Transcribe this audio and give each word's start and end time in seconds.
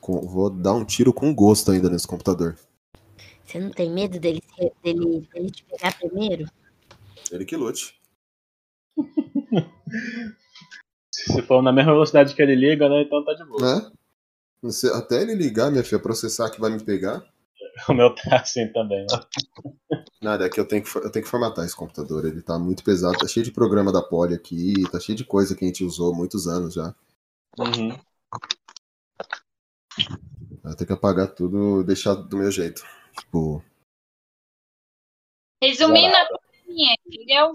Com- 0.00 0.26
Vou 0.26 0.50
dar 0.50 0.74
um 0.74 0.84
tiro 0.84 1.12
com 1.12 1.34
gosto 1.34 1.70
ainda 1.70 1.88
nesse 1.88 2.06
computador. 2.06 2.56
Você 3.44 3.58
não 3.58 3.70
tem 3.70 3.90
medo 3.90 4.18
dele, 4.20 4.42
dele, 4.82 5.28
dele 5.32 5.50
te 5.50 5.64
pegar 5.64 5.96
primeiro? 5.98 6.46
Ele 7.30 7.44
que 7.44 7.56
lute. 7.56 8.00
Se 11.12 11.42
for 11.42 11.62
na 11.62 11.72
mesma 11.72 11.92
velocidade 11.92 12.34
que 12.34 12.42
ele 12.42 12.54
liga, 12.54 12.88
né? 12.88 13.02
Então 13.02 13.24
tá 13.24 13.34
de 13.34 13.44
boa. 13.44 13.60
Né? 13.60 13.90
Você, 14.62 14.88
até 14.88 15.22
ele 15.22 15.34
ligar, 15.34 15.70
minha 15.70 15.82
filha, 15.82 16.00
processar 16.00 16.50
que 16.50 16.60
vai 16.60 16.70
me 16.70 16.82
pegar. 16.82 17.24
O 17.88 17.94
meu 17.94 18.14
tá 18.14 18.36
assim 18.40 18.70
também, 18.72 19.06
né? 19.06 19.06
Nada, 20.20 20.44
é 20.44 20.48
que 20.50 20.60
eu 20.60 20.66
tenho 20.68 20.82
que, 20.82 20.94
eu 20.98 21.10
tenho 21.10 21.24
que 21.24 21.30
formatar 21.30 21.64
esse 21.64 21.74
computador. 21.74 22.26
Ele 22.26 22.42
tá 22.42 22.58
muito 22.58 22.84
pesado, 22.84 23.16
tá 23.16 23.26
cheio 23.26 23.44
de 23.44 23.52
programa 23.52 23.90
da 23.90 24.02
Poly 24.02 24.34
aqui, 24.34 24.82
tá 24.90 25.00
cheio 25.00 25.16
de 25.16 25.24
coisa 25.24 25.54
que 25.56 25.64
a 25.64 25.66
gente 25.66 25.82
usou 25.82 26.12
há 26.12 26.16
muitos 26.16 26.46
anos 26.46 26.74
já. 26.74 26.94
Uhum. 27.58 27.96
Eu 30.64 30.76
tenho 30.76 30.86
que 30.86 30.92
apagar 30.92 31.28
tudo 31.28 31.80
e 31.80 31.84
deixar 31.84 32.14
do 32.14 32.36
meu 32.36 32.50
jeito. 32.50 32.82
Tipo, 33.18 33.62
Resumindo 35.62 36.16
a 36.16 36.28
minha, 36.66 36.96
entendeu? 37.06 37.52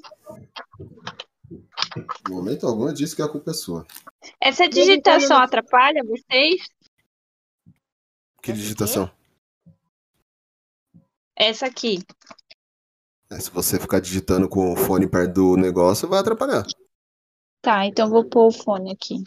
no 2.29 2.35
momento 2.35 2.67
algum 2.67 2.87
eu 2.87 2.93
disse 2.93 3.15
que 3.15 3.21
a 3.21 3.27
culpa 3.27 3.51
é 3.51 3.53
sua. 3.53 3.85
Essa 4.39 4.67
digitação 4.67 5.37
atrapalha 5.37 6.03
vocês? 6.03 6.67
Que 8.41 8.53
digitação? 8.53 9.09
Essa 11.35 11.65
aqui. 11.65 11.99
É, 13.31 13.39
se 13.39 13.49
você 13.49 13.79
ficar 13.79 13.99
digitando 13.99 14.47
com 14.47 14.71
o 14.71 14.77
fone 14.77 15.09
perto 15.09 15.33
do 15.33 15.57
negócio, 15.57 16.07
vai 16.07 16.19
atrapalhar. 16.19 16.63
Tá, 17.61 17.85
então 17.85 18.09
vou 18.09 18.23
pôr 18.23 18.47
o 18.47 18.51
fone 18.51 18.91
aqui. 18.91 19.23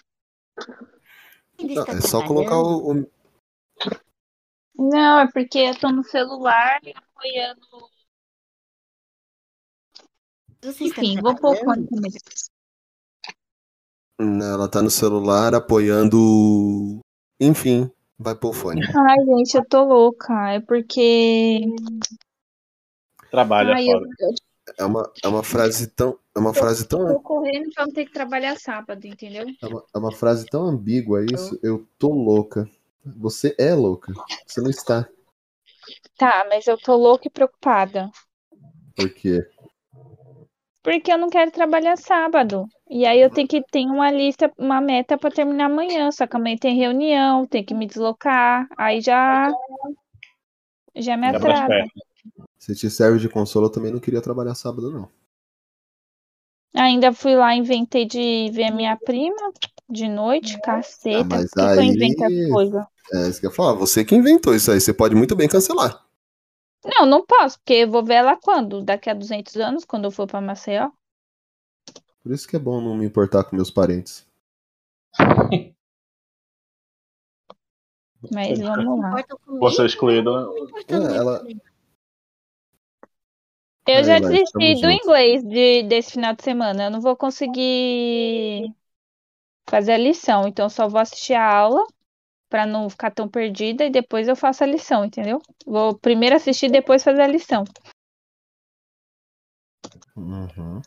Não, 1.62 1.82
é 1.84 2.00
só 2.00 2.22
colocar 2.22 2.56
o, 2.56 2.92
o- 2.92 3.06
Não, 4.74 5.20
é 5.20 5.30
porque 5.30 5.58
eu 5.58 5.78
tô 5.78 5.90
no 5.92 6.02
celular 6.04 6.80
e 6.84 6.92
apoiando. 6.96 7.60
Você 10.62 10.84
Enfim, 10.84 11.20
vou 11.20 11.34
pôr 11.36 11.50
o 11.52 11.54
trabalhando? 11.54 11.64
fone 11.64 11.86
também. 11.88 12.10
Ela 14.20 14.68
tá 14.68 14.80
no 14.80 14.90
celular 14.90 15.54
apoiando. 15.54 17.00
Enfim, 17.40 17.90
vai 18.18 18.34
pôr 18.36 18.50
o 18.50 18.52
fone. 18.52 18.82
Ai, 18.82 19.16
gente, 19.24 19.54
eu 19.56 19.64
tô 19.68 19.84
louca. 19.84 20.50
É 20.52 20.60
porque. 20.60 21.60
Trabalha 23.30 23.74
Ai, 23.74 23.84
eu, 23.92 23.98
fora. 23.98 24.06
eu 24.20 24.34
É 24.76 24.84
uma, 24.84 25.10
é 25.22 25.28
uma 25.28 25.42
frase 25.42 25.86
tão. 25.88 26.18
É 26.34 26.38
uma 26.38 26.52
frase 26.52 26.86
tão. 26.86 27.06
tô 27.06 27.20
correndo 27.20 27.70
pra 27.74 27.86
não 27.86 27.92
ter 27.92 28.04
que 28.04 28.12
trabalhar 28.12 28.58
sábado, 28.58 29.06
entendeu? 29.06 29.46
É 29.62 29.66
uma, 29.66 29.84
é 29.94 29.98
uma 29.98 30.12
frase 30.12 30.46
tão 30.46 30.66
ambígua 30.66 31.24
isso. 31.24 31.58
Eu 31.62 31.86
tô 31.98 32.10
louca. 32.10 32.68
Você 33.04 33.54
é 33.58 33.74
louca. 33.74 34.12
Você 34.46 34.60
não 34.60 34.70
está. 34.70 35.08
Tá, 36.16 36.46
mas 36.48 36.66
eu 36.66 36.76
tô 36.76 36.96
louca 36.96 37.28
e 37.28 37.30
preocupada. 37.30 38.10
Por 38.94 39.14
quê? 39.14 39.48
Porque 40.82 41.12
eu 41.12 41.18
não 41.18 41.28
quero 41.28 41.50
trabalhar 41.50 41.96
sábado. 41.96 42.66
E 42.90 43.04
aí 43.04 43.20
eu 43.20 43.30
tenho 43.30 43.46
que 43.46 43.62
ter 43.70 43.84
uma 43.84 44.10
lista, 44.10 44.50
uma 44.58 44.80
meta 44.80 45.18
pra 45.18 45.30
terminar 45.30 45.66
amanhã. 45.66 46.10
Só 46.10 46.26
que 46.26 46.36
amanhã 46.36 46.56
tem 46.56 46.76
reunião, 46.76 47.46
tem 47.46 47.64
que 47.64 47.74
me 47.74 47.86
deslocar. 47.86 48.66
Aí 48.76 49.00
já. 49.00 49.50
Já 50.96 51.16
me 51.16 51.28
atrasa. 51.28 51.68
Se 52.58 52.74
te 52.74 52.90
serve 52.90 53.18
de 53.18 53.28
consolo, 53.28 53.66
eu 53.66 53.70
também 53.70 53.92
não 53.92 54.00
queria 54.00 54.20
trabalhar 54.20 54.54
sábado, 54.54 54.90
não. 54.90 55.08
Ainda 56.74 57.12
fui 57.12 57.34
lá, 57.34 57.54
inventei 57.54 58.04
de 58.04 58.50
ver 58.52 58.64
a 58.64 58.74
minha 58.74 58.96
prima 58.96 59.52
de 59.88 60.08
noite, 60.08 60.60
caceta. 60.60 61.20
Ah, 61.20 61.24
mas 61.24 61.50
Por 61.50 61.78
que 61.98 62.14
que 62.14 62.22
eu 62.22 62.26
aí- 62.26 62.50
coisas? 62.50 62.84
É 63.14 63.28
isso 63.28 63.40
que 63.40 63.46
eu 63.46 63.50
ia 63.50 63.56
falar. 63.56 63.72
Você 63.74 64.04
que 64.04 64.14
inventou 64.14 64.54
isso 64.54 64.70
aí. 64.70 64.80
Você 64.80 64.92
pode 64.92 65.14
muito 65.14 65.34
bem 65.34 65.48
cancelar. 65.48 66.04
Não, 66.84 67.06
não 67.06 67.24
posso, 67.24 67.58
porque 67.58 67.72
eu 67.74 67.90
vou 67.90 68.04
ver 68.04 68.14
ela 68.14 68.36
quando? 68.36 68.82
Daqui 68.82 69.08
a 69.08 69.14
200 69.14 69.56
anos, 69.56 69.84
quando 69.84 70.04
eu 70.04 70.10
for 70.10 70.26
pra 70.26 70.40
Maceió? 70.40 70.90
Por 72.22 72.32
isso 72.32 72.46
que 72.46 72.54
é 72.56 72.58
bom 72.58 72.80
não 72.80 72.94
me 72.96 73.06
importar 73.06 73.44
com 73.44 73.56
meus 73.56 73.70
parentes. 73.70 74.26
Mas 78.32 78.58
vamos 78.58 79.00
lá. 79.00 79.14
Excluído. 79.86 80.36
né? 80.36 80.42
Não 80.42 80.58
importam 80.58 81.08
É, 81.08 81.16
ela-. 81.16 81.44
Eu 83.88 84.04
já 84.04 84.18
desisti 84.18 84.80
do 84.82 84.90
inglês 84.90 85.42
de, 85.42 85.82
desse 85.84 86.12
final 86.12 86.34
de 86.34 86.42
semana. 86.42 86.84
Eu 86.84 86.90
não 86.90 87.00
vou 87.00 87.16
conseguir 87.16 88.70
fazer 89.68 89.92
a 89.92 89.98
lição, 89.98 90.46
então 90.46 90.68
só 90.68 90.86
vou 90.88 91.00
assistir 91.00 91.32
a 91.32 91.50
aula 91.50 91.82
pra 92.50 92.66
não 92.66 92.88
ficar 92.90 93.10
tão 93.10 93.26
perdida 93.28 93.84
e 93.84 93.90
depois 93.90 94.28
eu 94.28 94.36
faço 94.36 94.62
a 94.62 94.66
lição, 94.66 95.04
entendeu? 95.04 95.40
Vou 95.66 95.98
primeiro 95.98 96.36
assistir, 96.36 96.70
depois 96.70 97.02
fazer 97.02 97.22
a 97.22 97.26
lição. 97.26 97.64
Uhum. 100.14 100.82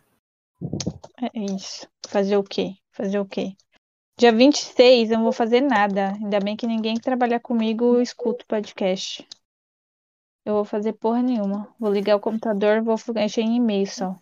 É 1.22 1.56
isso. 1.56 1.88
Fazer 2.08 2.38
o 2.38 2.44
quê? 2.44 2.76
Fazer 2.92 3.20
o 3.20 3.26
quê? 3.26 3.56
Dia 4.18 4.32
26 4.32 5.10
eu 5.10 5.18
não 5.18 5.24
vou 5.24 5.34
fazer 5.34 5.62
nada. 5.62 6.14
Ainda 6.14 6.40
bem 6.40 6.56
que 6.56 6.68
ninguém 6.68 6.96
que 6.96 7.02
trabalhar 7.02 7.40
comigo 7.40 8.00
escuta 8.00 8.44
o 8.44 8.48
podcast. 8.48 9.28
Eu 10.46 10.54
vou 10.56 10.66
fazer 10.66 10.94
porra 10.94 11.22
nenhuma. 11.22 11.68
Vou 11.80 11.92
ligar 11.92 12.16
o 12.16 12.20
computador, 12.20 12.82
vou 12.82 12.96
mexer 13.14 13.42
em 13.42 13.58
e-mail 13.58 13.86
só. 13.88 14.16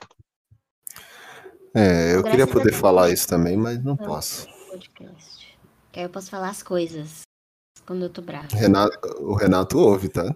É, 1.74 2.16
eu 2.16 2.22
Graças 2.24 2.32
queria 2.32 2.48
poder 2.48 2.74
falar 2.74 3.10
isso 3.10 3.28
também, 3.28 3.56
mas 3.56 3.82
não 3.84 3.96
posso. 3.96 4.48
Podcast. 4.70 5.58
Que 5.92 6.00
aí 6.00 6.06
eu 6.06 6.10
posso 6.10 6.30
falar 6.30 6.50
as 6.50 6.62
coisas 6.62 7.22
quando 7.86 8.04
eu 8.04 8.10
tô 8.10 8.22
brava. 8.22 8.48
Renato, 8.52 8.98
o 9.24 9.34
Renato 9.36 9.78
ouve, 9.80 10.10
tá? 10.10 10.34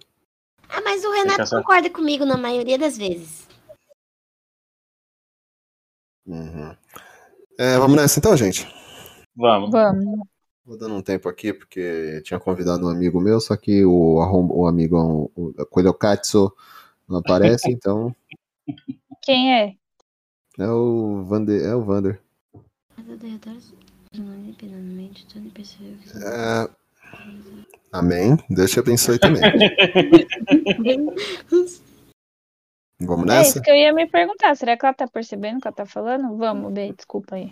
Ah, 0.70 0.82
mas 0.82 1.04
o 1.04 1.12
Renato 1.12 1.42
essa- 1.42 1.58
concorda 1.58 1.90
comigo 1.90 2.26
na 2.26 2.38
maioria 2.38 2.78
das 2.78 2.98
vezes. 2.98 3.48
Uhum. 6.26 6.76
É, 7.60 7.78
vamos 7.78 7.98
nessa 7.98 8.20
então, 8.20 8.36
gente. 8.38 8.66
Vamos. 9.36 9.70
Vamos. 9.72 10.28
Vou 10.66 10.78
dando 10.78 10.96
um 10.96 11.02
tempo 11.02 11.28
aqui, 11.28 11.52
porque 11.52 12.22
tinha 12.24 12.40
convidado 12.40 12.86
um 12.86 12.90
amigo 12.90 13.20
meu, 13.20 13.42
só 13.42 13.58
que 13.58 13.84
o, 13.84 14.16
o 14.18 14.66
amigo, 14.66 15.30
o 15.36 15.54
Coelho 15.66 15.94
Katsu, 15.94 16.52
não 17.08 17.18
aparece, 17.20 17.70
então 17.72 18.16
Quem 19.22 19.54
é? 19.54 19.76
é 20.58 20.70
o 20.70 21.24
Vander. 21.26 21.62
É 21.66 21.76
o 21.76 21.82
Vander. 21.84 22.22
É, 26.16 26.70
Amém. 27.92 28.38
Deus 28.50 28.72
te 28.72 28.80
abençoe 28.80 29.20
também. 29.20 29.42
Vamos 33.00 33.30
É 33.30 33.42
isso 33.42 33.48
nessa? 33.56 33.62
que 33.62 33.70
eu 33.70 33.76
ia 33.76 33.94
me 33.94 34.08
perguntar. 34.08 34.56
Será 34.56 34.78
que 34.78 34.86
ela 34.86 34.94
tá 34.94 35.08
percebendo 35.08 35.58
o 35.58 35.62
que 35.62 35.68
ela 35.68 35.76
tá 35.76 35.86
falando? 35.86 36.38
Vamos, 36.38 36.72
Bê, 36.72 36.94
desculpa 36.94 37.36
aí. 37.36 37.52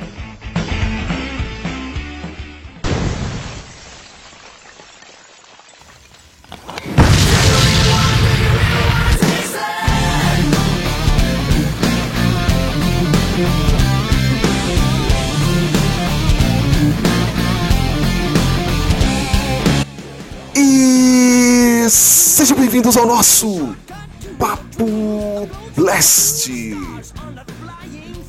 Bem-vindos 22.81 22.97
ao 22.97 23.05
nosso 23.05 23.75
Papo 24.39 25.47
Blast. 25.75 26.49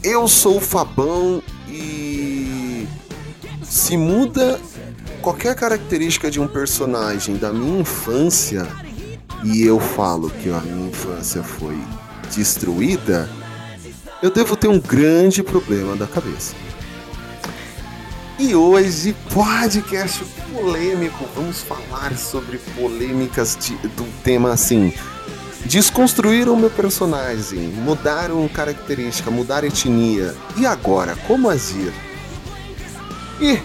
Eu 0.04 0.28
sou 0.28 0.58
o 0.58 0.60
Fabão 0.60 1.42
e 1.66 2.86
se 3.62 3.96
muda 3.96 4.60
qualquer 5.22 5.54
característica 5.54 6.30
de 6.30 6.38
um 6.38 6.46
personagem 6.46 7.36
da 7.38 7.50
minha 7.50 7.80
infância 7.80 8.68
e 9.42 9.62
eu 9.62 9.80
falo 9.80 10.28
que 10.28 10.50
a 10.50 10.60
minha 10.60 10.90
infância 10.90 11.42
foi 11.42 11.78
destruída, 12.30 13.30
eu 14.22 14.30
devo 14.30 14.54
ter 14.54 14.68
um 14.68 14.78
grande 14.78 15.42
problema 15.42 15.96
da 15.96 16.06
cabeça. 16.06 16.54
E 18.42 18.56
hoje, 18.56 19.14
podcast 19.32 20.24
polêmico. 20.52 21.24
Vamos 21.36 21.60
falar 21.60 22.16
sobre 22.16 22.58
polêmicas 22.74 23.56
de- 23.56 23.76
do 23.90 24.04
tema 24.24 24.52
assim. 24.52 24.92
Desconstruir 25.64 26.48
o 26.48 26.56
meu 26.56 26.68
personagem, 26.68 27.60
mudaram 27.60 28.48
característica, 28.48 29.30
mudar 29.30 29.62
etnia. 29.62 30.34
E 30.56 30.66
agora, 30.66 31.14
como 31.28 31.48
agir? 31.48 31.92
E 33.40 33.60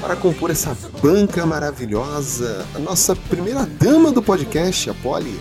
para 0.00 0.16
compor 0.16 0.50
essa 0.50 0.74
banca 1.02 1.44
maravilhosa, 1.44 2.66
a 2.74 2.78
nossa 2.78 3.14
primeira 3.14 3.66
dama 3.66 4.10
do 4.10 4.22
podcast, 4.22 4.88
a 4.88 4.94
Polly. 4.94 5.38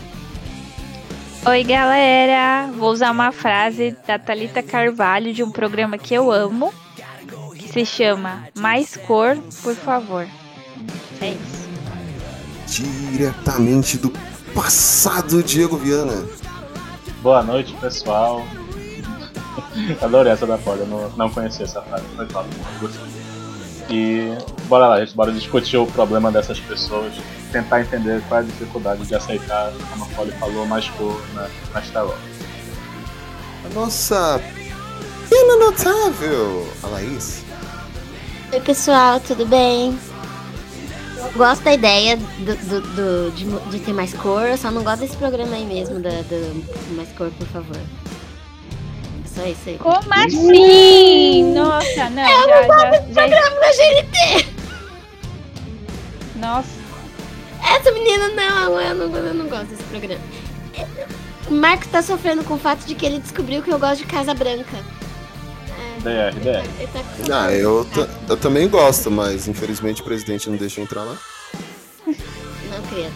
Oi, 1.45 1.63
galera! 1.63 2.69
Vou 2.77 2.91
usar 2.91 3.11
uma 3.11 3.31
frase 3.31 3.95
da 4.05 4.19
Thalita 4.19 4.61
Carvalho 4.61 5.33
de 5.33 5.41
um 5.41 5.49
programa 5.49 5.97
que 5.97 6.13
eu 6.13 6.29
amo, 6.29 6.73
se 7.71 7.85
chama 7.85 8.47
Mais 8.57 8.97
Cor, 8.97 9.37
por 9.63 9.75
favor. 9.75 10.27
É 11.21 11.31
isso. 11.31 11.69
Diretamente 12.67 13.97
do 13.97 14.11
passado, 14.53 15.43
Diego 15.43 15.77
Viana. 15.77 16.25
Boa 17.21 17.43
noite, 17.43 17.73
pessoal. 17.81 18.43
Adorei 20.01 20.31
essa 20.31 20.45
da 20.47 20.57
Polly, 20.57 20.81
eu 20.81 20.87
não, 20.87 21.09
não 21.11 21.29
conhecia 21.29 21.65
essa 21.65 21.81
frase. 21.81 22.05
Foi 22.15 22.25
top, 22.27 22.47
gostei. 22.79 23.29
E 23.89 24.37
bora 24.67 24.87
lá, 24.87 24.99
gente, 24.99 25.15
bora 25.15 25.31
discutir 25.31 25.77
o 25.77 25.87
problema 25.87 26.31
dessas 26.31 26.59
pessoas, 26.59 27.11
tentar 27.51 27.81
entender 27.81 28.21
qual 28.27 28.41
é 28.41 28.43
a 28.43 28.45
dificuldade 28.45 29.03
de 29.03 29.15
aceitar, 29.15 29.73
como 29.89 30.03
a 30.03 30.07
Polly 30.09 30.31
falou, 30.33 30.65
mais 30.67 30.87
cor 30.89 31.19
na, 31.33 31.49
na 31.73 31.81
Star 31.81 32.05
Wars. 32.05 32.19
A 33.65 33.73
nossa 33.73 34.39
pena 35.27 35.57
notável, 35.57 36.71
a 36.83 36.87
Laís. 36.87 37.48
Oi, 38.51 38.59
pessoal, 38.61 39.19
tudo 39.19 39.45
bem? 39.45 39.97
Eu 41.17 41.31
Gosto 41.33 41.63
da 41.63 41.73
ideia 41.73 42.17
do, 42.17 42.55
do- 42.55 42.81
do- 42.81 43.31
de, 43.31 43.45
de 43.71 43.79
ter 43.85 43.93
mais 43.93 44.13
cor, 44.13 44.43
eu 44.47 44.57
só 44.57 44.71
não 44.71 44.83
gosto 44.83 45.01
desse 45.01 45.17
programa 45.17 45.55
aí 45.55 45.65
mesmo, 45.65 45.99
da, 45.99 46.09
do 46.09 46.95
mais 46.95 47.09
cor, 47.17 47.29
por 47.37 47.47
favor. 47.47 47.77
Só 49.25 49.45
isso 49.45 49.61
aí. 49.69 49.77
Como 49.77 49.97
assim? 50.13 51.53
Nossa, 51.53 52.09
não, 52.09 52.23
já, 52.27 52.61
já, 52.63 52.91
já. 52.91 53.01
Programa 53.13 53.59
da 53.59 53.71
GNT! 53.71 54.45
Nossa, 56.37 56.69
Essa 57.77 57.91
menina 57.91 58.29
não, 58.29 58.81
eu 58.81 58.95
não, 58.95 59.15
eu 59.17 59.33
não 59.33 59.47
gosto 59.47 59.65
desse 59.67 59.83
programa. 59.83 60.21
O 61.49 61.53
Marcos 61.53 61.87
tá 61.89 62.01
sofrendo 62.01 62.43
com 62.43 62.53
o 62.55 62.59
fato 62.59 62.85
de 62.85 62.95
que 62.95 63.05
ele 63.05 63.19
descobriu 63.19 63.61
que 63.61 63.71
eu 63.71 63.77
gosto 63.79 63.97
de 63.97 64.05
Casa 64.05 64.33
Branca. 64.33 64.77
DR, 65.99 66.33
DR. 66.39 67.31
Ah, 67.31 67.51
eu, 67.51 67.85
eu 68.27 68.37
também 68.37 68.67
gosto, 68.67 69.11
mas 69.11 69.47
infelizmente 69.47 70.01
o 70.01 70.05
presidente 70.05 70.49
não 70.49 70.57
deixa 70.57 70.79
eu 70.79 70.83
entrar 70.85 71.03
lá. 71.03 71.17
Não, 72.05 72.81
querida. 72.89 73.11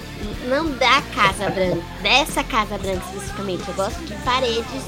Não 0.47 0.69
da 0.71 1.01
Casa 1.15 1.49
Branca. 1.49 1.81
Dessa 2.01 2.43
Casa 2.43 2.77
Branca 2.77 3.01
especificamente. 3.13 3.63
Eu 3.67 3.73
gosto 3.75 3.99
de 4.03 4.13
paredes 4.23 4.83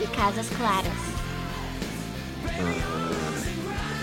e 0.00 0.06
casas 0.08 0.46
claras. 0.56 0.92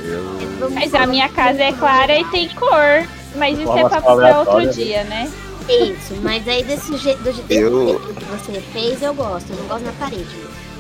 Eu... 0.04 0.70
mas 0.72 0.94
a 0.94 1.06
minha 1.06 1.30
casa 1.30 1.62
é 1.62 1.74
clara 1.74 2.18
e 2.18 2.26
tem 2.26 2.50
cor. 2.50 3.08
Mas 3.36 3.58
isso 3.58 3.72
é 3.78 3.82
papo 3.88 4.02
pra 4.02 4.40
outro 4.40 4.54
aleatória, 4.54 4.68
dia, 4.70 5.04
né? 5.06 5.32
Isso, 5.70 6.16
mas 6.22 6.46
aí 6.48 6.64
desse 6.64 6.98
jeito, 6.98 7.22
do, 7.24 7.32
desse 7.32 7.62
Eu- 7.62 7.88
jeito 7.88 8.14
que 8.16 8.26
você 8.26 8.62
fez, 8.74 9.02
eu 9.02 9.14
gosto. 9.14 9.52
Eu 9.52 9.58
não 9.58 9.68
gosto 9.68 9.86
na 9.86 9.92
parede 9.94 10.36
mesmo. 10.36 10.71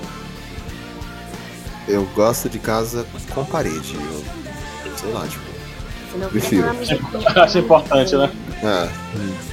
Eu 1.91 2.05
gosto 2.15 2.49
de 2.49 2.59
casa 2.59 3.05
com 3.33 3.45
parede. 3.45 3.95
Eu, 3.95 4.23
sei 4.97 5.11
lá, 5.11 5.27
tipo. 5.27 5.43
Senão 6.11 6.29
Prefiro. 6.29 6.67
Acho 7.41 7.59
importante, 7.59 8.15
né? 8.15 8.29
Ah, 8.63 8.89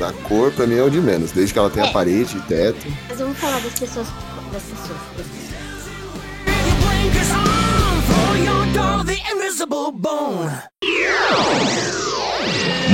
a 0.06 0.12
cor 0.28 0.50
pra 0.52 0.66
mim 0.66 0.76
é 0.76 0.82
o 0.82 0.90
de 0.90 1.00
menos, 1.00 1.30
desde 1.32 1.52
que 1.52 1.58
ela 1.58 1.70
tenha 1.70 1.86
É. 1.86 1.92
parede 1.92 2.36
e 2.36 2.40
teto. 2.42 2.86
Mas 3.08 3.18
vamos 3.18 3.38
falar 3.38 3.60
das 3.60 3.78
pessoas. 3.78 4.06
Das 4.52 4.62
pessoas. 4.62 4.98
Das 5.16 5.26
pessoas. 5.26 5.48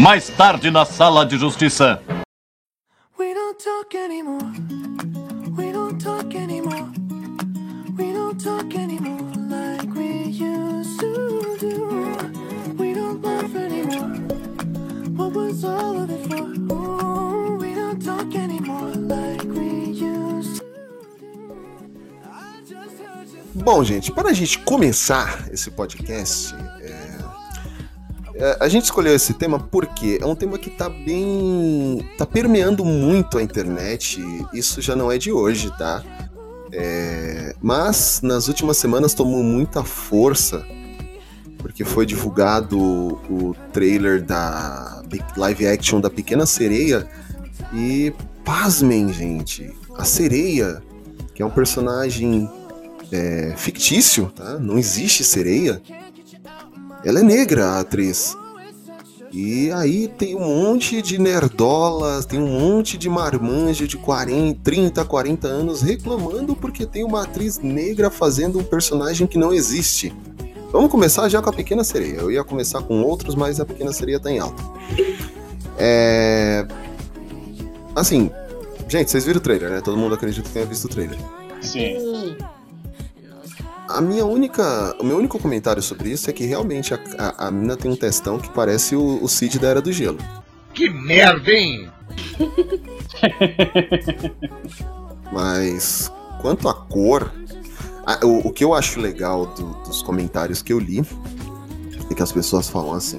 Mais 0.01 0.29
tarde 0.29 0.71
na 0.71 0.85
sala 0.85 1.25
de 1.25 1.37
justiça. 1.39 2.01
We 3.19 3.33
don't 3.35 3.57
talk 3.63 3.97
anymore. 3.97 4.45
We 5.57 5.73
don't 5.73 5.99
talk 6.03 6.37
anymore. 6.37 6.91
We 7.97 8.13
don't 8.13 8.37
talk 8.43 8.75
anymore 8.75 8.84
Bom, 23.55 23.85
gente, 23.85 24.11
para 24.11 24.31
a 24.31 24.33
gente 24.33 24.59
começar 24.59 25.49
esse 25.53 25.71
podcast, 25.71 26.55
é, 26.81 27.19
é, 28.35 28.57
a 28.61 28.69
gente 28.69 28.85
escolheu 28.85 29.15
esse 29.15 29.33
tema 29.35 29.59
porque 29.59 30.19
é 30.21 30.27
um 30.27 30.35
tema 30.35 30.59
que 30.59 30.69
tá 30.69 30.89
bem. 30.89 32.05
tá 32.19 32.27
permeando 32.27 32.85
muito 32.85 33.39
a 33.39 33.43
internet. 33.43 34.21
Isso 34.53 34.83
já 34.83 34.97
não 34.97 35.11
é 35.11 35.17
de 35.17 35.31
hoje, 35.31 35.71
tá? 35.79 36.03
É, 36.73 37.55
mas 37.63 38.21
nas 38.21 38.49
últimas 38.49 38.77
semanas 38.77 39.15
tomou 39.15 39.43
muita 39.43 39.85
força 39.85 40.67
porque 41.75 41.85
foi 41.85 42.07
divulgado 42.07 42.79
o 42.79 43.53
trailer 43.73 44.23
da 44.23 45.03
live 45.37 45.67
action 45.67 46.01
da 46.01 46.09
Pequena 46.09 46.47
Sereia 46.47 47.05
e 47.73 48.13
pasmem, 48.45 49.13
gente, 49.13 49.73
a 49.99 50.05
sereia, 50.05 50.81
que 51.35 51.43
é 51.43 51.47
um 51.47 51.51
personagem 51.51 52.49
é, 53.11 53.55
fictício, 53.57 54.31
tá? 54.37 54.57
Não 54.57 54.79
existe 54.79 55.25
sereia. 55.25 55.83
Ela 57.05 57.19
é 57.19 57.23
negra, 57.25 57.67
a 57.71 57.81
atriz. 57.81 58.37
E 59.33 59.73
aí 59.73 60.07
tem 60.07 60.37
um 60.37 60.47
monte 60.47 61.03
de 61.03 61.19
nerdolas, 61.19 62.25
tem 62.25 62.39
um 62.39 62.47
monte 62.47 62.97
de 62.97 63.09
marmanjo 63.09 63.89
de 63.89 63.97
40, 63.97 64.61
30, 64.63 65.05
40 65.05 65.49
anos 65.49 65.83
reclamando 65.83 66.55
porque 66.55 66.87
tem 66.87 67.03
uma 67.03 67.25
atriz 67.25 67.59
negra 67.59 68.13
fazendo 68.13 68.61
um 68.61 68.65
personagem 68.65 69.27
que 69.27 69.37
não 69.37 69.53
existe. 69.53 70.15
Vamos 70.75 70.91
começar 70.91 71.29
já 71.29 71.41
com 71.41 71.49
a 71.49 71.53
Pequena 71.53 71.85
Sereia. 71.85 72.17
Eu 72.17 72.33
ia 72.33 72.43
começar 72.43 72.83
com 72.83 73.01
outros, 73.01 73.37
mas 73.37 73.61
a 73.61 73.65
Pequena 73.65 73.93
Sereia 73.93 74.19
tá 74.19 74.29
em 74.29 74.41
alta. 74.41 74.61
É... 75.79 76.67
Assim, 77.95 78.29
gente, 78.89 79.09
vocês 79.09 79.25
viram 79.25 79.39
o 79.39 79.41
trailer, 79.41 79.71
né? 79.71 79.81
Todo 79.81 79.97
mundo 79.97 80.17
acredita 80.17 80.49
que 80.49 80.53
tenha 80.53 80.67
visto 80.67 80.87
o 80.87 80.89
trailer. 80.89 81.17
Sim. 81.61 82.37
A 83.89 84.01
minha 84.01 84.25
única, 84.25 84.97
o 84.99 85.05
meu 85.05 85.17
único 85.17 85.39
comentário 85.39 85.81
sobre 85.81 86.11
isso 86.11 86.29
é 86.29 86.33
que 86.33 86.45
realmente 86.45 86.93
a, 86.93 86.99
a, 87.19 87.47
a 87.47 87.51
mina 87.53 87.77
tem 87.77 87.89
um 87.89 87.97
testão 87.97 88.41
que 88.41 88.51
parece 88.51 88.97
o, 88.97 89.23
o 89.23 89.29
Cid 89.29 89.61
da 89.61 89.69
Era 89.69 89.81
do 89.81 89.93
Gelo. 89.93 90.19
Que 90.75 90.91
merda, 90.91 91.53
hein? 91.53 91.89
Mas 95.31 96.11
quanto 96.43 96.69
à 96.69 96.75
cor, 96.75 97.33
o, 98.23 98.49
o 98.49 98.53
que 98.53 98.63
eu 98.65 98.75
acho 98.75 99.01
legal 99.01 99.47
do- 99.47 99.75
dos 99.85 100.03
comentários 100.03 100.61
que 100.63 100.73
eu 100.73 100.79
li 100.79 101.03
é 102.11 102.15
que 102.15 102.23
as 102.23 102.33
pessoas 102.33 102.69
falam 102.69 102.93
assim. 102.95 103.19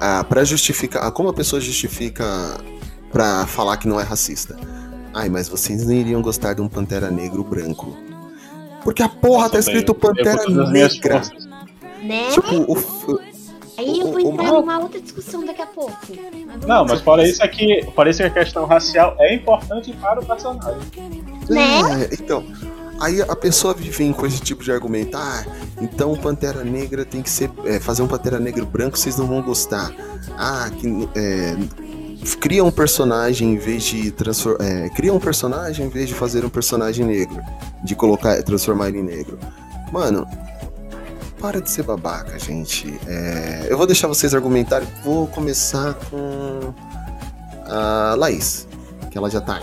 Ah, 0.00 0.24
para 0.24 0.44
justificar, 0.44 1.04
ah, 1.04 1.10
como 1.10 1.28
a 1.28 1.32
pessoa 1.32 1.60
justifica 1.60 2.24
pra 3.12 3.46
falar 3.46 3.76
que 3.78 3.88
não 3.88 3.98
é 3.98 4.02
racista? 4.02 4.56
Ai, 5.14 5.28
mas 5.28 5.48
vocês 5.48 5.86
não 5.86 5.92
iriam 5.92 6.20
gostar 6.20 6.52
de 6.54 6.60
um 6.60 6.68
Pantera 6.68 7.10
Negro 7.10 7.42
branco. 7.42 7.96
Porque 8.84 9.02
a 9.02 9.08
porra 9.08 9.48
tá 9.48 9.58
escrito 9.58 9.94
Pantera 9.94 10.44
Negra. 10.70 11.22
Né? 12.02 12.28
Tipo, 12.30 12.70
o, 12.72 12.76
f- 12.76 13.36
Aí 13.78 13.98
eu 14.00 14.10
vou 14.12 14.20
entrar 14.20 14.52
numa 14.52 14.78
outra 14.78 15.00
discussão 15.00 15.44
daqui 15.44 15.60
a 15.62 15.66
pouco. 15.66 15.96
vamos 16.08 16.66
Não, 16.66 16.84
mas 16.84 17.00
fora 17.02 17.26
isso 17.26 17.42
é 17.42 17.48
que 17.48 17.86
parece 17.94 18.22
que 18.22 18.28
a 18.28 18.30
questão 18.30 18.64
racial 18.66 19.14
é 19.18 19.34
importante 19.34 19.92
para 19.94 20.20
o 20.20 20.24
personagem. 20.26 20.80
Né? 21.48 22.04
É, 22.04 22.14
então, 22.14 22.44
aí 23.00 23.22
a 23.22 23.36
pessoa 23.36 23.74
vem 23.74 24.12
com 24.12 24.26
esse 24.26 24.40
tipo 24.40 24.62
de 24.62 24.72
argumento, 24.72 25.16
ah, 25.16 25.44
então 25.80 26.12
o 26.12 26.18
Pantera 26.18 26.64
Negra 26.64 27.04
tem 27.04 27.22
que 27.22 27.30
ser, 27.30 27.50
é, 27.64 27.78
fazer 27.78 28.02
um 28.02 28.08
Pantera 28.08 28.38
Negro 28.38 28.64
branco, 28.66 28.98
vocês 28.98 29.16
não 29.16 29.26
vão 29.26 29.42
gostar. 29.42 29.92
Ah, 30.36 30.70
que, 30.76 31.08
é, 31.14 31.56
cria 32.40 32.64
um 32.64 32.70
personagem 32.70 33.52
em 33.52 33.56
vez 33.56 33.84
de 33.84 34.10
transformar, 34.10 34.58
cria 34.94 35.12
um 35.12 35.20
personagem 35.20 35.86
em 35.86 35.88
vez 35.88 36.08
de 36.08 36.14
fazer 36.14 36.44
um 36.44 36.48
personagem 36.48 37.06
negro, 37.06 37.42
de 37.84 37.94
colocar, 37.94 38.42
transformar 38.42 38.88
ele 38.88 38.98
em 38.98 39.04
negro. 39.04 39.38
Mano, 39.92 40.26
para 41.40 41.60
de 41.60 41.70
ser 41.70 41.84
babaca, 41.84 42.38
gente. 42.38 42.98
É, 43.06 43.66
eu 43.68 43.76
vou 43.76 43.86
deixar 43.86 44.08
vocês 44.08 44.34
argumentarem, 44.34 44.88
vou 45.04 45.26
começar 45.28 45.94
com 46.10 46.74
a 47.66 48.14
Laís, 48.16 48.66
que 49.10 49.18
ela 49.18 49.30
já 49.30 49.40
tá 49.40 49.60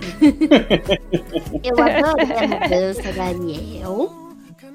Eu 1.62 1.82
adoro 1.82 2.20
a 2.20 2.46
mudança 2.46 3.12
da 3.12 3.24
Ariel. 3.24 4.20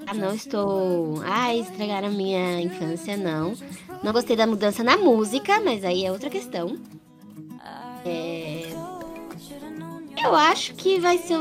Ah, 0.08 0.14
não 0.14 0.36
estou. 0.36 1.22
Ai, 1.24 1.60
estragaram 1.60 2.12
minha 2.12 2.62
infância, 2.62 3.18
não. 3.18 3.54
Não 4.04 4.14
gostei 4.14 4.36
da 4.36 4.46
mudança 4.46 4.84
na 4.84 4.98
música, 4.98 5.60
mas 5.62 5.84
aí 5.84 6.06
é 6.06 6.12
outra 6.12 6.30
questão. 6.30 6.78
É... 8.06 8.70
Eu 10.24 10.34
acho 10.34 10.74
que 10.76 11.00
vai 11.00 11.18
ser 11.18 11.38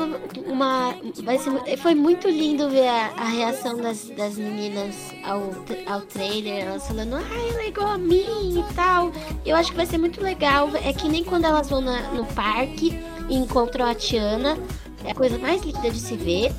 uma. 0.46 0.94
Vai 1.22 1.38
ser, 1.38 1.76
foi 1.78 1.94
muito 1.94 2.28
lindo 2.28 2.68
ver 2.68 2.88
a, 2.88 3.12
a 3.16 3.24
reação 3.24 3.76
das, 3.76 4.08
das 4.10 4.36
meninas 4.36 4.96
ao, 5.24 5.50
ao 5.86 6.00
trailer, 6.02 6.64
elas 6.64 6.86
falando, 6.86 7.14
ai, 7.16 7.50
ela 7.50 7.62
é 7.62 7.68
igual 7.68 7.88
a 7.88 7.98
mim 7.98 8.58
e 8.58 8.74
tal. 8.74 9.12
Eu 9.44 9.56
acho 9.56 9.70
que 9.70 9.76
vai 9.76 9.86
ser 9.86 9.98
muito 9.98 10.20
legal. 10.20 10.70
É 10.82 10.92
que 10.92 11.08
nem 11.08 11.22
quando 11.22 11.44
elas 11.44 11.68
vão 11.68 11.80
na, 11.80 12.10
no 12.12 12.26
parque 12.26 12.98
e 13.28 13.36
encontram 13.36 13.86
a 13.86 13.94
Tiana. 13.94 14.58
É 15.04 15.10
a 15.10 15.14
coisa 15.14 15.38
mais 15.38 15.62
linda 15.62 15.90
de 15.90 15.98
se 15.98 16.16
ver. 16.16 16.52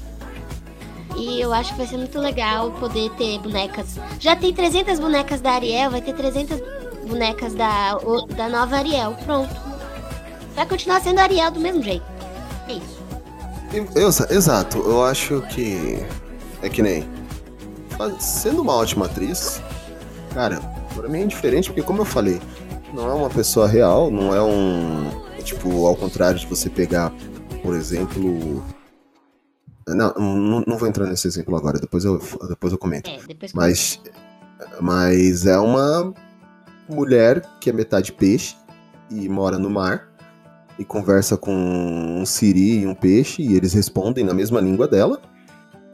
E 1.17 1.39
eu 1.39 1.53
acho 1.53 1.71
que 1.71 1.77
vai 1.77 1.87
ser 1.87 1.97
muito 1.97 2.19
legal 2.19 2.71
poder 2.71 3.09
ter 3.11 3.39
bonecas. 3.39 3.97
Já 4.19 4.35
tem 4.35 4.53
300 4.53 4.99
bonecas 4.99 5.39
da 5.39 5.51
Ariel, 5.51 5.89
vai 5.89 6.01
ter 6.01 6.13
300 6.13 6.59
bonecas 7.07 7.53
da, 7.53 7.97
da 8.35 8.49
nova 8.49 8.77
Ariel. 8.77 9.15
Pronto. 9.25 9.55
Vai 10.55 10.65
continuar 10.65 11.01
sendo 11.01 11.19
Ariel 11.19 11.51
do 11.51 11.59
mesmo 11.59 11.81
jeito. 11.81 12.05
É 12.67 12.73
isso. 12.73 13.05
Eu, 13.93 14.09
exato, 14.29 14.77
eu 14.79 15.03
acho 15.03 15.41
que. 15.49 16.05
É 16.61 16.69
que 16.69 16.81
nem. 16.81 17.07
Sendo 18.19 18.61
uma 18.61 18.73
ótima 18.73 19.05
atriz, 19.05 19.61
cara, 20.33 20.59
pra 20.93 21.07
mim 21.07 21.19
é 21.19 21.23
indiferente, 21.23 21.69
porque 21.69 21.81
como 21.81 22.01
eu 22.01 22.05
falei, 22.05 22.41
não 22.93 23.09
é 23.09 23.13
uma 23.13 23.29
pessoa 23.29 23.67
real, 23.67 24.11
não 24.11 24.35
é 24.35 24.41
um. 24.41 25.24
Tipo, 25.45 25.85
ao 25.85 25.95
contrário 25.95 26.39
de 26.39 26.47
você 26.47 26.69
pegar, 26.69 27.13
por 27.61 27.75
exemplo. 27.75 28.65
Não, 29.87 30.11
não, 30.15 30.63
não 30.65 30.77
vou 30.77 30.87
entrar 30.87 31.05
nesse 31.05 31.27
exemplo 31.27 31.55
agora, 31.55 31.79
depois 31.79 32.03
eu, 32.03 32.19
depois 32.49 32.73
eu 32.73 32.79
comento. 32.79 33.07
É, 33.07 33.19
depois 33.27 33.53
mas, 33.53 34.01
mas 34.81 35.45
é 35.45 35.59
uma 35.59 36.11
mulher 36.89 37.41
que 37.61 37.69
é 37.69 37.73
metade 37.73 38.11
peixe 38.11 38.55
e 39.11 39.29
mora 39.29 39.59
no 39.59 39.69
mar 39.69 40.09
e 40.79 40.83
conversa 40.83 41.37
com 41.37 41.53
um 41.53 42.25
siri 42.25 42.79
e 42.79 42.87
um 42.87 42.95
peixe 42.95 43.43
e 43.43 43.55
eles 43.55 43.73
respondem 43.73 44.23
na 44.23 44.33
mesma 44.33 44.59
língua 44.59 44.87
dela. 44.87 45.21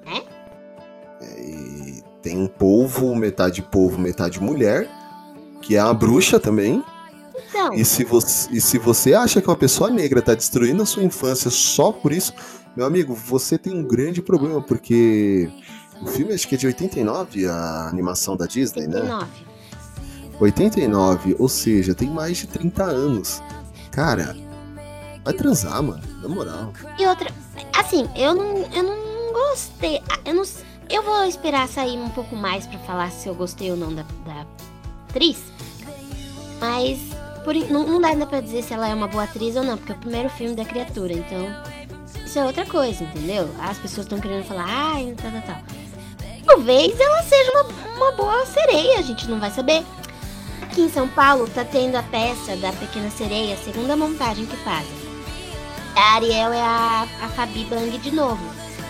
É? 0.05 1.25
É, 1.25 1.41
e 1.41 2.03
tem 2.22 2.38
um 2.38 2.48
polvo, 2.48 3.13
metade 3.13 3.62
polvo, 3.62 4.00
metade 4.00 4.41
mulher, 4.41 4.89
que 5.62 5.75
é 5.75 5.84
uma 5.84 5.93
bruxa 5.93 6.39
também. 6.39 6.81
Então. 7.36 7.74
E 7.74 7.84
se, 7.86 8.04
você, 8.04 8.50
e 8.52 8.62
se 8.62 8.78
você 8.78 9.14
acha 9.14 9.42
que 9.42 9.48
uma 9.48 9.56
pessoa 9.56 9.90
negra 9.90 10.22
tá 10.22 10.34
destruindo 10.34 10.84
a 10.84 10.86
sua 10.86 11.04
infância 11.04 11.50
só 11.50 11.92
por 11.92 12.12
isso, 12.12 12.34
meu 12.76 12.86
amigo, 12.86 13.14
você 13.14 13.58
tem 13.58 13.74
um 13.74 13.84
grande 13.84 14.22
problema, 14.22 14.62
porque 14.62 15.50
o 16.02 16.08
filme 16.08 16.34
acho 16.34 16.48
que 16.48 16.56
é 16.56 16.58
de 16.58 16.68
89, 16.68 17.48
a 17.48 17.88
animação 17.90 18.36
da 18.36 18.46
Disney, 18.46 18.88
89. 18.88 19.26
né? 19.26 19.30
89, 20.40 21.36
ou 21.38 21.48
seja, 21.48 21.94
tem 21.94 22.10
mais 22.10 22.38
de 22.38 22.48
30 22.48 22.84
anos. 22.84 23.42
Cara, 23.92 24.36
vai 25.24 25.34
transar, 25.34 25.82
mano, 25.84 26.02
na 26.22 26.28
moral. 26.28 26.74
E 26.98 27.06
outra, 27.06 27.30
assim, 27.78 28.10
eu 28.16 28.34
não, 28.34 28.58
eu 28.74 28.84
não 28.84 29.34
gostei. 29.34 30.02
Eu 30.26 30.34
não 30.34 30.44
eu 30.92 31.04
vou 31.04 31.24
esperar 31.24 31.70
sair 31.70 31.98
um 31.98 32.10
pouco 32.10 32.36
mais 32.36 32.68
para 32.68 32.78
falar 32.80 33.10
se 33.12 33.28
eu 33.30 33.34
gostei 33.34 33.72
ou 33.72 33.78
não 33.78 33.96
da, 33.96 34.04
da 34.26 34.46
atriz. 35.08 35.42
Mas 36.60 37.00
por, 37.43 37.53
não, 37.55 37.86
não 37.86 38.01
dá 38.01 38.10
ainda 38.10 38.25
pra 38.25 38.41
dizer 38.41 38.63
se 38.63 38.74
ela 38.74 38.88
é 38.88 38.93
uma 38.93 39.07
boa 39.07 39.24
atriz 39.24 39.55
ou 39.55 39.63
não, 39.63 39.77
porque 39.77 39.91
é 39.91 39.95
o 39.95 40.00
primeiro 40.00 40.29
filme 40.29 40.55
da 40.55 40.65
criatura, 40.65 41.13
então 41.13 41.39
isso 42.25 42.39
é 42.39 42.45
outra 42.45 42.65
coisa, 42.65 43.03
entendeu? 43.03 43.50
As 43.60 43.77
pessoas 43.77 44.05
estão 44.05 44.19
querendo 44.19 44.45
falar, 44.45 44.65
ai, 44.67 45.13
tal, 45.21 45.31
tal, 45.31 45.41
tal. 45.41 45.62
Talvez 46.45 47.00
ela 47.00 47.24
seja 47.24 47.51
uma, 47.51 47.63
uma 47.95 48.12
boa 48.13 48.45
sereia, 48.45 49.00
a 49.00 49.01
gente 49.01 49.29
não 49.29 49.39
vai 49.39 49.51
saber. 49.51 49.83
Aqui 50.62 50.81
em 50.81 50.89
São 50.89 51.07
Paulo 51.10 51.48
tá 51.50 51.65
tendo 51.65 51.98
a 51.98 52.03
peça 52.03 52.55
da 52.55 52.71
Pequena 52.71 53.10
Sereia, 53.10 53.55
a 53.55 53.57
segunda 53.57 53.95
montagem 53.95 54.45
que 54.45 54.55
fazem. 54.57 55.01
A 55.95 56.15
Ariel 56.15 56.53
é 56.53 56.62
a, 56.62 57.07
a 57.21 57.27
Fabi 57.29 57.65
Bang 57.65 57.98
de 57.98 58.12
novo. 58.12 58.41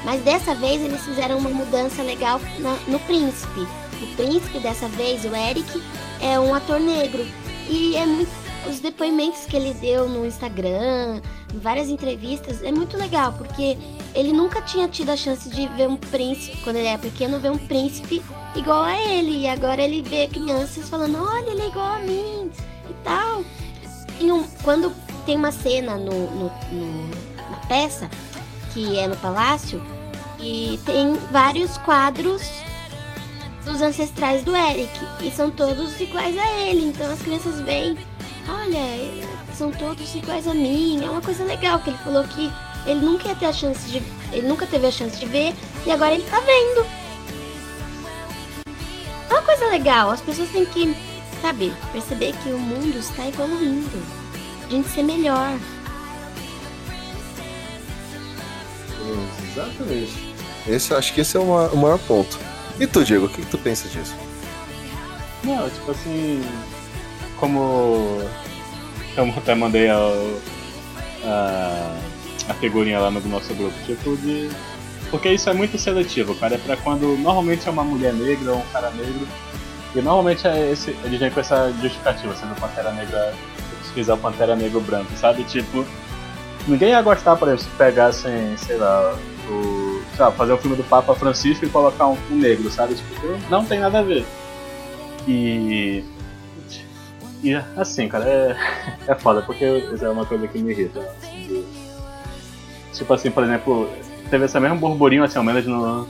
Mas 0.04 0.22
dessa 0.22 0.56
vez 0.56 0.82
eles 0.82 1.04
fizeram 1.04 1.38
uma 1.38 1.50
mudança 1.50 2.02
legal 2.02 2.40
na, 2.60 2.76
no 2.88 3.00
príncipe. 3.02 3.62
O 4.02 4.16
príncipe 4.16 4.60
dessa 4.60 4.88
vez, 4.90 5.26
o 5.26 5.36
Eric, 5.36 5.82
é 6.22 6.40
um 6.40 6.54
ator 6.54 6.80
negro. 6.80 7.26
E 7.70 7.96
é 7.96 8.06
muito, 8.06 8.32
os 8.70 8.80
depoimentos 8.80 9.46
que 9.46 9.56
ele 9.56 9.74
deu 9.74 10.08
no 10.08 10.26
Instagram, 10.26 11.22
em 11.54 11.60
várias 11.60 11.90
entrevistas, 11.90 12.62
é 12.64 12.72
muito 12.72 12.98
legal, 12.98 13.34
porque 13.34 13.78
ele 14.14 14.32
nunca 14.32 14.62
tinha 14.62 14.88
tido 14.88 15.10
a 15.10 15.18
chance 15.18 15.50
de 15.50 15.68
ver 15.70 15.88
um 15.88 15.98
príncipe, 15.98 16.58
quando 16.64 16.76
ele 16.78 16.88
era 16.88 16.98
pequeno, 16.98 17.40
ver 17.40 17.52
um 17.52 17.58
príncipe 17.58 18.22
igual 18.56 18.84
a 18.84 18.96
ele. 18.96 19.42
E 19.42 19.48
agora 19.48 19.82
ele 19.82 20.02
vê 20.02 20.28
crianças 20.28 20.90
falando, 20.90 21.18
olha, 21.22 21.50
ele 21.50 21.62
é 21.62 21.68
igual 21.68 21.94
a 21.96 22.00
mim 22.00 22.52
e 22.90 22.94
tal. 23.04 23.44
E 24.20 24.32
um, 24.32 24.44
quando 24.64 24.94
tem 25.26 25.36
uma 25.36 25.52
cena 25.52 25.98
no, 25.98 26.30
no, 26.32 26.52
no, 26.72 27.08
na 27.50 27.58
peça, 27.68 28.10
que 28.74 28.98
é 28.98 29.08
no 29.08 29.16
palácio, 29.18 29.82
e 30.40 30.80
tem 30.86 31.14
vários 31.32 31.78
quadros 31.80 32.42
dos 33.66 33.82
ancestrais 33.82 34.44
do 34.44 34.56
Eric. 34.56 34.92
E 35.22 35.32
são 35.32 35.52
todos 35.52 36.00
iguais 36.00 36.38
a 36.38 36.52
ele. 36.62 36.88
Então 36.88 37.12
as 37.12 37.22
crianças 37.22 37.62
veem, 37.62 37.98
olha, 38.48 39.28
são 39.56 39.72
todos 39.72 40.16
iguais 40.16 40.48
a 40.48 40.54
mim. 40.54 41.04
É 41.04 41.10
uma 41.10 41.22
coisa 41.22 41.44
legal 41.44 41.80
que 41.80 41.90
ele 41.90 41.98
falou 42.00 42.24
que 42.24 42.52
ele 42.86 43.00
nunca 43.00 43.28
ia 43.28 43.36
ter 43.36 43.46
a 43.46 43.54
chance 43.54 43.90
de. 43.90 44.02
Ele 44.32 44.48
nunca 44.48 44.66
teve 44.66 44.88
a 44.88 44.92
chance 44.92 45.18
de 45.18 45.26
ver 45.26 45.54
e 45.86 45.92
agora 45.92 46.14
ele 46.14 46.24
tá 46.24 46.40
vendo. 46.40 46.86
É 49.30 49.34
uma 49.34 49.44
coisa 49.44 49.68
legal, 49.68 50.10
as 50.10 50.22
pessoas 50.22 50.50
têm 50.50 50.66
que, 50.66 50.96
sabe, 51.42 51.74
perceber 51.92 52.34
que 52.44 52.50
o 52.50 52.60
mundo 52.60 52.98
está 52.98 53.28
evoluindo. 53.28 54.04
A 54.66 54.70
gente 54.70 54.90
ser 54.90 55.04
melhor. 55.04 55.58
Exatamente. 59.52 60.36
Esse, 60.68 60.94
acho 60.94 61.14
que 61.14 61.22
esse 61.22 61.36
é 61.36 61.40
o 61.40 61.46
maior, 61.46 61.74
o 61.74 61.78
maior 61.78 62.00
ponto. 62.00 62.40
E 62.80 62.88
tu, 62.88 63.04
Diego, 63.04 63.26
o 63.26 63.30
que, 63.30 63.42
que 63.42 63.52
tu 63.52 63.58
pensa 63.58 63.88
disso? 63.90 64.16
Não, 65.44 65.70
tipo 65.70 65.92
assim. 65.92 66.44
Como. 67.42 68.22
Eu 69.18 69.26
até 69.36 69.56
mandei 69.56 69.90
a, 69.90 69.98
a, 71.26 71.98
a 72.50 72.54
figurinha 72.54 73.00
lá 73.00 73.10
no 73.10 73.20
nosso 73.22 73.54
grupo, 73.56 73.74
tipo 73.84 74.16
de. 74.18 74.50
Porque 75.10 75.30
isso 75.30 75.50
é 75.50 75.54
muito 75.54 75.78
seletivo, 75.78 76.36
cara. 76.36 76.56
É 76.56 76.58
pra 76.60 76.78
quando 76.78 77.18
normalmente 77.18 77.68
é 77.68 77.72
uma 77.72 77.84
mulher 77.84 78.14
negra 78.14 78.52
ou 78.52 78.60
um 78.60 78.66
cara 78.72 78.92
negro. 78.92 79.28
E 79.96 80.02
normalmente 80.02 80.48
é 80.48 80.72
esse, 80.72 80.96
eles 81.04 81.20
vêm 81.20 81.32
com 81.32 81.40
essa 81.40 81.70
justificativa, 81.82 82.34
sendo 82.36 82.56
Pantera 82.62 82.92
Negra. 82.92 83.34
Fizer 83.94 84.14
o 84.14 84.18
Pantera 84.18 84.56
Negro 84.56 84.80
branco, 84.80 85.12
sabe? 85.18 85.44
Tipo. 85.44 85.84
Ninguém 86.68 86.90
ia 86.90 87.02
gostar, 87.02 87.36
por 87.38 87.48
exemplo, 87.48 87.66
se 87.66 87.72
pegassem, 87.72 88.56
sei 88.56 88.78
lá, 88.78 89.18
o. 89.50 90.02
Sei 90.16 90.24
lá, 90.24 90.32
fazer 90.32 90.54
o 90.54 90.58
filme 90.60 90.78
do 90.78 90.84
Papa 90.84 91.16
Francisco 91.16 91.66
e 91.66 91.70
colocar 91.70 92.08
um, 92.08 92.18
um 92.30 92.36
negro, 92.36 92.70
sabe? 92.70 92.94
Tipo, 92.94 93.38
não 93.50 93.66
tem 93.66 93.80
nada 93.80 94.00
a 94.00 94.04
ver. 94.04 94.26
E. 95.28 96.04
E 97.44 97.56
assim, 97.76 98.08
cara, 98.08 98.26
é, 98.26 98.58
é 99.08 99.16
foda, 99.16 99.42
porque 99.42 99.66
isso 99.66 100.06
é 100.06 100.10
uma 100.10 100.26
coisa 100.26 100.48
que 100.48 100.60
me 100.60 100.72
irrita. 100.72 101.00
Assim, 101.00 101.48
de, 101.48 101.66
tipo 102.94 103.14
assim, 103.14 103.32
por 103.32 103.44
exemplo, 103.44 103.90
teve 104.30 104.46
esse 104.46 104.60
mesmo 104.60 104.78
burburinho, 104.78 105.24
assim, 105.24 105.40
ao 105.40 105.44
menos 105.44 105.66
no, 105.66 106.06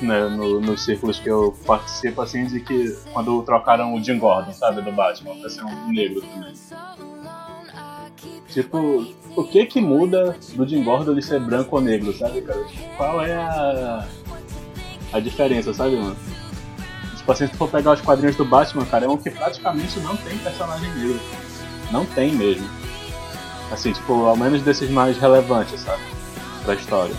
né, 0.00 0.28
no, 0.28 0.60
nos 0.60 0.84
círculos 0.84 1.18
que 1.18 1.28
eu 1.28 1.56
participo, 1.66 2.22
assim, 2.22 2.46
de 2.46 2.60
que 2.60 2.96
quando 3.12 3.42
trocaram 3.42 3.94
o 3.94 4.02
Jim 4.02 4.18
Gordon, 4.18 4.52
sabe, 4.52 4.80
do 4.82 4.92
Batman, 4.92 5.34
pra 5.40 5.50
ser 5.50 5.64
um 5.64 5.92
negro 5.92 6.20
também. 6.20 6.54
Tipo, 8.48 9.06
o 9.36 9.44
que 9.44 9.66
que 9.66 9.80
muda 9.80 10.36
do 10.54 10.66
Jim 10.66 10.82
Gordon 10.82 11.14
de 11.14 11.22
ser 11.22 11.40
branco 11.40 11.76
ou 11.76 11.82
negro, 11.82 12.16
sabe, 12.16 12.40
cara? 12.42 12.64
Qual 12.96 13.22
é 13.22 13.34
a, 13.34 14.06
a 15.12 15.20
diferença, 15.20 15.74
sabe, 15.74 15.96
mano? 15.96 16.16
Tipo 17.28 17.32
assim, 17.44 17.46
se 17.46 17.58
for 17.58 17.68
pegar 17.68 17.92
os 17.92 18.00
quadrinhos 18.00 18.36
do 18.36 18.44
Batman, 18.46 18.86
cara, 18.86 19.04
é 19.04 19.08
um 19.08 19.18
que 19.18 19.30
praticamente 19.30 20.00
não 20.00 20.16
tem 20.16 20.38
personagem 20.38 20.90
negro. 20.94 21.20
Não 21.90 22.06
tem 22.06 22.32
mesmo. 22.32 22.66
Assim, 23.70 23.92
tipo, 23.92 24.24
ao 24.24 24.34
menos 24.34 24.62
desses 24.62 24.88
mais 24.88 25.18
relevantes, 25.18 25.78
sabe? 25.78 26.00
Pra 26.64 26.72
história. 26.72 27.14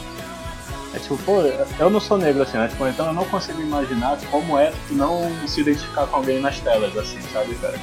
É 0.96 0.98
tipo, 0.98 1.16
pô, 1.20 1.44
eu 1.80 1.92
não 1.92 2.00
sou 2.00 2.18
negro 2.18 2.42
assim, 2.42 2.58
né? 2.58 2.68
Tipo, 2.70 2.88
então 2.88 3.06
eu 3.06 3.14
não 3.14 3.24
consigo 3.26 3.62
imaginar 3.62 4.18
como 4.32 4.58
é 4.58 4.74
não 4.90 5.32
se 5.48 5.62
identificar 5.62 6.08
com 6.08 6.16
alguém 6.16 6.40
nas 6.40 6.60
telas, 6.60 6.98
assim, 6.98 7.22
sabe, 7.32 7.54
cara? 7.62 7.80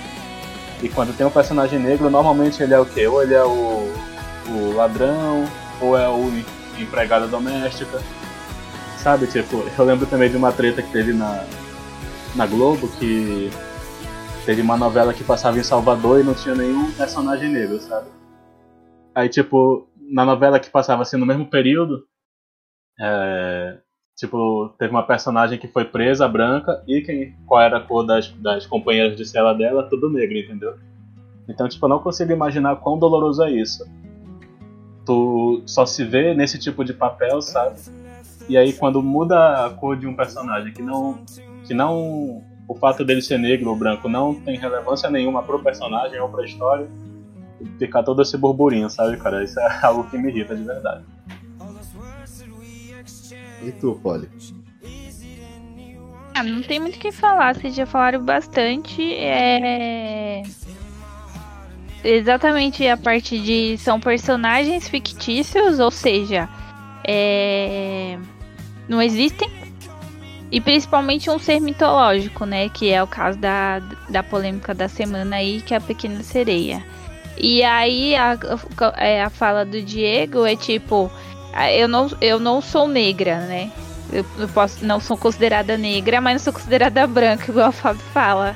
E 0.82 0.88
quando 0.88 1.16
tem 1.16 1.24
um 1.24 1.30
personagem 1.30 1.78
negro, 1.78 2.10
normalmente 2.10 2.60
ele 2.60 2.74
é 2.74 2.80
o 2.80 2.86
quê? 2.86 3.06
Ou 3.06 3.22
ele 3.22 3.34
é 3.34 3.44
o, 3.44 3.94
o 4.48 4.72
ladrão, 4.74 5.44
ou 5.80 5.96
é 5.96 6.08
o 6.08 6.28
empregada 6.76 7.28
doméstica. 7.28 8.00
Sabe, 8.98 9.28
tipo, 9.28 9.64
eu 9.78 9.84
lembro 9.84 10.06
também 10.06 10.28
de 10.28 10.36
uma 10.36 10.50
treta 10.50 10.82
que 10.82 10.90
teve 10.90 11.12
na, 11.12 11.44
na 12.36 12.46
Globo 12.46 12.88
que 12.98 13.50
teve 14.44 14.62
uma 14.62 14.76
novela 14.76 15.12
que 15.12 15.24
passava 15.24 15.58
em 15.58 15.62
Salvador 15.62 16.20
e 16.20 16.24
não 16.24 16.34
tinha 16.34 16.54
nenhum 16.54 16.90
personagem 16.92 17.50
negro, 17.50 17.80
sabe? 17.80 18.08
Aí, 19.14 19.28
tipo, 19.28 19.88
na 20.10 20.24
novela 20.24 20.60
que 20.60 20.70
passava 20.70 21.02
assim 21.02 21.16
no 21.16 21.26
mesmo 21.26 21.46
período, 21.46 22.06
é, 23.00 23.78
Tipo, 24.16 24.70
teve 24.78 24.90
uma 24.90 25.02
personagem 25.02 25.58
que 25.58 25.68
foi 25.68 25.84
presa, 25.84 26.26
branca, 26.26 26.82
e 26.88 27.02
quem, 27.02 27.36
qual 27.44 27.60
era 27.60 27.76
a 27.76 27.80
cor 27.80 28.02
das, 28.02 28.30
das 28.30 28.64
companheiras 28.64 29.14
de 29.14 29.26
cela 29.26 29.52
dela, 29.52 29.82
tudo 29.90 30.08
negro, 30.08 30.38
entendeu? 30.38 30.74
Então, 31.46 31.68
tipo, 31.68 31.84
eu 31.84 31.90
não 31.90 31.98
consigo 31.98 32.32
imaginar 32.32 32.76
quão 32.76 32.98
doloroso 32.98 33.42
é 33.42 33.50
isso. 33.50 33.86
Tu 35.04 35.62
só 35.66 35.84
se 35.84 36.02
vê 36.02 36.32
nesse 36.32 36.58
tipo 36.58 36.82
de 36.82 36.94
papel, 36.94 37.42
sabe? 37.42 37.78
E 38.48 38.56
aí 38.56 38.72
quando 38.72 39.02
muda 39.02 39.66
a 39.66 39.70
cor 39.70 39.96
de 39.98 40.06
um 40.06 40.14
personagem 40.14 40.72
que 40.72 40.80
não. 40.80 41.22
Que 41.66 41.74
não. 41.74 42.42
o 42.68 42.74
fato 42.74 43.04
dele 43.04 43.22
ser 43.22 43.38
negro 43.38 43.70
ou 43.70 43.76
branco 43.76 44.08
não 44.08 44.34
tem 44.34 44.58
relevância 44.58 45.10
nenhuma 45.10 45.42
pro 45.42 45.62
personagem 45.62 46.18
ou 46.20 46.28
pra 46.28 46.44
história, 46.44 46.88
fica 47.78 48.02
todo 48.02 48.22
esse 48.22 48.36
burburinho, 48.36 48.88
sabe, 48.88 49.16
cara? 49.16 49.42
Isso 49.42 49.58
é 49.58 49.78
algo 49.84 50.04
que 50.10 50.18
me 50.18 50.30
irrita 50.30 50.54
de 50.54 50.64
verdade. 50.64 51.04
E 53.62 53.72
tu, 53.72 53.98
Polly? 54.02 54.28
Ah, 56.34 56.42
não 56.42 56.62
tem 56.62 56.78
muito 56.78 56.96
o 56.96 56.98
que 56.98 57.10
falar, 57.10 57.54
vocês 57.54 57.74
já 57.74 57.86
falaram 57.86 58.22
bastante. 58.22 59.02
É. 59.14 60.42
Exatamente 62.04 62.86
a 62.86 62.96
parte 62.96 63.40
de. 63.40 63.78
São 63.78 63.98
personagens 63.98 64.86
fictícios, 64.86 65.80
ou 65.80 65.90
seja, 65.90 66.48
é... 67.06 68.18
não 68.86 69.00
existem. 69.00 69.48
E 70.50 70.60
principalmente 70.60 71.28
um 71.28 71.38
ser 71.38 71.60
mitológico, 71.60 72.44
né? 72.44 72.68
Que 72.68 72.90
é 72.90 73.02
o 73.02 73.06
caso 73.06 73.38
da, 73.38 73.80
da 74.08 74.22
polêmica 74.22 74.72
da 74.72 74.88
semana 74.88 75.36
aí, 75.36 75.60
que 75.60 75.74
é 75.74 75.76
a 75.76 75.80
Pequena 75.80 76.22
Sereia. 76.22 76.84
E 77.36 77.62
aí 77.62 78.14
a, 78.16 78.38
é, 78.96 79.22
a 79.22 79.30
fala 79.30 79.64
do 79.64 79.82
Diego 79.82 80.46
é 80.46 80.56
tipo. 80.56 81.10
Eu 81.74 81.88
não, 81.88 82.10
eu 82.20 82.38
não 82.38 82.60
sou 82.60 82.86
negra, 82.86 83.40
né? 83.40 83.70
Eu, 84.12 84.24
eu 84.38 84.48
posso, 84.48 84.84
não 84.84 85.00
sou 85.00 85.16
considerada 85.16 85.76
negra, 85.76 86.20
mas 86.20 86.34
não 86.34 86.40
sou 86.40 86.52
considerada 86.52 87.06
branca, 87.06 87.46
igual 87.50 87.68
a 87.68 87.72
Fábio 87.72 88.02
fala. 88.12 88.54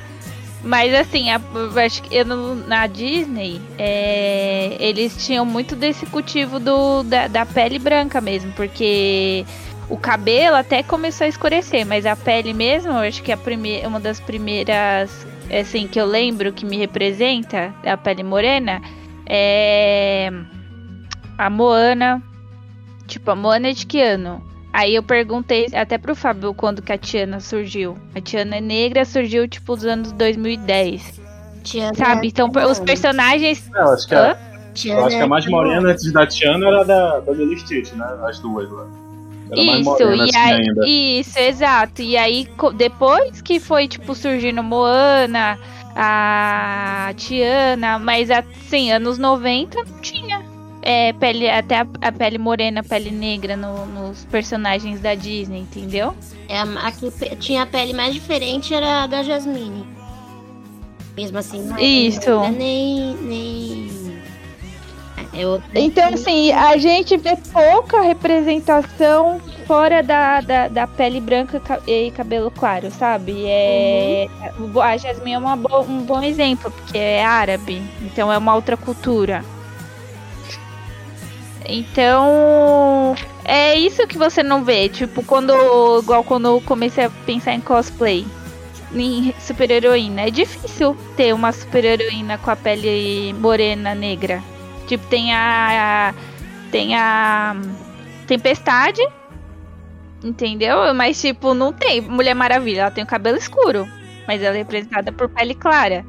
Mas 0.63 0.93
assim, 0.93 1.31
a, 1.31 1.41
acho 1.83 2.03
que 2.03 2.15
eu, 2.15 2.23
na 2.25 2.85
Disney, 2.85 3.59
é, 3.79 4.77
eles 4.79 5.25
tinham 5.25 5.43
muito 5.43 5.75
desse 5.75 6.05
cultivo 6.05 6.59
do, 6.59 7.01
da, 7.03 7.27
da, 7.27 7.45
pele 7.45 7.79
branca 7.79 8.21
mesmo, 8.21 8.51
porque 8.53 9.43
o 9.91 9.97
cabelo 9.97 10.55
até 10.55 10.81
começou 10.81 11.25
a 11.25 11.27
escurecer, 11.27 11.85
mas 11.85 12.05
a 12.05 12.15
pele 12.15 12.53
mesmo, 12.53 12.93
acho 12.93 13.21
que 13.21 13.29
a 13.29 13.35
primeira, 13.35 13.85
uma 13.89 13.99
das 13.99 14.21
primeiras 14.21 15.27
assim 15.59 15.85
que 15.85 15.99
eu 15.99 16.05
lembro 16.05 16.53
que 16.53 16.65
me 16.65 16.77
representa, 16.77 17.73
a 17.85 17.97
pele 17.97 18.23
morena, 18.23 18.81
é 19.27 20.31
a 21.37 21.49
Moana. 21.49 22.23
Tipo, 23.05 23.31
a 23.31 23.35
Moana 23.35 23.67
é 23.67 23.73
de 23.73 23.85
que 23.85 24.01
ano? 24.01 24.41
Aí 24.71 24.95
eu 24.95 25.03
perguntei 25.03 25.67
até 25.73 25.97
pro 25.97 26.15
Fábio 26.15 26.53
quando 26.53 26.81
que 26.81 26.93
a 26.93 26.97
Tiana 26.97 27.41
surgiu. 27.41 27.97
A 28.15 28.21
Tiana 28.21 28.55
é 28.55 28.61
negra, 28.61 29.03
surgiu 29.03 29.45
tipo 29.45 29.75
nos 29.75 29.85
anos 29.85 30.13
2010. 30.13 31.19
Tiana 31.63 31.93
Sabe? 31.93 32.27
Então 32.27 32.49
os 32.49 32.79
personagens. 32.79 33.69
É, 33.75 33.81
eu 33.81 33.89
acho 33.89 34.07
que, 34.07 34.15
a, 34.15 34.37
Tiana 34.73 35.01
eu 35.01 35.05
acho 35.05 35.17
que 35.17 35.23
a 35.23 35.27
mais 35.27 35.45
é 35.45 35.49
morena 35.49 35.89
antes 35.89 36.13
da 36.13 36.25
Tiana 36.25 36.65
era 36.65 36.83
da, 36.85 37.19
da 37.19 37.33
Lily 37.33 37.59
Stitch, 37.59 37.91
né? 37.91 38.05
As 38.23 38.39
duas 38.39 38.71
lá. 38.71 39.00
Era 39.51 39.61
Isso, 39.79 40.01
e 40.01 40.21
assim 40.21 40.37
aí, 40.37 40.53
ainda. 40.53 40.87
isso, 40.87 41.37
exato. 41.39 42.01
E 42.01 42.15
aí, 42.15 42.47
depois 42.75 43.41
que 43.41 43.59
foi, 43.59 43.87
tipo, 43.87 44.15
surgindo 44.15 44.63
Moana, 44.63 45.59
a 45.95 47.13
Tiana, 47.17 47.99
mas 47.99 48.31
assim, 48.31 48.91
anos 48.91 49.17
90 49.17 49.83
não 49.83 49.99
tinha. 50.01 50.41
É, 50.83 51.13
pele, 51.13 51.47
até 51.47 51.81
a, 51.81 51.87
a 52.01 52.11
pele 52.11 52.39
morena, 52.39 52.81
pele 52.81 53.11
negra 53.11 53.55
no- 53.55 53.85
nos 53.85 54.25
personagens 54.25 54.99
da 54.99 55.13
Disney, 55.13 55.59
entendeu? 55.59 56.15
É, 56.49 56.57
a, 56.57 56.63
a 56.63 56.91
que 56.91 57.11
tinha 57.35 57.61
a 57.61 57.65
pele 57.67 57.93
mais 57.93 58.13
diferente 58.15 58.73
era 58.73 59.03
a 59.03 59.07
da 59.07 59.21
Jasmine. 59.21 59.85
Mesmo 61.15 61.37
assim, 61.37 61.61
não 61.61 61.77
Isso. 61.77 62.39
nem. 62.57 63.15
nem... 63.17 64.00
É. 65.33 65.79
Então, 65.79 66.09
assim, 66.13 66.51
a 66.51 66.75
gente 66.77 67.15
vê 67.15 67.37
pouca 67.53 68.01
representação 68.01 69.39
fora 69.65 70.03
da, 70.03 70.41
da, 70.41 70.67
da 70.67 70.85
pele 70.87 71.21
branca 71.21 71.59
ca- 71.59 71.79
e 71.87 72.11
cabelo 72.11 72.51
claro, 72.51 72.91
sabe? 72.91 73.45
É, 73.47 74.27
A 74.81 74.97
Jasmine 74.97 75.33
é 75.33 75.37
uma 75.37 75.55
bo- 75.55 75.81
um 75.81 76.01
bom 76.03 76.21
exemplo, 76.21 76.69
porque 76.69 76.97
é 76.97 77.23
árabe, 77.25 77.81
então 78.01 78.31
é 78.31 78.37
uma 78.37 78.53
outra 78.55 78.75
cultura. 78.75 79.43
Então, 81.65 83.15
é 83.45 83.75
isso 83.75 84.05
que 84.07 84.17
você 84.17 84.43
não 84.43 84.63
vê. 84.63 84.89
Tipo, 84.89 85.23
quando. 85.23 85.53
Igual 85.99 86.23
quando 86.23 86.47
eu 86.47 86.61
comecei 86.61 87.05
a 87.05 87.09
pensar 87.25 87.53
em 87.53 87.61
cosplay. 87.61 88.25
Em 88.93 89.33
super-heroína. 89.39 90.23
É 90.23 90.29
difícil 90.31 90.97
ter 91.15 91.33
uma 91.33 91.51
super-heroína 91.53 92.37
com 92.37 92.51
a 92.51 92.55
pele 92.55 93.33
morena 93.39 93.95
negra. 93.95 94.43
Tipo, 94.91 95.07
tem 95.07 95.33
a. 95.33 96.09
a- 96.09 96.13
tem 96.69 96.95
a. 96.95 97.55
Tempestade. 98.27 99.01
Entendeu? 100.21 100.93
Mas, 100.93 101.19
tipo, 101.21 101.53
não 101.53 101.71
tem. 101.71 102.01
Mulher 102.01 102.33
Maravilha, 102.33 102.81
ela 102.81 102.91
tem 102.91 103.03
o 103.03 103.07
cabelo 103.07 103.37
escuro. 103.37 103.87
Mas 104.27 104.41
ela 104.43 104.55
é 104.55 104.59
representada 104.59 105.11
por 105.13 105.29
pele 105.29 105.55
clara. 105.55 106.05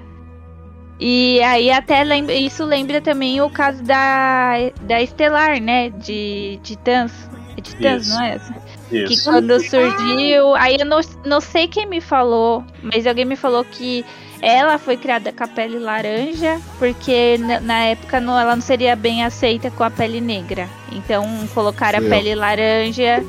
E 0.99 1.41
aí 1.43 1.71
até 1.71 2.03
lembra, 2.05 2.35
isso 2.35 2.65
lembra 2.65 3.01
também 3.01 3.41
o 3.41 3.49
caso 3.49 3.83
da, 3.85 4.55
da 4.83 5.01
Estelar, 5.01 5.61
né? 5.61 5.91
De 5.91 6.59
Titãs. 6.63 7.13
É 7.57 7.61
Titãs, 7.61 8.07
Isso. 8.07 8.15
não 8.15 8.23
é 8.25 8.35
essa? 8.35 8.55
Que 8.91 9.05
Isso. 9.15 9.25
quando 9.31 9.59
surgiu. 9.61 10.55
Aí 10.57 10.77
eu 10.79 10.87
não, 10.87 11.01
não 11.25 11.41
sei 11.41 11.67
quem 11.69 11.87
me 11.87 12.01
falou, 12.01 12.65
mas 12.83 13.07
alguém 13.07 13.25
me 13.25 13.37
falou 13.37 13.65
que 13.65 14.05
ela 14.43 14.77
foi 14.77 14.97
criada 14.97 15.33
com 15.33 15.45
a 15.45 15.47
pele 15.47 15.79
laranja, 15.79 16.61
porque 16.77 17.39
na, 17.39 17.85
época 17.85 18.21
não, 18.21 18.37
ela 18.39 18.57
não 18.57 18.61
seria 18.61 18.97
bem 18.97 19.23
aceita 19.25 19.71
com 19.71 19.85
a 19.85 19.91
pele 19.91 20.21
negra. 20.21 20.69
Então 20.91 21.25
colocaram 21.55 22.01
a 22.01 22.03
Sim. 22.03 22.09
pele 22.09 22.35
laranja 22.35 23.25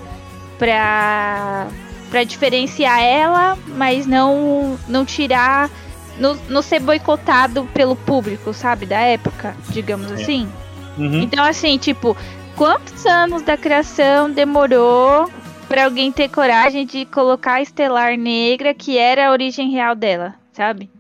pra, 0.58 1.68
pra 2.10 2.24
diferenciar 2.24 3.00
ela, 3.00 3.56
mas 3.68 4.08
não, 4.08 4.78
não 4.88 5.06
tirar. 5.06 5.70
Não, 6.18 6.36
não 6.48 6.62
ser 6.62 6.80
boicotado 6.80 7.68
pelo 7.74 7.96
público, 7.96 8.54
sabe? 8.54 8.86
Da 8.86 9.00
época, 9.00 9.56
digamos 9.70 10.08
Sim. 10.08 10.14
assim. 10.14 10.50
Uhum. 10.98 11.22
Então, 11.22 11.44
assim, 11.44 11.76
tipo, 11.78 12.16
quantos 12.56 13.04
anos 13.06 13.42
da 13.42 13.58
criação 13.58 14.30
demorou 14.30 15.28
pra 15.68 15.86
alguém 15.86 16.12
ter 16.12 16.30
coragem 16.30 16.86
de 16.86 17.06
colocar 17.06 17.54
a 17.54 17.62
Estelar 17.64 18.16
Negra, 18.16 18.76
que 18.76 18.96
era 18.96 19.28
a 19.28 19.32
origem 19.32 19.72
real 19.72 19.96
dela, 19.96 20.36
sabe? 20.52 20.93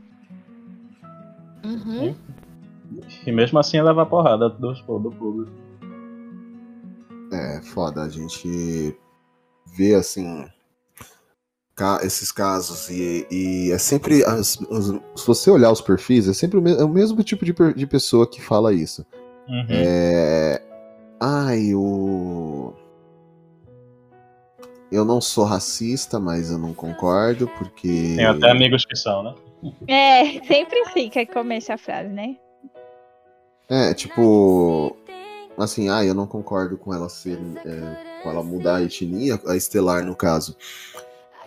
Uhum. 1.63 2.15
E 3.25 3.31
mesmo 3.31 3.57
assim 3.59 3.81
leva 3.81 4.03
a 4.03 4.05
porrada 4.05 4.49
do, 4.49 4.73
do 4.73 5.11
público. 5.11 5.51
É 7.31 7.61
foda, 7.61 8.03
a 8.03 8.09
gente 8.09 8.95
vê 9.75 9.95
assim 9.95 10.45
ca- 11.75 12.01
esses 12.03 12.31
casos 12.31 12.89
e, 12.89 13.25
e 13.31 13.71
é 13.71 13.77
sempre 13.79 14.23
as- 14.23 14.59
os- 14.69 14.99
se 15.15 15.25
você 15.25 15.49
olhar 15.49 15.71
os 15.71 15.81
perfis 15.81 16.27
é 16.27 16.33
sempre 16.33 16.59
o, 16.59 16.61
me- 16.61 16.75
é 16.75 16.83
o 16.83 16.89
mesmo 16.89 17.23
tipo 17.23 17.43
de, 17.43 17.53
per- 17.53 17.73
de 17.73 17.87
pessoa 17.87 18.29
que 18.29 18.39
fala 18.41 18.71
isso. 18.73 19.03
Uhum. 19.47 19.65
É, 19.69 20.61
ai, 21.19 21.73
o 21.73 22.73
eu 24.91 25.03
não 25.03 25.19
sou 25.19 25.43
racista, 25.43 26.19
mas 26.19 26.51
eu 26.51 26.57
não 26.59 26.71
concordo 26.71 27.47
porque 27.57 28.13
Tem 28.15 28.25
até 28.25 28.51
amigos 28.51 28.85
que 28.85 28.95
são, 28.95 29.23
né? 29.23 29.33
É, 29.87 30.39
sempre 30.45 30.85
fica 30.93 31.25
que 31.25 31.33
começa 31.33 31.73
a 31.73 31.77
frase, 31.77 32.09
né? 32.09 32.37
É, 33.69 33.93
tipo. 33.93 34.95
Assim, 35.57 35.87
ah, 35.89 36.03
eu 36.03 36.15
não 36.15 36.25
concordo 36.25 36.77
com 36.77 36.93
ela 36.93 37.09
ser. 37.09 37.39
é, 37.65 38.21
com 38.23 38.29
ela 38.29 38.43
mudar 38.43 38.77
a 38.77 38.83
etnia, 38.83 39.39
a 39.47 39.55
estelar 39.55 40.03
no 40.03 40.15
caso. 40.15 40.55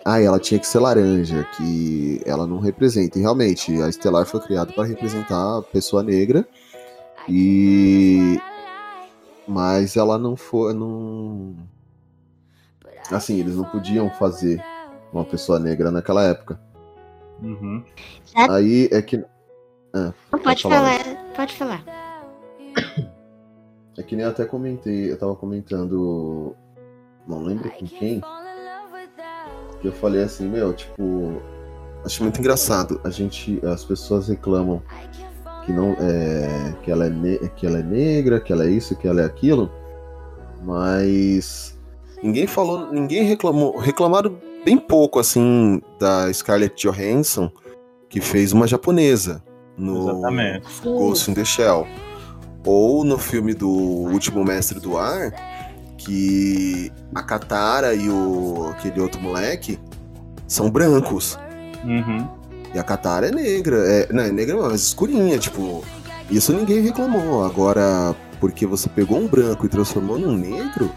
Ah, 0.05 0.21
ela 0.21 0.39
tinha 0.39 0.59
que 0.59 0.65
ser 0.65 0.79
laranja, 0.79 1.43
que 1.57 2.21
ela 2.25 2.47
não 2.47 2.59
representa. 2.59 3.17
E 3.17 3.21
realmente, 3.21 3.73
a 3.81 3.89
estelar 3.89 4.25
foi 4.25 4.39
criada 4.39 4.71
para 4.71 4.85
representar 4.85 5.57
a 5.57 5.61
pessoa 5.61 6.01
negra. 6.01 6.47
E. 7.27 8.39
Mas 9.47 9.97
ela 9.97 10.17
não 10.17 10.35
foi. 10.35 10.73
Não... 10.73 11.55
Assim, 13.11 13.39
eles 13.39 13.55
não 13.55 13.65
podiam 13.65 14.09
fazer 14.11 14.63
uma 15.11 15.25
pessoa 15.25 15.59
negra 15.59 15.91
naquela 15.91 16.23
época. 16.23 16.59
Uhum. 17.41 17.83
Aí 18.49 18.89
é 18.91 19.01
que. 19.01 19.23
Ah, 19.93 20.13
Não, 20.31 20.39
pode 20.39 20.63
falar. 20.63 20.99
falar, 20.99 21.15
pode 21.35 21.53
falar. 21.55 21.83
É 23.97 24.03
que 24.03 24.15
nem 24.15 24.25
eu 24.25 24.31
até 24.31 24.45
comentei, 24.45 25.11
eu 25.11 25.17
tava 25.17 25.35
comentando, 25.35 26.55
não 27.27 27.41
lembro 27.43 27.69
com 27.71 27.85
quem, 27.87 28.21
que 29.81 29.87
eu 29.87 29.91
falei 29.91 30.21
assim, 30.21 30.47
meu, 30.47 30.71
tipo, 30.73 31.41
acho 32.05 32.21
muito 32.21 32.39
engraçado, 32.39 33.01
a 33.03 33.09
gente, 33.09 33.59
as 33.65 33.83
pessoas 33.83 34.27
reclamam 34.27 34.83
que 35.65 35.71
não 35.73 35.93
é, 35.99 36.75
que 36.83 36.91
ela 36.91 37.07
é, 37.07 37.09
ne- 37.09 37.39
que 37.55 37.65
ela 37.65 37.79
é 37.79 37.83
negra, 37.83 38.39
que 38.39 38.53
ela 38.53 38.65
é 38.65 38.69
isso, 38.69 38.95
que 38.95 39.07
ela 39.07 39.21
é 39.21 39.25
aquilo, 39.25 39.71
mas 40.63 41.75
Ninguém 42.21 42.45
falou, 42.47 42.91
ninguém 42.91 43.23
reclamou, 43.23 43.77
reclamaram 43.77 44.37
bem 44.67 44.77
pouco 44.77 45.17
assim 45.17 45.81
da 45.97 46.31
Scarlett 46.33 46.75
Johansson, 46.85 47.49
que 48.09 48.19
fez 48.19 48.51
uma 48.51 48.67
japonesa 48.67 49.41
no 49.77 50.09
Exatamente. 50.09 50.67
Ghost 50.83 51.31
in 51.31 51.33
the 51.33 51.45
Shell. 51.45 51.87
Ou 52.65 53.05
no 53.05 53.17
filme 53.17 53.53
do 53.53 53.69
Último 53.69 54.43
Mestre 54.43 54.77
do 54.81 54.97
Ar, 54.97 55.31
que 55.97 56.91
a 57.15 57.23
Katara 57.23 57.93
e 57.93 58.09
o 58.09 58.67
aquele 58.71 58.99
outro 58.99 59.21
moleque 59.21 59.79
são 60.49 60.69
brancos. 60.69 61.39
Uhum. 61.85 62.27
E 62.75 62.77
a 62.77 62.83
Katara 62.83 63.27
é 63.27 63.31
negra. 63.31 63.77
É, 63.77 64.11
não, 64.11 64.23
é 64.23 64.31
negra, 64.33 64.57
mas 64.57 64.81
escurinha, 64.81 65.37
tipo. 65.39 65.81
Isso 66.29 66.51
ninguém 66.51 66.81
reclamou. 66.81 67.45
Agora, 67.45 68.13
porque 68.41 68.65
você 68.65 68.89
pegou 68.89 69.17
um 69.17 69.29
branco 69.29 69.65
e 69.65 69.69
transformou 69.69 70.19
num 70.19 70.35
negro, 70.35 70.91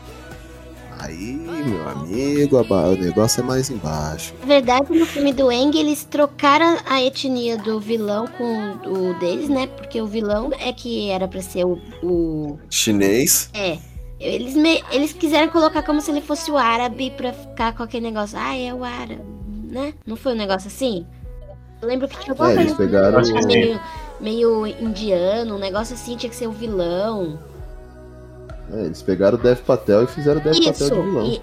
aí, 1.02 1.32
meu 1.66 1.88
amigo, 1.88 2.56
o 2.58 2.96
negócio 2.96 3.40
é 3.40 3.44
mais 3.44 3.70
embaixo. 3.70 4.34
Na 4.40 4.46
verdade, 4.46 4.92
no 4.96 5.06
filme 5.06 5.32
do 5.32 5.50
Eng, 5.50 5.76
eles 5.78 6.04
trocaram 6.04 6.78
a 6.86 7.02
etnia 7.02 7.56
do 7.58 7.80
vilão 7.80 8.26
com 8.26 8.72
o 8.86 9.14
deles, 9.18 9.48
né? 9.48 9.66
Porque 9.66 10.00
o 10.00 10.06
vilão 10.06 10.50
é 10.58 10.72
que 10.72 11.10
era 11.10 11.26
pra 11.28 11.40
ser 11.42 11.64
o. 11.64 11.78
o- 12.02 12.58
Chinês. 12.70 13.50
É. 13.54 13.78
Eles, 14.18 14.54
me- 14.54 14.82
eles 14.92 15.12
quiseram 15.14 15.48
colocar 15.50 15.82
como 15.82 16.00
se 16.00 16.10
ele 16.10 16.20
fosse 16.20 16.50
o 16.50 16.56
árabe 16.58 17.10
pra 17.16 17.32
ficar 17.32 17.74
com 17.74 17.82
aquele 17.82 18.06
negócio. 18.06 18.38
Ah, 18.38 18.54
é 18.56 18.72
o 18.74 18.84
árabe, 18.84 19.22
né? 19.70 19.94
Não 20.06 20.14
foi 20.16 20.32
um 20.34 20.36
negócio 20.36 20.68
assim? 20.68 21.06
Eu 21.80 21.88
lembro 21.88 22.06
que 22.06 22.18
tinha 22.18 22.32
alguma 22.34 22.52
É, 22.52 22.56
eles 22.56 22.74
pegaram 22.74 23.22
meio, 23.46 23.80
meio 24.20 24.66
indiano, 24.66 25.54
um 25.54 25.58
negócio 25.58 25.94
assim, 25.94 26.14
tinha 26.16 26.28
que 26.28 26.36
ser 26.36 26.46
o 26.46 26.52
vilão. 26.52 27.38
É, 28.72 28.84
eles 28.84 29.02
pegaram 29.02 29.36
o 29.36 29.40
Dev 29.40 29.58
Patel 29.60 30.04
e 30.04 30.06
fizeram 30.06 30.40
o 30.40 30.44
Dev 30.44 30.54
Isso. 30.54 30.72
Patel 30.72 30.88
de 30.88 31.08
vilão. 31.08 31.26
E 31.26 31.42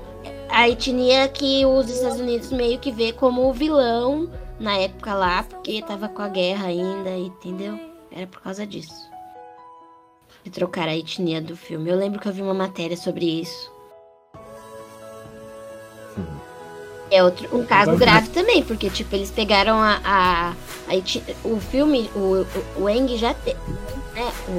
a 0.50 0.70
etnia 0.70 1.28
que 1.28 1.66
os 1.66 1.90
Estados 1.90 2.20
Unidos 2.20 2.52
meio 2.52 2.80
que 2.80 2.92
vê 2.92 3.12
como 3.12 3.50
o 3.50 3.54
vilão 3.54 4.30
na 4.60 4.78
época 4.78 5.14
lá, 5.14 5.44
porque 5.44 5.82
tava 5.82 6.08
com 6.08 6.22
a 6.22 6.30
guerra 6.30 6.68
ainda, 6.68 7.12
entendeu? 7.12 7.80
Era 8.12 8.26
por 8.28 8.42
causa 8.42 8.66
disso. 8.66 9.08
De 10.44 10.50
trocar 10.50 10.88
a 10.88 10.96
etnia 10.96 11.42
do 11.42 11.56
filme. 11.56 11.90
Eu 11.90 11.98
lembro 11.98 12.20
que 12.20 12.28
eu 12.28 12.34
vi 12.34 12.42
uma 12.42 12.54
matéria 12.54 12.96
sobre 12.96 13.42
isso. 13.42 13.72
É 17.10 17.24
outro, 17.24 17.48
um 17.56 17.66
caso 17.66 17.96
grave 17.96 18.30
também, 18.30 18.64
porque 18.64 18.90
tipo, 18.90 19.16
eles 19.16 19.32
pegaram 19.32 19.78
a, 19.78 20.02
a, 20.04 20.50
a 20.52 21.48
o 21.48 21.60
filme, 21.60 22.10
o, 22.14 22.46
o, 22.80 22.84
o 22.84 22.90
Eng 22.90 23.16
já 23.18 23.34
tem, 23.34 23.56
né, 24.18 24.34
o, 24.48 24.52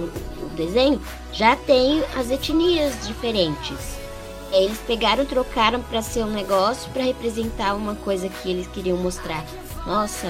o, 0.00 0.46
o 0.46 0.48
desenho 0.50 1.00
já 1.32 1.56
tem 1.56 2.04
as 2.14 2.30
etnias 2.30 3.06
diferentes. 3.06 3.96
Eles 4.52 4.78
pegaram, 4.86 5.24
trocaram 5.24 5.82
pra 5.82 6.02
ser 6.02 6.24
um 6.24 6.30
negócio 6.30 6.90
pra 6.92 7.02
representar 7.02 7.74
uma 7.74 7.94
coisa 7.94 8.28
que 8.28 8.50
eles 8.50 8.66
queriam 8.66 8.98
mostrar. 8.98 9.44
Nossa, 9.86 10.28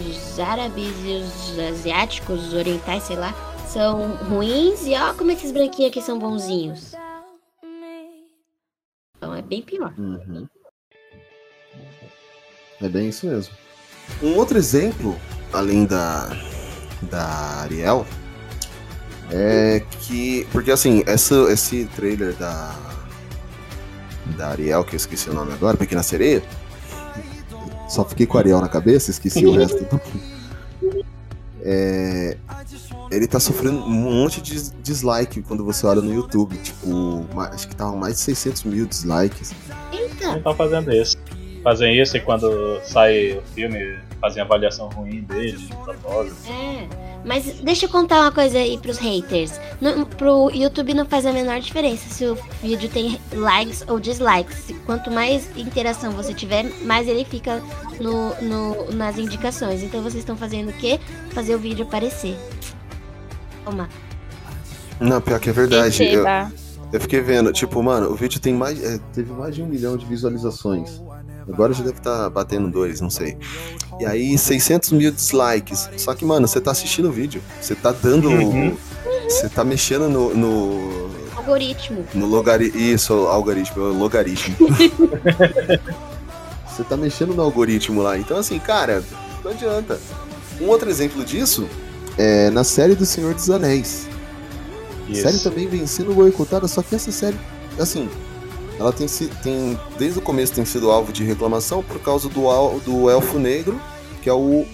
os 0.00 0.38
árabes 0.38 0.94
e 1.04 1.22
os 1.22 1.58
asiáticos, 1.58 2.48
os 2.48 2.54
orientais, 2.54 3.02
sei 3.04 3.16
lá, 3.16 3.34
são 3.66 4.16
ruins 4.28 4.86
e 4.86 4.94
ó 4.94 5.14
como 5.14 5.30
esses 5.30 5.50
branquinhos 5.50 5.90
aqui 5.90 6.02
são 6.02 6.18
bonzinhos. 6.18 6.92
Então 9.16 9.34
é 9.34 9.42
bem 9.42 9.62
pior. 9.62 9.92
Uhum. 9.98 10.46
É 12.80 12.88
bem 12.88 13.08
isso 13.08 13.26
mesmo. 13.26 13.54
Um 14.22 14.36
outro 14.36 14.56
exemplo, 14.56 15.18
além 15.52 15.84
da, 15.84 16.28
da 17.02 17.24
Ariel, 17.62 18.06
é 19.30 19.82
que. 20.02 20.46
Porque 20.52 20.70
assim, 20.70 21.02
essa, 21.06 21.34
esse 21.50 21.86
trailer 21.96 22.34
da. 22.34 22.74
Da 24.36 24.48
Ariel, 24.48 24.84
que 24.84 24.94
eu 24.94 24.96
esqueci 24.96 25.30
o 25.30 25.34
nome 25.34 25.52
agora, 25.52 25.76
Pequena 25.76 26.02
Sereia. 26.02 26.42
Só 27.88 28.04
fiquei 28.04 28.26
com 28.26 28.36
a 28.36 28.40
Ariel 28.40 28.60
na 28.60 28.68
cabeça, 28.68 29.10
esqueci 29.10 29.46
o 29.46 29.52
resto 29.52 29.84
do. 29.84 30.00
É, 31.68 32.36
ele 33.10 33.26
tá 33.26 33.40
sofrendo 33.40 33.78
um 33.78 33.90
monte 33.90 34.40
de 34.40 34.70
dislike 34.82 35.42
quando 35.42 35.64
você 35.64 35.84
olha 35.84 36.00
no 36.00 36.14
YouTube. 36.14 36.56
Tipo, 36.58 37.26
acho 37.40 37.66
que 37.66 37.74
tava 37.74 37.96
mais 37.96 38.14
de 38.14 38.20
600 38.20 38.62
mil 38.64 38.86
dislikes. 38.86 39.52
Eita! 39.92 40.26
Não 40.28 40.36
estão 40.36 40.54
fazendo 40.54 40.92
isso. 40.92 41.16
Fazem 41.64 42.00
isso 42.00 42.16
e 42.16 42.20
quando 42.20 42.80
sai 42.84 43.32
o 43.32 43.42
filme 43.52 43.98
fazem 44.20 44.42
avaliação 44.42 44.88
ruim 44.88 45.20
dele, 45.22 45.56
de 45.58 45.66
propósito. 45.76 46.36
É, 46.50 46.88
mas 47.24 47.44
deixa 47.60 47.86
eu 47.86 47.90
contar 47.90 48.20
uma 48.20 48.32
coisa 48.32 48.58
aí 48.58 48.78
pros 48.78 48.98
haters. 48.98 49.60
No, 49.80 50.06
pro 50.06 50.50
YouTube 50.54 50.94
não 50.94 51.04
faz 51.06 51.26
a 51.26 51.32
menor 51.32 51.60
diferença 51.60 52.08
se 52.08 52.24
o 52.24 52.36
vídeo 52.62 52.88
tem 52.88 53.20
likes 53.32 53.84
ou 53.88 53.98
dislikes. 54.00 54.72
Quanto 54.86 55.10
mais 55.10 55.48
interação 55.56 56.12
você 56.12 56.32
tiver, 56.32 56.64
mais 56.84 57.06
ele 57.08 57.24
fica 57.24 57.62
no, 58.00 58.34
no- 58.42 58.90
nas 58.92 59.18
indicações. 59.18 59.82
Então 59.82 60.00
vocês 60.02 60.16
estão 60.22 60.36
fazendo 60.36 60.70
o 60.70 60.72
quê? 60.74 60.98
Fazer 61.30 61.54
o 61.54 61.58
vídeo 61.58 61.84
aparecer. 61.84 62.36
Toma. 63.64 63.88
Não, 65.00 65.20
pior 65.20 65.38
que 65.40 65.50
é 65.50 65.52
verdade. 65.52 66.02
Eu, 66.04 66.24
eu 66.92 67.00
fiquei 67.00 67.20
vendo, 67.20 67.52
tipo, 67.52 67.82
mano, 67.82 68.10
o 68.10 68.14
vídeo 68.14 68.40
tem 68.40 68.54
mais. 68.54 68.82
é, 68.82 68.98
teve 69.12 69.32
mais 69.32 69.54
de 69.54 69.62
um 69.62 69.66
milhão 69.66 69.96
de 69.96 70.06
visualizações. 70.06 71.02
Agora 71.48 71.72
já 71.72 71.84
deve 71.84 71.98
estar 71.98 72.28
batendo 72.30 72.68
dois, 72.68 73.00
não 73.00 73.08
sei. 73.08 73.38
E 74.00 74.06
aí, 74.06 74.36
600 74.36 74.90
mil 74.92 75.12
dislikes. 75.12 75.88
Só 75.96 76.14
que, 76.14 76.24
mano, 76.24 76.48
você 76.48 76.60
tá 76.60 76.72
assistindo 76.72 77.08
o 77.08 77.12
vídeo. 77.12 77.40
Você 77.60 77.74
tá 77.74 77.92
dando. 77.92 78.28
Uhum. 78.28 78.76
Você 79.28 79.48
tá 79.48 79.64
mexendo 79.64 80.08
no. 80.08 80.34
no, 80.34 81.10
Algoritmo. 81.36 82.04
no 82.12 82.26
logaritmo. 82.26 82.80
Isso, 82.80 83.12
algoritmo, 83.12 83.84
é 83.84 83.92
logaritmo. 83.92 84.56
você 86.66 86.82
tá 86.82 86.96
mexendo 86.96 87.34
no 87.34 87.42
algoritmo 87.42 88.02
lá. 88.02 88.18
Então, 88.18 88.36
assim, 88.36 88.58
cara, 88.58 89.04
não 89.44 89.52
adianta. 89.52 90.00
Um 90.60 90.66
outro 90.66 90.90
exemplo 90.90 91.24
disso 91.24 91.68
é 92.18 92.50
na 92.50 92.64
série 92.64 92.94
do 92.94 93.06
Senhor 93.06 93.34
dos 93.34 93.48
Anéis. 93.50 94.08
A 95.08 95.14
série 95.14 95.36
Isso. 95.36 95.48
também 95.48 95.68
vem 95.68 95.86
sendo 95.86 96.12
boicotada, 96.12 96.66
só 96.66 96.82
que 96.82 96.94
essa 96.94 97.12
série, 97.12 97.36
assim, 97.78 98.08
ela 98.78 98.92
tem, 98.92 99.06
tem 99.42 99.78
desde 99.98 100.18
o 100.18 100.22
começo 100.22 100.52
tem 100.52 100.64
sido 100.64 100.90
alvo 100.90 101.12
de 101.12 101.24
reclamação 101.24 101.82
por 101.82 101.98
causa 102.00 102.28
do, 102.28 102.78
do 102.80 103.10
elfo 103.10 103.38
negro, 103.38 103.80
que 104.22 104.28
é 104.28 104.32
o 104.32 104.66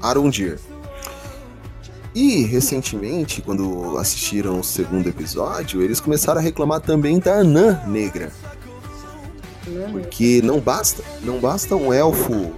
Arundir. 0.00 0.58
E 2.14 2.42
recentemente, 2.42 3.40
quando 3.40 3.96
assistiram 3.98 4.60
o 4.60 4.64
segundo 4.64 5.08
episódio, 5.08 5.82
eles 5.82 6.00
começaram 6.00 6.40
a 6.40 6.42
reclamar 6.42 6.80
também 6.80 7.18
da 7.18 7.40
anã 7.40 7.80
negra. 7.86 8.32
Porque 9.92 10.40
não 10.42 10.58
basta, 10.58 11.02
não 11.22 11.38
basta 11.38 11.76
um 11.76 11.92
elfo, 11.92 12.52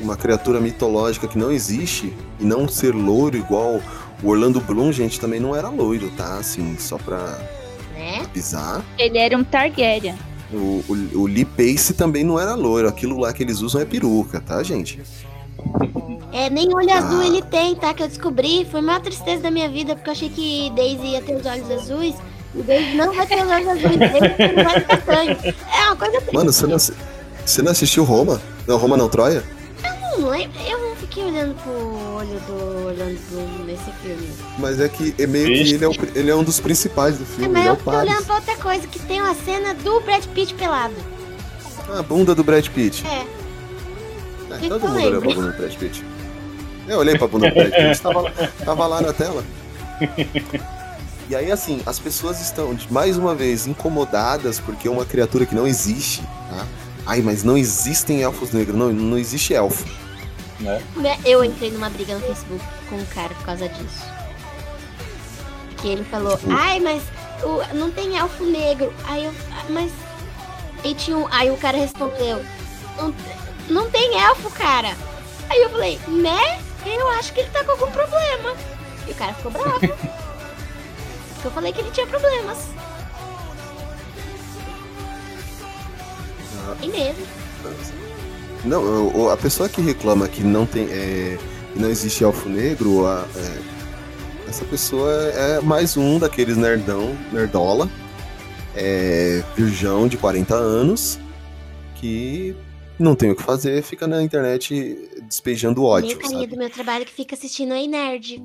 uma 0.00 0.16
criatura 0.16 0.60
mitológica 0.60 1.28
que 1.28 1.38
não 1.38 1.52
existe, 1.52 2.12
e 2.40 2.44
não 2.44 2.66
ser 2.66 2.94
loiro 2.94 3.36
igual 3.36 3.80
o 4.22 4.28
Orlando 4.28 4.60
Bloom, 4.60 4.90
gente, 4.90 5.20
também 5.20 5.38
não 5.38 5.54
era 5.54 5.68
loiro, 5.68 6.10
tá? 6.16 6.38
Assim, 6.38 6.76
só 6.78 6.96
pra 6.96 7.38
Né? 8.18 8.26
avisar. 8.30 8.82
Ele 8.98 9.18
era 9.18 9.36
um 9.36 9.44
Targaryen. 9.44 10.14
O, 10.52 10.84
o, 10.88 11.20
o 11.22 11.26
Lee 11.26 11.44
Pace 11.44 11.94
também 11.94 12.22
não 12.24 12.38
era 12.38 12.54
loiro. 12.54 12.88
Aquilo 12.88 13.18
lá 13.18 13.32
que 13.32 13.42
eles 13.42 13.60
usam 13.60 13.80
é 13.80 13.84
peruca, 13.84 14.40
tá, 14.40 14.62
gente? 14.62 15.00
É, 16.32 16.50
nem 16.50 16.72
olho 16.74 16.92
azul 16.92 17.20
Ah. 17.20 17.26
ele 17.26 17.42
tem, 17.42 17.74
tá? 17.74 17.94
Que 17.94 18.02
eu 18.02 18.08
descobri. 18.08 18.66
Foi 18.70 18.80
a 18.80 18.82
maior 18.82 19.00
tristeza 19.00 19.42
da 19.42 19.50
minha 19.50 19.68
vida, 19.68 19.94
porque 19.94 20.10
eu 20.10 20.12
achei 20.12 20.28
que 20.28 20.70
Daisy 20.74 21.06
ia 21.06 21.22
ter 21.22 21.34
os 21.36 21.46
olhos 21.46 21.70
azuis. 21.70 22.14
E 22.54 22.62
Daisy 22.62 22.96
não 22.96 23.12
vai 23.14 23.26
ter 23.26 23.42
os 23.42 23.50
olhos 23.50 23.68
azuis. 23.68 23.98
Daisy 23.98 24.54
não 24.56 24.64
vai 24.64 24.80
ter 24.80 24.86
castanho. 24.86 25.36
É 25.72 25.86
uma 25.86 25.96
coisa 25.96 26.22
Mano, 26.32 26.52
você 26.52 26.66
não, 26.66 26.78
você 26.78 27.62
não 27.62 27.72
assistiu 27.72 28.04
Roma? 28.04 28.40
Não, 28.66 28.76
Roma 28.76 28.96
não, 28.96 29.08
Troia? 29.08 29.42
Eu 29.82 30.20
não 30.20 30.28
lembro. 30.30 30.60
Eu 30.68 30.78
não 30.78 30.93
fiquei 31.14 31.24
olhando 31.24 31.54
pro 31.62 31.70
olho 32.16 32.40
do 32.40 32.86
Orlando 32.88 33.18
Bloom 33.30 33.64
nesse 33.64 33.90
filme. 34.02 34.28
Mas 34.58 34.80
é 34.80 34.88
que 34.88 35.14
é 35.18 35.26
meio 35.26 35.46
que 35.46 35.74
ele 35.74 35.84
é, 35.84 35.88
o- 35.88 35.94
ele 36.14 36.30
é 36.30 36.34
um 36.34 36.42
dos 36.42 36.58
principais 36.60 37.16
do 37.18 37.22
É, 37.22 37.26
filme, 37.26 37.48
mas 37.48 37.60
ele 37.60 37.68
é 37.68 37.70
eu 37.70 37.74
o 37.74 37.76
fiquei 37.76 37.92
olhando 37.98 38.24
pra 38.26 38.34
outra 38.34 38.56
coisa, 38.56 38.86
que 38.88 38.98
tem 39.00 39.20
uma 39.20 39.34
cena 39.34 39.74
do 39.74 40.00
Brad 40.00 40.24
Pitt 40.26 40.54
pelado. 40.54 40.94
A 41.96 42.02
bunda 42.02 42.34
do 42.34 42.42
Brad 42.42 42.66
Pitt. 42.68 43.04
É. 43.06 43.26
É, 44.54 44.58
que 44.58 44.68
todo 44.68 44.80
que 44.80 44.86
eu 44.86 44.90
mundo 44.90 45.06
olhou 45.06 45.20
pra 45.22 45.34
bunda 45.34 45.50
do 45.52 45.56
Brad 45.58 45.74
Pitt. 45.76 46.04
Eu 46.88 46.98
olhei 46.98 47.16
pra 47.16 47.28
bunda 47.28 47.48
do 47.48 47.54
Brad 47.54 47.72
Pitt, 47.72 48.00
tava, 48.02 48.20
lá- 48.20 48.32
tava 48.64 48.86
lá 48.86 49.00
na 49.00 49.12
tela. 49.12 49.44
E 51.26 51.34
aí, 51.34 51.50
assim, 51.50 51.80
as 51.86 51.98
pessoas 51.98 52.38
estão, 52.42 52.76
mais 52.90 53.16
uma 53.16 53.34
vez, 53.34 53.66
incomodadas 53.66 54.60
porque 54.60 54.86
é 54.86 54.90
uma 54.90 55.06
criatura 55.06 55.46
que 55.46 55.54
não 55.54 55.66
existe, 55.66 56.20
tá? 56.50 56.66
Ai, 57.06 57.22
mas 57.22 57.42
não 57.42 57.56
existem 57.56 58.20
elfos 58.22 58.52
negros, 58.52 58.76
não, 58.76 58.92
não 58.92 59.16
existe 59.16 59.54
elfo. 59.54 59.86
Né? 60.60 60.82
Né, 60.96 61.18
Eu 61.24 61.44
entrei 61.44 61.70
numa 61.70 61.90
briga 61.90 62.14
no 62.14 62.20
Facebook 62.26 62.64
com 62.88 62.96
um 62.96 63.06
cara 63.06 63.34
por 63.34 63.44
causa 63.44 63.68
disso. 63.68 64.04
Que 65.78 65.88
ele 65.88 66.04
falou, 66.04 66.38
ai, 66.50 66.80
mas 66.80 67.02
o- 67.42 67.74
não 67.74 67.90
tem 67.90 68.16
elfo 68.16 68.44
negro. 68.44 68.92
Aí 69.04 69.24
eu, 69.24 69.34
"Ah, 69.52 69.64
mas. 69.68 69.90
E 70.84 70.94
tinha 70.94 71.16
um, 71.16 71.26
aí 71.30 71.50
o 71.50 71.56
cara 71.56 71.76
respondeu, 71.78 72.44
não, 72.96 73.14
não 73.68 73.90
tem 73.90 74.18
elfo, 74.22 74.50
cara. 74.50 74.94
Aí 75.50 75.60
eu 75.62 75.70
falei, 75.70 75.98
né? 76.08 76.60
Eu 76.86 77.08
acho 77.12 77.32
que 77.32 77.40
ele 77.40 77.50
tá 77.50 77.64
com 77.64 77.72
algum 77.72 77.90
problema. 77.90 78.54
E 79.06 79.10
o 79.10 79.14
cara 79.14 79.32
ficou 79.34 79.50
bravo. 79.50 79.80
Porque 79.80 81.46
eu 81.46 81.50
falei 81.50 81.72
que 81.72 81.80
ele 81.80 81.90
tinha 81.90 82.06
problemas. 82.06 82.58
Tem 86.80 86.90
mesmo. 86.90 87.26
Não, 88.64 89.30
a 89.30 89.36
pessoa 89.36 89.68
que 89.68 89.80
reclama 89.80 90.26
que 90.28 90.42
não 90.42 90.64
tem. 90.66 90.86
é, 90.90 91.38
não 91.76 91.88
existe 91.90 92.22
elfo 92.24 92.48
negro, 92.48 93.06
a- 93.06 93.26
é, 93.36 94.48
essa 94.48 94.64
pessoa 94.64 95.10
é 95.12 95.60
mais 95.60 95.96
um 95.96 96.18
daqueles 96.18 96.56
nerdão, 96.56 97.16
nerdola, 97.32 97.88
é, 98.76 99.42
virgão 99.56 100.06
de 100.08 100.16
40 100.16 100.54
anos, 100.54 101.18
que 101.96 102.54
não 102.98 103.14
tem 103.16 103.30
o 103.32 103.36
que 103.36 103.42
fazer, 103.42 103.82
fica 103.82 104.06
na 104.06 104.22
internet 104.22 104.96
despejando 105.28 105.82
ódio, 105.84 106.16
o 106.16 106.20
carinha 106.20 106.46
do 106.46 106.56
meu 106.56 106.70
trabalho 106.70 107.04
que 107.04 107.12
fica 107.12 107.34
assistindo 107.34 107.72
aí 107.72 107.88
Nerd. 107.88 108.40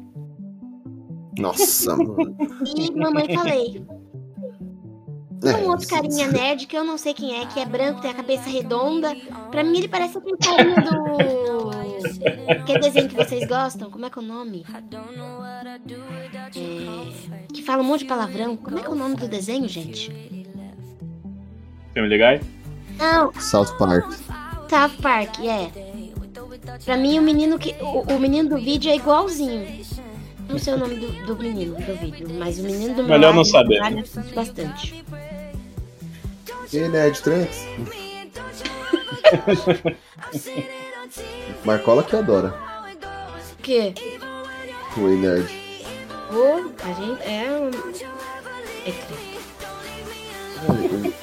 Nossa, 1.37 1.95
mano. 1.97 2.35
E 2.75 2.91
mamãe 2.91 3.27
falei. 3.33 3.85
É, 5.41 5.55
um 5.55 5.69
outro 5.69 5.87
carinha 5.87 6.27
nerd 6.27 6.67
que 6.67 6.77
eu 6.77 6.83
não 6.83 6.97
sei 6.97 7.13
quem 7.13 7.39
é, 7.41 7.45
que 7.45 7.59
é 7.59 7.65
branco, 7.65 8.01
tem 8.01 8.11
a 8.11 8.13
cabeça 8.13 8.49
redonda. 8.49 9.15
Pra 9.49 9.63
mim 9.63 9.77
ele 9.77 9.87
parece 9.87 10.17
aquele 10.17 10.37
carinha 10.37 10.75
do. 10.81 11.69
Que 12.65 12.79
desenho 12.79 13.07
que 13.07 13.15
vocês 13.15 13.47
gostam? 13.47 13.89
Como 13.89 14.05
é 14.05 14.09
que 14.09 14.19
é 14.19 14.21
o 14.21 14.25
nome? 14.25 14.65
É, 16.55 17.45
Que 17.53 17.61
fala 17.63 17.81
um 17.81 17.85
monte 17.85 18.01
de 18.01 18.05
palavrão. 18.07 18.57
Como 18.57 18.77
é 18.79 18.81
que 18.81 18.87
é 18.87 18.91
o 18.91 18.95
nome 18.95 19.15
do 19.15 19.27
desenho, 19.27 19.67
gente? 19.67 20.11
Family 21.93 22.17
Guy? 22.17 22.41
Não, 22.97 23.31
South 23.39 23.77
Park. 23.77 24.11
South 24.69 25.01
Park, 25.01 25.39
é. 25.45 25.69
Pra 26.83 26.97
mim 26.97 27.17
o 27.17 27.21
menino 27.21 27.57
que. 27.57 27.75
O, 27.81 28.01
o 28.15 28.19
menino 28.19 28.49
do 28.49 28.57
vídeo 28.57 28.91
é 28.91 28.95
igualzinho. 28.95 29.65
Não 30.49 30.57
sei 30.57 30.73
o 30.73 30.77
nome 30.77 30.95
do, 30.95 31.25
do 31.27 31.37
menino 31.37 31.75
do 31.75 31.95
vídeo, 31.99 32.27
mas 32.39 32.57
o 32.59 32.63
menino 32.63 32.95
do 32.95 33.03
Melhor 33.03 33.33
não 33.33 33.43
saber. 33.43 33.79
assisto 33.83 34.33
bastante. 34.33 35.05
E 36.71 36.87
Nerd 36.87 37.21
Trunks? 37.21 37.65
Marcola 41.65 42.03
que 42.03 42.15
adora. 42.15 42.53
O 43.53 43.61
quê? 43.63 43.93
O 44.95 45.07
Ei 45.07 45.17
Nerd. 45.17 45.49
Ô, 46.31 46.71
a 46.83 46.93
gente 46.93 47.23
é 47.23 47.49
um. 47.51 47.71
É 48.85 48.93
Ele, 50.83 51.15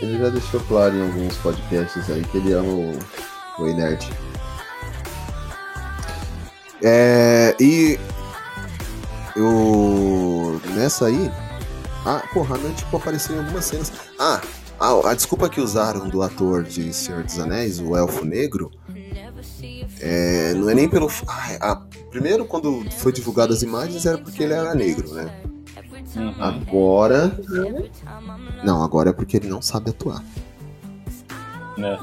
ele 0.00 0.18
já 0.18 0.28
deixou 0.30 0.60
claro 0.60 0.94
em 0.94 1.02
alguns 1.02 1.36
podcasts 1.38 2.10
aí 2.10 2.24
que 2.24 2.38
ele 2.38 2.52
ama 2.52 2.68
o, 2.68 2.98
o 3.58 3.66
Ei 3.66 3.74
Nerd. 3.74 4.10
É, 6.82 7.54
e 7.60 7.98
eu 9.36 10.60
nessa 10.74 11.06
aí, 11.06 11.30
ah, 12.06 12.22
porra, 12.32 12.56
a 12.56 12.58
Nan, 12.58 12.72
tipo, 12.74 12.96
apareceu 12.96 13.36
em 13.36 13.38
algumas 13.38 13.64
cenas. 13.64 13.92
Ah, 14.18 14.40
a, 14.78 15.10
a 15.10 15.14
desculpa 15.14 15.48
que 15.48 15.60
usaram 15.60 16.08
do 16.08 16.22
ator 16.22 16.62
de 16.62 16.92
Senhor 16.92 17.22
dos 17.24 17.38
Anéis, 17.38 17.80
o 17.80 17.96
Elfo 17.96 18.24
Negro, 18.24 18.70
é, 20.00 20.54
não 20.54 20.68
é 20.70 20.74
nem 20.74 20.88
pelo. 20.88 21.08
Ah, 21.26 21.56
a- 21.72 21.82
primeiro, 22.10 22.44
quando 22.44 22.84
foi 22.92 23.12
divulgado 23.12 23.52
as 23.52 23.62
imagens, 23.62 24.06
era 24.06 24.18
porque 24.18 24.42
ele 24.42 24.52
era 24.52 24.74
negro, 24.74 25.12
né? 25.14 25.30
Uhum. 26.16 26.34
Agora. 26.38 27.36
Não, 28.64 28.82
agora 28.84 29.10
é 29.10 29.12
porque 29.12 29.36
ele 29.36 29.48
não 29.48 29.60
sabe 29.60 29.90
atuar. 29.90 30.22
Né? 31.76 31.98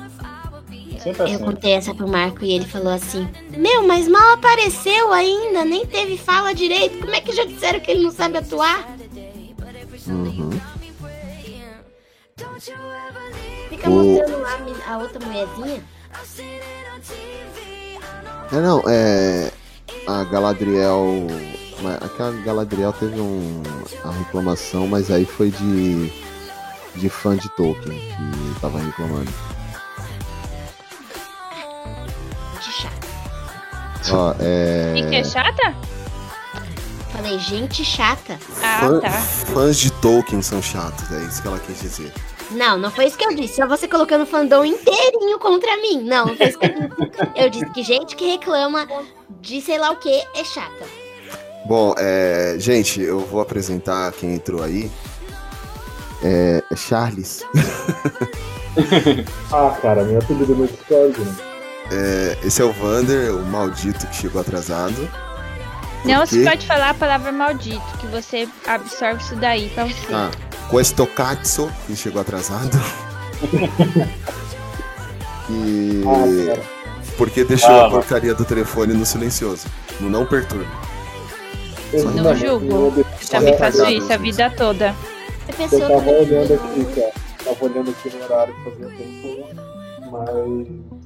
Sempre 1.02 1.22
Eu 1.24 1.26
assim. 1.36 1.38
contei 1.46 1.72
essa 1.72 1.96
pro 1.96 2.08
Marco 2.08 2.44
e 2.44 2.52
ele 2.52 2.66
falou 2.66 2.92
assim: 2.94 3.28
Meu, 3.58 3.88
mas 3.88 4.08
mal 4.08 4.34
apareceu 4.34 5.12
ainda, 5.14 5.64
nem 5.66 5.86
teve 5.86 6.18
fala 6.18 6.54
direito. 6.54 7.00
Como 7.00 7.16
é 7.16 7.22
que 7.22 7.32
já 7.32 7.46
disseram 7.46 7.80
que 7.80 7.90
ele 7.90 8.04
não 8.04 8.12
sabe 8.12 8.38
atuar? 8.38 8.86
Uhum. 10.08 10.51
Fica 13.70 13.90
O- 13.90 13.94
mostrando 14.04 14.42
lá 14.42 14.58
a 14.88 14.94
a 14.94 14.98
outra 14.98 15.20
mulherzinha. 15.26 15.84
É, 18.52 18.56
não, 18.60 18.84
é. 18.88 19.52
A 20.08 20.24
Galadriel. 20.26 21.28
Aquela 22.02 22.32
Galadriel 22.44 22.94
teve 22.94 23.20
um, 23.20 23.64
a 24.06 24.12
reclamação, 24.12 24.88
mas 24.88 25.10
aí 25.10 25.26
foi 25.26 25.50
de. 25.52 26.12
de 26.96 27.10
fã 27.10 27.36
de 27.36 27.50
Tolkien 27.56 27.98
que 28.00 28.60
tava 28.60 28.80
reclamando. 28.80 29.32
De 32.60 32.72
chato. 32.72 33.08
Ó, 34.12 34.36
é. 34.40 34.94
E 34.98 35.10
que 35.10 35.16
é 35.16 35.24
chata? 35.24 35.74
Falei, 37.12 37.40
gente 37.40 37.84
chata. 37.84 38.38
Ah, 38.62 38.80
fã- 38.82 39.00
tá. 39.00 39.10
Fãs 39.12 39.78
de 39.78 39.92
Tolkien 39.94 40.42
são 40.42 40.62
chatos, 40.62 41.12
é 41.12 41.24
isso 41.24 41.42
que 41.42 41.48
ela 41.48 41.60
quis 41.60 41.80
dizer. 41.82 42.14
Não, 42.52 42.78
não 42.78 42.92
foi 42.92 43.06
isso 43.06 43.18
que 43.18 43.26
eu 43.26 43.36
disse. 43.36 43.56
Só 43.56 43.68
você 43.68 43.88
colocando 43.88 44.24
o 44.24 44.26
fandom 44.26 44.64
inteirinho 44.66 45.40
contra 45.40 45.78
mim. 45.78 46.02
Não, 46.04 46.26
não 46.28 46.36
foi 46.36 46.48
isso 46.48 46.60
que 46.60 46.66
eu 46.66 46.72
disse. 46.74 47.32
Eu 47.36 47.50
disse 47.50 47.66
que 47.72 47.84
gente 47.84 48.16
que 48.16 48.26
reclama 48.32 48.88
de 49.42 49.62
sei 49.62 49.78
lá 49.78 49.92
o 49.92 49.96
que 49.98 50.10
é 50.36 50.44
chata. 50.44 50.86
Bom, 51.66 51.94
é. 51.98 52.56
Gente, 52.58 53.02
eu 53.02 53.20
vou 53.20 53.42
apresentar 53.42 54.12
quem 54.14 54.36
entrou 54.36 54.64
aí. 54.64 54.92
É. 56.24 56.64
é 56.70 56.76
Charles. 56.76 57.46
Ah, 59.52 59.78
cara, 59.82 60.04
meu 60.06 60.20
apelido 60.20 60.56
no 60.56 60.66
Discord, 60.66 61.20
né? 61.20 61.36
É, 61.92 62.38
esse 62.48 62.62
é 62.62 62.66
o 62.66 62.72
Vander, 62.72 63.36
o 63.36 63.46
maldito 63.46 64.08
que 64.08 64.16
chegou 64.16 64.40
atrasado. 64.40 65.10
Não 66.06 66.26
se 66.26 66.44
pode 66.44 66.66
falar 66.66 66.92
a 66.92 66.94
palavra 66.94 67.32
maldito, 67.32 67.82
que 68.00 68.08
você 68.08 68.48
absorve 68.66 69.22
isso 69.22 69.36
daí 69.36 69.70
pra 69.70 69.86
você. 69.86 70.14
Ah, 70.14 70.32
questo 70.72 71.06
cazzo, 71.06 71.70
que 71.86 71.96
chegou 71.96 72.22
atrasado. 72.22 72.78
e. 75.50 76.02
Porque 77.18 77.44
deixou 77.44 77.70
Ah, 77.70 77.88
a 77.88 77.90
porcaria 77.90 78.34
do 78.34 78.46
telefone 78.46 78.94
no 78.94 79.06
silencioso. 79.06 79.68
No 80.00 80.10
não 80.10 80.26
perturbe. 80.26 80.66
Eu 81.94 82.06
Não 82.12 82.24
não, 82.24 82.36
julgo. 82.36 82.66
eu- 82.98 83.06
Também 83.30 83.58
faço 83.58 83.86
isso 83.86 84.12
a 84.12 84.18
vida 84.18 84.50
toda. 84.52 84.96
Eu 85.60 85.80
tava 85.80 86.10
olhando 86.10 86.54
aqui, 86.54 86.86
cara. 86.96 87.14
Tava 87.44 87.66
olhando 87.66 87.90
aqui 87.92 88.10
no 88.16 88.24
horário 88.24 88.56
que 88.56 88.64
fazia 88.64 88.88
tempo, 88.98 90.10
mas 90.10 90.30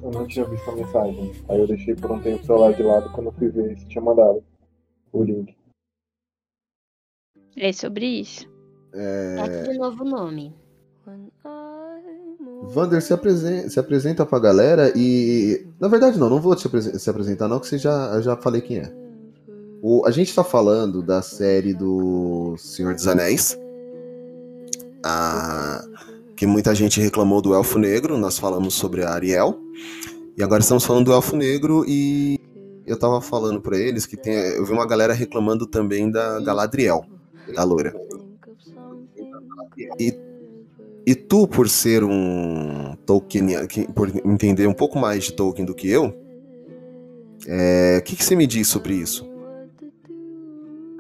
eu 0.03 0.11
não 0.11 0.27
tinha 0.27 0.45
visto 0.45 0.69
a 0.69 0.75
mensagem. 0.75 1.31
Aí 1.49 1.59
eu 1.59 1.67
deixei 1.67 1.95
por 1.95 2.11
um 2.11 2.19
tempo 2.21 2.43
o 2.43 2.45
celular 2.45 2.73
de 2.73 2.83
lado 2.83 3.09
quando 3.11 3.27
eu 3.27 3.33
fui 3.33 3.49
ver 3.49 3.75
se 3.79 3.85
tinha 3.87 4.01
mandado 4.03 4.43
o 5.11 5.23
link. 5.23 5.55
É 7.57 7.71
sobre 7.73 8.05
isso. 8.05 8.47
Bota 9.37 9.63
de 9.71 9.77
novo 9.77 10.03
o 10.03 10.07
nome. 10.09 10.53
Vander, 12.63 13.01
se 13.01 13.13
apresenta, 13.13 13.69
se 13.69 13.79
apresenta 13.79 14.25
pra 14.25 14.39
galera 14.39 14.91
e. 14.95 15.65
Na 15.79 15.87
verdade, 15.87 16.17
não, 16.17 16.29
não 16.29 16.39
vou 16.41 16.55
te 16.55 16.65
apresen- 16.67 16.97
se 16.97 17.09
apresentar, 17.09 17.47
não, 17.47 17.59
que 17.59 17.67
você 17.67 17.77
já, 17.77 18.19
já 18.21 18.35
falei 18.37 18.61
quem 18.61 18.77
é. 18.79 18.91
O, 19.81 20.05
a 20.05 20.11
gente 20.11 20.33
tá 20.33 20.43
falando 20.43 21.01
da 21.03 21.21
série 21.21 21.73
do 21.73 22.55
Senhor 22.57 22.93
dos 22.95 23.07
Anéis. 23.07 23.57
a- 25.03 25.83
que 26.35 26.45
muita 26.45 26.73
gente 26.75 26.99
reclamou 26.99 27.41
do 27.41 27.53
Elfo 27.53 27.77
Negro, 27.79 28.17
nós 28.17 28.37
falamos 28.37 28.73
sobre 28.73 29.03
a 29.03 29.11
Ariel. 29.11 29.57
E 30.37 30.43
agora 30.43 30.61
estamos 30.61 30.83
falando 30.83 31.05
do 31.05 31.13
Elfo 31.13 31.35
Negro 31.35 31.85
e 31.87 32.39
eu 32.85 32.97
tava 32.99 33.21
falando 33.21 33.61
pra 33.61 33.77
eles 33.77 34.05
que 34.05 34.17
tem, 34.17 34.33
eu 34.33 34.65
vi 34.65 34.73
uma 34.73 34.85
galera 34.85 35.13
reclamando 35.13 35.65
também 35.65 36.11
da 36.11 36.41
Galadriel, 36.41 37.05
da 37.55 37.63
loira. 37.63 37.93
E, 39.77 40.13
e 41.05 41.15
tu, 41.15 41.47
por 41.47 41.69
ser 41.69 42.03
um 42.03 42.95
Tolkien, 43.05 43.47
por 43.93 44.09
entender 44.25 44.67
um 44.67 44.73
pouco 44.73 44.97
mais 44.97 45.25
de 45.25 45.33
Tolkien 45.33 45.65
do 45.65 45.75
que 45.75 45.89
eu, 45.89 46.13
é, 47.47 47.97
o 47.99 48.03
que, 48.03 48.15
que 48.15 48.23
você 48.23 48.35
me 48.35 48.47
diz 48.47 48.67
sobre 48.67 48.95
isso? 48.95 49.29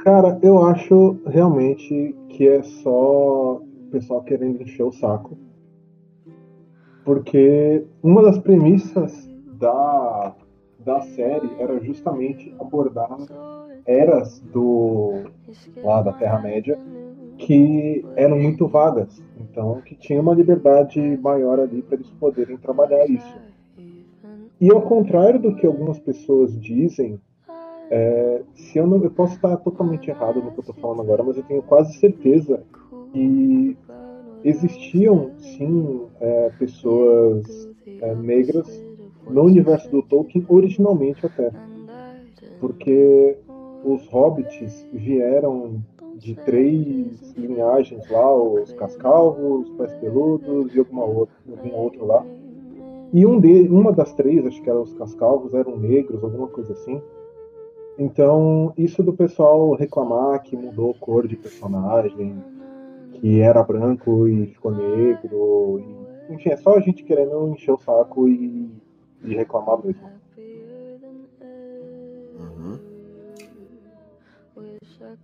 Cara, 0.03 0.37
eu 0.43 0.63
acho 0.63 1.17
realmente 1.25 2.15
que 2.29 2.47
é 2.47 2.61
só 2.61 3.55
o 3.55 3.89
pessoal 3.91 4.21
querendo 4.23 4.61
encher 4.61 4.83
o 4.83 4.91
saco. 4.91 5.35
Porque 7.03 7.83
uma 8.03 8.21
das 8.21 8.37
premissas 8.37 9.27
da, 9.59 10.35
da 10.79 11.01
série 11.01 11.49
era 11.59 11.79
justamente 11.83 12.53
abordar 12.59 13.17
eras 13.85 14.39
do 14.51 15.23
lá 15.83 16.01
da 16.01 16.13
Terra-média 16.13 16.77
que 17.37 18.05
eram 18.15 18.37
muito 18.39 18.67
vagas. 18.67 19.21
Então, 19.39 19.81
que 19.81 19.95
tinha 19.95 20.21
uma 20.21 20.33
liberdade 20.33 20.99
maior 21.21 21.59
ali 21.59 21.81
para 21.81 21.95
eles 21.95 22.09
poderem 22.11 22.57
trabalhar 22.57 23.05
isso. 23.09 23.35
E 24.59 24.71
ao 24.71 24.81
contrário 24.81 25.39
do 25.39 25.55
que 25.55 25.65
algumas 25.65 25.99
pessoas 25.99 26.59
dizem, 26.59 27.19
é, 27.89 28.41
se 28.53 28.77
eu 28.77 28.87
não, 28.87 29.03
eu 29.03 29.11
posso 29.11 29.35
estar 29.35 29.57
totalmente 29.57 30.09
errado 30.09 30.41
no 30.41 30.51
que 30.51 30.59
eu 30.59 30.61
estou 30.61 30.75
falando 30.75 31.01
agora, 31.01 31.23
mas 31.23 31.37
eu 31.37 31.43
tenho 31.43 31.61
quase 31.61 31.93
certeza 31.99 32.63
que 33.11 33.77
existiam 34.43 35.31
sim 35.37 36.01
é, 36.19 36.51
pessoas 36.57 37.69
é, 38.01 38.15
negras 38.15 38.67
no 39.29 39.43
universo 39.43 39.89
do 39.89 40.03
Tolkien 40.03 40.45
originalmente 40.47 41.25
até, 41.25 41.51
porque 42.59 43.37
os 43.83 44.07
hobbits 44.07 44.87
vieram 44.93 45.83
de 46.15 46.35
três 46.35 47.33
linhagens 47.35 48.09
lá, 48.09 48.33
os 48.33 48.71
cascalvos, 48.73 49.69
pés 49.71 49.93
peludos 49.95 50.73
e 50.73 50.79
alguma 50.79 51.03
outra, 51.03 51.35
algum 51.49 51.75
outro 51.75 52.05
lá. 52.05 52.25
E 53.13 53.25
um 53.25 53.39
de, 53.39 53.67
uma 53.69 53.91
das 53.91 54.13
três, 54.13 54.45
acho 54.45 54.61
que 54.61 54.69
eram 54.69 54.81
os 54.81 54.93
cascalvos, 54.93 55.53
eram 55.53 55.77
negros, 55.77 56.23
alguma 56.23 56.47
coisa 56.47 56.73
assim. 56.73 57.01
Então, 57.97 58.73
isso 58.77 59.01
do 59.03 59.13
pessoal 59.13 59.73
reclamar 59.73 60.41
que 60.43 60.55
mudou 60.55 60.93
cor 60.99 61.27
de 61.27 61.35
personagem, 61.35 62.35
que 63.13 63.39
era 63.39 63.63
branco 63.63 64.27
e 64.27 64.47
ficou 64.47 64.71
negro, 64.71 65.79
e, 65.79 66.33
enfim, 66.33 66.49
é 66.49 66.57
só 66.57 66.75
a 66.75 66.79
gente 66.81 67.03
querendo 67.03 67.49
encher 67.49 67.71
o 67.71 67.77
saco 67.77 68.27
e, 68.27 68.69
e 69.23 69.35
reclamar 69.35 69.83
mesmo. 69.83 70.14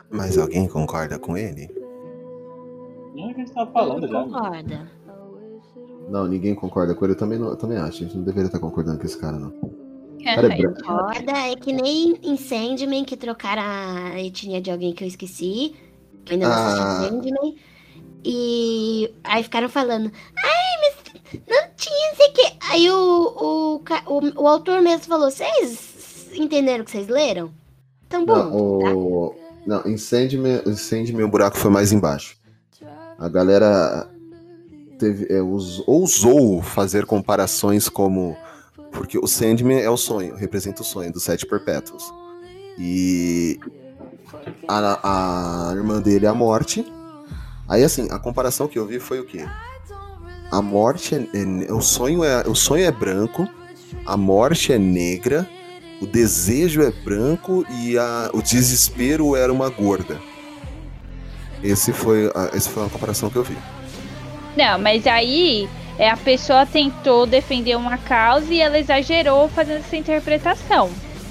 Mas 0.10 0.38
alguém 0.38 0.68
concorda 0.68 1.18
com 1.20 1.38
ele? 1.38 1.70
Não 3.16 3.30
é 3.30 3.34
que 3.34 3.42
a 3.42 3.46
gente 3.46 3.54
tava 3.54 3.72
falando 3.72 4.08
já. 4.08 4.24
Concorda. 4.24 4.92
Não, 6.10 6.28
ninguém 6.28 6.54
concorda 6.56 6.94
com 6.96 7.06
ele. 7.06 7.14
Eu 7.14 7.18
também, 7.18 7.40
não, 7.40 7.50
eu 7.50 7.56
também 7.56 7.78
acho. 7.78 8.04
A 8.04 8.08
gente 8.08 8.18
não 8.18 8.24
deveria 8.24 8.48
estar 8.48 8.60
concordando 8.60 9.00
com 9.00 9.06
esse 9.06 9.18
cara, 9.18 9.38
não. 9.38 9.52
Cara, 10.24 10.54
é 10.54 10.58
branco. 10.58 10.84
Concorda, 10.84 11.32
é 11.32 11.56
que 11.56 11.74
nem 11.74 12.18
em 12.22 12.38
Sandman 12.38 13.04
que 13.06 13.16
trocaram 13.18 13.62
a 13.64 14.20
etnia 14.22 14.62
de 14.62 14.70
alguém 14.72 14.94
que 14.94 15.04
eu 15.04 15.08
esqueci. 15.08 15.76
Que 16.26 16.34
eu 16.34 16.36
ainda 16.36 16.48
não 16.50 16.56
Ah. 16.56 16.68
assisti 16.68 17.10
Sandman. 17.10 17.56
E 18.24 19.14
aí 19.24 19.42
ficaram 19.44 19.68
falando, 19.68 20.12
ai, 20.38 20.78
mas 20.82 21.42
não 21.48 21.70
tinha, 21.76 22.16
sei 22.16 22.30
o 22.30 22.34
quê. 22.34 22.54
Aí 22.70 22.92
o, 22.92 22.96
o, 22.96 23.76
o, 23.78 24.44
o 24.44 24.48
autor 24.48 24.82
mesmo 24.82 25.06
falou, 25.06 25.32
vocês 25.32 26.30
entenderam 26.36 26.82
o 26.84 26.86
que 26.86 26.92
vocês 26.92 27.08
leram? 27.08 27.52
Então, 28.06 28.26
bom, 28.26 28.36
Não, 28.36 28.56
o... 28.56 29.36
não 29.66 29.98
Sandman, 29.98 30.62
em 30.66 30.76
Sandman 30.76 31.24
o 31.26 31.30
buraco 31.30 31.58
foi 31.58 31.72
mais 31.72 31.92
embaixo. 31.92 32.38
A 33.20 33.30
galera 33.30 34.10
teve, 34.98 35.28
é, 35.32 35.42
us- 35.42 35.84
ousou 35.88 36.62
fazer 36.62 37.06
comparações 37.06 37.88
como. 37.88 38.36
Porque 38.92 39.18
o 39.18 39.28
Sandman 39.28 39.80
é 39.80 39.90
o 39.90 39.96
sonho, 39.98 40.36
representa 40.36 40.82
o 40.82 40.86
sonho 40.86 41.12
dos 41.14 41.24
sete 41.24 41.46
perpétuos. 41.46 42.04
E 42.78 43.60
a, 44.68 45.70
a 45.70 45.74
irmã 45.76 46.02
dele 46.02 46.26
é 46.26 46.30
a 46.30 46.34
morte. 46.34 46.86
Aí 47.70 47.84
assim, 47.84 48.08
a 48.12 48.20
comparação 48.20 48.68
que 48.68 48.78
eu 48.78 48.86
vi 48.86 49.00
foi 49.00 49.20
o 49.20 49.26
quê? 49.26 49.46
A 50.52 50.62
morte 50.62 51.16
é, 51.16 51.20
é- 51.68 51.72
o 51.74 51.82
sonho 51.82 52.24
é 52.24 52.44
o 52.48 52.56
sonho 52.56 52.84
é 52.84 52.92
branco, 52.92 53.48
a 54.06 54.18
morte 54.18 54.74
é 54.74 54.78
negra, 54.78 55.48
o 56.02 56.08
desejo 56.08 56.82
é 56.82 56.90
branco 56.90 57.64
e 57.70 57.98
a, 57.98 58.32
o 58.34 58.42
desespero 58.42 59.36
era 59.36 59.54
uma 59.54 59.70
gorda. 59.70 60.20
Esse 61.64 61.94
foi, 61.94 62.32
a, 62.34 62.50
essa 62.56 62.70
foi 62.72 62.82
uma 62.82 62.90
comparação 62.90 63.30
que 63.30 63.36
eu 63.36 63.44
vi. 63.44 63.56
Não, 64.58 64.80
mas 64.80 65.06
aí 65.06 65.70
é, 66.00 66.10
a 66.10 66.18
pessoa 66.18 66.66
tentou 66.66 67.28
defender 67.28 67.78
uma 67.78 67.98
causa 68.00 68.52
e 68.52 68.60
ela 68.60 68.80
exagerou 68.80 69.48
fazendo 69.50 69.80
essa 69.80 69.96
interpretação. 69.96 70.90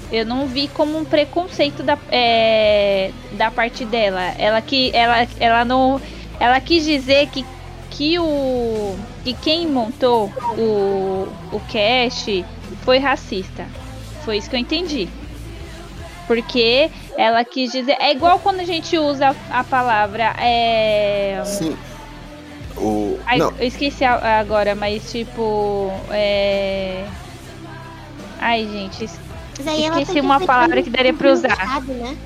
Eu 0.09 0.25
não 0.25 0.47
vi 0.47 0.69
como 0.69 0.97
um 0.97 1.03
preconceito 1.03 1.83
da, 1.83 1.97
é, 2.09 3.11
da 3.33 3.51
parte 3.51 3.83
dela. 3.83 4.21
Ela 4.37 4.61
que 4.61 4.89
ela, 4.95 5.27
ela 5.39 5.65
não 5.65 6.01
ela 6.39 6.59
quis 6.61 6.85
dizer 6.85 7.27
que 7.27 7.45
que 7.89 8.17
o 8.17 8.95
que 9.23 9.33
quem 9.33 9.67
montou 9.67 10.31
o 10.57 11.27
o 11.51 11.59
cast 11.67 12.45
foi 12.83 12.97
racista. 12.99 13.65
Foi 14.23 14.37
isso 14.37 14.49
que 14.49 14.55
eu 14.55 14.59
entendi. 14.59 15.09
Porque 16.27 16.89
ela 17.17 17.43
quis 17.43 17.71
dizer 17.71 17.97
é 17.99 18.11
igual 18.11 18.39
quando 18.39 18.61
a 18.61 18.65
gente 18.65 18.97
usa 18.97 19.35
a 19.49 19.63
palavra 19.63 20.33
é 20.39 21.41
Sim. 21.45 21.77
O, 22.77 23.19
Ai, 23.25 23.37
não, 23.37 23.51
eu 23.59 23.67
esqueci 23.67 24.03
agora, 24.03 24.73
mas 24.75 25.11
tipo. 25.11 25.91
É. 26.09 27.05
Ai, 28.39 28.67
gente. 28.67 29.05
esqueci 29.05 30.19
uma 30.19 30.39
palavra 30.39 30.81
que 30.81 30.89
daria 30.89 31.13
pra 31.13 31.31
usar. 31.31 31.81
né? 31.87 32.17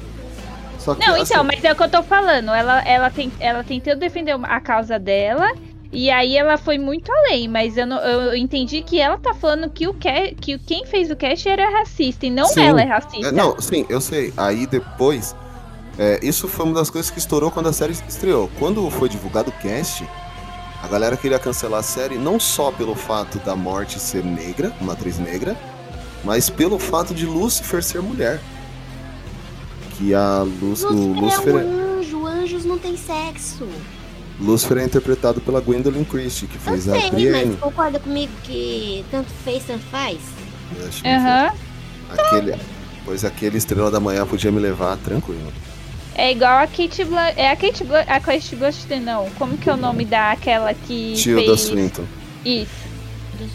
só 0.80 0.96
que 0.96 1.06
Não, 1.06 1.16
assim, 1.16 1.34
então, 1.34 1.44
mas 1.44 1.64
é 1.64 1.72
o 1.72 1.76
que 1.76 1.84
eu 1.84 1.90
tô 1.90 2.04
falando. 2.04 2.52
Ela, 2.52 2.82
ela, 2.84 3.10
tem, 3.10 3.32
ela 3.40 3.64
tentou 3.64 3.96
defender 3.96 4.38
a 4.44 4.60
causa 4.62 5.00
dela. 5.00 5.52
E 5.96 6.10
aí 6.12 6.38
ela 6.38 6.58
foi 6.58 6.78
muito 6.78 7.12
além, 7.12 7.48
mas 7.48 7.78
eu, 7.78 7.88
não, 7.88 7.98
eu 8.00 8.36
entendi 8.36 8.82
que 8.82 9.00
ela 9.00 9.18
tá 9.18 9.34
falando 9.34 9.70
que, 9.70 9.88
o 9.88 9.94
ca- 9.94 10.34
que 10.40 10.58
quem 10.60 10.86
fez 10.86 11.10
o 11.10 11.16
cast 11.16 11.48
era 11.48 11.70
racista 11.80 12.26
e 12.26 12.30
não 12.30 12.46
Sim. 12.48 12.62
ela 12.64 12.82
é 12.82 12.86
racista. 12.86 13.28
É, 13.28 13.32
não, 13.32 13.60
sim, 13.60 13.86
eu 13.90 14.02
sei. 14.02 14.34
Aí 14.36 14.68
depois. 14.68 15.36
é, 15.98 16.20
isso 16.22 16.48
foi 16.48 16.66
uma 16.66 16.76
das 16.76 16.90
coisas 16.90 17.10
que 17.10 17.18
estourou 17.20 17.50
quando 17.50 17.70
a 17.70 17.74
série 17.74 17.94
estreou. 18.08 18.50
Quando 18.60 18.90
foi 18.92 19.08
divulgado 19.10 19.50
o 19.50 19.54
cast, 19.54 20.08
a 20.84 20.88
galera 20.88 21.16
queria 21.18 21.40
cancelar 21.40 21.80
a 21.80 21.84
série 21.84 22.18
não 22.18 22.40
só 22.40 22.72
pelo 22.72 22.94
fato 22.96 23.40
da 23.40 23.56
morte 23.56 23.98
ser 24.00 24.24
negra, 24.24 24.72
uma 24.82 24.94
atriz 24.94 25.18
negra, 25.18 25.56
mas 26.24 26.50
pelo 26.50 26.78
fato 26.78 27.14
de 27.14 27.26
Lucifer 27.26 27.82
ser 27.82 28.02
mulher. 28.02 28.42
Que 29.98 30.14
a 30.14 30.44
Luz, 30.44 30.84
o 30.84 30.90
Lúcifer 30.90 31.54
Lucifer, 31.54 31.56
é 31.56 31.66
um 31.66 32.00
anjo, 32.00 32.28
anjos 32.28 32.66
não 32.66 32.78
tem 32.78 32.98
sexo. 32.98 33.66
Lucifer 34.40 34.78
é 34.78 34.84
interpretado 34.84 35.40
pela 35.42 35.62
Gwendolyn 35.62 36.04
Christie, 36.04 36.48
que 36.48 36.58
fez 36.58 36.90
a 36.90 37.10
Brienne. 37.10 37.52
mas 37.52 37.60
concorda 37.60 38.00
comigo 38.00 38.32
que 38.44 39.06
tanto 39.10 39.30
fez, 39.44 39.64
tanto 39.64 39.84
faz? 39.86 40.20
Eu 40.78 40.88
acho 40.88 41.02
que 41.02 41.08
Aham. 41.08 41.54
Aquele, 42.10 42.56
pois 43.06 43.24
aquele 43.24 43.58
Estrela 43.58 43.90
da 43.90 44.00
Manhã 44.00 44.26
podia 44.26 44.52
me 44.52 44.60
levar 44.60 44.98
tranquilo. 44.98 45.52
É 46.16 46.32
igual 46.32 46.60
a 46.60 46.68
Kate 46.68 47.04
Blanchett. 47.04 47.40
É 47.40 47.52
a 47.52 47.56
Kate 47.56 47.84
Blanchett. 47.84 48.12
A 48.12 48.20
Kate 48.20 48.56
Blanchett, 48.56 49.00
não. 49.00 49.30
Como 49.32 49.58
que 49.58 49.70
é 49.70 49.74
o 49.74 49.78
nome 49.78 50.06
daquela 50.06 50.74
que. 50.74 51.14
Tio 51.14 51.38
da 51.38 51.44
fez... 51.44 51.62
Swinton. 51.62 52.06
Isso. 52.46 52.86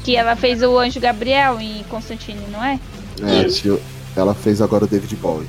Que 0.04 0.14
ela 0.14 0.36
fez 0.36 0.62
o 0.62 0.78
Anjo 0.78 1.00
Gabriel 1.00 1.58
em 1.58 1.82
Constantine, 1.84 2.44
não 2.50 2.62
é? 2.62 2.78
É, 3.22 3.44
tio, 3.44 3.80
ela 4.14 4.34
fez 4.34 4.60
agora 4.60 4.84
o 4.84 4.86
David 4.86 5.16
Bowie. 5.16 5.48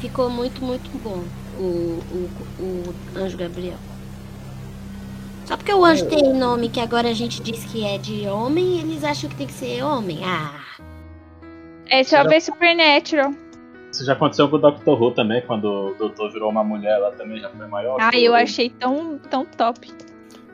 Ficou 0.00 0.30
muito, 0.30 0.62
muito 0.62 0.88
bom 1.02 1.24
o, 1.58 2.00
o, 2.12 2.30
o 2.60 2.94
Anjo 3.16 3.36
Gabriel. 3.36 3.78
Só 5.46 5.56
porque 5.56 5.72
o 5.72 5.84
anjo 5.84 6.06
tem 6.06 6.34
nome 6.34 6.68
que 6.68 6.80
agora 6.80 7.08
a 7.08 7.12
gente 7.12 7.40
diz 7.42 7.64
que 7.64 7.84
é 7.84 7.96
de 7.98 8.26
homem, 8.28 8.80
eles 8.80 9.04
acham 9.04 9.30
que 9.30 9.36
tem 9.36 9.46
que 9.46 9.52
ser 9.52 9.82
homem. 9.82 10.20
Ah, 10.24 10.60
É 11.88 12.02
só 12.02 12.24
ver 12.24 12.40
Supernatural. 12.40 13.32
Isso 13.92 14.04
já 14.04 14.12
aconteceu 14.14 14.48
com 14.48 14.56
o 14.56 14.58
Doctor 14.58 15.00
Who 15.00 15.12
também, 15.12 15.40
quando 15.46 15.64
o 15.64 15.94
doutor 15.94 16.30
virou 16.32 16.50
uma 16.50 16.64
mulher, 16.64 16.96
ela 16.96 17.12
também 17.12 17.38
já 17.40 17.48
foi 17.50 17.66
maior. 17.68 17.96
Ai, 18.00 18.22
eu 18.22 18.34
achei 18.34 18.68
tão, 18.70 19.18
tão 19.30 19.44
top. 19.46 19.90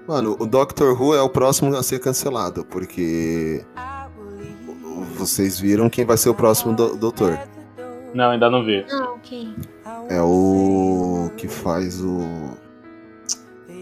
Mano, 0.07 0.37
o 0.39 0.47
Doctor 0.47 1.01
Who 1.01 1.15
é 1.15 1.23
o 1.23 1.29
próximo 1.29 1.75
a 1.75 1.83
ser 1.83 1.99
cancelado, 1.99 2.65
porque 2.67 3.65
vocês 5.17 5.59
viram 5.59 5.89
quem 5.89 6.05
vai 6.05 6.17
ser 6.19 6.29
o 6.29 6.35
próximo 6.35 6.75
do- 6.75 6.97
doutor. 6.97 7.39
Não, 8.15 8.31
ainda 8.31 8.51
não 8.51 8.63
vi. 8.65 8.85
não, 8.91 9.19
quem? 9.21 9.55
É 10.11 10.21
o 10.21 11.31
que 11.37 11.49
faz 11.49 12.01
o. 12.03 12.21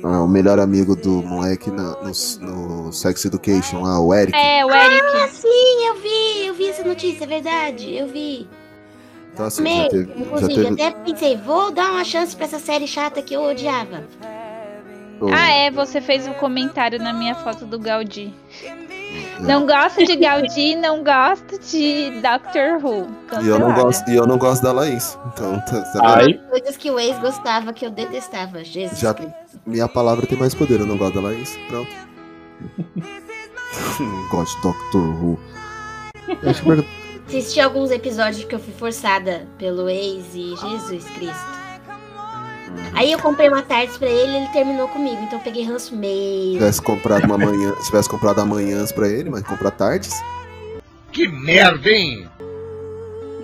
ah, 0.03 0.23
o 0.23 0.29
melhor 0.29 0.59
amigo 0.59 0.95
do 0.97 1.23
moleque 1.23 1.71
na- 1.71 1.97
no, 2.03 2.11
no 2.87 2.93
Sex 2.93 3.25
Education 3.25 3.83
lá, 3.83 4.01
o 4.01 4.13
Eric. 4.15 4.37
É, 4.37 4.65
o 4.65 4.71
Eric. 4.71 5.03
Ah, 5.17 5.29
sim, 5.29 5.87
eu 5.87 5.95
vi, 6.01 6.47
eu 6.47 6.55
vi 6.55 6.69
essa 6.69 6.85
notícia, 6.85 7.25
é 7.25 7.27
verdade, 7.27 7.95
eu 7.97 8.07
vi. 8.09 8.49
Então, 9.33 9.47
assim, 9.47 9.63
já 9.65 9.89
teve. 9.89 10.07
Já 10.07 10.21
Inclusive, 10.21 10.55
teve 10.55 10.69
até 10.83 10.91
pensei, 10.91 11.37
vou 11.37 11.71
dar 11.71 11.93
uma 11.93 12.05
chance 12.05 12.35
pra 12.35 12.45
essa 12.47 12.59
série 12.59 12.87
chata 12.87 13.23
que 13.23 13.35
eu 13.35 13.43
odiava. 13.43 14.05
o- 15.21 15.29
Ah, 15.33 15.51
é, 15.53 15.71
você 15.71 16.01
fez 16.01 16.27
um 16.27 16.33
comentário 16.35 16.99
na 16.99 17.13
minha 17.13 17.35
foto 17.35 17.65
do 17.67 17.79
Gaudí. 17.79 18.33
Não 19.43 19.67
gosto 19.67 20.05
de 20.05 20.17
Gaudí, 20.17 20.77
não 20.77 21.03
gosto 21.03 21.59
de 21.59 22.11
Doctor 22.21 22.85
Who. 22.85 23.09
E 23.43 23.49
eu 23.49 23.59
não 23.59 23.73
gosto, 23.75 24.11
e 24.11 24.17
eu 24.17 24.27
não 24.27 24.39
gosto 24.39 24.63
da 24.63 24.73
Laís. 24.73 25.19
Então, 25.33 25.59
tá, 25.61 25.81
tá? 25.83 26.19
Aí, 26.19 26.39
Coisas 26.51 26.77
que 26.77 26.91
o 26.91 26.99
ex 26.99 27.19
gostava, 27.19 27.73
que 27.73 27.87
eu 27.87 27.91
detestava. 27.91 28.63
Jesus 28.65 28.99
Já- 28.99 29.15
Cristo. 29.15 29.35
Minha 29.67 29.89
palavra 29.89 30.27
tem 30.27 30.39
mais 30.39 30.55
poder, 30.55 30.81
eu 30.81 30.87
não 30.87 30.97
gosto 30.97 31.15
da 31.15 31.29
Laís. 31.29 31.57
Pronto. 31.69 31.91
não 34.01 34.29
gosto 34.31 34.57
de 34.57 34.63
Doctor 34.63 35.25
Who. 35.25 35.39
Assisti 37.27 37.61
alguns 37.61 37.91
episódios 37.91 38.45
que 38.45 38.55
eu 38.55 38.59
fui 38.59 38.73
forçada 38.75 39.47
pelo 39.59 39.89
ex 39.89 40.35
e 40.35 40.55
Jesus 40.57 41.05
Cristo. 41.11 41.60
Aí 42.95 43.13
eu 43.13 43.19
comprei 43.19 43.49
uma 43.49 43.63
tarde 43.63 43.99
pra 43.99 44.09
ele 44.09 44.33
e 44.33 44.37
ele 44.37 44.49
terminou 44.49 44.89
comigo. 44.89 45.21
Então 45.23 45.39
eu 45.39 45.43
peguei 45.45 45.65
ranço 45.65 45.89
Se 45.91 45.95
meio. 45.97 46.55
tivesse 46.55 46.83
comprado 46.83 47.25
uma 47.25 47.39
manhã, 47.39 47.75
se 47.81 47.87
tivesse 47.87 48.09
comprado 48.09 48.41
amanhãs 48.41 48.93
pra 48.93 49.09
ele, 49.09 49.31
mas 49.31 49.43
comprar 49.43 49.71
tardes. 49.71 50.23
Que 51.13 51.27
merda, 51.29 51.89
hein? 51.89 52.29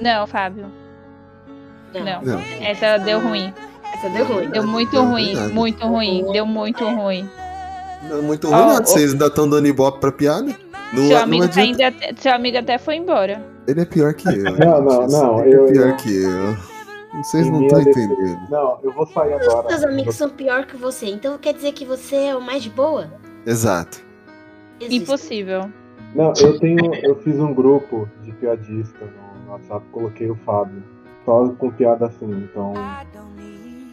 Não, 0.00 0.26
Fábio. 0.26 0.66
Não. 1.94 2.22
Não. 2.22 2.40
Essa 2.60 2.98
deu 2.98 3.18
ruim. 3.20 3.52
Essa 3.94 4.08
deu 4.10 4.24
ruim. 4.26 4.48
Deu 4.50 4.66
muito 4.66 4.94
Não, 4.94 5.10
ruim. 5.10 5.34
nada. 5.34 5.48
Muito 5.48 5.86
ruim. 5.86 6.26
Deu 6.32 6.44
muito 6.46 6.84
ruim. 6.84 7.28
Não 8.10 8.18
é 8.18 8.22
muito 8.22 8.48
ruim, 8.48 8.56
Ó, 8.60 8.66
nada. 8.66 8.84
Vocês 8.86 9.12
ainda 9.12 9.26
estão 9.26 9.48
dando 9.48 9.66
ibope 9.66 9.98
pra 10.00 10.12
piada? 10.12 10.54
Não, 10.92 11.06
Seu 11.08 11.16
não 11.16 11.22
amigo, 11.24 11.48
tá 11.48 11.60
ainda, 11.60 11.92
seu 12.18 12.32
amigo 12.32 12.58
até 12.58 12.78
foi 12.78 12.96
embora. 12.96 13.42
Ele 13.66 13.80
é 13.80 13.84
pior 13.84 14.12
que 14.14 14.28
eu. 14.28 14.52
Não, 14.56 14.82
não, 14.82 15.06
não, 15.08 15.40
Ele 15.44 15.54
eu- 15.56 15.64
é 15.64 15.72
pior 15.72 15.88
eu- 15.88 15.96
que 15.96 16.22
eu. 16.22 16.56
Vocês 17.16 17.48
não 17.50 17.62
estão 17.62 17.80
entendendo. 17.80 18.38
Não, 18.50 18.78
eu 18.82 18.92
vou 18.92 19.06
sair 19.06 19.34
Os 19.36 19.48
agora. 19.48 19.68
seus 19.70 19.84
amigos 19.84 20.14
são 20.14 20.28
pior 20.28 20.66
que 20.66 20.76
você, 20.76 21.06
então 21.06 21.36
quer 21.38 21.54
dizer 21.54 21.72
que 21.72 21.84
você 21.84 22.16
é 22.16 22.36
o 22.36 22.40
mais 22.40 22.62
de 22.62 22.70
boa? 22.70 23.08
Exato. 23.46 24.00
Existe. 24.80 25.02
Impossível. 25.02 25.70
Não, 26.14 26.32
eu 26.40 26.58
tenho. 26.58 26.94
Eu 26.96 27.16
fiz 27.22 27.38
um 27.38 27.52
grupo 27.54 28.08
de 28.22 28.32
piadista 28.32 28.98
no, 29.46 29.52
WhatsApp, 29.52 29.84
coloquei 29.92 30.30
o 30.30 30.34
Fábio. 30.44 30.82
Só 31.24 31.48
com 31.48 31.70
piada 31.70 32.06
assim, 32.06 32.26
então. 32.30 32.74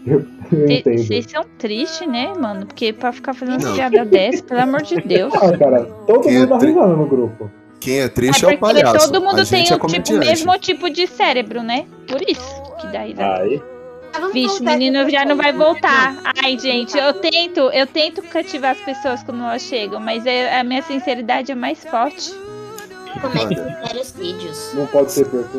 Eu, 0.06 0.26
eu 0.52 0.70
entendo. 0.70 0.98
Vocês 1.06 1.26
são 1.32 1.44
tristes, 1.58 2.08
né, 2.08 2.34
mano? 2.38 2.66
Porque 2.66 2.92
pra 2.92 3.12
ficar 3.14 3.34
fazendo 3.34 3.64
Não. 3.64 3.74
piada 3.74 4.04
dessa, 4.04 4.44
pelo 4.44 4.62
amor 4.62 4.82
de 4.82 4.96
Deus. 5.08 5.34
Ah, 5.36 5.58
cara, 5.58 5.86
todo 6.06 6.22
Que 6.22 6.32
mundo 6.32 6.48
dá 6.50 6.58
tri- 6.58 6.68
risada 6.70 6.94
no 6.96 7.06
grupo. 7.08 7.50
Quem 7.80 8.00
é 8.00 8.04
É 8.04 8.10
triste 8.10 8.46
é, 8.46 8.48
o 8.48 8.52
porque 8.52 8.60
palhaço. 8.82 9.12
todo 9.12 9.22
mundo 9.22 9.34
a 9.42 9.46
tem 9.46 9.46
gente 9.46 9.74
é 9.74 9.76
o 9.76 9.88
tipo, 9.88 10.18
mesmo 10.18 10.58
tipo 10.60 10.90
de 10.90 11.06
cérebro, 11.08 11.62
né? 11.64 11.86
Por 12.08 12.22
isso 12.30 12.63
que 12.88 12.94
dá 12.94 13.00
risada. 13.02 13.64
Ah, 14.16 14.28
Vixe, 14.32 14.62
menino 14.64 15.10
já 15.10 15.26
não 15.26 15.36
vai 15.36 15.52
voltar. 15.52 16.16
Ai, 16.44 16.58
gente, 16.60 16.96
eu 16.98 17.14
tento, 17.16 17.60
eu 17.72 17.88
tento 17.88 18.22
cativar 18.22 18.72
as 18.72 18.78
pessoas 18.82 19.24
quando 19.24 19.42
elas 19.44 19.64
chegam, 19.64 20.00
mas 20.00 20.26
é- 20.28 20.60
a 20.60 20.64
minha 20.64 20.84
sinceridade 20.84 21.52
é 21.52 21.56
mais 21.56 21.84
forte. 21.84 22.32
Comece 23.20 23.56
sérios 23.88 24.12
vídeos. 24.12 24.74
Não 24.76 24.86
pode 24.88 25.12
ser 25.12 25.26
porque. 25.26 25.58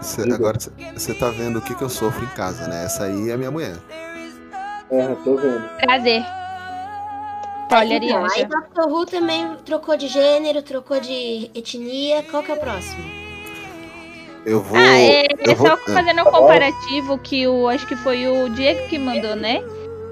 Cê- 0.00 0.32
agora 0.32 0.58
você 0.94 1.14
tá 1.14 1.30
vendo 1.30 1.58
o 1.58 1.62
que, 1.62 1.74
que 1.74 1.82
eu 1.82 1.88
sofro 1.88 2.24
em 2.24 2.28
casa, 2.28 2.68
né? 2.68 2.84
Essa 2.84 3.04
aí 3.04 3.30
é 3.30 3.36
minha 3.36 3.50
mulher. 3.50 3.76
É, 4.90 5.14
tô 5.24 5.36
vendo. 5.36 5.68
Prazer. 5.80 6.24
Olha, 7.72 7.96
Então, 7.96 8.24
aí. 8.24 8.44
Dr. 8.44 8.88
Who 8.88 9.04
também 9.06 9.56
trocou 9.64 9.96
de 9.96 10.06
gênero, 10.08 10.62
trocou 10.62 11.00
de 11.00 11.50
etnia. 11.54 12.22
Qual 12.30 12.42
que 12.42 12.50
é 12.52 12.54
o 12.54 12.58
próximo? 12.60 13.25
Eu 14.46 14.60
vou. 14.60 14.78
Ah, 14.78 14.96
é, 14.96 15.22
é 15.22 15.26
eu 15.44 15.56
vou 15.56 15.66
só 15.66 15.74
é, 15.74 15.92
fazendo 15.92 16.20
um 16.20 16.30
comparativo 16.30 17.18
que 17.18 17.46
o 17.48 17.68
acho 17.68 17.84
que 17.86 17.96
foi 17.96 18.28
o 18.28 18.48
Diego 18.50 18.86
que 18.86 18.96
mandou, 18.96 19.34
né? 19.34 19.60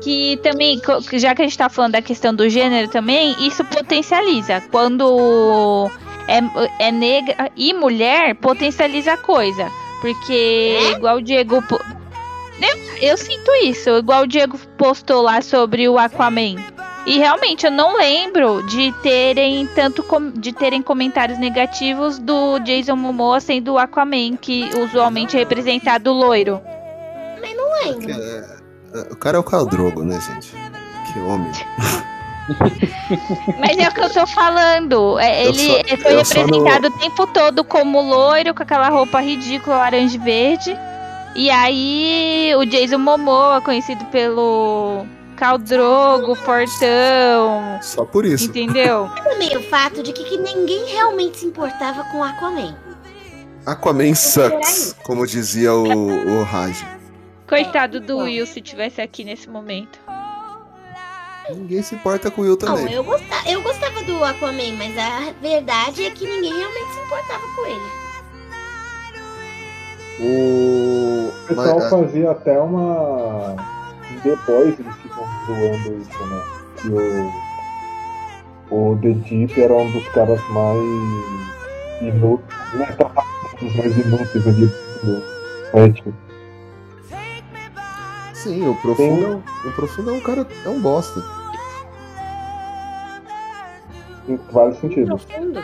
Que 0.03 0.37
também, 0.43 0.83
já 1.13 1.35
que 1.35 1.43
a 1.43 1.45
gente 1.45 1.57
tá 1.57 1.69
falando 1.69 1.93
da 1.93 2.03
questão 2.03 2.35
do 2.35 2.49
gênero 2.49 2.89
também, 2.89 3.35
isso 3.39 3.65
potencializa. 3.65 4.61
Quando 4.73 5.89
é, 6.27 6.41
é 6.89 6.91
negra 6.91 7.51
e 7.57 7.73
mulher, 7.73 8.35
potencializa 8.35 9.13
a 9.13 9.17
coisa. 9.17 9.71
Porque, 10.01 10.79
igual 10.97 11.17
o 11.19 11.23
Diego. 11.23 11.63
Eu, 12.61 13.11
eu 13.11 13.17
sinto 13.17 13.51
isso, 13.63 13.91
igual 13.91 14.25
o 14.25 14.27
Diego 14.27 14.59
postou 14.77 15.23
lá 15.23 15.41
sobre 15.41 15.89
o 15.89 15.97
Aquaman. 15.97 16.57
E 17.07 17.19
realmente 17.19 17.67
eu 17.67 17.71
não 17.71 17.97
lembro 17.97 18.63
de 18.67 18.91
terem 19.03 19.67
tanto 19.75 20.03
com- 20.03 20.31
de 20.31 20.53
terem 20.53 20.81
comentários 20.81 21.39
negativos 21.39 22.19
do 22.19 22.59
Jason 22.61 22.97
Momoa 22.97 23.41
sendo 23.41 23.75
o 23.75 23.79
Aquaman, 23.79 24.37
que 24.41 24.71
usualmente 24.79 25.37
é 25.37 25.41
representado 25.41 26.13
loiro. 26.13 26.61
Não 27.57 27.93
lembro. 27.93 28.11
é, 28.11 28.57
é, 28.95 29.13
o 29.13 29.17
cara 29.17 29.37
é 29.37 29.41
o 29.41 29.45
Caldrogo, 29.45 30.03
né, 30.03 30.19
gente? 30.21 30.51
Que 31.13 31.19
homem. 31.21 31.51
Mas 33.59 33.77
é 33.79 33.89
o 33.89 33.93
que 33.93 34.01
eu 34.01 34.11
tô 34.13 34.27
falando. 34.27 35.19
É, 35.19 35.45
ele 35.47 35.59
só- 35.59 35.77
é, 35.79 35.97
foi 35.97 36.17
representado 36.17 36.89
o 36.89 36.99
tempo 36.99 37.27
todo 37.27 37.65
como 37.65 38.01
loiro, 38.01 38.55
com 38.55 38.63
aquela 38.63 38.89
roupa 38.89 39.21
ridícula 39.21 39.77
laranja 39.77 40.15
e 40.17 40.19
verde. 40.19 40.77
E 41.37 41.51
aí 41.51 42.53
o 42.57 42.65
Jason 42.65 42.99
Momoa, 42.99 43.61
conhecido 43.61 44.05
pelo 44.07 45.05
Caldrogo, 45.35 46.35
Fortão, 46.35 47.79
Só 47.83 48.05
por 48.05 48.25
isso. 48.25 48.47
entendeu? 48.47 49.11
Também 49.23 49.57
o 49.57 49.63
fato 49.63 50.03
de 50.03 50.13
que, 50.13 50.25
que 50.25 50.37
ninguém 50.39 50.85
realmente 50.87 51.39
se 51.39 51.47
importava 51.47 52.05
com 52.05 52.23
Aquaman. 52.23 52.77
Aquaman 53.67 54.15
sucks, 54.15 54.95
como 55.05 55.27
dizia 55.27 55.73
o, 55.73 55.85
o 56.41 56.43
Raj. 56.45 56.85
Coitado 57.49 58.01
do 58.01 58.19
Will 58.19 58.47
se 58.47 58.61
tivesse 58.61 59.01
aqui 59.01 59.25
nesse 59.25 59.49
momento. 59.49 59.99
Ninguém 61.51 61.83
se 61.83 61.95
importa 61.95 62.31
com 62.31 62.41
o 62.41 62.45
Will 62.45 62.59
Não, 62.63 62.77
também. 62.77 62.95
eu 62.95 63.05
gostava, 63.05 63.49
eu 63.51 63.63
gostava 63.63 64.03
do 64.03 64.25
Aquaman, 64.25 64.73
mas 64.79 64.97
a 64.97 65.33
verdade 65.43 66.07
é 66.07 66.11
que 66.11 66.25
ninguém 66.27 66.53
realmente 66.55 66.93
se 66.95 67.01
importava 67.01 67.43
com 67.55 67.67
ele. 67.67 68.05
O. 70.21 71.33
O 71.45 71.47
pessoal 71.47 71.79
mas, 71.81 71.91
fazia 71.91 72.31
até 72.31 72.59
uma. 72.59 73.57
Depois 74.25 74.79
eles 74.81 74.95
ficam 74.97 75.25
zoando 75.47 76.01
isso, 76.01 76.27
né? 76.27 76.43
Que 76.77 76.89
o. 76.89 77.45
O 78.71 78.99
The 79.03 79.11
Deep 79.11 79.61
era 79.61 79.75
um 79.75 79.91
dos 79.93 80.09
caras 80.09 80.41
mais 80.51 80.79
inúteis. 82.01 82.59
Não 82.75 82.85
é 82.85 82.97
um 83.63 83.67
dos 83.67 83.77
mais 83.77 83.99
inúteis 83.99 84.47
ali 84.49 84.67
do 84.67 85.23
Sétimo. 85.71 86.15
sim, 88.33 88.67
o 88.69 88.75
profundo, 88.77 89.25
é 89.27 89.29
um- 89.29 89.69
o 89.69 89.73
profundo 89.73 90.11
é 90.11 90.13
um 90.15 90.21
cara. 90.21 90.47
É 90.65 90.69
um 90.69 90.81
bosta. 90.81 91.21
Em 94.29 94.37
vários 94.51 94.79
sentidos. 94.79 95.25
Profundo. 95.25 95.61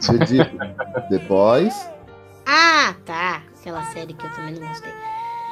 The 0.00 0.18
Deep, 0.24 0.58
The 1.10 1.18
Boys. 1.28 1.90
Ah, 2.46 2.94
tá. 3.04 3.42
Aquela 3.60 3.84
série 3.86 4.14
que 4.14 4.24
eu 4.24 4.30
também 4.32 4.54
não 4.54 4.68
gostei. 4.68 4.92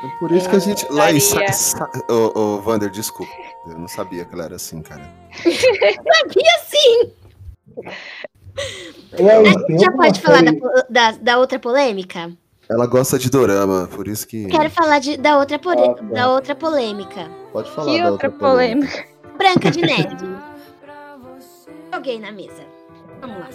É 0.04 0.18
por 0.18 0.32
isso 0.32 0.48
que 0.48 0.56
a 0.56 0.58
gente. 0.58 0.86
Lá 0.92 1.10
em. 1.12 1.20
Sa, 1.20 1.46
sa, 1.52 1.90
ô, 2.10 2.38
ô, 2.38 2.60
Vander, 2.60 2.90
desculpa. 2.90 3.32
Eu 3.66 3.78
não 3.78 3.88
sabia 3.88 4.24
que 4.24 4.34
ela 4.34 4.44
era 4.44 4.56
assim, 4.56 4.82
cara. 4.82 5.02
Sabia 5.44 6.58
sim! 6.66 7.12
Aí, 9.18 9.28
A 9.28 9.42
tem 9.42 9.78
gente 9.78 9.84
já 9.84 9.92
pode 9.92 10.20
falar 10.20 10.42
da, 10.42 10.50
série- 10.52 10.86
da, 10.90 11.10
da 11.12 11.38
outra 11.38 11.58
polêmica? 11.58 12.32
Ela 12.68 12.86
gosta 12.86 13.18
de 13.18 13.30
dorama, 13.30 13.88
por 13.92 14.06
isso 14.08 14.26
que. 14.26 14.46
Quero 14.46 14.70
falar 14.70 14.98
de, 14.98 15.16
da, 15.16 15.38
outra 15.38 15.58
pole- 15.58 15.80
Ah, 15.88 15.94
tá. 15.94 16.02
da 16.02 16.30
outra 16.30 16.54
polêmica. 16.54 17.28
Pode 17.52 17.70
falar 17.70 17.92
Que 17.92 18.02
da 18.02 18.10
outra 18.10 18.28
outra 18.28 18.30
polêmica. 18.48 18.88
polêmica. 18.92 19.14
Branca 19.38 19.70
de 19.70 19.80
Neve. 19.82 20.16
Joguei 21.92 22.18
na 22.20 22.32
mesa. 22.32 22.62
Vamos 23.20 23.38
lá. 23.38 23.48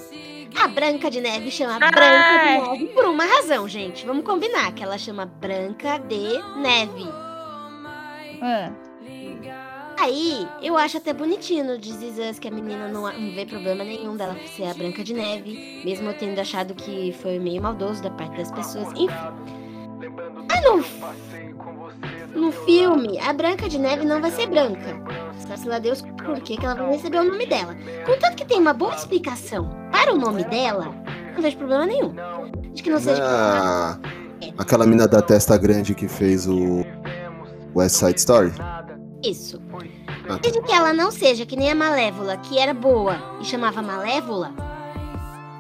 A 0.62 0.68
Branca 0.68 1.10
de 1.10 1.22
Neve 1.22 1.50
chama 1.50 1.78
Ai. 1.82 1.92
Branca 1.92 2.38
de 2.38 2.70
Neve 2.70 2.94
por 2.94 3.06
uma 3.06 3.24
razão, 3.24 3.68
gente. 3.68 4.06
Vamos 4.06 4.26
combinar 4.26 4.74
que 4.74 4.84
ela 4.84 4.98
chama 4.98 5.26
Branca 5.26 5.98
de 6.00 6.42
Neve. 6.58 7.08
Ah, 8.42 8.72
Aí, 10.02 10.48
eu 10.62 10.78
acho 10.78 10.98
até 10.98 11.14
bonitinho 11.14 11.66
no 11.66 11.78
This 11.78 12.02
Is 12.02 12.18
Us 12.18 12.40
que 12.40 12.48
a 12.48 12.52
menina 12.52 12.88
não, 12.88 13.02
não 13.02 13.36
vê 13.36 13.46
problema 13.46 13.84
nenhum 13.84 14.16
dela 14.16 14.38
ser 14.56 14.64
a 14.64 14.74
Branca 14.74 15.04
de 15.04 15.14
Neve, 15.14 15.82
mesmo 15.84 16.10
eu 16.10 16.14
tendo 16.14 16.40
achado 16.40 16.74
que 16.74 17.12
foi 17.22 17.38
meio 17.38 17.62
maldoso 17.62 18.02
da 18.02 18.10
parte 18.10 18.38
das 18.38 18.50
pessoas. 18.50 18.88
Enfim. 18.92 19.10
Mas 20.48 20.64
no, 20.64 20.82
no 22.40 22.52
filme, 22.52 23.20
a 23.20 23.34
Branca 23.34 23.68
de 23.68 23.78
Neve 23.78 24.06
não 24.06 24.22
vai 24.22 24.32
ser 24.32 24.48
branca. 24.48 24.98
Sabe 25.48 25.68
lá 25.68 25.80
Deus 25.80 26.02
por 26.02 26.40
que 26.42 26.58
ela 26.64 26.76
vai 26.76 26.92
receber 26.92 27.20
o 27.20 27.24
nome 27.24 27.46
dela. 27.46 27.76
Contanto 28.06 28.36
que 28.36 28.46
tem 28.46 28.60
uma 28.60 28.74
boa 28.74 28.96
explicação 28.96 29.70
para 29.92 30.14
o 30.14 30.18
nome 30.18 30.44
dela, 30.46 30.94
não 31.34 31.42
vejo 31.42 31.58
problema 31.58 31.86
nenhum. 31.86 32.14
Acho 32.74 32.84
que 32.84 32.90
não 32.90 33.00
seja. 33.00 33.24
Ah, 33.24 33.98
aquela 34.58 34.86
mina 34.86 35.08
da 35.08 35.22
testa 35.22 35.58
grande 35.58 35.96
que 35.96 36.08
fez 36.08 36.48
o 36.48 36.86
West 37.76 37.96
Side 37.96 38.20
Story. 38.20 38.52
Isso. 39.24 39.62
Ah, 40.08 40.34
tá. 40.34 40.38
Desde 40.38 40.62
que 40.62 40.72
ela 40.72 40.94
não 40.94 41.12
seja 41.12 41.46
que 41.46 41.56
nem 41.56 41.72
a 41.72 41.76
Malévola, 41.76 42.38
que 42.38 42.60
era 42.60 42.74
boa 42.74 43.18
e 43.42 43.46
chamava 43.46 43.82
Malévola, 43.82 44.54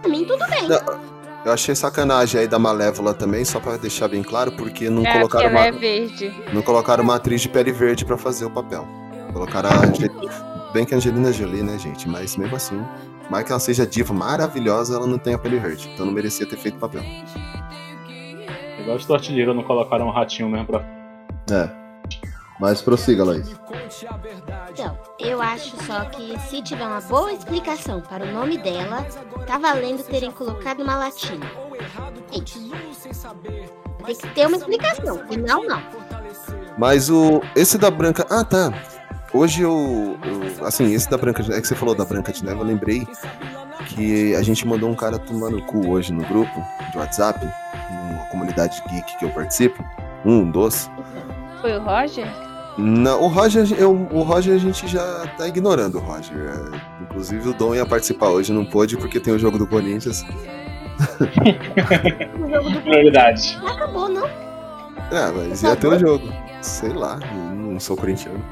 pra 0.01 0.09
mim 0.09 0.23
tudo 0.25 0.45
bem. 0.47 0.67
Não, 0.67 1.18
Eu 1.45 1.53
achei 1.53 1.73
sacanagem 1.73 2.41
aí 2.41 2.47
da 2.47 2.59
Malévola 2.59 3.13
também, 3.13 3.45
só 3.45 3.59
pra 3.59 3.77
deixar 3.77 4.07
bem 4.09 4.21
claro, 4.21 4.51
porque 4.51 4.89
não 4.89 5.03
é, 5.03 5.05
porque 5.05 5.17
colocaram 5.19 5.49
ela 5.49 5.59
uma, 5.59 5.65
é 5.67 5.71
verde. 5.71 6.33
não 6.53 6.61
colocaram 6.61 7.03
uma 7.03 7.15
atriz 7.15 7.41
de 7.41 7.49
pele 7.49 7.71
verde 7.71 8.03
pra 8.03 8.17
fazer 8.17 8.45
o 8.45 8.51
papel. 8.51 8.85
Colocaram 9.31 9.69
a 9.69 9.85
Angel... 9.85 10.09
bem 10.73 10.85
que 10.85 10.93
a 10.93 10.97
Angelina 10.97 11.31
Jolie, 11.31 11.63
né, 11.63 11.77
gente? 11.77 12.09
Mas 12.09 12.35
mesmo 12.35 12.55
assim, 12.55 12.83
mais 13.29 13.45
que 13.45 13.51
ela 13.51 13.59
seja 13.59 13.87
diva 13.87 14.13
maravilhosa, 14.13 14.95
ela 14.95 15.07
não 15.07 15.17
tem 15.17 15.33
a 15.33 15.37
pele 15.37 15.59
verde, 15.59 15.89
então 15.93 16.05
não 16.05 16.13
merecia 16.13 16.45
ter 16.45 16.57
feito 16.57 16.75
o 16.75 16.79
papel. 16.79 17.03
igual 18.79 18.97
os 18.97 19.05
tortilheiros 19.05 19.55
não 19.55 19.63
colocaram 19.63 20.07
um 20.07 20.11
ratinho 20.11 20.49
mesmo 20.49 20.65
pra. 20.65 20.85
É. 21.51 21.88
Mas 22.59 22.81
prossiga, 22.81 23.23
Laís. 23.23 23.55
Então, 24.71 24.97
eu 25.17 25.41
acho 25.41 25.81
só 25.85 26.05
que 26.05 26.37
se 26.41 26.61
tiver 26.61 26.85
uma 26.85 26.99
boa 27.01 27.31
explicação 27.31 28.01
para 28.01 28.23
o 28.25 28.31
nome 28.31 28.57
dela, 28.57 29.05
tá 29.47 29.57
valendo 29.57 30.03
terem 30.03 30.31
colocado 30.31 30.81
uma 30.81 30.95
latina. 30.97 31.45
É 32.31 32.37
Isso. 32.37 32.59
Tem 34.05 34.15
que 34.15 34.27
ter 34.35 34.47
uma 34.47 34.57
explicação, 34.57 35.21
senão 35.29 35.65
não. 35.65 35.81
Mas 36.77 37.09
o. 37.09 37.41
Esse 37.55 37.77
da 37.77 37.89
Branca. 37.89 38.25
Ah, 38.29 38.43
tá. 38.43 38.71
Hoje 39.33 39.61
eu. 39.61 40.17
eu- 40.23 40.65
assim, 40.65 40.93
esse 40.93 41.09
da 41.09 41.17
Branca 41.17 41.43
de 41.43 41.53
É 41.53 41.61
que 41.61 41.67
você 41.67 41.75
falou 41.75 41.95
da 41.95 42.05
Branca 42.05 42.31
de 42.31 42.43
Neve, 42.43 42.59
eu 42.59 42.65
lembrei 42.65 43.07
que 43.87 44.35
a 44.35 44.41
gente 44.41 44.67
mandou 44.67 44.89
um 44.89 44.95
cara 44.95 45.17
tomar 45.17 45.49
no 45.49 45.61
cu 45.63 45.89
hoje 45.89 46.11
no 46.13 46.23
grupo 46.25 46.61
de 46.91 46.97
WhatsApp, 46.97 47.39
numa 47.91 48.25
comunidade 48.27 48.81
geek 48.89 49.17
que 49.17 49.25
eu 49.25 49.29
participo. 49.29 49.83
Um 50.25 50.49
dos. 50.49 50.89
Foi 51.61 51.77
o 51.77 51.83
Roger? 51.83 52.27
Não, 52.77 53.23
o 53.23 53.27
Roger, 53.27 53.67
eu, 53.77 53.91
o 54.11 54.21
Roger 54.21 54.55
a 54.55 54.57
gente 54.57 54.87
já 54.87 55.27
tá 55.37 55.47
ignorando 55.47 55.97
o 55.97 56.01
Roger. 56.01 56.37
É, 56.37 57.03
Inclusive 57.03 57.49
o 57.49 57.53
Dom 57.53 57.75
ia 57.75 57.85
participar 57.85 58.29
hoje, 58.29 58.53
não 58.53 58.65
pôde 58.65 58.95
porque 58.97 59.19
tem 59.19 59.33
o 59.33 59.39
jogo 59.39 59.57
do 59.57 59.67
Corinthians. 59.67 60.23
O 62.39 62.49
jogo 62.49 62.69
do 62.71 62.81
Prioridade. 62.81 63.57
não 63.61 63.67
acabou, 63.69 64.09
não. 64.09 64.27
É, 64.27 65.31
mas 65.33 65.63
ia 65.63 65.75
ter 65.75 65.87
o 65.87 65.97
jogo. 65.97 66.27
Sei 66.61 66.89
lá, 66.91 67.17
não 67.33 67.59
não 67.79 67.79
sou 67.79 67.95
corintiano. 67.95 68.43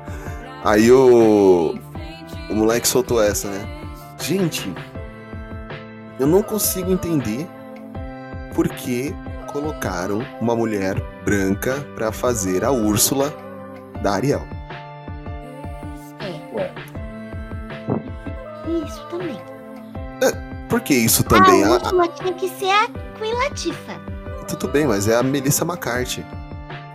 Aí 0.62 0.92
o. 0.92 1.74
O 2.50 2.54
moleque 2.54 2.86
soltou 2.86 3.20
essa, 3.22 3.48
né? 3.48 3.66
Gente, 4.20 4.72
eu 6.20 6.26
não 6.26 6.42
consigo 6.42 6.92
entender 6.92 7.48
por 8.54 8.68
que 8.68 9.14
colocaram 9.46 10.24
uma 10.40 10.54
mulher 10.54 11.00
branca 11.24 11.84
pra 11.94 12.12
fazer 12.12 12.64
a 12.64 12.70
Úrsula 12.70 13.34
da 14.02 14.12
Ariel. 14.12 14.42
Isso 18.86 19.06
também. 19.10 19.40
Por 20.68 20.80
que 20.80 20.94
isso 20.94 21.22
também? 21.24 21.62
a 21.64 21.68
A- 21.68 21.70
Úrsula 21.72 22.08
tinha 22.08 22.32
que 22.34 22.48
ser 22.48 22.70
a 22.70 22.88
Queen 23.18 23.32
Latifah. 23.34 24.00
a- 24.42 24.44
tudo 24.44 24.68
bem, 24.68 24.86
mas 24.86 25.06
é 25.08 25.16
a 25.16 25.22
Melissa 25.22 25.64
McCarthy. 25.64 26.24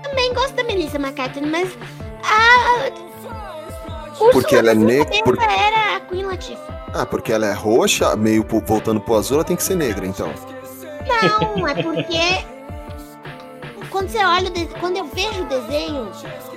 Também 0.03 0.33
gosto 0.33 0.53
da 0.55 0.63
Melissa 0.63 0.97
McCarthy, 0.97 1.41
mas 1.41 1.69
a 2.23 2.89
Úrsula 4.11 4.31
Porque 4.33 4.55
ela 4.55 4.71
é 4.71 4.75
negra. 4.75 5.23
por- 5.23 5.37
era 5.41 5.95
a 5.95 5.99
Queen 6.01 6.25
Latifah. 6.25 6.81
Ah, 6.93 7.05
porque 7.05 7.31
ela 7.31 7.45
é 7.47 7.53
roxa, 7.53 8.13
meio 8.17 8.43
pro- 8.43 8.59
voltando 8.59 8.99
pro 8.99 9.15
azul, 9.15 9.37
ela 9.37 9.45
tem 9.45 9.55
que 9.55 9.63
ser 9.63 9.75
negra, 9.75 10.05
então. 10.05 10.31
Não, 11.07 11.65
é 11.67 11.81
porque 11.81 12.45
quando 13.89 14.09
você 14.09 14.23
olha, 14.23 14.49
o 14.49 14.53
de- 14.53 14.65
quando 14.79 14.97
eu 14.97 15.05
vejo 15.05 15.43
o 15.43 15.45
desenho, 15.45 16.11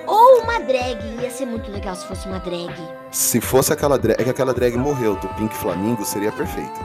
ou 0.07 0.43
uma 0.43 0.59
drag, 0.61 1.03
ia 1.23 1.31
ser 1.31 1.47
muito 1.47 1.71
legal 1.71 1.95
se 1.95 2.07
fosse 2.07 2.27
uma 2.29 2.39
drag. 2.39 2.75
Se 3.11 3.41
fosse 3.41 3.73
aquela 3.73 3.99
drag, 3.99 4.21
é 4.21 4.25
que 4.25 4.31
aquela 4.31 4.53
drag 4.55 4.77
morreu, 4.77 5.17
do 5.17 5.29
Pink 5.35 5.55
Flamingo 5.55 6.05
seria 6.05 6.33
perfeita. 6.33 6.81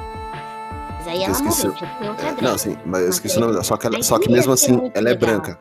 Mas 0.97 1.07
aí 1.07 1.23
ela 1.23 1.31
esqueci. 1.31 1.65
morreu, 1.67 1.77
tinha 1.77 1.89
que 1.91 1.99
ter 2.03 2.09
outra 2.09 2.27
É, 2.27 2.31
drag. 2.33 2.43
não, 2.43 2.57
sim, 2.57 2.77
mas 2.85 3.01
eu 3.03 3.09
esqueci 3.09 3.37
o 3.37 3.39
nome 3.41 3.51
dela. 3.53 3.63
Só 3.63 3.77
que, 3.77 3.87
ela- 3.87 4.03
só 4.03 4.19
que 4.19 4.31
mesmo 4.31 4.51
assim, 4.53 4.73
ela 4.93 5.09
é 5.09 5.13
legal. 5.13 5.17
branca. 5.17 5.59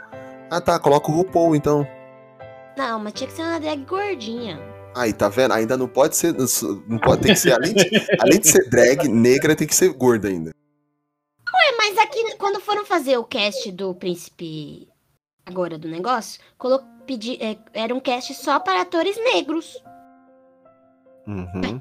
Ah 0.51 0.61
tá, 0.61 0.79
coloca 0.79 1.11
o 1.11 1.15
RuPaul 1.15 1.55
então. 1.55 1.87
Não, 2.77 2.99
mas 3.01 3.13
tinha 3.13 3.27
que 3.29 3.35
ser 3.35 3.43
uma 3.43 3.59
drag 3.61 3.85
gordinha. 3.85 4.59
Aí, 4.97 5.13
tá 5.13 5.29
vendo? 5.29 5.53
Ainda 5.53 5.77
não 5.77 5.87
pode 5.87 6.17
ser. 6.17 6.35
Não 6.89 6.99
pode 6.99 7.23
ter 7.23 7.29
que 7.29 7.37
ser. 7.37 7.53
Além 7.53 7.75
de, 7.75 7.91
além 8.21 8.41
de 8.41 8.49
ser 8.49 8.69
drag, 8.69 9.07
negra 9.09 9.55
tem 9.55 9.67
que 9.67 9.75
ser 9.75 9.93
gorda 9.93 10.29
ainda. 10.29 10.51
É, 10.51 11.77
mas 11.77 11.99
aqui, 11.99 12.35
quando 12.37 12.61
foram 12.61 12.85
fazer 12.87 13.17
o 13.19 13.25
cast 13.25 13.71
do 13.73 13.95
Príncipe 13.95 14.89
agora 15.45 15.77
do 15.79 15.89
negócio, 15.89 16.41
colo- 16.57 16.83
pedi, 17.09 17.39
é, 17.43 17.57
era 17.73 17.95
um 17.95 18.01
cast 18.01 18.35
só 18.35 18.61
para 18.61 18.83
atores 18.83 19.17
negros. 19.17 19.83
Uhum. 21.27 21.79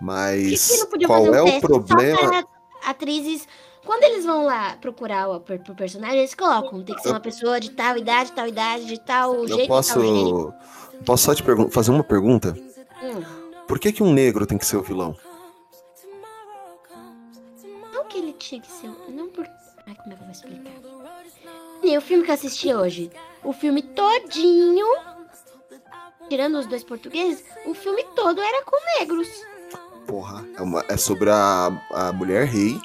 Mas 0.00 0.68
que 0.80 0.86
podia 0.86 1.06
qual 1.06 1.22
um 1.22 1.34
é 1.34 1.42
o 1.42 1.60
problema? 1.60 2.44
atrizes? 2.84 3.46
Quando 3.84 4.04
eles 4.04 4.24
vão 4.24 4.44
lá 4.44 4.76
procurar 4.80 5.28
o 5.28 5.40
per- 5.40 5.60
pro 5.62 5.74
personagem, 5.74 6.18
eles 6.20 6.34
colocam. 6.34 6.82
Tem 6.84 6.94
que 6.94 7.02
ser 7.02 7.10
uma 7.10 7.20
pessoa 7.20 7.58
de 7.60 7.70
tal 7.72 7.96
idade, 7.98 8.32
tal 8.32 8.46
idade, 8.46 8.84
de 8.86 9.00
tal 9.00 9.34
Eu 9.34 9.48
jeito, 9.48 9.68
tal 9.68 9.82
jeito. 9.82 10.52
posso. 10.52 10.54
Posso 11.04 11.24
só 11.24 11.34
te 11.34 11.42
fazer 11.70 11.90
uma 11.90 12.04
pergunta? 12.04 12.56
Hum, 13.02 13.22
Por 13.66 13.78
que, 13.80 13.92
que 13.92 14.02
um 14.02 14.12
negro 14.12 14.46
tem 14.46 14.56
que 14.56 14.64
ser 14.66 14.76
o 14.76 14.82
vilão? 14.82 15.16
não 17.92 18.04
que 18.04 18.18
ele 18.18 18.32
tinha 18.34 18.60
que 18.60 18.70
ser. 18.70 18.88
Não 19.08 19.28
por. 19.28 19.44
Ai, 19.86 19.94
como 19.96 20.12
é 20.12 20.16
que 20.16 20.22
eu 20.22 20.26
vou 20.26 20.30
explicar? 20.30 20.91
E 21.82 21.96
o 21.96 22.00
filme 22.00 22.24
que 22.24 22.30
eu 22.30 22.34
assisti 22.34 22.72
hoje, 22.72 23.10
o 23.42 23.52
filme 23.52 23.82
todinho, 23.82 24.86
tirando 26.28 26.58
os 26.58 26.66
dois 26.66 26.84
portugueses, 26.84 27.44
o 27.66 27.74
filme 27.74 28.04
todo 28.14 28.40
era 28.40 28.62
com 28.64 28.76
negros. 29.00 29.28
Porra, 30.06 30.44
é, 30.56 30.62
uma- 30.62 30.84
é 30.88 30.96
sobre 30.96 31.30
a, 31.30 31.70
a 31.90 32.12
mulher 32.12 32.46
rei 32.46 32.80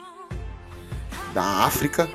da 1.34 1.44
África. 1.66 2.10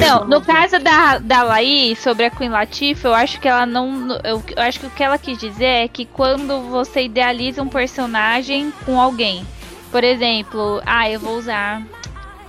Não, 0.00 0.24
no 0.24 0.40
caso 0.40 0.78
da, 0.78 1.18
da 1.18 1.42
Laís, 1.42 1.98
sobre 1.98 2.24
a 2.24 2.30
Queen 2.30 2.48
Latifah, 2.50 3.08
eu 3.08 3.14
acho 3.14 3.40
que 3.40 3.46
ela 3.48 3.66
não. 3.66 4.12
Eu, 4.24 4.42
eu 4.56 4.62
acho 4.62 4.80
que 4.80 4.86
o 4.86 4.90
que 4.90 5.02
ela 5.02 5.18
quis 5.18 5.36
dizer 5.38 5.64
é 5.84 5.88
que 5.88 6.06
quando 6.06 6.62
você 6.70 7.02
idealiza 7.02 7.60
um 7.62 7.68
personagem 7.68 8.72
com 8.86 8.98
alguém, 8.98 9.46
por 9.90 10.02
exemplo, 10.02 10.80
ah, 10.86 11.10
eu 11.10 11.20
vou 11.20 11.36
usar 11.36 11.82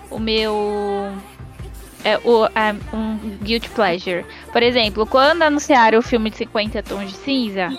o 0.10 0.20
meu. 0.20 1.12
É, 2.04 2.18
o, 2.24 2.46
a- 2.46 2.76
um 2.96 3.18
Guilty 3.44 3.70
Pleasure. 3.70 4.26
Por 4.52 4.64
exemplo, 4.64 5.06
quando 5.06 5.42
anunciaram 5.44 6.00
o 6.00 6.02
filme 6.02 6.30
de 6.30 6.38
50 6.38 6.82
Tons 6.84 7.10
de 7.12 7.18
Cinza, 7.18 7.70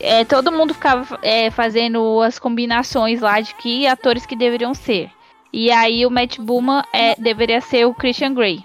é, 0.00 0.24
todo 0.24 0.50
mundo 0.52 0.74
ficava 0.74 1.18
é, 1.22 1.50
fazendo 1.50 2.20
as 2.22 2.38
combinações 2.38 3.20
lá 3.20 3.40
de 3.40 3.54
que 3.54 3.86
atores 3.86 4.24
que 4.26 4.36
deveriam 4.36 4.72
ser. 4.74 5.10
E 5.52 5.70
aí 5.70 6.06
o 6.06 6.10
Matt 6.10 6.38
Booman 6.38 6.82
é, 6.92 7.14
deveria 7.16 7.60
ser 7.60 7.84
o 7.86 7.92
Christian 7.94 8.32
Grey. 8.34 8.62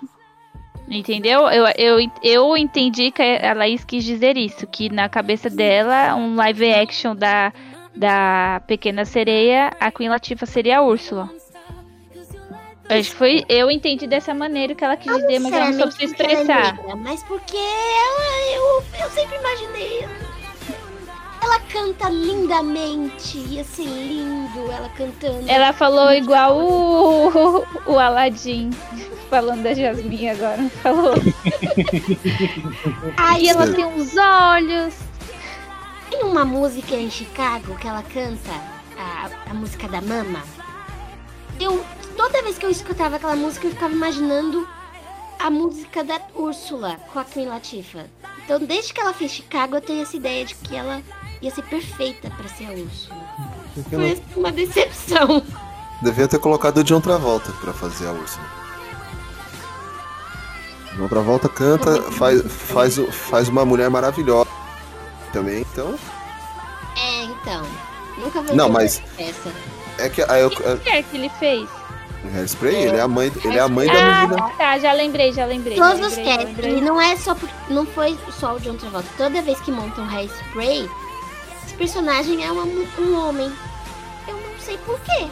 Entendeu? 0.87 1.49
Eu, 1.49 1.65
eu, 1.77 2.11
eu 2.21 2.55
entendi 2.57 3.09
que 3.09 3.21
a 3.21 3.53
Laís 3.53 3.83
quis 3.83 4.03
dizer 4.03 4.37
isso, 4.37 4.67
que 4.67 4.87
na 4.87 5.09
cabeça 5.09 5.49
dela, 5.49 6.13
um 6.15 6.35
live 6.35 6.71
action 6.71 7.15
da, 7.15 7.51
da 7.95 8.61
Pequena 8.67 9.03
Sereia, 9.03 9.71
a 9.79 9.89
Queen 9.91 10.09
Latifah 10.09 10.45
seria 10.45 10.77
a 10.77 10.81
Úrsula. 10.83 11.27
Acho 12.87 13.09
que 13.11 13.15
foi, 13.15 13.45
eu 13.49 13.71
entendi 13.71 14.05
dessa 14.05 14.33
maneira 14.33 14.75
que 14.75 14.83
ela 14.83 14.95
quis 14.95 15.11
dizer, 15.15 15.39
mas 15.39 15.51
ela 15.53 15.71
não 15.71 15.79
soube 15.79 15.93
se 15.95 16.05
expressar. 16.05 16.75
negra, 16.75 16.95
mas 16.95 17.23
porque 17.23 17.57
ela, 17.57 18.55
eu, 18.55 18.83
eu 19.01 19.09
sempre 19.09 19.37
imaginei. 19.37 20.07
Ela 21.41 21.59
canta 21.71 22.09
lindamente, 22.09 23.37
ia 23.37 23.63
ser 23.63 23.85
lindo 23.85 24.71
ela 24.71 24.89
cantando. 24.89 25.49
Ela 25.49 25.73
falou 25.73 26.11
igual 26.13 26.57
o, 26.57 27.65
o 27.85 27.99
Aladdin, 27.99 28.71
falando 29.29 29.63
da 29.63 29.73
Jasmine 29.73 30.29
agora. 30.29 30.69
Falou. 30.81 31.13
E 33.39 33.49
ela 33.49 33.67
tem 33.67 33.85
uns 33.85 34.15
olhos. 34.17 34.95
Tem 36.09 36.23
uma 36.23 36.45
música 36.45 36.95
em 36.95 37.09
Chicago 37.11 37.75
que 37.77 37.87
ela 37.87 38.01
canta, 38.01 38.51
a, 38.97 39.29
a 39.51 39.53
música 39.53 39.87
da 39.87 40.01
Mama. 40.01 40.41
Eu, 41.59 41.83
toda 42.15 42.41
vez 42.41 42.57
que 42.57 42.65
eu 42.65 42.69
escutava 42.69 43.15
aquela 43.17 43.35
música, 43.35 43.67
eu 43.67 43.71
ficava 43.71 43.93
imaginando 43.93 44.67
a 45.39 45.49
música 45.49 46.03
da 46.03 46.19
Úrsula 46.33 46.97
com 47.11 47.19
a 47.19 47.23
Queen 47.25 47.47
Latifah. 47.47 48.05
Então, 48.43 48.59
desde 48.59 48.93
que 48.93 49.01
ela 49.01 49.13
fez 49.13 49.31
Chicago, 49.31 49.75
eu 49.75 49.81
tenho 49.81 50.01
essa 50.03 50.15
ideia 50.15 50.45
de 50.45 50.55
que 50.55 50.75
ela 50.75 51.01
ia 51.41 51.51
ser 51.51 51.63
perfeita 51.63 52.29
pra 52.31 52.47
ser 52.49 52.65
a 52.67 52.71
Úrsula. 52.71 53.15
Porque 53.73 53.89
Foi 53.95 53.97
não- 54.05 54.11
assim, 54.13 54.23
uma 54.35 54.51
decepção. 54.51 55.43
Devia 56.01 56.27
ter 56.27 56.39
colocado 56.39 56.77
o 56.77 56.83
John 56.83 57.01
Travolta 57.01 57.51
pra 57.53 57.73
fazer 57.73 58.07
a 58.07 58.11
Úrsula. 58.11 58.45
John 60.95 61.07
Travolta 61.07 61.49
canta, 61.49 62.01
faz, 62.11 62.41
faz, 62.47 62.97
faz 63.11 63.49
uma 63.49 63.65
mulher 63.65 63.89
maravilhosa 63.89 64.49
também, 65.33 65.61
então. 65.61 65.95
É, 66.97 67.23
então. 67.23 67.65
Nunca 68.17 68.41
vi 68.41 68.55
Não, 68.55 68.69
mas- 68.69 69.01
essa. 69.17 69.51
É 69.97 70.09
que 70.09 70.21
aí 70.23 70.41
eu, 70.41 70.47
O 70.47 70.77
que 70.79 70.89
é 70.89 71.03
que 71.03 71.17
ele 71.17 71.29
fez? 71.39 71.69
É, 72.33 72.37
Hairspray, 72.37 72.75
ele 72.75 72.97
é 72.97 73.01
a 73.01 73.07
mãe, 73.07 73.31
ele 73.43 73.57
é 73.57 73.61
a 73.61 73.67
mãe 73.67 73.87
da 73.87 73.93
menina. 73.93 74.35
Ah, 74.39 74.49
tá, 74.57 74.79
já 74.79 74.93
lembrei, 74.93 75.31
já 75.31 75.45
lembrei. 75.45 75.77
Todos 75.77 76.05
os 76.05 76.17
lembrei, 76.17 76.37
cast, 76.37 76.69
e 76.69 76.81
não 76.81 76.99
é 76.99 77.15
só 77.15 77.35
por, 77.35 77.49
não 77.69 77.85
foi 77.85 78.17
só 78.39 78.55
o 78.55 78.59
John 78.59 78.75
Travolta. 78.75 79.07
Toda 79.17 79.41
vez 79.41 79.59
que 79.61 79.71
montam 79.71 80.07
Hairspray, 80.07 80.89
esse 81.65 81.75
personagem 81.75 82.43
é 82.43 82.51
uma 82.51 82.63
um 82.63 83.27
homem. 83.27 83.51
Eu 84.27 84.35
não 84.35 84.59
sei 84.59 84.77
por 84.79 84.99
quê. 85.01 85.27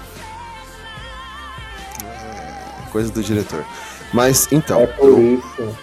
Coisa 2.91 3.11
do 3.11 3.23
diretor. 3.23 3.65
Mas 4.13 4.47
então, 4.51 4.81
É 4.81 4.87
por 4.87 5.19
isso. 5.19 5.77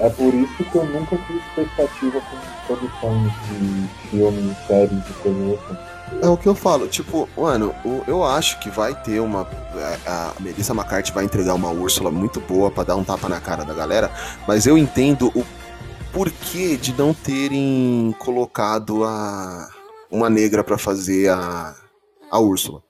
É 0.00 0.08
por 0.10 0.32
isso 0.32 0.64
que 0.64 0.76
eu 0.76 0.84
nunca 0.86 1.16
tive 1.16 1.38
expectativa 1.40 2.20
com 2.20 2.74
produções 2.74 3.32
de 3.32 4.08
filme, 4.08 4.56
séries 4.66 5.04
de 5.04 5.12
coisa 5.14 5.54
assim. 5.54 5.87
É 6.20 6.28
o 6.28 6.36
que 6.36 6.48
eu 6.48 6.54
falo, 6.54 6.88
tipo, 6.88 7.28
mano, 7.36 7.74
eu 8.06 8.24
acho 8.24 8.58
que 8.60 8.70
vai 8.70 8.94
ter 9.02 9.20
uma. 9.20 9.42
A 10.06 10.18
a 10.38 10.40
Melissa 10.40 10.72
McCarthy 10.72 11.12
vai 11.12 11.24
entregar 11.24 11.54
uma 11.54 11.70
Úrsula 11.70 12.10
muito 12.10 12.40
boa 12.40 12.70
pra 12.70 12.82
dar 12.82 12.96
um 12.96 13.04
tapa 13.04 13.28
na 13.28 13.40
cara 13.40 13.64
da 13.64 13.72
galera, 13.74 14.10
mas 14.46 14.66
eu 14.66 14.76
entendo 14.76 15.28
o 15.28 15.44
porquê 16.12 16.76
de 16.76 16.92
não 16.92 17.14
terem 17.14 18.14
colocado 18.18 19.04
a 19.04 19.68
uma 20.10 20.28
negra 20.28 20.64
pra 20.64 20.78
fazer 20.78 21.30
a, 21.30 21.76
a 22.30 22.40
Úrsula. 22.40 22.82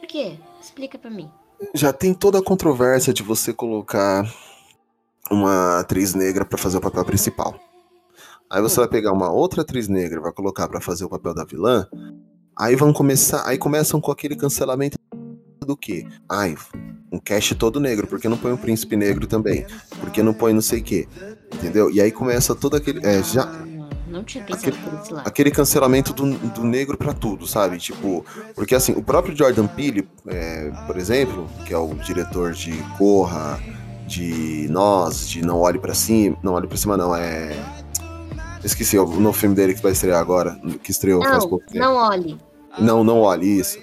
Por 0.00 0.06
quê? 0.06 0.38
Explica 0.60 0.98
pra 0.98 1.10
mim. 1.10 1.30
Já 1.74 1.92
tem 1.92 2.14
toda 2.14 2.38
a 2.38 2.42
controvérsia 2.42 3.12
de 3.12 3.22
você 3.22 3.52
colocar 3.52 4.24
uma 5.30 5.80
atriz 5.80 6.14
negra 6.14 6.44
pra 6.44 6.58
fazer 6.58 6.78
o 6.78 6.80
papel 6.80 7.04
principal. 7.04 7.54
Aí 8.48 8.60
você 8.60 8.80
vai 8.80 8.88
pegar 8.88 9.12
uma 9.12 9.30
outra 9.30 9.62
atriz 9.62 9.88
negra, 9.88 10.20
vai 10.20 10.32
colocar 10.32 10.68
pra 10.68 10.80
fazer 10.80 11.04
o 11.04 11.08
papel 11.08 11.34
da 11.34 11.44
vilã. 11.44 11.86
Aí 12.58 12.76
vão 12.76 12.92
começar, 12.92 13.46
aí 13.46 13.58
começam 13.58 14.00
com 14.00 14.10
aquele 14.10 14.36
cancelamento 14.36 14.98
do 15.66 15.76
quê? 15.76 16.06
Ai, 16.28 16.54
um 17.10 17.18
cast 17.18 17.54
todo 17.54 17.80
negro, 17.80 18.06
por 18.06 18.20
que 18.20 18.28
não 18.28 18.36
põe 18.36 18.52
um 18.52 18.56
príncipe 18.56 18.96
negro 18.96 19.26
também? 19.26 19.66
Por 20.00 20.10
que 20.10 20.22
não 20.22 20.34
põe 20.34 20.52
não 20.52 20.60
sei 20.60 20.80
o 20.80 20.82
quê? 20.82 21.08
Entendeu? 21.54 21.90
E 21.90 22.00
aí 22.00 22.10
começa 22.10 22.54
todo 22.54 22.76
aquele, 22.76 23.04
é, 23.06 23.22
já 23.22 23.50
lado. 25.10 25.26
aquele 25.26 25.50
cancelamento 25.50 26.12
do, 26.12 26.30
do 26.50 26.64
negro 26.64 26.98
pra 26.98 27.14
tudo, 27.14 27.46
sabe? 27.46 27.78
Tipo, 27.78 28.24
porque 28.54 28.74
assim, 28.74 28.92
o 28.92 29.02
próprio 29.02 29.36
Jordan 29.36 29.66
Peele, 29.66 30.06
é, 30.26 30.70
por 30.86 30.98
exemplo, 30.98 31.48
que 31.64 31.72
é 31.72 31.78
o 31.78 31.94
diretor 31.94 32.52
de 32.52 32.72
Corra, 32.98 33.58
de 34.06 34.68
Nós, 34.70 35.26
de 35.28 35.42
Não 35.42 35.58
Olhe 35.58 35.78
Pra 35.78 35.94
Cima. 35.94 36.36
Não 36.42 36.52
Olhe 36.52 36.66
Pra 36.66 36.76
Cima, 36.76 36.96
não, 36.96 37.16
é. 37.16 37.56
Esqueci 38.64 38.98
o 38.98 39.06
novo 39.06 39.36
filme 39.36 39.54
dele 39.54 39.74
que 39.74 39.82
vai 39.82 39.92
estrear 39.92 40.20
agora, 40.20 40.58
que 40.82 40.90
estreou 40.90 41.22
faz 41.22 41.42
Não, 41.42 41.48
pouco 41.48 41.66
tempo. 41.66 41.78
não 41.78 41.94
olhe. 41.94 42.38
Não, 42.78 43.04
não 43.04 43.20
olhe 43.20 43.58
isso. 43.58 43.78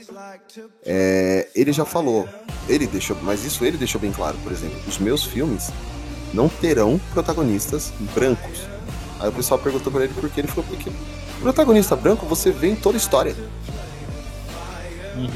É, 0.86 1.47
ele 1.53 1.71
já 1.71 1.86
falou, 1.86 2.27
ele 2.67 2.88
deixou, 2.88 3.15
mas 3.21 3.43
isso 3.43 3.63
ele 3.63 3.77
deixou 3.77 3.99
bem 4.01 4.11
claro, 4.11 4.38
por 4.41 4.51
exemplo, 4.51 4.80
os 4.88 4.97
meus 4.97 5.23
filmes 5.23 5.69
não 6.34 6.47
terão 6.49 6.99
protagonistas 7.13 7.91
brancos. 8.15 8.61
Aí 9.19 9.30
o 9.30 9.34
pessoal 9.34 9.59
perguntou 9.59 9.91
pra 9.91 10.03
ele 10.05 10.13
por 10.13 10.30
que 10.30 10.39
ele 10.39 10.47
falou 10.47 10.65
porque 10.67 10.89
protagonista 11.41 11.95
branco 11.95 12.25
você 12.25 12.51
vê 12.51 12.69
em 12.69 12.75
toda 12.75 12.97
história. 12.97 13.36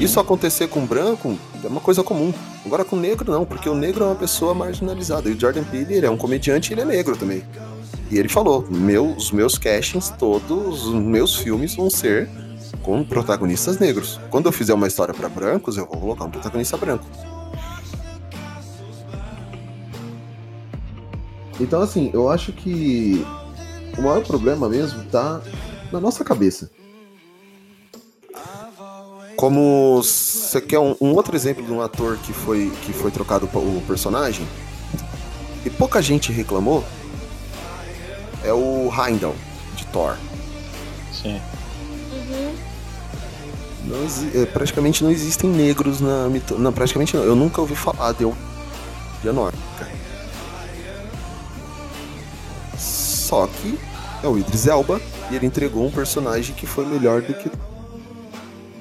Isso 0.00 0.18
acontecer 0.18 0.68
com 0.68 0.86
branco 0.86 1.36
é 1.62 1.66
uma 1.66 1.80
coisa 1.80 2.02
comum. 2.02 2.32
Agora 2.64 2.84
com 2.84 2.96
negro 2.96 3.30
não, 3.30 3.44
porque 3.44 3.68
o 3.68 3.74
negro 3.74 4.04
é 4.04 4.06
uma 4.08 4.14
pessoa 4.16 4.54
marginalizada. 4.54 5.28
E 5.28 5.34
o 5.34 5.38
Jordan 5.40 5.64
Peele 5.64 5.94
ele 5.94 6.06
é 6.06 6.10
um 6.10 6.16
comediante, 6.16 6.70
e 6.70 6.74
ele 6.74 6.80
é 6.80 6.84
negro 6.86 7.16
também. 7.16 7.42
E 8.10 8.18
ele 8.18 8.28
falou: 8.28 8.66
meu, 8.70 9.14
os 9.14 9.30
meus 9.30 9.58
castings, 9.58 10.10
todos 10.18 10.86
os 10.86 10.94
meus 10.94 11.36
filmes 11.36 11.74
vão 11.74 11.90
ser 11.90 12.28
com 12.82 13.02
protagonistas 13.02 13.78
negros. 13.78 14.20
Quando 14.30 14.46
eu 14.46 14.52
fizer 14.52 14.74
uma 14.74 14.86
história 14.86 15.14
pra 15.14 15.28
brancos, 15.28 15.76
eu 15.76 15.86
vou 15.86 15.98
colocar 15.98 16.24
um 16.24 16.30
protagonista 16.30 16.76
branco. 16.76 17.04
Então, 21.60 21.80
assim, 21.80 22.10
eu 22.12 22.28
acho 22.28 22.52
que 22.52 23.24
o 23.96 24.02
maior 24.02 24.22
problema 24.22 24.68
mesmo 24.68 25.04
tá 25.04 25.40
na 25.92 26.00
nossa 26.00 26.24
cabeça. 26.24 26.70
Como 29.36 30.02
você 30.02 30.60
quer 30.60 30.78
um, 30.78 30.96
um 31.00 31.12
outro 31.12 31.36
exemplo 31.36 31.64
de 31.64 31.72
um 31.72 31.80
ator 31.80 32.16
que 32.18 32.32
foi, 32.32 32.72
que 32.82 32.92
foi 32.92 33.10
trocado 33.10 33.46
o 33.46 33.82
personagem, 33.86 34.46
e 35.64 35.70
pouca 35.70 36.02
gente 36.02 36.32
reclamou, 36.32 36.84
é 38.44 38.52
o 38.52 38.90
Heimdall, 38.92 39.34
de 39.74 39.86
Thor. 39.86 40.16
Sim. 41.12 41.40
Uhum. 42.12 42.54
Não 43.86 44.42
é, 44.42 44.46
praticamente 44.46 45.02
não 45.02 45.10
existem 45.10 45.50
negros 45.50 46.00
na 46.00 46.28
mito... 46.28 46.58
Não, 46.58 46.72
praticamente 46.72 47.16
não. 47.16 47.22
Eu 47.22 47.34
nunca 47.34 47.60
ouvi 47.60 47.74
falar 47.74 48.12
de 48.12 48.24
de 49.22 49.32
nórdica. 49.32 49.88
Só 52.78 53.46
que 53.46 53.78
é 54.22 54.28
o 54.28 54.38
Idris 54.38 54.66
Elba 54.66 55.00
e 55.30 55.36
ele 55.36 55.46
entregou 55.46 55.86
um 55.86 55.90
personagem 55.90 56.54
que 56.54 56.66
foi 56.66 56.84
melhor 56.86 57.22
do 57.22 57.34
que 57.34 57.50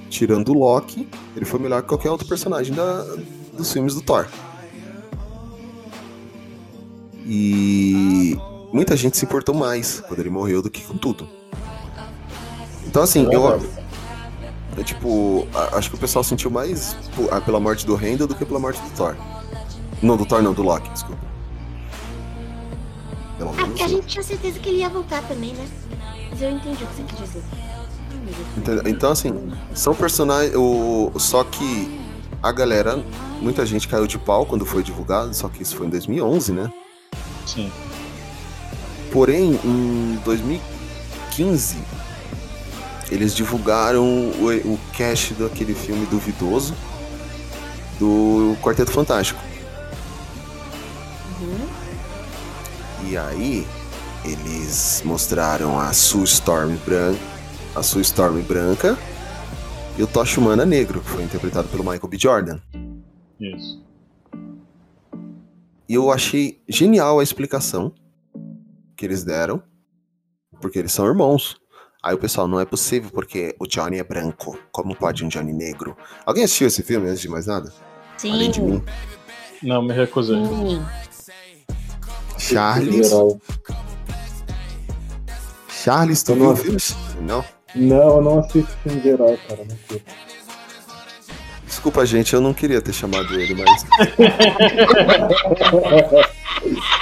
tirando 0.09 0.49
o 0.49 0.59
Loki, 0.59 1.07
ele 1.36 1.45
foi 1.45 1.59
melhor 1.59 1.82
que 1.82 1.88
qualquer 1.88 2.11
outro 2.11 2.28
personagem 2.28 2.74
da... 2.74 3.03
dos 3.53 3.72
filmes 3.72 3.95
do 3.95 4.01
Thor. 4.01 4.28
E 7.26 8.38
muita 8.74 8.97
gente 8.97 9.17
se 9.17 9.24
importou 9.26 9.55
mais 9.55 10.01
quando 10.07 10.19
ele 10.19 10.30
morreu 10.30 10.61
do 10.61 10.69
que 10.69 10.82
com 10.82 10.97
tudo. 10.97 11.28
Então 12.86 13.01
assim, 13.03 13.28
eu, 13.32 13.61
é 14.78 14.84
tipo, 14.84 15.47
a- 15.53 15.78
acho 15.78 15.89
que 15.89 15.95
o 15.95 15.99
pessoal 15.99 16.24
sentiu 16.24 16.49
mais 16.51 16.95
ah, 17.32 17.39
pela 17.39 17.59
morte 17.59 17.86
do 17.86 17.95
Randall 17.95 18.28
do 18.28 18.36
que 18.36 18.43
pela 18.43 18.59
morte 18.59 18.82
do 18.82 18.89
Thor. 18.91 19.15
Não, 20.01 20.17
do 20.17 20.26
Thor 20.26 20.41
não, 20.41 20.53
do 20.53 20.61
Loki, 20.63 20.89
desculpa. 20.89 21.21
Pelo 23.38 23.51
Ah, 23.51 23.65
porque 23.65 23.82
a 23.84 23.86
eu. 23.86 23.89
gente 23.89 24.07
tinha 24.07 24.24
certeza 24.24 24.59
que 24.59 24.69
ele 24.69 24.80
ia 24.80 24.89
voltar 24.89 25.21
também, 25.24 25.53
né? 25.53 25.65
Mas 26.30 26.41
eu 26.41 26.49
entendi 26.51 26.84
o 26.84 26.88
que 26.88 26.95
você 26.95 27.03
quis 27.03 27.19
dizer. 27.19 27.43
Entendeu? 28.57 28.84
Então, 28.88 29.11
assim, 29.11 29.51
são 29.74 29.93
personagens. 29.95 30.55
O... 30.55 31.11
Só 31.17 31.43
que 31.43 31.99
a 32.41 32.51
galera, 32.51 33.03
muita 33.41 33.65
gente 33.65 33.88
caiu 33.88 34.05
de 34.07 34.17
pau 34.17 34.45
quando 34.45 34.65
foi 34.65 34.84
divulgado, 34.84 35.34
só 35.34 35.47
que 35.49 35.63
isso 35.63 35.76
foi 35.76 35.88
em 35.88 35.89
2011, 35.89 36.51
né? 36.51 36.71
Sim. 37.45 37.71
Porém, 39.14 39.59
em 39.64 40.20
2015, 40.26 41.78
eles 43.11 43.36
divulgaram 43.36 44.03
o, 44.03 44.74
o 44.74 44.80
cast 44.91 45.36
daquele 45.36 45.76
filme 45.76 46.03
duvidoso 46.07 46.74
do 47.99 48.57
Quarteto 48.59 48.91
Fantástico. 48.91 49.39
E 53.07 53.16
aí, 53.16 53.68
eles 54.26 55.03
mostraram 55.05 55.80
a 55.80 55.93
Sue 55.93 56.24
Storm 56.24 56.76
branca, 56.84 57.20
a 57.76 57.84
Sue 57.84 58.01
Storm 58.01 58.41
branca 58.41 58.97
e 59.95 60.01
o 60.01 60.07
Tocha 60.07 60.41
Humana 60.41 60.66
negro, 60.66 61.01
que 61.01 61.09
foi 61.09 61.24
interpretado 61.24 61.68
pelo 61.68 61.84
Michael 61.84 62.07
B. 62.07 62.18
Jordan. 62.18 62.59
Isso. 63.39 63.80
E 65.88 65.93
eu 65.93 66.11
achei 66.11 66.59
genial 66.68 67.20
a 67.20 67.24
explicação 67.24 67.93
que 69.04 69.08
eles 69.08 69.26
deram, 69.26 69.62
porque 70.62 70.80
eles 70.80 70.93
são 70.93 71.06
irmãos. 71.06 71.58
Aí 72.01 72.16
o 72.16 72.18
pessoal, 72.18 72.47
não 72.47 72.58
é 72.58 72.64
possível 72.64 73.12
porque 73.12 73.54
o 73.60 73.68
Johnny 73.68 73.99
é 73.99 74.04
branco. 74.04 74.58
Como 74.72 74.95
pode 74.95 75.26
um 75.26 75.28
Johnny 75.28 75.51
negro? 75.51 75.97
Alguém 76.26 76.45
assistiu 76.45 76.68
esse 76.68 76.82
filme 76.84 77.10
antes 77.10 77.20
de 77.20 77.28
mais 77.28 77.45
nada? 77.45 77.74
Além 78.24 78.49
de 78.49 78.62
Sim. 78.62 78.66
mim. 78.66 78.84
Não, 79.62 79.82
me 79.82 79.93
recusei. 79.93 80.38
Sim. 80.45 80.82
Charles. 82.38 83.12
Charles, 85.68 86.24
tu 86.24 86.32
Eu 86.32 86.56
viu 86.56 86.78
não? 87.20 87.43
Não? 87.43 87.45
Não, 87.76 88.16
eu 88.16 88.22
não 88.22 88.39
assisto 88.39 88.72
filme 88.84 89.01
geral, 89.01 89.38
cara. 89.49 89.66
Não 89.66 89.76
curto. 89.86 90.14
Desculpa, 91.66 92.06
gente, 92.06 92.34
eu 92.34 92.39
não 92.39 92.54
queria 92.54 92.82
ter 92.82 92.93
chamado 92.93 93.38
ele, 93.38 93.54
mas. 93.56 93.86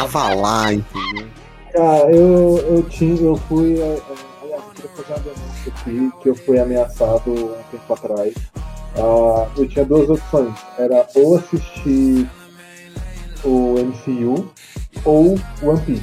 Tava 0.00 0.34
lá, 0.34 0.72
entendeu? 0.72 1.28
Cara, 1.72 2.10
eu, 2.10 2.58
eu 2.58 2.82
tinha, 2.84 3.20
eu 3.20 3.36
fui. 3.36 3.74
Aliás, 3.82 4.62
eu 4.64 4.70
queria 4.74 4.90
fazer 4.96 5.12
uma 5.12 5.18
denúncia 5.18 5.72
aqui, 5.76 6.12
que 6.22 6.28
eu 6.30 6.34
fui 6.34 6.58
ameaçado 6.58 7.30
um 7.30 7.62
tempo 7.70 7.92
atrás. 7.92 8.34
Ah, 8.96 9.46
eu 9.56 9.68
tinha 9.68 9.84
duas 9.84 10.08
opções. 10.08 10.54
Era 10.78 11.06
ou 11.14 11.36
assistir 11.36 12.26
o 13.44 13.74
MCU 13.78 14.50
ou 15.04 15.38
One 15.62 15.80
Piece. 15.82 16.02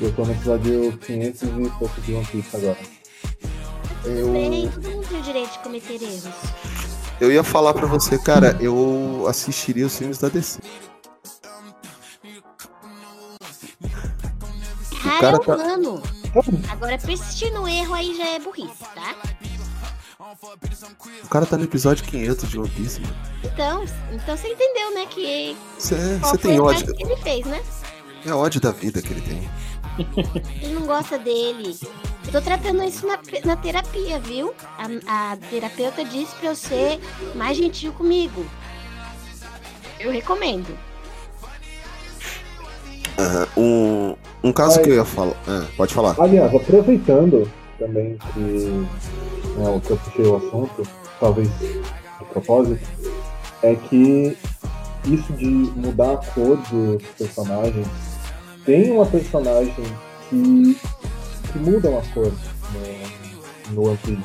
Eu 0.00 0.12
tô 0.14 0.24
no 0.24 0.32
episódio 0.32 0.96
500 0.98 1.42
e 1.42 1.70
pouco 1.78 2.00
de 2.00 2.14
One 2.14 2.26
Piece 2.26 2.56
agora. 2.56 2.78
Bem, 4.32 4.64
Eu, 4.64 4.72
todo 4.72 4.90
mundo 4.90 5.06
tem 5.08 5.18
o 5.20 5.22
direito 5.22 5.52
de 5.52 5.58
cometer 5.58 6.02
erros. 6.02 6.28
eu 7.20 7.30
ia 7.30 7.44
falar 7.44 7.74
pra 7.74 7.86
você, 7.86 8.16
cara, 8.16 8.56
eu 8.60 9.26
assistiria 9.28 9.86
os 9.86 9.96
filmes 9.98 10.18
da 10.18 10.28
DC. 10.28 10.60
Cara, 15.20 15.36
é 15.36 15.40
tá- 15.40 15.54
humano. 15.54 16.02
Agora, 16.70 16.98
persistir 16.98 17.52
no 17.52 17.66
erro 17.68 17.94
aí 17.94 18.16
já 18.16 18.26
é 18.26 18.38
burrice, 18.38 18.84
tá? 18.94 19.14
O 21.24 21.28
cara 21.28 21.46
tá 21.46 21.56
no 21.56 21.64
episódio 21.64 22.04
500 22.04 22.48
de 22.50 22.58
One 22.58 22.68
Piece, 22.68 23.00
mano. 23.00 23.16
Então, 23.44 23.84
então 24.12 24.36
você 24.36 24.48
entendeu, 24.48 24.94
né? 24.94 25.06
Que 25.06 25.56
Você 25.78 26.38
tem 26.38 26.60
ódio. 26.60 26.94
que 26.94 27.02
ele 27.02 27.16
fez, 27.16 27.46
né? 27.46 27.62
É 28.26 28.32
ódio 28.32 28.60
da 28.60 28.70
vida 28.72 29.00
que 29.00 29.12
ele 29.12 29.20
tem. 29.20 29.48
Ele 30.62 30.74
não 30.74 30.86
gosta 30.86 31.18
dele. 31.18 31.76
Eu 32.26 32.30
tô 32.32 32.40
tratando 32.40 32.84
isso 32.84 33.04
na, 33.04 33.18
na 33.44 33.56
terapia, 33.56 34.20
viu? 34.20 34.54
A, 34.78 35.32
a 35.32 35.36
terapeuta 35.36 36.04
disse 36.04 36.34
pra 36.36 36.50
eu 36.50 36.54
ser 36.54 37.00
mais 37.34 37.56
gentil 37.56 37.92
comigo. 37.92 38.46
Eu 39.98 40.12
recomendo. 40.12 40.78
Aham. 43.18 43.46
Um, 43.56 44.14
um 44.44 44.52
caso 44.52 44.80
que 44.80 44.90
eu 44.90 44.94
ia 44.96 45.04
falar. 45.04 45.34
Ah, 45.46 45.66
pode 45.76 45.92
falar. 45.92 46.14
Aliás, 46.18 46.54
aproveitando 46.54 47.50
também 47.78 48.16
que 48.32 48.40
né, 48.40 49.68
o 49.68 49.80
que 49.80 49.90
eu 49.90 49.96
puxei 49.96 50.24
o 50.26 50.36
assunto, 50.36 50.82
talvez 51.18 51.48
de 51.58 52.24
propósito, 52.32 52.80
é 53.62 53.74
que 53.74 54.36
isso 55.04 55.32
de 55.32 55.46
mudar 55.46 56.12
a 56.12 56.16
cor 56.18 56.56
dos 56.70 57.02
personagens 57.18 57.86
tem 58.64 58.90
uma 58.90 59.06
personagem 59.06 59.74
que, 60.28 60.76
que 61.52 61.58
muda 61.58 61.88
uma 61.88 62.02
cor 62.14 62.32
no, 63.72 63.74
no 63.74 63.88
One 63.88 63.98
Piece. 64.04 64.22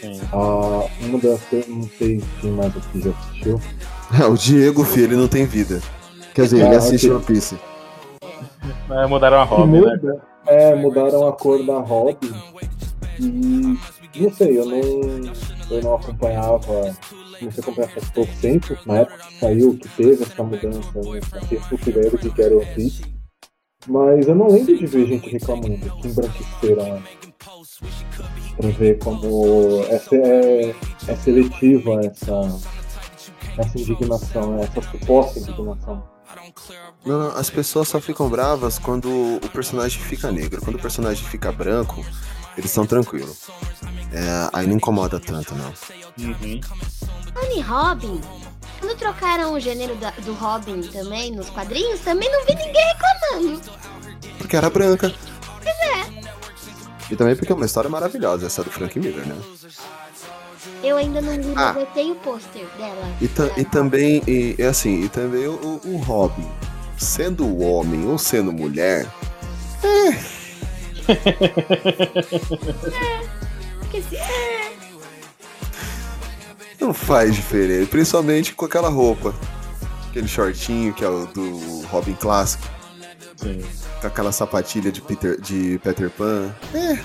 Sim. 0.00 0.20
Ah, 0.32 0.86
uma 1.00 1.18
das 1.18 1.40
não 1.68 1.88
sei 1.96 2.22
quem 2.40 2.50
mais 2.50 2.76
aqui 2.76 3.00
já 3.00 3.10
assistiu. 3.10 3.60
o 4.30 4.34
Diego, 4.34 4.84
filho, 4.84 5.06
ele 5.06 5.16
não 5.16 5.28
tem 5.28 5.46
vida. 5.46 5.80
Quer 6.34 6.42
dizer, 6.42 6.66
ele 6.66 6.74
Ah, 6.74 6.78
assiste 6.78 7.06
ok. 7.06 7.16
One 7.16 7.24
Piece. 7.24 7.56
É, 8.90 9.06
mudaram 9.06 9.38
a 9.40 9.44
Robin, 9.44 9.72
né? 9.72 9.78
muda, 9.80 10.22
é, 10.46 10.74
mudaram 10.74 11.26
a 11.28 11.32
cor 11.32 11.62
da 11.64 11.78
Robin 11.78 12.32
e 13.18 13.78
não 14.16 14.30
sei, 14.32 14.58
eu 14.58 14.64
não, 14.66 14.80
eu 15.70 15.82
não 15.82 15.94
acompanhava, 15.94 16.94
comecei 17.38 17.60
a 17.60 17.62
acompanhar 17.62 17.88
faz 17.88 18.10
pouco 18.10 18.32
tempo, 18.40 18.76
na 18.86 18.98
época 18.98 19.18
que 19.18 19.38
saiu, 19.40 19.76
que 19.78 19.88
teve 19.90 20.22
essa 20.22 20.42
mudança, 20.42 21.00
né, 21.00 21.20
fiquei 21.40 21.60
super 21.68 21.88
ideia 21.90 22.10
do 22.10 22.18
que 22.18 22.42
era 22.42 22.54
o 22.54 22.58
One 22.58 22.66
Piece, 22.74 23.02
mas 23.88 24.26
eu 24.28 24.34
não 24.34 24.48
lembro 24.48 24.76
de 24.76 24.86
ver 24.86 25.06
gente 25.06 25.30
reclamando 25.30 25.78
que 25.78 26.08
embranqueceram 26.08 26.86
ela. 26.86 27.02
Pra 28.56 28.70
ver 28.70 28.98
como 28.98 29.82
é, 29.88 29.98
se- 29.98 30.16
é, 30.16 30.70
é 31.08 31.16
seletiva 31.16 32.00
essa, 32.04 32.40
essa 33.58 33.78
indignação, 33.78 34.58
essa 34.58 34.80
suposta 34.82 35.38
indignação. 35.38 36.02
Não, 37.04 37.18
não, 37.18 37.36
as 37.36 37.50
pessoas 37.50 37.88
só 37.88 38.00
ficam 38.00 38.28
bravas 38.28 38.78
quando 38.78 39.08
o 39.36 39.48
personagem 39.50 40.00
fica 40.02 40.30
negro. 40.32 40.60
Quando 40.62 40.76
o 40.76 40.80
personagem 40.82 41.24
fica 41.24 41.50
branco, 41.52 42.04
eles 42.56 42.70
são 42.70 42.86
tranquilos. 42.86 43.48
É, 44.12 44.48
aí 44.52 44.66
não 44.66 44.76
incomoda 44.76 45.18
tanto, 45.20 45.54
não. 45.54 45.72
Uhum. 46.18 46.60
Em 47.52 47.60
Robin, 47.60 48.20
quando 48.80 48.96
trocaram 48.96 49.52
o 49.52 49.60
gênero 49.60 49.94
da- 49.96 50.10
do 50.10 50.32
Robin 50.34 50.80
também 50.82 51.30
nos 51.32 51.50
quadrinhos, 51.50 52.00
também 52.00 52.30
não 52.30 52.44
vi 52.46 52.54
ninguém 52.54 52.84
reclamando. 52.86 53.70
Porque 54.38 54.56
era 54.56 54.70
branca. 54.70 55.12
Pois 55.62 55.76
é. 55.76 56.26
E 57.10 57.16
também 57.16 57.36
porque 57.36 57.52
é 57.52 57.54
uma 57.54 57.66
história 57.66 57.88
maravilhosa, 57.90 58.46
essa 58.46 58.64
do 58.64 58.70
Frank 58.70 58.98
Miller, 58.98 59.26
né? 59.26 59.36
Eu 60.82 60.96
ainda 60.96 61.20
não 61.20 61.32
vi, 61.34 61.52
Ah. 61.56 61.72
mas 61.72 61.76
eu 61.76 61.86
tenho 61.86 62.12
o 62.12 62.16
pôster 62.16 62.64
dela. 62.78 63.08
E, 63.20 63.28
ta- 63.28 63.50
e 63.56 63.64
também, 63.64 64.22
e, 64.26 64.54
é 64.58 64.66
assim, 64.66 65.04
e 65.04 65.08
também 65.08 65.46
o, 65.46 65.80
o- 65.84 65.96
Robin, 65.98 66.46
sendo 66.98 67.58
homem 67.60 68.06
ou 68.06 68.18
sendo 68.18 68.52
mulher, 68.52 69.06
Porque 73.80 74.02
se... 74.02 74.16
é, 74.16 74.72
não 76.80 76.92
faz 76.92 77.34
diferença. 77.34 77.86
Principalmente 77.88 78.52
com 78.54 78.64
aquela 78.64 78.88
roupa. 78.88 79.34
Aquele 80.10 80.28
shortinho 80.28 80.92
que 80.94 81.04
é 81.04 81.08
o 81.08 81.26
do 81.26 81.82
Robin 81.86 82.14
clássico. 82.14 82.64
Sim. 83.36 83.62
Com 84.00 84.06
aquela 84.06 84.32
sapatilha 84.32 84.90
de 84.90 85.00
Peter, 85.00 85.40
de 85.40 85.78
Peter 85.82 86.10
Pan. 86.10 86.54
É. 86.74 86.98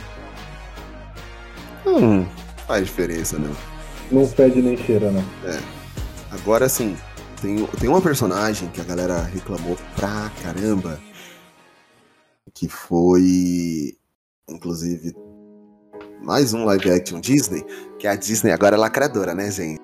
Hum, 1.87 2.25
faz 2.71 2.85
diferença, 2.85 3.37
não. 3.37 3.53
Não 4.09 4.25
fede 4.25 4.61
nem 4.61 4.77
cheira, 4.77 5.11
né? 5.11 5.21
Agora 6.31 6.69
sim, 6.69 6.95
tem, 7.41 7.65
tem 7.65 7.89
uma 7.89 8.01
personagem 8.01 8.69
que 8.69 8.79
a 8.79 8.83
galera 8.85 9.21
reclamou 9.23 9.77
pra 9.93 10.31
caramba. 10.41 10.97
Que 12.53 12.69
foi. 12.69 13.97
Inclusive. 14.49 15.13
Mais 16.23 16.53
um 16.53 16.63
live 16.63 16.91
action 16.91 17.19
Disney. 17.19 17.61
Que 17.99 18.07
a 18.07 18.15
Disney 18.15 18.51
agora 18.51 18.77
é 18.77 18.79
lacradora, 18.79 19.33
né, 19.35 19.51
gente? 19.51 19.81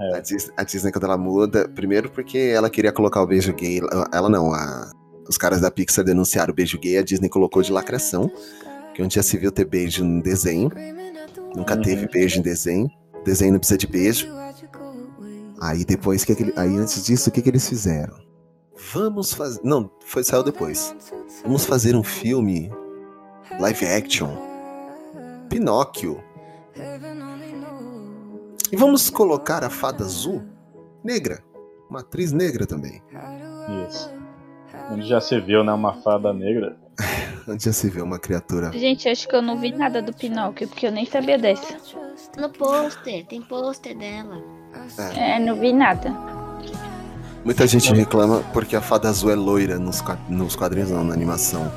É. 0.00 0.16
A, 0.16 0.20
Dis- 0.20 0.50
a 0.56 0.62
Disney, 0.64 0.90
quando 0.90 1.04
ela 1.04 1.18
muda. 1.18 1.68
Primeiro 1.68 2.10
porque 2.10 2.38
ela 2.38 2.70
queria 2.70 2.92
colocar 2.92 3.20
o 3.22 3.26
beijo 3.26 3.52
gay. 3.52 3.80
Ela 4.12 4.30
não, 4.30 4.54
a- 4.54 4.90
os 5.28 5.36
caras 5.36 5.60
da 5.60 5.70
Pixar 5.70 6.02
denunciaram 6.04 6.50
o 6.52 6.56
beijo 6.56 6.78
gay. 6.78 6.96
A 6.96 7.02
Disney 7.02 7.28
colocou 7.28 7.60
de 7.62 7.70
lacração. 7.72 8.30
Que 8.94 9.02
onde 9.02 9.14
já 9.16 9.22
se 9.22 9.36
viu 9.36 9.50
ter 9.52 9.64
beijo 9.66 10.02
no 10.04 10.22
desenho. 10.22 10.70
Nunca 11.56 11.74
Uhum. 11.74 11.82
teve 11.82 12.08
beijo 12.08 12.38
em 12.38 12.42
desenho. 12.42 12.88
Desenho 13.24 13.52
não 13.52 13.58
precisa 13.58 13.78
de 13.78 13.86
beijo. 13.86 14.28
Aí 15.60 15.84
depois, 15.84 16.24
que 16.24 16.34
que 16.34 16.42
ele- 16.42 16.54
aí 16.56 16.76
antes 16.76 17.04
disso, 17.04 17.30
o 17.30 17.32
que, 17.32 17.40
que 17.40 17.48
eles 17.48 17.68
fizeram? 17.68 18.16
Vamos 18.92 19.32
fazer. 19.32 19.60
Não, 19.62 19.90
foi, 20.04 20.24
saiu 20.24 20.42
depois. 20.42 20.94
Vamos 21.44 21.64
fazer 21.64 21.94
um 21.94 22.02
filme 22.02 22.70
live 23.60 23.86
action. 23.86 24.30
Pinóquio. 25.48 26.20
E 28.72 28.76
vamos 28.76 29.08
colocar 29.10 29.62
a 29.62 29.70
fada 29.70 30.04
azul 30.04 30.42
negra. 31.04 31.44
Uma 31.88 32.00
atriz 32.00 32.32
negra 32.32 32.66
também. 32.66 33.02
Isso. 33.88 34.10
Onde 34.90 35.06
já 35.06 35.20
se 35.20 35.38
viu, 35.40 35.62
né? 35.62 35.72
Uma 35.72 35.94
fada 36.02 36.32
negra. 36.32 36.76
Onde 37.48 37.64
já 37.64 37.72
se 37.72 37.90
vê 37.90 38.00
uma 38.00 38.18
criatura. 38.18 38.70
Gente, 38.72 39.08
acho 39.08 39.26
que 39.26 39.34
eu 39.34 39.42
não 39.42 39.58
vi 39.58 39.72
nada 39.72 40.00
do 40.00 40.12
Pinóquio, 40.12 40.68
porque 40.68 40.86
eu 40.86 40.92
nem 40.92 41.04
sabia 41.04 41.38
dessa. 41.38 41.76
No 42.38 42.48
pôster, 42.50 43.26
tem 43.26 43.42
pôster 43.42 43.96
dela. 43.96 44.42
É, 45.16 45.38
não 45.38 45.56
vi 45.56 45.72
nada. 45.72 46.10
Muita 47.44 47.66
gente 47.66 47.92
reclama 47.92 48.42
porque 48.52 48.76
a 48.76 48.80
fada 48.80 49.08
azul 49.08 49.30
é 49.30 49.34
loira 49.34 49.78
nos, 49.78 50.02
nos 50.28 50.54
quadrinhos, 50.54 50.90
não, 50.90 51.02
na 51.02 51.12
animação. 51.12 51.70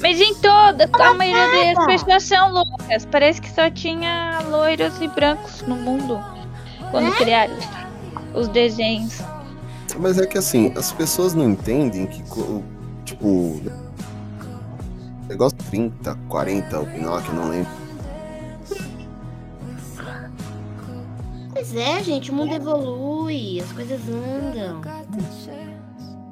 Mas 0.00 0.20
em 0.20 0.34
toda, 0.34 0.88
a 0.92 1.14
maioria 1.14 1.74
das 1.74 1.86
pessoas 1.86 2.22
são 2.24 2.52
loiras. 2.52 3.06
Parece 3.10 3.40
que 3.40 3.50
só 3.50 3.70
tinha 3.70 4.40
loiros 4.48 5.00
e 5.00 5.08
brancos 5.08 5.62
no 5.62 5.74
mundo 5.74 6.22
quando 6.90 7.10
criaram 7.16 7.56
os 8.34 8.48
desenhos. 8.48 9.18
Mas 9.98 10.18
é 10.18 10.26
que 10.26 10.38
assim, 10.38 10.72
as 10.76 10.92
pessoas 10.92 11.34
não 11.34 11.50
entendem 11.50 12.06
que, 12.06 12.22
tipo. 13.08 13.60
Negócio 15.28 15.58
30, 15.70 16.14
40, 16.28 16.80
o 16.80 16.86
Pinóquio, 16.86 17.34
não 17.34 17.48
lembro. 17.50 17.70
Pois 21.52 21.76
é, 21.76 22.02
gente, 22.02 22.30
o 22.30 22.34
mundo 22.34 22.54
evolui, 22.54 23.60
as 23.60 23.70
coisas 23.72 24.00
andam. 24.08 24.80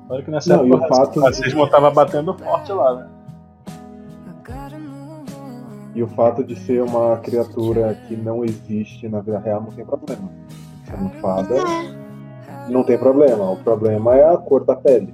Olha 0.09 0.23
que 0.23 0.31
nessa 0.31 0.57
Não, 0.57 0.65
e 0.67 0.71
época 0.71 0.85
o 0.85 0.89
fato 0.89 1.21
racismo 1.21 1.69
tava 1.69 1.91
batendo 1.91 2.33
forte 2.35 2.73
lá, 2.73 2.95
né? 2.95 3.09
E 5.95 6.03
o 6.03 6.07
fato 6.09 6.45
de 6.45 6.55
ser 6.57 6.83
uma 6.83 7.17
criatura 7.19 7.95
que 8.07 8.15
não 8.17 8.45
existe 8.45 9.09
na 9.09 9.21
vida 9.21 9.39
real 9.39 9.63
não 9.63 9.73
tem 9.73 9.85
problema. 9.85 10.31
Uma 10.97 11.11
fada 11.21 11.55
É. 11.57 12.71
não 12.71 12.85
tem 12.85 12.97
problema. 12.97 13.51
O 13.51 13.57
problema 13.57 14.15
é 14.15 14.33
a 14.33 14.37
cor 14.37 14.65
da 14.65 14.77
pele. 14.77 15.13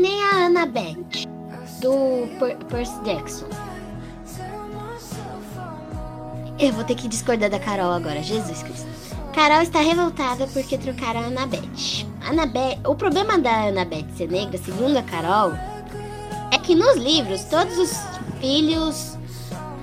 Nem 0.00 0.22
a 0.22 0.46
Annabeth, 0.46 1.26
do 1.80 2.26
Per 2.38 2.56
Percy 2.66 2.98
Jackson. 3.04 3.46
Eu 6.58 6.72
vou 6.72 6.84
ter 6.84 6.94
que 6.94 7.08
discordar 7.08 7.50
da 7.50 7.58
Carol 7.58 7.92
agora, 7.92 8.22
Jesus 8.22 8.62
Cristo. 8.62 8.86
Carol 9.34 9.62
está 9.62 9.80
revoltada 9.80 10.46
porque 10.48 10.76
trocaram 10.76 11.20
a 11.20 11.24
Annabeth. 11.24 12.06
Annabeth. 12.28 12.80
O 12.86 12.94
problema 12.94 13.38
da 13.38 13.68
Annabeth 13.68 14.06
ser 14.16 14.28
negra, 14.30 14.58
segundo 14.58 14.96
a 14.96 15.02
Carol, 15.02 15.52
é 16.52 16.58
que 16.58 16.74
nos 16.74 16.96
livros 16.96 17.44
todos 17.44 17.78
os 17.78 17.92
filhos 18.40 19.18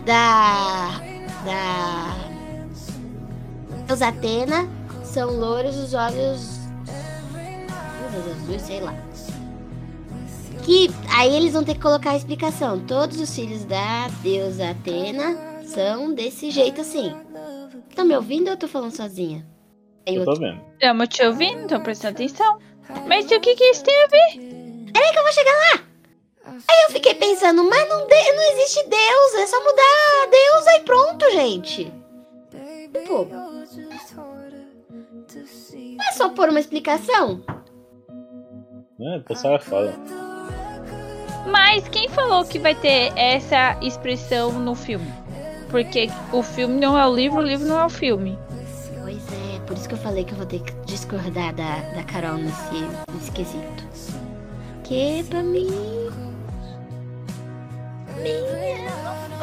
da. 0.06 1.00
da. 1.46 2.16
Deus 3.88 4.02
Atena 4.02 4.68
são 5.04 5.32
louros, 5.32 5.76
os 5.78 5.94
olhos. 5.94 6.60
olhos 8.06 8.42
azuis, 8.44 8.62
sei 8.64 8.82
lá. 8.82 9.07
Que 10.68 10.90
aí 11.16 11.34
eles 11.34 11.54
vão 11.54 11.64
ter 11.64 11.76
que 11.76 11.80
colocar 11.80 12.12
a 12.12 12.18
explicação. 12.18 12.78
Todos 12.86 13.22
os 13.22 13.34
filhos 13.34 13.64
da 13.64 14.10
deusa 14.22 14.72
Atena 14.72 15.64
são 15.64 16.14
desse 16.14 16.52
jeito 16.52 16.82
assim. 16.82 17.16
Tá 17.96 18.04
me 18.04 18.14
ouvindo 18.14 18.48
ou 18.48 18.52
eu 18.54 18.58
tô 18.58 18.68
falando 18.68 18.92
sozinha? 18.92 19.48
Eu 20.06 20.16
eu 20.16 20.26
tô 20.26 20.36
vendo. 20.36 20.60
Estamos 20.74 21.08
te 21.08 21.24
ouvindo, 21.24 21.68
tô 21.70 21.80
prestando 21.80 22.16
atenção. 22.16 22.60
Mas 23.08 23.26
o 23.32 23.40
que 23.40 23.56
que 23.56 23.64
isso 23.64 23.82
tem 23.82 23.96
a 24.04 24.08
ver? 24.08 24.92
Peraí 24.92 25.12
que 25.14 25.18
eu 25.20 25.24
vou 25.24 25.32
chegar 25.32 25.52
lá! 25.52 25.84
Aí 26.46 26.84
eu 26.86 26.92
fiquei 26.92 27.16
pensando, 27.16 27.64
mas 27.64 27.88
não, 27.90 28.06
de- 28.06 28.32
não 28.34 28.52
existe 28.54 28.84
Deus, 28.90 29.34
é 29.36 29.48
só 29.48 29.58
mudar 29.64 30.24
a 30.24 30.28
deusa 30.30 30.72
e 30.76 30.80
pronto, 30.82 31.32
gente. 31.32 31.94
Pô, 33.08 33.26
não 33.26 33.64
é 36.10 36.12
só 36.14 36.28
pôr 36.30 36.50
uma 36.50 36.60
explicação? 36.60 37.42
É, 39.00 39.18
o 39.18 39.24
pessoal 39.24 39.56
é 39.56 39.60
foda. 39.60 40.27
Mas 41.50 41.88
quem 41.88 42.10
falou 42.10 42.46
que 42.46 42.60
vai 42.60 42.76
ter 42.76 43.12
essa 43.18 43.78
expressão 43.82 44.52
no 44.60 44.76
filme? 44.76 45.12
Porque 45.70 46.10
o 46.32 46.44
filme 46.44 46.80
não 46.80 46.98
é 46.98 47.08
o 47.08 47.14
livro, 47.14 47.40
o 47.40 47.42
livro 47.42 47.68
não 47.68 47.80
é 47.80 47.86
o 47.86 47.90
filme. 47.90 48.38
Pois 49.02 49.18
é, 49.32 49.60
por 49.66 49.76
isso 49.76 49.88
que 49.88 49.94
eu 49.94 50.00
falei 50.00 50.24
que 50.24 50.34
eu 50.34 50.38
vou 50.38 50.46
ter 50.46 50.62
que 50.62 50.74
discordar 50.86 51.54
da, 51.54 51.80
da 51.94 52.04
Carol 52.04 52.38
nesse, 52.38 52.76
nesse 53.14 53.32
quesito. 53.32 53.84
Que 54.84 55.24
pra 55.30 55.44
mim. 55.44 55.70
mim, 58.22 58.48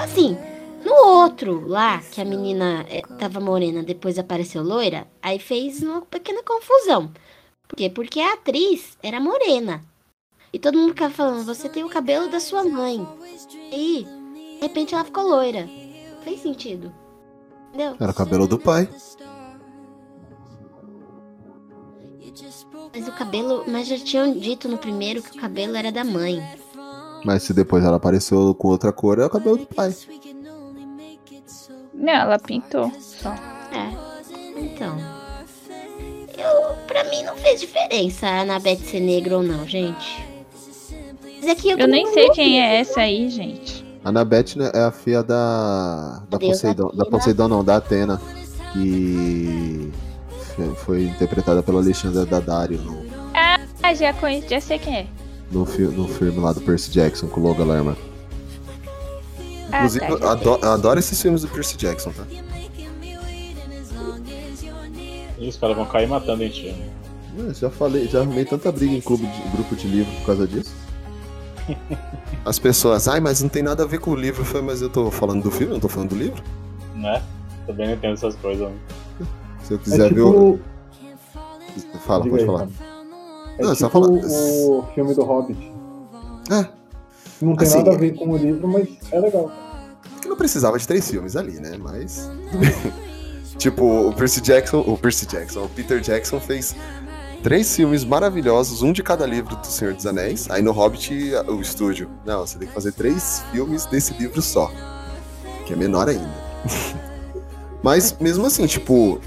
Assim, 0.03 0.37
no 0.85 0.93
outro 0.95 1.67
lá, 1.67 2.03
que 2.11 2.21
a 2.21 2.25
menina 2.25 2.85
eh, 2.91 3.03
tava 3.19 3.41
morena, 3.41 3.83
depois 3.83 4.19
apareceu 4.19 4.63
loira, 4.63 5.07
aí 5.23 5.39
fez 5.39 5.83
uma 5.83 6.03
pequena 6.03 6.43
confusão. 6.43 7.11
Por 7.67 7.77
quê? 7.77 7.89
Porque 7.89 8.21
a 8.21 8.35
atriz 8.35 8.99
era 9.03 9.19
morena. 9.21 9.83
E 10.55 10.59
todo 10.61 10.79
mundo 10.79 10.91
ficava 10.91 11.13
falando, 11.13 11.45
você 11.45 11.69
tem 11.69 11.83
o 11.83 11.89
cabelo 11.89 12.31
da 12.31 12.39
sua 12.39 12.63
mãe. 12.63 13.05
E, 13.73 14.05
de 14.05 14.59
repente, 14.61 14.95
ela 14.95 15.03
ficou 15.03 15.25
loira. 15.25 15.69
Fez 16.23 16.43
sentido. 16.43 16.95
Entendeu? 17.71 17.97
Era 17.99 18.13
o 18.13 18.15
cabelo 18.15 18.47
do 18.47 18.57
pai. 18.57 18.89
Mas 22.95 23.09
o 23.09 23.13
cabelo. 23.19 23.65
Mas 23.67 23.89
já 23.89 23.99
tinham 23.99 24.33
dito 24.33 24.69
no 24.69 24.79
primeiro 24.79 25.21
que 25.21 25.37
o 25.37 25.41
cabelo 25.41 25.75
era 25.75 25.91
da 25.91 26.05
mãe. 26.05 26.41
Mas 27.25 27.43
se 27.43 27.53
depois 27.53 27.83
ela 27.83 27.97
apareceu 27.97 28.55
com 28.55 28.69
outra 28.69 28.93
cor, 28.93 29.19
é 29.19 29.27
o 29.27 29.31
cabelo 29.31 29.57
do 29.57 29.67
pai. 29.67 29.93
Não, 31.93 32.13
ela 32.13 32.39
pintou 32.39 32.93
só. 33.01 33.33
É. 33.73 33.91
Então. 34.57 34.97
Eu, 36.39 36.77
pra 36.87 37.03
mim 37.11 37.25
não 37.25 37.35
fez 37.39 37.61
diferença 37.61 38.29
a 38.29 38.43
Anabeth 38.43 38.85
ser 38.85 39.01
negra 39.01 39.37
ou 39.37 39.43
não, 39.43 39.67
gente. 39.67 40.34
Mas 41.45 41.59
aqui 41.59 41.69
eu, 41.71 41.79
Eu 41.79 41.87
nem 41.87 42.07
sei 42.07 42.31
quem 42.31 42.59
é 42.63 42.81
essa 42.81 43.01
aí, 43.01 43.29
gente. 43.29 43.85
A 44.03 44.09
Annabeth 44.09 44.57
né, 44.57 44.71
é 44.73 44.81
a 44.85 44.91
filha 44.91 45.23
da. 45.23 46.23
Da 46.31 46.39
Deus 46.39 46.53
Poseidon. 46.53 46.91
Da. 46.95 47.05
Poseidon 47.05 47.49
não, 47.49 47.63
da 47.63 47.77
Atena. 47.77 48.19
Que 48.73 49.93
foi- 50.77 51.05
interpretada 51.05 51.63
pela 51.63 51.81
Alexandra 51.81 52.25
Daddario 52.25 52.79
no, 52.79 53.05
Ah, 53.35 53.95
já 53.95 54.13
conheço, 54.15 54.49
já 54.49 54.61
sei 54.61 54.79
quem 54.79 54.97
é. 54.97 55.07
no, 55.53 55.65
fi- 55.67 55.83
no 55.83 56.09
filme 56.09 56.39
lá 56.41 56.53
do 56.53 56.61
Percy 56.63 56.91
Jackson 56.91 57.27
com 57.29 57.41
o 57.41 57.45
Logan 57.45 57.65
Lerman. 57.67 57.97
Ah, 59.71 59.77
Inclusive, 59.79 60.07
tá, 60.19 60.33
adoro, 60.33 60.67
adoro 60.67 60.99
esses 60.99 61.21
filmes 61.21 61.43
do 61.43 61.49
Percy 61.49 61.77
Jackson, 61.77 62.11
tá? 62.13 62.25
E 65.39 65.49
os 65.49 65.57
caras 65.57 65.77
vão 65.77 65.85
cair 65.87 66.09
matando 66.09 66.43
em 66.43 66.49
ti. 66.49 66.69
né? 66.69 66.89
Eu 67.37 67.53
já 67.55 67.69
falei, 67.71 68.07
já 68.09 68.21
arrumei 68.21 68.45
tanta 68.45 68.71
briga 68.73 68.95
em 68.95 69.01
clube 69.01 69.27
de, 69.27 69.43
grupo 69.51 69.75
de 69.77 69.87
livro 69.89 70.13
por 70.21 70.27
causa 70.27 70.47
disso. 70.47 70.73
As 72.45 72.59
pessoas, 72.59 73.09
ai, 73.09 73.21
mas 73.21 73.43
não 73.43 73.49
tem 73.49 73.63
nada 73.63 73.83
a 73.85 73.87
ver 73.87 73.99
com 74.01 74.11
o 74.11 74.17
livro. 74.17 74.45
Falei, 74.45 74.67
mas 74.67 74.83
eu 74.83 74.91
tô 74.91 75.11
falando 75.11 75.43
do 75.43 75.51
filme, 75.51 75.69
eu 75.73 75.75
não 75.75 75.81
tô 75.81 75.89
falando 75.89 76.11
do 76.11 76.17
livro. 76.17 76.43
Né? 76.95 77.23
Também 77.67 77.87
não 77.89 77.95
entendo 77.95 78.15
essas 78.15 78.35
coisas. 78.37 78.69
né? 78.69 78.77
Se 79.63 79.73
eu 79.73 79.79
É 79.79 79.81
quiser 79.81 80.13
ver 80.13 80.21
o. 80.21 80.59
tipo. 81.75 81.99
Fala, 82.07 82.23
Diga 82.25 82.37
pode 82.37 82.43
aí, 82.43 82.47
falar. 82.47 82.69
É 83.59 83.63
Não, 83.63 83.75
tipo 83.75 83.77
só 83.77 83.91
fala- 83.91 84.09
o 84.09 84.85
filme 84.95 85.15
do 85.15 85.23
Hobbit. 85.25 85.73
É, 86.51 86.67
Não 87.41 87.57
tem 87.57 87.67
Assim, 87.67 87.79
nada 87.79 87.93
a 87.93 87.97
ver 87.97 88.15
com 88.15 88.29
o 88.31 88.37
livro, 88.37 88.69
mas 88.69 88.89
é 89.11 89.19
legal. 89.19 89.51
que 90.21 90.29
não 90.29 90.37
precisava 90.37 90.79
de 90.79 90.87
três 90.87 91.09
filmes 91.11 91.35
ali, 91.37 91.59
né? 91.61 91.79
Mas. 91.81 92.31
tipo, 93.59 93.85
o 94.09 94.13
Percy 94.13 94.41
Jackson. 94.41 94.81
O 94.87 94.97
Percy 94.99 95.27
Jackson, 95.27 95.65
o 95.65 95.69
Peter 95.69 96.01
Jackson 96.01 96.39
fez 96.41 96.75
três 97.45 97.77
filmes 97.77 98.05
maravilhosos, 98.05 98.81
um 98.81 98.91
de 98.91 99.03
cada 99.03 99.27
livro 99.27 99.55
do 99.55 99.67
Senhor 99.67 99.93
dos 99.93 100.07
Anéis. 100.07 100.51
Aí 100.51 100.63
no 100.63 100.73
Hobbit, 100.73 101.13
o 101.47 101.61
estúdio. 101.61 102.09
Não, 102.25 102.41
você 102.47 102.59
tem 102.59 102.67
que 102.67 102.73
fazer 102.73 102.93
três 102.93 103.45
filmes 103.53 103.85
desse 103.85 104.15
livro 104.15 104.41
só. 104.41 104.73
Que 105.67 105.75
é 105.75 105.77
menor 105.77 106.09
ainda. 106.09 106.33
Mas 107.85 108.17
mesmo 108.19 108.47
assim, 108.47 108.67
tipo. 108.67 109.21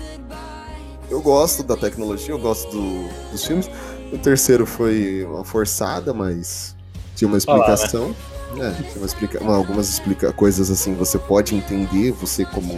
Eu 1.09 1.21
gosto 1.21 1.61
da 1.63 1.77
tecnologia, 1.77 2.33
eu 2.33 2.39
gosto 2.39 2.69
do- 2.71 3.07
dos 3.31 3.45
filmes. 3.45 3.69
O 4.11 4.17
terceiro 4.17 4.65
foi 4.65 5.23
uma 5.25 5.45
forçada, 5.45 6.13
mas 6.13 6.75
tinha 7.15 7.27
uma 7.29 7.33
né? 7.33 7.37
explicação. 7.37 8.13
É, 8.57 8.71
tinha 8.71 8.97
uma 8.97 9.05
explica 9.05 9.41
uma- 9.41 9.55
algumas 9.55 9.87
explica 9.89 10.33
coisas 10.33 10.69
assim, 10.69 10.95
você 10.95 11.17
pode 11.17 11.55
entender, 11.55 12.11
você 12.11 12.43
como 12.45 12.73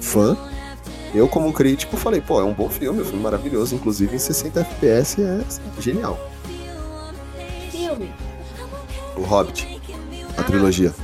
fã. 0.00 0.36
Eu, 1.16 1.26
como 1.26 1.50
crítico, 1.50 1.96
falei, 1.96 2.20
pô, 2.20 2.42
é 2.42 2.44
um 2.44 2.52
bom 2.52 2.68
filme, 2.68 3.00
um 3.00 3.04
filme 3.04 3.22
maravilhoso, 3.22 3.74
inclusive 3.74 4.14
em 4.14 4.18
60 4.18 4.60
FPS 4.60 5.22
é 5.22 5.40
genial. 5.80 6.20
filme. 7.70 8.12
O 9.16 9.22
Hobbit, 9.22 9.80
a 10.36 10.42
trilogia. 10.42 10.94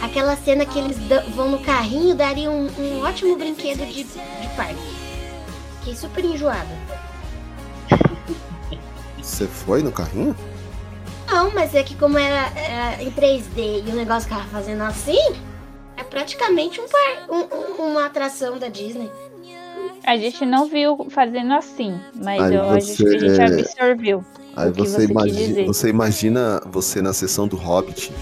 Aquela 0.00 0.34
cena 0.36 0.64
que 0.64 0.78
eles 0.78 0.96
vão 1.34 1.50
no 1.50 1.58
carrinho 1.58 2.14
daria 2.14 2.50
um, 2.50 2.66
um 2.78 3.02
ótimo 3.02 3.36
brinquedo 3.36 3.84
de, 3.84 4.04
de 4.04 4.48
parque. 4.56 4.96
Fiquei 5.80 5.94
super 5.94 6.24
enjoada. 6.24 6.74
Você 9.22 9.46
foi 9.46 9.82
no 9.82 9.92
carrinho? 9.92 10.34
Não, 11.26 11.52
mas 11.52 11.74
é 11.74 11.82
que 11.82 11.94
como 11.94 12.16
era, 12.16 12.58
era 12.58 13.02
em 13.02 13.10
3D 13.10 13.84
e 13.86 13.90
o 13.90 13.94
negócio 13.94 14.30
ficava 14.30 14.48
fazendo 14.48 14.82
assim, 14.82 15.34
é 15.96 16.02
praticamente 16.02 16.80
um 16.80 16.86
par, 16.88 17.26
um- 17.30 17.82
um- 17.84 17.90
uma 17.90 18.06
atração 18.06 18.58
da 18.58 18.68
Disney. 18.68 19.10
A 20.06 20.16
gente 20.16 20.44
não 20.44 20.66
viu 20.66 21.06
fazendo 21.10 21.54
assim, 21.54 21.98
mas 22.14 22.42
Aí 22.42 22.54
eu 22.54 22.68
acho 22.70 22.94
que 22.96 23.02
a 23.02 23.06
você- 23.06 23.18
gente 23.18 23.40
absorveu. 23.40 24.24
Aí 24.56 24.70
você, 24.70 24.90
você 24.90 25.04
imagina, 25.10 25.66
você 25.66 25.88
imagina 25.88 26.62
você 26.66 27.00
na 27.02 27.12
sessão 27.12 27.48
do 27.48 27.56
Hobbit 27.56 28.12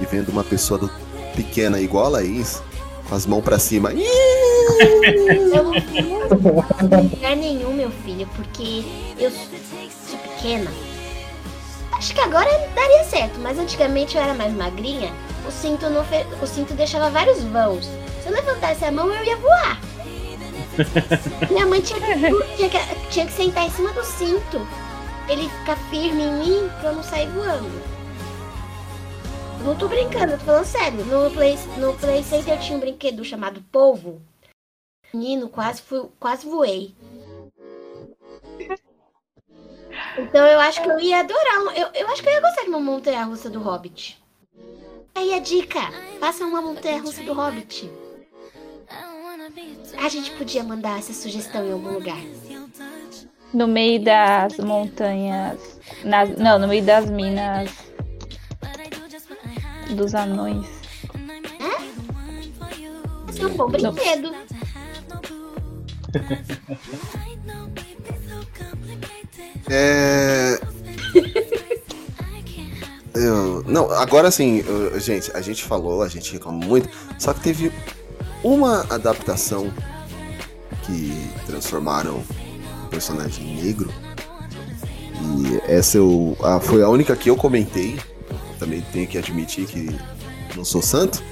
e 0.00 0.06
vendo 0.06 0.30
uma 0.30 0.42
pessoa 0.42 0.78
do- 0.80 0.90
pequena 1.36 1.80
igual 1.80 2.06
a 2.06 2.08
Laís, 2.08 2.62
com 3.08 3.14
as 3.14 3.26
mãos 3.26 3.42
pra 3.42 3.58
cima. 3.58 3.92
Eu 3.92 5.64
não 5.64 5.72
fui 5.80 5.98
em 5.98 7.08
lugar 7.10 7.36
nenhum, 7.36 7.72
meu 7.74 7.90
filho, 7.90 8.26
porque 8.34 8.82
eu 9.18 9.30
sou 9.30 10.18
pequena. 10.18 10.70
Acho 11.92 12.14
que 12.14 12.20
agora 12.20 12.48
daria 12.74 13.04
certo, 13.04 13.38
mas 13.40 13.58
antigamente 13.58 14.16
eu 14.16 14.22
era 14.22 14.34
mais 14.34 14.52
magrinha. 14.54 15.12
O 15.46 15.50
cinto, 15.50 15.90
não 15.90 16.04
fe- 16.04 16.26
o 16.40 16.46
cinto 16.46 16.74
deixava 16.74 17.10
vários 17.10 17.42
vãos. 17.42 17.84
Se 18.22 18.28
eu 18.28 18.32
levantasse 18.32 18.84
a 18.84 18.92
mão, 18.92 19.12
eu 19.12 19.24
ia 19.24 19.36
voar. 19.36 19.80
Minha 21.50 21.66
mãe 21.66 21.80
tinha 21.80 22.00
que, 22.00 22.56
tinha, 22.56 22.70
que, 22.70 23.08
tinha 23.10 23.26
que 23.26 23.32
sentar 23.32 23.66
em 23.66 23.70
cima 23.70 23.92
do 23.92 24.04
cinto. 24.04 24.66
Ele 25.28 25.48
ficar 25.48 25.76
firme 25.90 26.22
em 26.22 26.32
mim 26.38 26.70
pra 26.80 26.90
eu 26.90 26.96
não 26.96 27.02
sair 27.02 27.28
voando. 27.28 27.70
Eu 29.60 29.66
Não 29.66 29.76
tô 29.76 29.88
brincando, 29.88 30.32
eu 30.32 30.38
tô 30.38 30.44
falando 30.44 30.64
sério. 30.64 31.04
No 31.04 31.30
Play, 31.30 31.58
no 31.78 31.94
Play 31.94 32.22
Center 32.22 32.58
tinha 32.58 32.76
um 32.76 32.80
brinquedo 32.80 33.24
chamado 33.24 33.62
Polvo. 33.70 34.20
Menino, 35.12 35.48
quase, 35.48 35.82
fui, 35.82 36.08
quase 36.18 36.46
voei. 36.48 36.94
Então 40.18 40.46
eu 40.46 40.60
acho 40.60 40.82
que 40.82 40.88
eu 40.90 40.98
ia 41.00 41.20
adorar. 41.20 41.76
Eu, 41.76 41.88
eu 41.94 42.08
acho 42.08 42.22
que 42.22 42.28
eu 42.28 42.32
ia 42.32 42.40
gostar 42.40 42.62
de 42.62 42.68
uma 42.68 42.80
montanha 42.80 43.24
russa 43.24 43.50
do 43.50 43.60
Hobbit. 43.60 44.21
Aí 45.14 45.34
a 45.34 45.38
dica: 45.38 45.80
faça 46.20 46.44
uma 46.44 46.60
montanha 46.62 47.00
russa 47.00 47.22
do 47.22 47.32
Hobbit. 47.32 47.90
A 50.02 50.08
gente 50.08 50.30
podia 50.32 50.62
mandar 50.64 50.98
essa 50.98 51.12
sugestão 51.12 51.64
em 51.66 51.72
algum 51.72 51.92
lugar. 51.92 52.18
No 53.52 53.66
meio 53.66 54.02
das 54.02 54.56
montanhas. 54.58 55.78
nas- 56.04 56.36
não, 56.38 56.58
no 56.58 56.66
meio 56.68 56.82
das 56.84 57.08
minas. 57.10 57.70
Dos 59.94 60.14
anões. 60.14 60.66
Isso 63.28 63.42
é 63.42 63.46
um 63.46 63.54
bom 63.56 63.68
brinquedo. 63.68 64.32
É. 69.70 70.58
Eu- 73.14 73.62
não, 73.66 73.90
agora 73.90 74.30
sim, 74.30 74.64
gente, 74.98 75.30
a 75.34 75.40
gente 75.40 75.62
falou, 75.64 76.02
a 76.02 76.08
gente 76.08 76.32
reclamou 76.32 76.66
muito, 76.66 76.88
só 77.18 77.34
que 77.34 77.40
teve 77.40 77.72
uma 78.42 78.86
adaptação 78.88 79.72
que 80.84 81.12
transformaram 81.46 82.22
o 82.84 82.88
personagem 82.88 83.56
negro. 83.62 83.92
E 85.14 85.70
essa 85.70 85.98
eu, 85.98 86.36
ah, 86.42 86.58
foi 86.58 86.82
a 86.82 86.88
única 86.88 87.14
que 87.14 87.30
eu 87.30 87.36
comentei. 87.36 87.98
Também 88.58 88.80
tenho 88.92 89.06
que 89.06 89.18
admitir 89.18 89.66
que 89.66 89.94
não 90.56 90.64
sou 90.64 90.82
santo. 90.82 91.22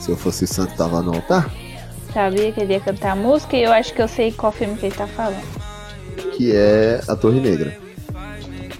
Se 0.00 0.10
eu 0.10 0.16
fosse 0.16 0.46
santo, 0.46 0.76
tava 0.76 1.00
no 1.00 1.14
altar. 1.14 1.50
Sabia 2.12 2.52
que 2.52 2.60
ele 2.60 2.74
ia 2.74 2.80
cantar 2.80 3.12
a 3.12 3.16
música 3.16 3.56
e 3.56 3.62
eu 3.62 3.72
acho 3.72 3.94
que 3.94 4.02
eu 4.02 4.08
sei 4.08 4.32
qual 4.32 4.52
filme 4.52 4.76
que 4.76 4.86
ele 4.86 4.94
tá 4.94 5.06
falando. 5.06 5.42
Que 6.36 6.54
é 6.54 7.00
a 7.08 7.16
Torre 7.16 7.40
Negra. 7.40 7.78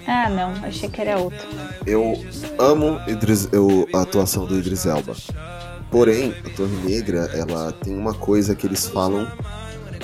Ah, 0.07 0.29
não, 0.29 0.53
achei 0.67 0.89
que 0.89 1.01
era 1.01 1.19
outro. 1.19 1.39
Eu 1.87 2.25
amo 2.59 3.01
Idris- 3.07 3.49
eu- 3.53 3.89
a 3.95 4.03
atuação 4.03 4.45
do 4.47 4.59
Idris 4.59 4.85
Elba. 4.87 5.15
Porém, 5.91 6.35
a 6.45 6.51
Torre 6.57 6.75
Negra, 6.85 7.31
ela 7.35 7.71
tem 7.73 7.95
uma 7.97 8.15
coisa 8.15 8.55
que 8.55 8.67
eles 8.67 8.87
falam 8.87 9.27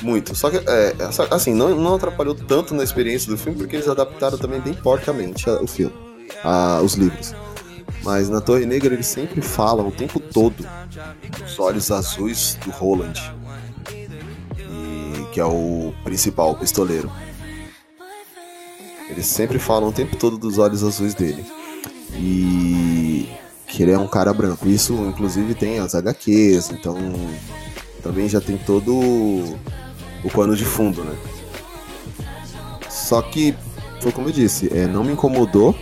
muito. 0.03 0.35
Só 0.37 0.51
que, 0.51 0.57
é, 0.59 0.95
é, 0.99 1.35
assim, 1.35 1.55
não, 1.55 1.75
não 1.75 1.95
atrapalhou 1.95 2.35
tanto 2.35 2.75
na 2.75 2.85
experiência 2.85 3.31
do 3.31 3.39
filme, 3.39 3.59
porque 3.59 3.77
eles 3.77 3.89
adaptaram 3.89 4.37
também 4.39 4.61
bem 4.61 4.75
porcamente 4.75 5.49
o 5.49 5.67
filme, 5.67 5.95
a- 6.45 6.81
os 6.83 6.95
livros. 6.95 7.35
Mas 8.03 8.29
na 8.29 8.41
Torre 8.41 8.65
Negra 8.67 8.95
eles 8.95 9.07
sempre 9.07 9.41
falam 9.41 9.89
o 9.89 9.91
tempo 9.91 10.21
todo 10.21 10.55
dos 11.41 11.59
olhos 11.59 11.91
azuis 11.91 12.57
do 12.65 12.71
Roland, 12.71 13.19
e, 13.91 15.27
que 15.33 15.41
é 15.41 15.45
o 15.45 15.93
principal, 16.05 16.55
pistoleiro. 16.55 17.11
Eles 19.09 19.27
sempre 19.27 19.59
falam 19.59 19.89
o 19.89 19.93
tempo 19.93 20.17
todo 20.17 20.37
dos 20.37 20.59
olhos 20.59 20.85
azuis 20.85 21.15
dele. 21.15 21.45
E 22.15 23.29
que 23.67 23.83
ele 23.83 23.93
é 23.93 23.99
um 23.99 24.09
cara 24.09 24.33
branco. 24.33 24.69
Isso, 24.69 24.95
inclusive, 25.07 25.55
tem 25.55 25.79
as 25.79 25.95
HQs, 25.95 26.71
então 26.71 26.97
também 28.03 28.29
já 28.29 28.41
tem 28.41 28.57
todo 28.57 28.93
o 28.93 30.31
pano 30.33 30.57
de 30.57 30.65
fundo, 30.65 31.05
né? 31.05 31.17
Só 32.89 33.23
que, 33.23 33.55
foi 34.01 34.13
como 34.13 34.29
eu 34.29 34.33
disse, 34.33 34.69
é, 34.73 34.87
não 34.87 35.05
me 35.05 35.13
incomodou 35.13 35.75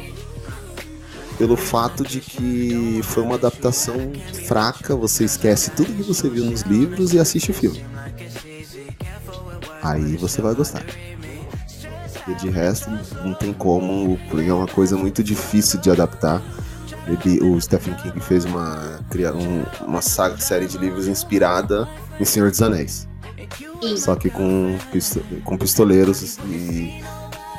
pelo 1.39 1.57
fato 1.57 2.03
de 2.03 2.20
que 2.20 3.01
foi 3.03 3.22
uma 3.22 3.35
adaptação 3.35 4.12
fraca, 4.47 4.97
você 4.97 5.24
esquece 5.24 5.70
tudo 5.70 5.93
que 5.93 6.03
você 6.03 6.29
viu 6.29 6.45
nos 6.45 6.62
livros 6.62 7.12
e 7.12 7.18
assiste 7.18 7.51
o 7.51 7.55
filme. 7.55 7.85
Aí 9.83 10.16
você 10.16 10.41
vai 10.41 10.55
gostar. 10.55 10.85
E 12.29 12.35
de 12.35 12.49
resto, 12.51 12.91
não 13.24 13.35
tem 13.35 13.53
como, 13.53 14.18
porque 14.29 14.49
é 14.49 14.53
uma 14.55 14.66
coisa 14.66 14.97
muito 14.97 15.22
difícil 15.22 15.81
de 15.81 15.91
adaptar. 15.91 16.43
Ele, 17.07 17.41
o 17.41 17.61
Stephen 17.61 17.95
King 17.95 18.18
fez 18.20 18.45
uma, 18.45 18.99
um- 19.35 19.64
uma 19.87 20.03
saga, 20.03 20.37
série 20.39 20.66
de 20.66 20.77
livros 20.77 21.07
inspirada 21.07 21.89
em 22.18 22.24
Senhor 22.24 22.51
dos 22.51 22.61
Anéis. 22.61 23.09
Só 23.97 24.16
que 24.16 24.29
com, 24.29 24.77
com 25.45 25.57
pistoleiros 25.57 26.39
e, 26.47 27.01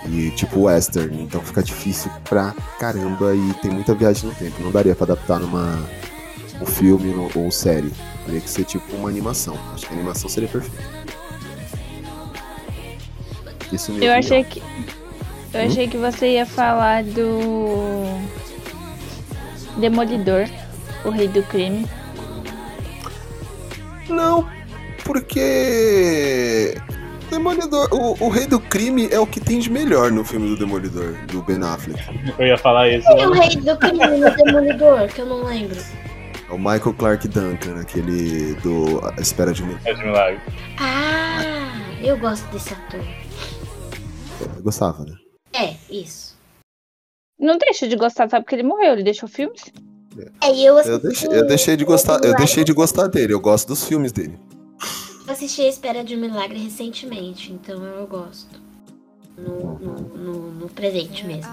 e 0.05 0.31
tipo 0.35 0.61
western. 0.63 1.21
Então 1.23 1.39
fica 1.41 1.63
difícil 1.63 2.11
pra 2.25 2.53
caramba 2.77 3.33
e 3.33 3.53
tem 3.61 3.71
muita 3.71 3.93
viagem 3.93 4.27
no 4.29 4.35
tempo. 4.35 4.61
Não 4.61 4.71
daria 4.71 4.93
pra 4.95 5.05
adaptar 5.05 5.39
numa 5.39 5.79
um 6.61 6.65
filme 6.65 7.13
ou 7.35 7.49
série. 7.51 7.93
Teria 8.25 8.41
que 8.41 8.49
ser 8.49 8.65
tipo 8.65 8.95
uma 8.97 9.07
animação. 9.07 9.57
Acho 9.73 9.87
que 9.87 9.93
a 9.93 9.95
animação 9.97 10.29
seria 10.29 10.49
perfeita. 10.49 11.06
Isso 13.71 13.91
minha 13.91 14.11
Eu 14.11 14.13
achei 14.19 14.43
que. 14.43 14.61
Eu 15.53 15.61
Hum? 15.63 15.67
achei 15.67 15.87
que 15.87 15.97
você 15.97 16.33
ia 16.33 16.45
falar 16.45 17.03
do. 17.03 18.03
Demolidor, 19.77 20.47
o 21.05 21.09
rei 21.09 21.27
do 21.27 21.43
crime. 21.43 21.85
Não, 24.09 24.47
porque. 25.03 26.75
Demolidor. 27.29 27.89
O, 27.91 28.25
o 28.25 28.29
rei 28.29 28.47
do 28.47 28.59
crime 28.59 29.07
é 29.11 29.19
o 29.19 29.27
que 29.27 29.39
tem 29.39 29.59
de 29.59 29.69
melhor 29.69 30.11
no 30.11 30.23
filme 30.23 30.47
do 30.49 30.57
Demolidor, 30.57 31.13
do 31.27 31.41
Ben 31.43 31.61
Affleck. 31.61 32.01
Eu 32.39 32.47
ia 32.47 32.57
falar 32.57 32.87
isso. 32.89 33.07
Quem 33.13 33.21
é 33.23 33.27
o 33.27 33.31
rei 33.33 33.55
do 33.57 33.77
crime 33.77 34.17
no 34.17 34.31
Demolidor? 34.35 35.07
Que 35.09 35.21
eu 35.21 35.25
não 35.25 35.43
lembro. 35.43 35.77
É 36.49 36.53
o 36.53 36.57
Michael 36.57 36.93
Clark 36.97 37.27
Duncan, 37.27 37.81
aquele 37.81 38.53
do 38.63 39.01
A 39.05 39.19
Espera 39.21 39.51
de 39.51 39.61
Milagre. 39.63 39.89
É 39.89 39.93
de 39.93 40.03
milagre. 40.05 40.39
Ah, 40.79 41.73
eu 42.01 42.17
gosto 42.17 42.45
desse 42.51 42.73
ator. 42.73 43.01
Eu 44.41 44.63
gostava, 44.63 45.03
né? 45.03 45.15
É, 45.53 45.75
isso. 45.89 46.35
Não 47.39 47.57
deixa 47.57 47.87
de 47.87 47.95
gostar, 47.95 48.29
sabe? 48.29 48.43
Porque 48.43 48.55
ele 48.55 48.63
morreu, 48.63 48.93
ele 48.93 49.03
deixou 49.03 49.29
filmes. 49.29 49.61
É, 50.41 50.51
e 50.51 50.65
eu 50.65 50.77
assisti, 50.77 50.91
Eu 50.91 50.99
deixei, 50.99 51.29
eu 51.29 51.47
deixei 51.47 51.77
de 51.77 51.85
gostar, 51.85 52.23
eu 52.23 52.35
deixei 52.35 52.63
de 52.63 52.73
gostar 52.73 53.07
dele, 53.07 53.33
eu 53.33 53.39
gosto 53.39 53.67
dos 53.67 53.83
filmes 53.83 54.11
dele. 54.11 54.37
eu 55.27 55.33
assisti 55.33 55.61
A 55.61 55.69
Espera 55.69 56.03
de 56.03 56.15
um 56.15 56.19
Milagre 56.19 56.57
recentemente, 56.57 57.53
então 57.53 57.83
eu 57.83 58.07
gosto. 58.07 58.59
No, 59.37 59.77
no, 59.77 59.93
no, 60.17 60.51
no 60.51 60.69
presente 60.69 61.23
mesmo. 61.25 61.51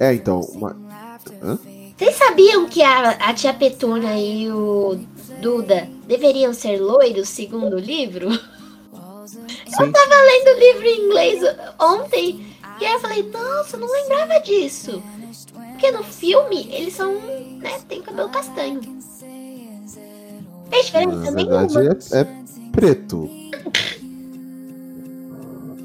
É, 0.00 0.14
então. 0.14 0.40
Uma... 0.40 0.76
Vocês 1.96 2.16
sabiam 2.16 2.68
que 2.68 2.82
a, 2.82 3.10
a 3.10 3.34
tia 3.34 3.54
Petúnia 3.54 4.18
e 4.18 4.50
o 4.50 4.98
Duda 5.40 5.88
deveriam 6.08 6.52
ser 6.52 6.80
loiros, 6.80 7.28
segundo 7.28 7.76
o 7.76 7.78
livro? 7.78 8.28
Sim. 9.76 9.92
Tava 9.92 10.14
lendo 10.14 10.56
o 10.56 10.58
livro 10.60 10.86
em 10.86 11.06
inglês 11.06 11.42
ontem 11.80 12.46
e 12.80 12.84
aí 12.84 12.92
eu 12.92 13.00
falei, 13.00 13.22
nossa, 13.30 13.76
eu 13.76 13.80
não 13.80 13.90
lembrava 13.92 14.38
disso. 14.40 15.02
Porque 15.72 15.90
no 15.90 16.02
filme 16.02 16.68
eles 16.72 16.94
são, 16.94 17.14
né, 17.14 17.78
tem 17.88 18.02
cabelo 18.02 18.28
castanho. 18.30 18.80
Fez 20.70 20.86
diferença 20.86 21.18
Na 21.18 21.30
nenhuma. 21.30 21.66
verdade 21.66 22.16
é, 22.16 22.20
é 22.20 22.26
preto. 22.72 23.28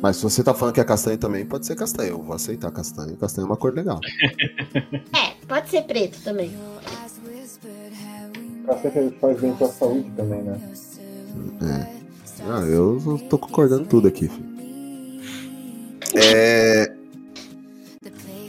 Mas 0.02 0.16
se 0.16 0.24
você 0.24 0.42
tá 0.42 0.54
falando 0.54 0.74
que 0.74 0.80
é 0.80 0.84
castanho 0.84 1.18
também, 1.18 1.46
pode 1.46 1.66
ser 1.66 1.76
castanho. 1.76 2.12
Eu 2.12 2.22
vou 2.24 2.34
aceitar 2.36 2.72
castanho. 2.72 3.18
Castanho 3.18 3.46
é 3.46 3.50
uma 3.50 3.58
cor 3.58 3.74
legal. 3.74 4.00
É, 5.14 5.46
pode 5.46 5.70
ser 5.70 5.82
preto 5.84 6.22
também. 6.24 6.56
Cacete 8.66 9.16
faz 9.20 9.40
bem 9.42 9.54
pra 9.56 9.68
saúde 9.68 10.10
também, 10.16 10.42
né? 10.44 10.60
É. 11.62 11.99
Ah, 12.48 12.62
eu 12.62 13.20
tô 13.30 13.38
concordando 13.38 13.86
tudo 13.86 14.08
aqui, 14.08 14.28
filho. 14.28 14.50
É. 16.16 16.92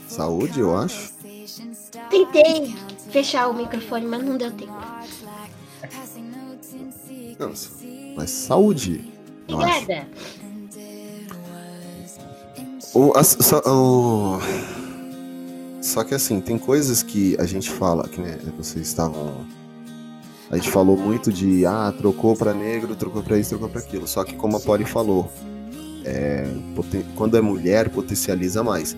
Saúde, 0.09 0.61
eu 0.61 0.77
acho. 0.77 1.13
Tentei 2.09 2.75
fechar 3.11 3.49
o 3.49 3.55
microfone, 3.55 4.07
mas 4.07 4.23
não 4.25 4.37
deu 4.37 4.51
tempo. 4.53 4.73
Nossa, 7.39 7.71
mas 8.17 8.31
saúde. 8.31 9.05
Obrigada. 9.49 10.07
O, 12.95 13.13
as- 13.17 13.37
só, 13.41 13.61
o- 13.67 14.41
só 15.81 16.05
que 16.05 16.15
assim, 16.15 16.41
tem 16.41 16.59
coisas 16.59 17.03
que 17.03 17.37
a 17.39 17.45
gente 17.45 17.71
fala, 17.71 18.09
que 18.09 18.21
né, 18.21 18.39
vocês 18.57 18.87
estavam. 18.87 19.47
A 20.51 20.57
gente 20.57 20.71
falou 20.71 20.97
muito 20.97 21.33
de 21.33 21.65
ah, 21.65 21.95
trocou 21.97 22.35
pra 22.37 22.53
negro, 22.53 22.97
trocou 22.97 23.23
pra 23.23 23.39
isso, 23.39 23.51
trocou 23.51 23.69
pra 23.69 23.81
aquilo. 23.81 24.09
Só 24.09 24.25
que 24.25 24.35
como 24.35 24.57
a 24.57 24.61
Polly 24.61 24.85
falou, 24.85 25.31
é, 26.05 26.45
quando 27.15 27.37
é 27.37 27.41
mulher, 27.41 27.89
potencializa 27.91 28.63
mais. 28.65 28.97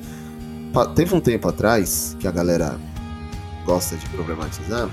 Pa- 0.73 0.87
teve 0.87 1.15
um 1.15 1.21
tempo 1.21 1.47
atrás 1.49 2.17
que 2.19 2.27
a 2.27 2.31
galera 2.31 2.81
gosta 3.67 3.97
de 3.97 4.09
problematizar, 4.09 4.89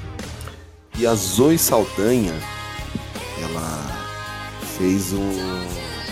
e 0.97 1.07
a 1.07 1.15
Zoe 1.15 1.57
Saldanha, 1.57 2.33
ela 3.41 3.87
fez 4.77 5.13
um. 5.13 5.31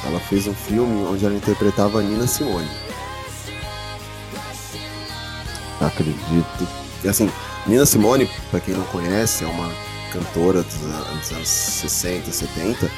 Ela 0.06 0.20
fez 0.22 0.48
um 0.48 0.54
filme 0.54 1.04
onde 1.06 1.26
ela 1.26 1.36
interpretava 1.36 2.00
a 2.00 2.02
Nina 2.02 2.26
Simone. 2.26 2.70
Acredito. 5.82 6.68
E 7.04 7.08
assim, 7.10 7.30
Nina 7.66 7.86
Simone, 7.86 8.30
pra 8.50 8.62
quem 8.62 8.74
não 8.74 8.86
conhece, 8.86 9.44
é 9.44 9.48
uma 9.48 9.70
cantora 10.12 10.62
dos, 10.64 10.76
an- 10.84 11.18
dos 11.20 11.32
anos 11.32 11.48
60, 11.48 12.32
70, 12.32 12.90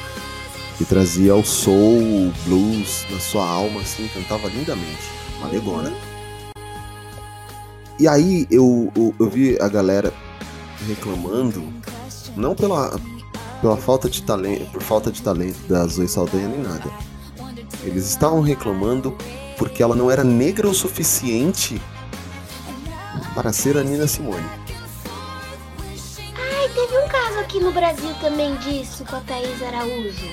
que 0.78 0.84
trazia 0.84 1.34
o 1.34 1.44
soul, 1.44 2.28
o 2.28 2.32
blues 2.44 3.04
na 3.10 3.18
sua 3.18 3.46
alma, 3.46 3.80
assim, 3.80 4.08
cantava 4.14 4.48
lindamente. 4.48 4.98
Uma 5.38 5.48
negona. 5.48 5.92
E 7.98 8.08
aí 8.08 8.46
eu, 8.50 8.90
eu, 8.96 9.14
eu 9.18 9.28
vi 9.28 9.58
a 9.60 9.68
galera 9.68 10.12
reclamando, 10.88 11.62
não 12.36 12.54
pela, 12.54 12.98
pela 13.60 13.76
falta 13.76 14.08
de 14.08 14.22
talento, 14.22 14.70
por 14.70 14.82
falta 14.82 15.10
de 15.12 15.20
talento 15.22 15.58
da 15.68 15.86
Zoe 15.86 16.08
Saldanha 16.08 16.48
nem 16.48 16.62
nada. 16.62 16.90
Eles 17.84 18.06
estavam 18.08 18.40
reclamando 18.40 19.14
porque 19.58 19.82
ela 19.82 19.94
não 19.94 20.10
era 20.10 20.24
negra 20.24 20.66
o 20.68 20.74
suficiente 20.74 21.80
para 23.34 23.52
ser 23.52 23.76
a 23.76 23.82
Nina 23.84 24.06
Simone. 24.06 24.44
Aqui 27.50 27.58
no 27.58 27.72
Brasil 27.72 28.14
também 28.20 28.54
disso 28.58 29.04
com 29.04 29.16
a 29.16 29.20
Thaís 29.20 29.60
Araújo. 29.60 30.28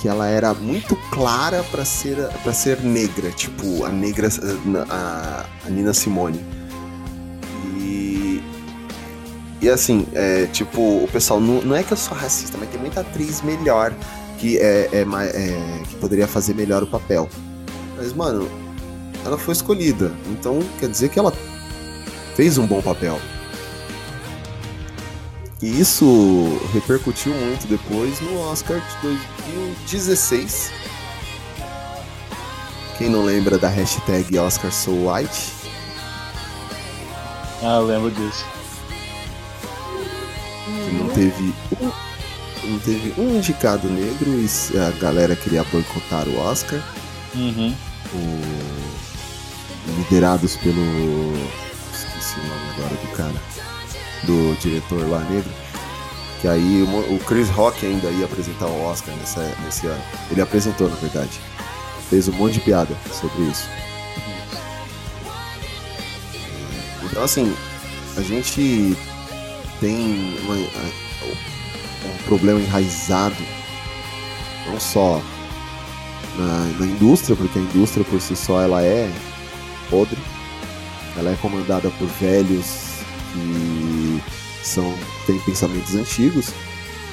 Que 0.00 0.06
ela 0.06 0.28
era 0.28 0.52
muito 0.52 0.94
clara 1.10 1.64
para 1.70 1.82
ser 1.82 2.16
para 2.42 2.52
ser 2.52 2.80
negra, 2.80 3.30
tipo 3.30 3.86
a 3.86 3.88
negra 3.88 4.28
a, 4.90 5.46
a 5.64 5.70
Nina 5.70 5.94
Simone. 5.94 6.38
E 7.78 8.42
e 9.62 9.68
assim, 9.70 10.06
é, 10.12 10.44
tipo, 10.52 11.04
o 11.04 11.08
pessoal 11.10 11.40
não, 11.40 11.62
não 11.62 11.74
é 11.74 11.82
que 11.82 11.94
eu 11.94 11.96
sou 11.96 12.14
racista, 12.14 12.58
mas 12.58 12.68
tem 12.68 12.78
muita 12.78 13.00
atriz 13.00 13.40
melhor 13.40 13.94
que 14.38 14.58
é, 14.58 14.90
é, 14.92 15.00
é, 15.00 15.82
que 15.88 15.94
poderia 15.94 16.28
fazer 16.28 16.54
melhor 16.54 16.82
o 16.82 16.86
papel. 16.86 17.30
Mas 17.96 18.12
mano, 18.12 18.46
ela 19.24 19.38
foi 19.38 19.54
escolhida, 19.54 20.12
então 20.30 20.58
quer 20.78 20.90
dizer 20.90 21.08
que 21.08 21.18
ela 21.18 21.32
fez 22.36 22.58
um 22.58 22.66
bom 22.66 22.82
papel. 22.82 23.18
E 25.64 25.80
isso 25.80 26.60
repercutiu 26.74 27.32
muito 27.32 27.66
depois 27.66 28.20
no 28.20 28.38
Oscar 28.38 28.78
de 28.80 29.16
2016. 29.46 30.70
Quem 32.98 33.08
não 33.08 33.24
lembra 33.24 33.56
da 33.56 33.70
hashtag 33.70 34.38
Oscar 34.38 34.70
So 34.70 34.90
White? 35.10 35.52
Ah, 37.62 37.76
eu 37.78 37.86
lembro 37.86 38.10
disso. 38.10 38.44
Que 40.66 40.92
não 40.96 41.08
teve 41.08 41.54
um, 41.80 41.92
não 42.70 42.78
teve 42.80 43.14
um 43.18 43.36
indicado 43.38 43.88
negro 43.88 44.28
e 44.38 44.78
a 44.78 44.90
galera 45.00 45.34
queria 45.34 45.64
boicotar 45.64 46.28
o 46.28 46.38
Oscar. 46.40 46.78
Uhum. 47.34 47.74
O- 48.12 49.94
liderados 49.98 50.56
pelo. 50.56 51.32
Esqueci 51.90 52.38
o 52.38 52.42
nome 52.48 52.70
agora 52.76 52.94
do 52.96 53.08
cara. 53.16 53.73
Do 54.26 54.56
diretor 54.60 55.08
lá 55.08 55.20
negro. 55.30 55.50
Que 56.40 56.48
aí 56.48 56.82
o, 56.82 57.18
Chris 57.26 57.48
Rock 57.50 57.86
ainda 57.86 58.08
ia 58.08 58.26
apresentar 58.26 58.66
o 58.66 58.82
Oscar 58.84 59.14
nessa, 59.16 59.40
nesse 59.64 59.86
ano. 59.86 60.02
Ele 60.30 60.40
apresentou, 60.42 60.88
na 60.88 60.96
verdade. 60.96 61.40
Fez 62.10 62.28
um 62.28 62.32
monte 62.32 62.54
de 62.54 62.60
piada 62.60 62.94
sobre 63.12 63.42
isso. 63.44 63.66
Então 67.02 67.22
assim, 67.22 67.54
a 68.16 68.22
gente 68.22 68.96
tem 69.80 70.36
uma- 70.44 70.56
um 70.56 72.16
problema 72.26 72.60
enraizado, 72.60 73.36
não 74.66 74.80
só 74.80 75.20
na, 76.36 76.78
na 76.80 76.86
indústria, 76.86 77.36
porque 77.36 77.58
a 77.58 77.62
indústria 77.62 78.04
por 78.04 78.20
si 78.20 78.34
só 78.34 78.60
ela 78.60 78.82
é 78.82 79.10
podre, 79.88 80.18
ela 81.16 81.30
é 81.30 81.36
comandada 81.36 81.88
por 81.90 82.08
velhos 82.20 82.94
que 83.32 83.83
são 84.66 84.96
têm 85.26 85.38
pensamentos 85.40 85.94
antigos, 85.94 86.50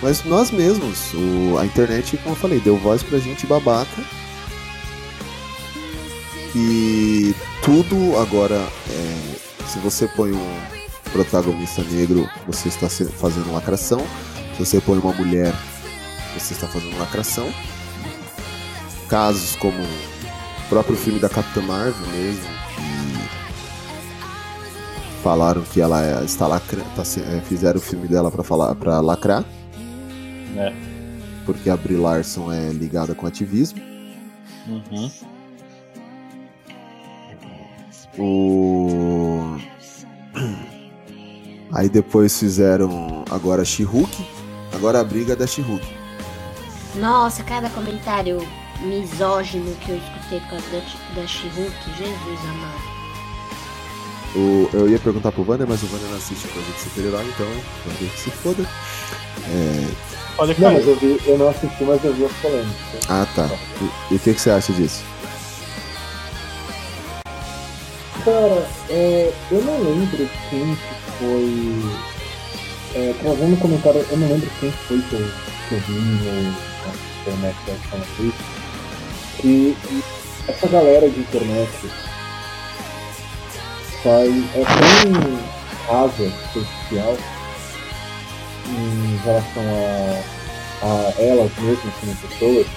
mas 0.02 0.24
nós 0.24 0.52
mesmos, 0.52 1.14
o, 1.14 1.58
a 1.58 1.66
internet, 1.66 2.18
como 2.18 2.36
eu 2.36 2.40
falei, 2.40 2.60
deu 2.60 2.78
voz 2.78 3.04
pra 3.04 3.20
gente 3.20 3.46
babaca 3.46 4.02
e 6.56 7.34
tudo 7.64 8.18
agora 8.18 8.56
é, 8.90 9.66
se 9.68 9.80
você 9.80 10.08
põe 10.08 10.34
um 10.34 10.62
protagonista 11.12 11.84
negro, 11.84 12.30
você 12.46 12.68
está 12.68 12.90
fazendo 12.90 13.54
lacração. 13.54 14.06
Se 14.58 14.66
você 14.66 14.82
põe 14.82 14.98
uma 14.98 15.14
mulher, 15.14 15.54
você 16.38 16.54
está 16.54 16.68
fazendo 16.68 16.98
lacração. 16.98 17.54
Casos 19.08 19.56
como 19.56 19.82
o 19.82 20.70
próprio 20.70 20.96
filme 20.96 21.20
da 21.20 21.30
Capitã 21.30 21.62
Marvel 21.62 22.08
mesmo, 22.08 22.50
falaram 25.22 25.62
que 25.62 25.80
ela 25.82 26.04
é- 26.04 26.24
está 26.24 26.48
lacra, 26.48 26.82
tá 26.96 27.02
é, 27.02 27.42
fizeram 27.42 27.78
o 27.80 27.82
filme 27.82 28.08
dela 28.08 28.32
para 28.32 28.44
falar 28.44 28.74
para 28.76 29.00
lacrar, 29.00 29.44
É. 30.58 30.74
porque 31.46 31.70
a 31.70 31.78
Brie 31.78 31.98
Larson 31.98 32.52
é 32.52 32.70
ligada 32.70 33.14
com 33.14 33.26
ativismo. 33.28 33.80
Uhum. 34.68 35.12
O 38.18 39.58
Aí 41.74 41.88
depois 41.88 42.38
fizeram 42.38 43.24
agora 43.32 43.64
She-Hulk, 43.64 44.26
agora 44.76 45.00
a 45.00 45.04
briga 45.04 45.36
da 45.38 45.48
She-Hulk. 45.48 45.88
Nossa, 46.96 47.44
cada 47.44 47.70
comentário 47.70 48.40
misógino 48.82 49.74
que 49.76 49.92
eu 49.92 49.98
escutei 49.98 50.40
por 50.42 50.50
causa 50.50 50.66
da, 50.72 51.22
da 51.22 51.28
She-Hulk, 51.28 51.74
Jesus 51.98 52.40
amado. 52.50 52.91
O, 54.36 54.70
eu 54.74 54.90
ia 54.90 55.00
perguntar 55.00 55.32
pro 55.32 55.46
Wander, 55.48 55.68
mas 55.68 55.84
o 55.84 55.88
Wander 55.88 56.10
não 56.10 56.18
assiste 56.18 56.48
coisa 56.48 56.72
de 56.72 56.80
super-herói, 56.80 57.26
então 57.26 57.48
Wander 57.48 58.10
que 58.10 58.20
se 58.20 58.30
foda. 58.32 58.64
É, 59.48 60.12
Pode 60.36 60.60
Não, 60.60 60.70
cair. 60.70 60.78
mas 60.78 60.88
eu, 60.88 60.96
vi, 60.96 61.22
eu 61.26 61.38
não 61.38 61.50
assisti, 61.50 61.84
mas 61.84 62.04
eu 62.04 62.14
vi 62.14 62.26
as 62.26 62.32
polêmicas. 62.34 63.02
Ah, 63.10 63.28
tá. 63.36 63.50
E, 64.10 64.16
o 64.16 64.20
que, 64.20 64.34
que 64.34 64.42
você 64.42 64.50
acha 64.50 64.74
disso? 64.74 65.04
Cara, 68.24 68.68
é, 68.90 69.34
eu 69.52 69.62
não 69.62 69.80
lembro 69.84 70.30
quem 70.50 70.76
que 70.76 71.12
foi. 71.20 72.02
É, 72.94 73.14
trazendo 73.22 73.54
um 73.54 73.58
comentário, 73.58 74.06
eu 74.10 74.18
não 74.18 74.30
lembro 74.30 74.50
quem 74.60 74.72
foi 74.72 75.02
que 75.02 75.14
eu, 75.14 75.32
que 75.70 75.76
eu 75.76 75.80
vi 75.82 75.94
no, 75.94 76.56
internet 77.22 77.56
né, 77.68 77.78
falando 77.90 78.08
isso. 78.20 79.42
Que 79.42 79.78
essa 80.48 80.68
galera 80.68 81.10
de 81.10 81.20
internet 81.20 81.72
faz, 84.04 84.34
é 84.56 84.64
tão 84.64 85.96
rasa, 85.96 86.32
superficial 86.54 87.18
em 88.70 89.18
relação 89.24 89.64
a, 90.82 90.86
a 90.86 91.22
elas 91.22 91.52
mesmas 91.60 91.94
como 92.00 92.16
pessoas, 92.16 92.68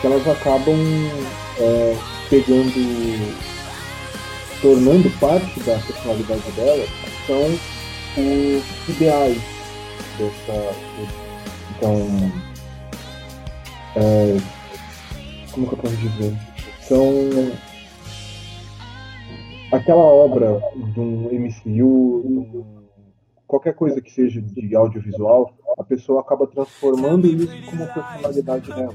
que 0.00 0.06
elas 0.06 0.28
acabam 0.28 0.78
é, 1.58 1.96
pegando 2.30 3.42
tornando 4.62 5.10
parte 5.18 5.60
da 5.60 5.76
personalidade 5.78 6.52
dela 6.52 6.86
são 7.26 7.58
os 8.16 8.88
ideais 8.88 9.38
dessa. 10.18 10.74
Então. 11.76 12.32
é, 13.96 14.38
como 15.50 15.66
que 15.66 15.74
eu 15.74 15.78
posso 15.78 15.96
dizer? 15.96 16.34
São 16.80 17.52
aquela 19.72 20.02
obra 20.02 20.60
de 20.92 21.00
um 21.00 21.28
MCU, 21.32 22.22
de 22.24 22.58
um- 22.58 22.64
qualquer 23.46 23.74
coisa 23.74 24.00
que 24.00 24.10
seja 24.10 24.40
de 24.40 24.74
audiovisual, 24.74 25.54
a 25.78 25.84
pessoa 25.84 26.20
acaba 26.20 26.46
transformando 26.46 27.26
isso 27.26 27.52
como 27.66 27.86
personalidade 27.86 28.68
dela. 28.72 28.94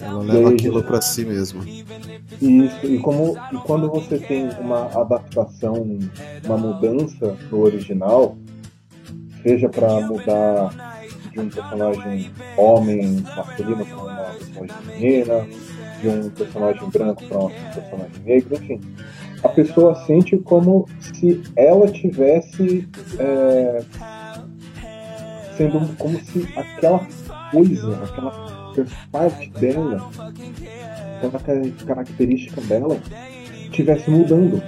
Ela 0.00 0.24
E 0.24 0.30
aí, 0.30 0.36
leva 0.36 0.48
a 0.50 0.52
aquilo 0.52 0.82
pra 0.84 1.00
si 1.00 1.24
mesma. 1.24 1.64
Isso, 2.40 2.86
e 2.86 2.98
como 3.00 3.36
e 3.52 3.56
quando 3.58 3.88
você 3.90 4.18
tem 4.18 4.48
uma 4.60 4.86
adaptação, 5.00 5.98
uma 6.44 6.56
mudança 6.56 7.36
no 7.50 7.58
original, 7.60 8.36
seja 9.42 9.68
para 9.68 10.00
mudar 10.00 10.70
de 11.32 11.40
um 11.40 11.48
personagem 11.48 12.30
homem 12.56 13.24
masculino 13.36 13.84
para 13.84 13.96
uma 13.96 14.24
personagem 14.34 14.76
menina, 14.86 15.48
de 16.00 16.08
um 16.08 16.30
personagem 16.30 16.88
branco 16.88 17.24
para 17.24 17.38
um 17.38 17.50
personagem 17.50 18.22
negro, 18.24 18.54
enfim, 18.54 18.80
a 19.42 19.48
pessoa 19.50 19.94
sente 20.06 20.36
como 20.38 20.86
se 21.00 21.42
ela 21.56 21.88
tivesse 21.88 22.88
é, 23.18 23.82
sendo 25.56 25.96
como 25.96 26.18
se 26.20 26.48
aquela 26.56 27.06
coisa, 27.50 28.04
aquela 28.04 28.54
parte 29.10 29.50
dela 29.50 30.08
aquela 31.16 31.38
ca- 31.40 31.84
característica 31.86 32.60
dela 32.62 32.96
estivesse 33.64 34.10
mudando, 34.10 34.62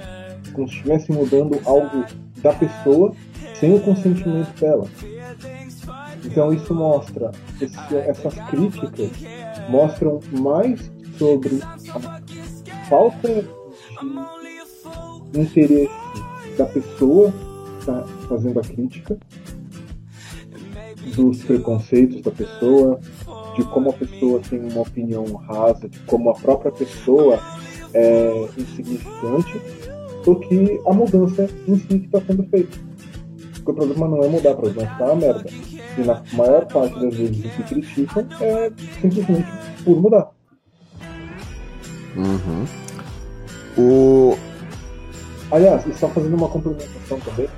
como 0.53 0.67
se 0.67 0.75
estivesse 0.75 1.11
mudando 1.11 1.59
algo 1.65 2.05
da 2.41 2.53
pessoa 2.53 3.13
sem 3.59 3.73
o 3.75 3.79
consentimento 3.79 4.59
dela. 4.59 4.87
Então 6.25 6.53
isso 6.53 6.73
mostra, 6.73 7.31
esse- 7.59 7.95
essas 7.97 8.33
críticas 8.49 9.09
mostram 9.69 10.19
mais 10.31 10.91
sobre 11.17 11.59
a 11.63 12.85
falta 12.89 13.27
de 13.29 14.40
interesse 15.33 15.89
da 16.57 16.65
pessoa 16.65 17.31
que 17.31 17.79
está 17.79 18.03
fazendo 18.27 18.59
a 18.59 18.63
crítica, 18.63 19.17
dos 21.15 21.43
preconceitos 21.43 22.21
da 22.21 22.31
pessoa, 22.31 22.99
de 23.55 23.63
como 23.65 23.89
a 23.89 23.93
pessoa 23.93 24.39
tem 24.49 24.59
uma 24.59 24.81
opinião 24.81 25.25
rasa, 25.33 25.89
de 25.89 25.99
como 25.99 26.29
a 26.29 26.33
própria 26.33 26.71
pessoa 26.71 27.39
é 27.93 28.47
insignificante, 28.57 29.61
do 30.23 30.39
que 30.39 30.79
a 30.85 30.93
mudança 30.93 31.49
em 31.67 31.75
si 31.75 31.87
que 31.87 32.05
está 32.05 32.21
sendo 32.21 32.43
feita. 32.43 32.77
Porque 33.53 33.71
o 33.71 33.73
problema 33.73 34.07
não 34.07 34.23
é 34.23 34.27
mudar, 34.27 34.51
o 34.51 34.57
problema 34.57 34.83
é 34.83 34.91
ficar 34.91 35.05
uma 35.05 35.15
merda. 35.15 35.45
E 35.97 36.01
na 36.01 36.23
maior 36.33 36.65
parte 36.67 36.99
das 36.99 37.13
vezes 37.15 37.45
o 37.45 37.49
que 37.49 37.63
criticam 37.63 38.27
é 38.39 38.71
simplesmente 39.01 39.47
por 39.83 40.01
mudar. 40.01 40.31
Uhum. 42.15 42.65
O. 43.77 44.50
Aliás, 45.51 45.85
e 45.85 45.93
só 45.93 46.07
fazendo 46.07 46.35
uma 46.35 46.47
complementação 46.47 47.19
também, 47.19 47.49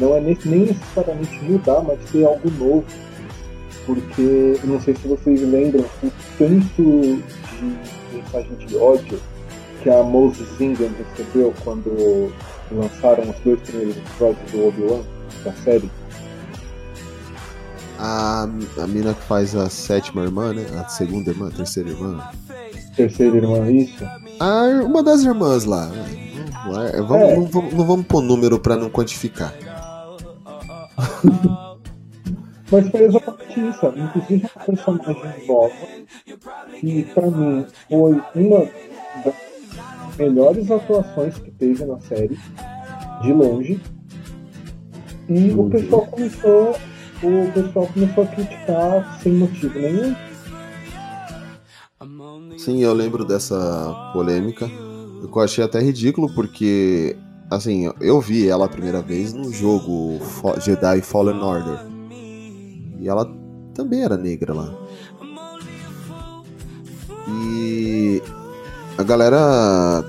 não 0.00 0.16
é 0.16 0.20
nem 0.20 0.36
necessariamente 0.66 1.44
mudar, 1.44 1.82
mas 1.82 1.98
ter 2.10 2.24
algo 2.24 2.50
novo. 2.58 2.84
Porque 3.86 4.58
não 4.64 4.80
sei 4.80 4.96
se 4.96 5.06
vocês 5.06 5.40
lembram 5.42 5.84
o 6.02 6.10
tanto 6.36 6.82
de 6.82 8.16
mensagem 8.16 8.56
de 8.66 8.76
ódio 8.76 9.20
que 9.82 9.88
a 9.88 10.02
Moses 10.02 10.48
Zingan 10.58 10.90
recebeu 10.98 11.54
quando 11.62 12.32
lançaram 12.72 13.30
os 13.30 13.36
dois 13.44 13.60
primeiros 13.60 13.96
episódios 13.96 14.50
do 14.50 14.66
Obi-Wan 14.66 15.02
da 15.44 15.52
série. 15.52 15.88
A, 17.98 18.42
a 18.78 18.86
mina 18.88 19.14
que 19.14 19.22
faz 19.22 19.54
a 19.54 19.70
sétima 19.70 20.24
irmã, 20.24 20.52
né? 20.52 20.66
A 20.76 20.88
segunda 20.88 21.30
irmã, 21.30 21.48
a 21.48 21.52
terceira 21.52 21.88
irmã. 21.90 22.28
Terceira 22.96 23.36
irmã, 23.36 23.70
isso. 23.70 24.04
A, 24.40 24.64
uma 24.84 25.02
das 25.02 25.22
irmãs 25.22 25.64
lá. 25.64 25.86
né? 25.86 26.25
Não, 26.66 26.82
é- 26.82 26.92
vamos, 27.02 27.12
É. 27.22 27.36
Não, 27.36 27.46
vamos, 27.46 27.74
não 27.74 27.86
vamos 27.86 28.06
pôr 28.06 28.22
número 28.22 28.58
pra 28.58 28.76
não 28.76 28.90
quantificar. 28.90 29.54
Mas 32.70 32.88
foi 32.90 33.02
exatamente 33.04 33.60
isso. 33.60 33.86
Inclusive 33.96 34.50
uma 34.56 34.64
personagem 34.64 35.46
nova 35.46 35.72
que 36.80 37.02
pra 37.04 37.26
mim 37.30 37.66
foi 37.88 38.22
uma 38.34 38.60
das 39.24 39.34
melhores 40.18 40.70
atuações 40.70 41.38
que 41.38 41.50
teve 41.52 41.84
na 41.84 42.00
série, 42.00 42.36
de 43.22 43.32
longe. 43.32 43.80
E 45.28 45.50
o 45.52 45.68
pessoal 45.70 46.06
começou. 46.06 46.76
O 47.22 47.50
pessoal 47.52 47.86
começou 47.86 48.24
a 48.24 48.26
criticar 48.26 49.18
sem 49.22 49.32
motivo 49.32 49.78
nenhum. 49.78 50.14
Sim, 52.58 52.82
eu 52.82 52.92
lembro 52.92 53.24
dessa 53.24 54.10
polêmica. 54.12 54.68
Eu 55.34 55.40
achei 55.40 55.64
até 55.64 55.80
ridículo 55.80 56.32
porque, 56.34 57.16
assim, 57.50 57.90
eu 58.00 58.20
vi 58.20 58.48
ela 58.48 58.66
a 58.66 58.68
primeira 58.68 59.02
vez 59.02 59.32
no 59.32 59.52
jogo 59.52 60.18
Jedi 60.60 61.02
Fallen 61.02 61.40
Order. 61.40 61.78
E 62.98 63.08
ela 63.08 63.30
também 63.74 64.02
era 64.02 64.16
negra 64.16 64.54
lá. 64.54 64.74
E 67.28 68.22
a 68.96 69.02
galera. 69.02 70.04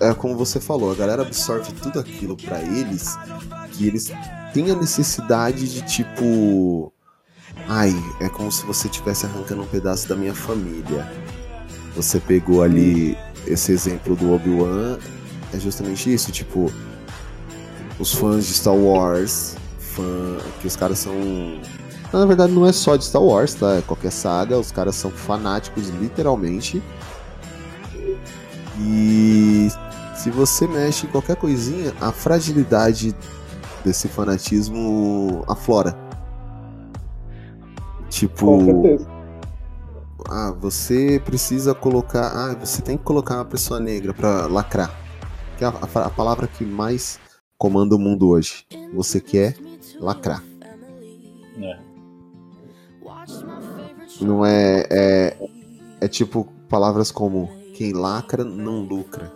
É 0.00 0.14
como 0.14 0.34
você 0.34 0.58
falou, 0.58 0.90
a 0.92 0.94
galera 0.94 1.22
absorve 1.22 1.72
tudo 1.74 2.00
aquilo 2.00 2.34
pra 2.34 2.62
eles 2.62 3.18
que 3.72 3.86
eles 3.86 4.10
têm 4.54 4.70
a 4.70 4.74
necessidade 4.74 5.68
de 5.68 5.82
tipo. 5.82 6.92
Ai, 7.68 7.94
é 8.20 8.28
como 8.28 8.50
se 8.50 8.64
você 8.64 8.88
estivesse 8.88 9.26
arrancando 9.26 9.62
um 9.62 9.66
pedaço 9.66 10.08
da 10.08 10.16
minha 10.16 10.34
família. 10.34 11.10
Você 11.94 12.20
pegou 12.20 12.62
ali 12.62 13.16
esse 13.50 13.72
exemplo 13.72 14.16
do 14.16 14.32
Obi-Wan, 14.32 14.98
é 15.52 15.58
justamente 15.58 16.12
isso, 16.12 16.30
tipo, 16.30 16.72
os 17.98 18.14
fãs 18.14 18.46
de 18.46 18.54
Star 18.54 18.74
Wars, 18.74 19.56
fã, 19.78 20.38
que 20.60 20.66
os 20.66 20.76
caras 20.76 20.98
são. 20.98 21.14
Na 22.12 22.26
verdade, 22.26 22.52
não 22.52 22.66
é 22.66 22.72
só 22.72 22.96
de 22.96 23.04
Star 23.04 23.22
Wars, 23.22 23.54
tá? 23.54 23.76
É 23.76 23.82
qualquer 23.82 24.10
saga, 24.10 24.58
os 24.58 24.72
caras 24.72 24.96
são 24.96 25.10
fanáticos, 25.10 25.88
literalmente. 25.88 26.82
E 28.78 29.68
se 30.16 30.30
você 30.30 30.66
mexe 30.66 31.06
em 31.06 31.10
qualquer 31.10 31.36
coisinha, 31.36 31.92
a 32.00 32.10
fragilidade 32.10 33.14
desse 33.84 34.08
fanatismo 34.08 35.44
aflora. 35.48 35.96
Tipo, 38.08 38.46
Com 38.46 38.64
certeza. 38.64 39.19
Ah, 40.28 40.52
você 40.58 41.20
precisa 41.24 41.74
colocar. 41.74 42.26
Ah, 42.34 42.54
você 42.54 42.82
tem 42.82 42.96
que 42.96 43.04
colocar 43.04 43.36
uma 43.36 43.44
pessoa 43.44 43.78
negra 43.80 44.12
pra 44.14 44.46
lacrar. 44.46 44.90
Que 45.58 45.64
é 45.64 45.66
a, 45.66 45.70
a- 45.70 46.06
a 46.06 46.10
palavra 46.10 46.46
que 46.46 46.64
mais 46.64 47.18
comanda 47.58 47.94
o 47.94 47.98
mundo 47.98 48.28
hoje. 48.28 48.66
Você 48.94 49.20
quer 49.20 49.56
lacrar. 50.00 50.42
É. 51.58 51.78
Não 54.20 54.44
é, 54.44 54.86
é. 54.90 55.36
É 56.00 56.08
tipo 56.08 56.44
palavras 56.68 57.10
como 57.10 57.50
quem 57.74 57.92
lacra 57.92 58.44
não 58.44 58.80
lucra. 58.80 59.32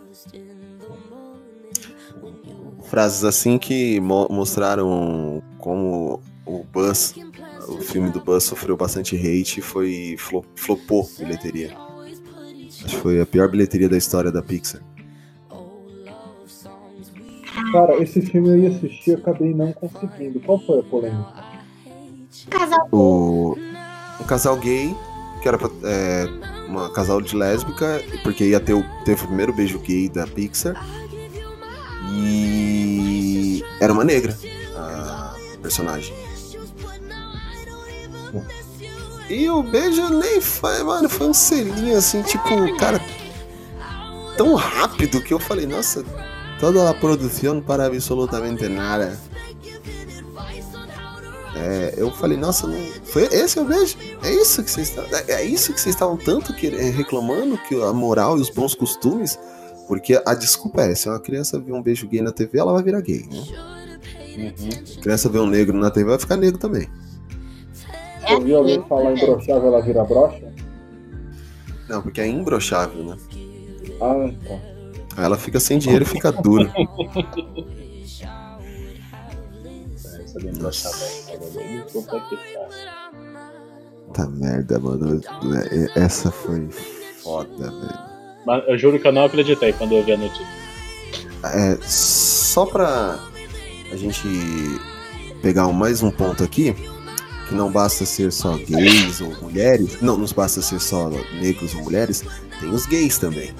Frases 2.84 3.24
assim 3.24 3.58
que 3.58 3.98
mo- 4.00 4.28
mostraram 4.30 5.42
como 5.58 6.20
o 6.46 6.62
Buzz, 6.64 7.14
o 7.68 7.78
filme 7.80 8.10
do 8.10 8.20
Buzz 8.20 8.44
sofreu 8.44 8.76
bastante 8.76 9.16
hate 9.16 9.60
e 9.60 9.62
foi 9.62 10.16
flo- 10.18 10.44
flopou 10.56 11.08
bilheteria. 11.18 11.76
Acho 12.84 12.96
que 12.96 13.02
foi 13.02 13.20
a 13.20 13.26
pior 13.26 13.48
bilheteria 13.50 13.88
da 13.88 13.96
história 13.96 14.30
da 14.30 14.42
Pixar. 14.42 14.80
Cara, 17.72 17.96
esse 18.02 18.20
filme 18.22 18.48
eu 18.48 18.58
ia 18.58 18.68
assistir 18.70 19.10
e 19.10 19.14
acabei 19.14 19.54
não 19.54 19.72
conseguindo. 19.72 20.40
Qual 20.40 20.58
foi 20.60 20.80
a 20.80 20.82
polêmica? 20.82 21.44
Casal 22.50 22.88
O 22.92 23.56
um 24.20 24.24
casal 24.24 24.56
gay 24.58 24.94
que 25.40 25.48
era 25.48 25.56
pra, 25.58 25.68
é, 25.84 26.26
uma 26.68 26.90
casal 26.90 27.20
de 27.20 27.34
lésbica 27.36 28.02
porque 28.22 28.44
ia 28.44 28.60
ter 28.60 28.74
o, 28.74 28.84
teve 29.04 29.22
o 29.24 29.26
primeiro 29.26 29.52
beijo 29.52 29.78
gay 29.80 30.08
da 30.08 30.26
Pixar 30.26 30.74
e 32.12 33.62
era 33.80 33.92
uma 33.92 34.04
negra 34.04 34.36
a 34.76 35.34
personagem. 35.62 36.14
E 39.28 39.48
o 39.48 39.62
beijo 39.62 40.08
nem 40.10 40.40
foi, 40.40 40.82
mano, 40.82 41.08
foi 41.08 41.28
um 41.28 41.34
selinho 41.34 41.96
assim, 41.96 42.22
tipo, 42.22 42.76
cara, 42.76 43.00
tão 44.36 44.54
rápido 44.54 45.22
que 45.22 45.32
eu 45.32 45.38
falei, 45.38 45.66
nossa, 45.66 46.04
toda 46.60 46.88
a 46.88 46.94
produção 46.94 47.60
para 47.60 47.86
absolutamente 47.86 48.68
nada. 48.68 49.18
É, 51.56 51.94
eu 51.96 52.10
falei, 52.10 52.36
nossa, 52.36 52.66
não, 52.66 52.76
foi 53.04 53.24
esse 53.32 53.58
é 53.58 53.62
o 53.62 53.64
beijo? 53.64 53.96
É 54.22 54.30
isso 54.30 54.62
que 54.62 54.70
vocês 54.70 54.88
estavam, 54.88 55.10
é, 55.16 55.32
é 55.32 55.44
isso 55.44 55.72
que 55.72 55.80
vocês 55.80 55.94
estavam 55.94 56.16
tanto 56.16 56.52
que, 56.52 56.66
é, 56.66 56.90
reclamando 56.90 57.56
que 57.56 57.80
a 57.80 57.92
moral 57.92 58.36
e 58.36 58.40
os 58.40 58.50
bons 58.50 58.74
costumes, 58.74 59.38
porque 59.86 60.20
a 60.26 60.34
desculpa 60.34 60.82
é, 60.82 60.94
se 60.94 61.08
uma 61.08 61.20
criança 61.20 61.58
vê 61.58 61.72
um 61.72 61.82
beijo 61.82 62.08
gay 62.08 62.20
na 62.20 62.32
TV, 62.32 62.58
ela 62.58 62.72
vai 62.72 62.82
virar 62.82 63.00
gay, 63.00 63.24
né? 63.30 63.44
Uhum. 64.36 65.00
Criança 65.00 65.28
vê 65.28 65.38
um 65.38 65.46
negro 65.46 65.78
na 65.78 65.90
TV, 65.90 66.10
vai 66.10 66.18
ficar 66.18 66.36
negro 66.36 66.58
também. 66.58 66.88
Eu 68.30 68.40
vi 68.40 68.54
alguém 68.54 68.82
falar 68.88 69.12
em 69.12 69.18
brochável, 69.20 69.68
ela 69.68 69.82
vira 69.82 70.04
brocha? 70.04 70.52
Não, 71.88 72.02
porque 72.02 72.20
é 72.20 72.26
imbrochável, 72.26 73.04
né? 73.04 73.16
Ah, 74.00 74.30
tá. 74.46 74.54
Aí 75.16 75.24
ela 75.24 75.36
fica 75.36 75.60
sem 75.60 75.78
dinheiro 75.78 76.04
e 76.04 76.06
fica 76.06 76.32
dura. 76.32 76.72
É. 80.36 80.50
Tá 84.12 84.26
merda, 84.26 84.78
mano. 84.78 85.20
É, 85.96 86.00
Essa 86.00 86.30
foi 86.30 86.68
foda, 87.22 87.70
velho. 87.70 87.98
Mas 88.46 88.64
eu 88.68 88.76
juro 88.76 88.98
que 88.98 89.06
eu 89.06 89.12
não 89.12 89.24
acreditei 89.24 89.72
quando 89.72 89.92
eu 89.92 90.04
vi 90.04 90.12
a 90.12 90.16
notícia. 90.16 90.46
É, 91.44 91.78
só 91.82 92.66
pra 92.66 93.18
a 93.92 93.96
gente 93.96 94.26
pegar 95.42 95.68
mais 95.68 96.02
um 96.02 96.10
ponto 96.10 96.42
aqui, 96.42 96.74
que 97.48 97.54
não 97.54 97.70
basta 97.70 98.04
ser 98.04 98.32
só 98.32 98.56
gays 98.56 99.20
ou 99.20 99.34
mulheres, 99.42 99.98
não, 100.00 100.16
não 100.16 100.26
basta 100.34 100.62
ser 100.62 100.80
só 100.80 101.10
negros 101.40 101.74
ou 101.74 101.82
mulheres, 101.82 102.24
tem 102.60 102.70
os 102.70 102.86
gays 102.86 103.18
também. 103.18 103.52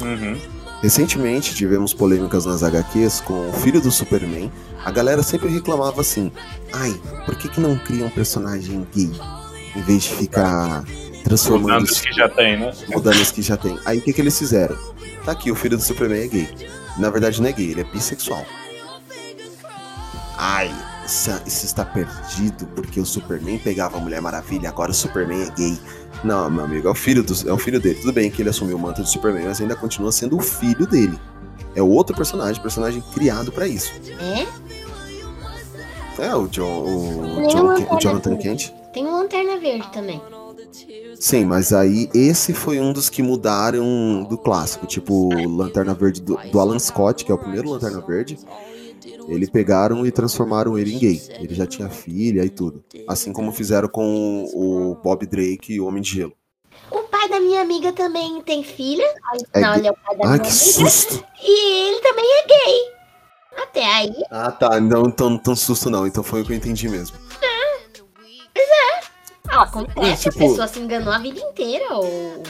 Uhum. 0.00 0.38
Recentemente 0.82 1.54
tivemos 1.54 1.92
polêmicas 1.92 2.46
nas 2.46 2.62
HQs 2.62 3.20
com 3.20 3.50
o 3.50 3.52
filho 3.52 3.80
do 3.80 3.90
Superman. 3.90 4.50
A 4.82 4.90
galera 4.90 5.22
sempre 5.22 5.48
reclamava 5.48 6.00
assim: 6.00 6.32
ai, 6.72 6.98
por 7.26 7.36
que, 7.36 7.48
que 7.48 7.60
não 7.60 7.76
cria 7.76 8.04
um 8.04 8.10
personagem 8.10 8.86
gay? 8.94 9.10
Em 9.76 9.82
vez 9.82 10.04
de 10.04 10.14
ficar 10.14 10.82
transformando 11.22 11.82
Mudando 11.82 11.86
os 11.86 12.00
que 12.00 12.12
já 12.12 12.28
tem, 12.28 12.58
né? 12.58 12.72
mudando 12.88 13.20
os 13.20 13.30
que 13.30 13.42
já 13.42 13.56
tem. 13.56 13.78
Aí 13.84 13.98
o 13.98 14.02
que, 14.02 14.12
que 14.12 14.20
eles 14.20 14.38
fizeram? 14.38 14.76
Tá 15.24 15.32
aqui, 15.32 15.50
o 15.50 15.54
filho 15.54 15.76
do 15.76 15.82
Superman 15.82 16.22
é 16.22 16.28
gay. 16.28 16.48
Na 16.98 17.10
verdade 17.10 17.40
não 17.42 17.48
é 17.48 17.52
gay, 17.52 17.70
ele 17.70 17.82
é 17.82 17.84
bissexual. 17.84 18.44
Ai, 20.38 20.74
isso, 21.10 21.30
isso 21.46 21.66
está 21.66 21.84
perdido 21.84 22.66
porque 22.68 23.00
o 23.00 23.04
Superman 23.04 23.58
pegava 23.58 23.98
a 23.98 24.00
Mulher 24.00 24.22
Maravilha, 24.22 24.68
agora 24.68 24.90
o 24.90 24.94
Superman 24.94 25.42
é 25.42 25.50
gay. 25.50 25.78
Não, 26.22 26.48
meu 26.48 26.64
amigo, 26.64 26.86
é 26.88 26.90
o 26.90 26.94
filho, 26.94 27.22
do, 27.22 27.34
é 27.48 27.52
o 27.52 27.58
filho 27.58 27.80
dele. 27.80 27.98
Tudo 28.00 28.12
bem 28.12 28.30
que 28.30 28.40
ele 28.40 28.48
assumiu 28.48 28.76
o 28.76 28.78
manto 28.78 29.02
do 29.02 29.08
Superman, 29.08 29.46
mas 29.46 29.60
ainda 29.60 29.74
continua 29.74 30.12
sendo 30.12 30.36
o 30.36 30.40
filho 30.40 30.86
dele. 30.86 31.18
É 31.74 31.82
outro 31.82 32.14
personagem, 32.14 32.62
personagem 32.62 33.02
criado 33.12 33.50
pra 33.50 33.66
isso. 33.66 33.92
É? 34.18 34.46
É, 36.24 36.34
o, 36.34 36.46
John, 36.48 36.84
o, 36.84 37.48
John, 37.48 37.96
o 37.96 37.98
Jonathan 37.98 38.36
coisa. 38.36 38.42
Kent. 38.42 38.72
Tem 38.92 39.06
um 39.06 39.12
Lanterna 39.12 39.58
Verde 39.58 39.90
também. 39.92 40.20
Sim, 41.18 41.44
mas 41.44 41.72
aí 41.72 42.08
esse 42.14 42.52
foi 42.52 42.80
um 42.80 42.92
dos 42.92 43.08
que 43.08 43.22
mudaram 43.22 44.24
do 44.24 44.38
clássico. 44.38 44.86
Tipo, 44.86 45.28
Lanterna 45.48 45.94
Verde 45.94 46.20
do, 46.20 46.36
do 46.50 46.60
Alan 46.60 46.78
Scott, 46.78 47.24
que 47.24 47.32
é 47.32 47.34
o 47.34 47.38
primeiro 47.38 47.70
Lanterna 47.70 48.00
Verde. 48.00 48.38
Ele 49.28 49.46
pegaram 49.50 50.06
e 50.06 50.10
transformaram 50.10 50.78
ele 50.78 50.94
em 50.94 50.98
gay. 50.98 51.22
Ele 51.40 51.54
já 51.54 51.66
tinha 51.66 51.88
filha 51.88 52.44
e 52.44 52.50
tudo. 52.50 52.84
Assim 53.08 53.32
como 53.32 53.52
fizeram 53.52 53.88
com 53.88 54.44
o 54.54 54.94
Bob 55.02 55.26
Drake 55.26 55.74
e 55.74 55.80
o 55.80 55.86
Homem 55.86 56.02
de 56.02 56.10
Gelo. 56.14 56.32
O 56.90 56.98
pai 57.04 57.28
da 57.28 57.38
minha 57.40 57.60
amiga 57.60 57.92
também 57.92 58.40
tem 58.42 58.62
filha. 58.64 59.04
É 59.52 59.60
não, 59.60 59.70
gay. 59.70 59.78
ele 59.80 59.88
é 59.88 59.90
o 59.90 59.94
pai 59.96 60.16
da 60.16 60.24
Ai, 60.24 60.30
minha 60.32 60.40
que 60.40 60.48
amiga. 60.48 60.50
susto! 60.90 61.24
E 61.42 61.88
ele 61.88 62.00
também 62.00 62.24
é 62.24 62.46
gay. 62.46 63.00
Até 63.62 63.84
aí, 63.84 64.14
Ah, 64.30 64.50
tá. 64.52 64.80
Não 64.80 65.10
tão, 65.10 65.36
tão 65.38 65.54
susto 65.56 65.90
não. 65.90 66.06
Então 66.06 66.22
foi 66.22 66.42
o 66.42 66.44
que 66.44 66.52
eu 66.52 66.56
entendi 66.56 66.88
mesmo. 66.88 67.16
ah, 69.48 69.62
acontece, 69.62 70.28
É, 70.28 70.30
tipo- 70.30 70.44
a 70.44 70.48
pessoa 70.48 70.68
se 70.68 70.78
enganou 70.80 71.12
a 71.12 71.18
vida 71.18 71.40
inteira. 71.40 71.94
Ou... 71.94 72.42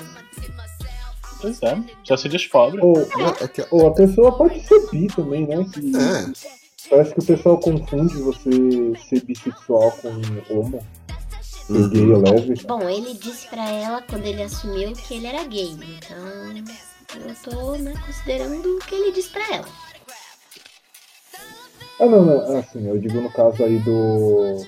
Pois 1.40 1.62
é, 1.62 1.78
já 2.04 2.16
se 2.16 2.28
descobre. 2.28 2.80
Ou, 2.82 2.96
É 3.40 3.48
que- 3.48 3.66
ou 3.70 3.86
a 3.88 3.94
pessoa 3.94 4.36
pode 4.36 4.60
ser 4.66 4.90
bi 4.90 5.06
também, 5.08 5.46
né? 5.46 5.64
Que 5.72 5.96
é, 5.96 6.50
Parece 6.88 7.14
que 7.14 7.20
o 7.20 7.24
pessoal 7.24 7.58
confunde 7.58 8.16
você 8.18 8.50
ser 9.08 9.24
bissexual 9.24 9.92
com 9.92 10.08
homo, 10.50 10.84
Uhum. 11.68 11.88
gay 11.88 12.10
ou 12.12 12.20
lésbica. 12.22 12.66
Bom, 12.66 12.88
ele 12.88 13.14
disse 13.14 13.46
pra 13.46 13.70
ela 13.70 14.02
quando 14.02 14.26
ele 14.26 14.42
assumiu 14.42 14.92
que 14.92 15.14
ele 15.14 15.26
era 15.26 15.44
gay. 15.44 15.70
Então, 15.70 16.16
eu 17.28 17.34
tô 17.44 17.76
né, 17.76 17.94
considerando 18.04 18.76
o 18.76 18.78
que 18.80 18.94
ele 18.94 19.12
disse 19.12 19.28
pra 19.30 19.54
ela. 19.54 19.68
Ah, 22.00 22.06
não, 22.06 22.24
não. 22.24 22.58
Assim, 22.58 22.88
eu 22.88 22.98
digo 22.98 23.20
no 23.20 23.30
caso 23.30 23.62
aí 23.62 23.78
do. 23.80 24.64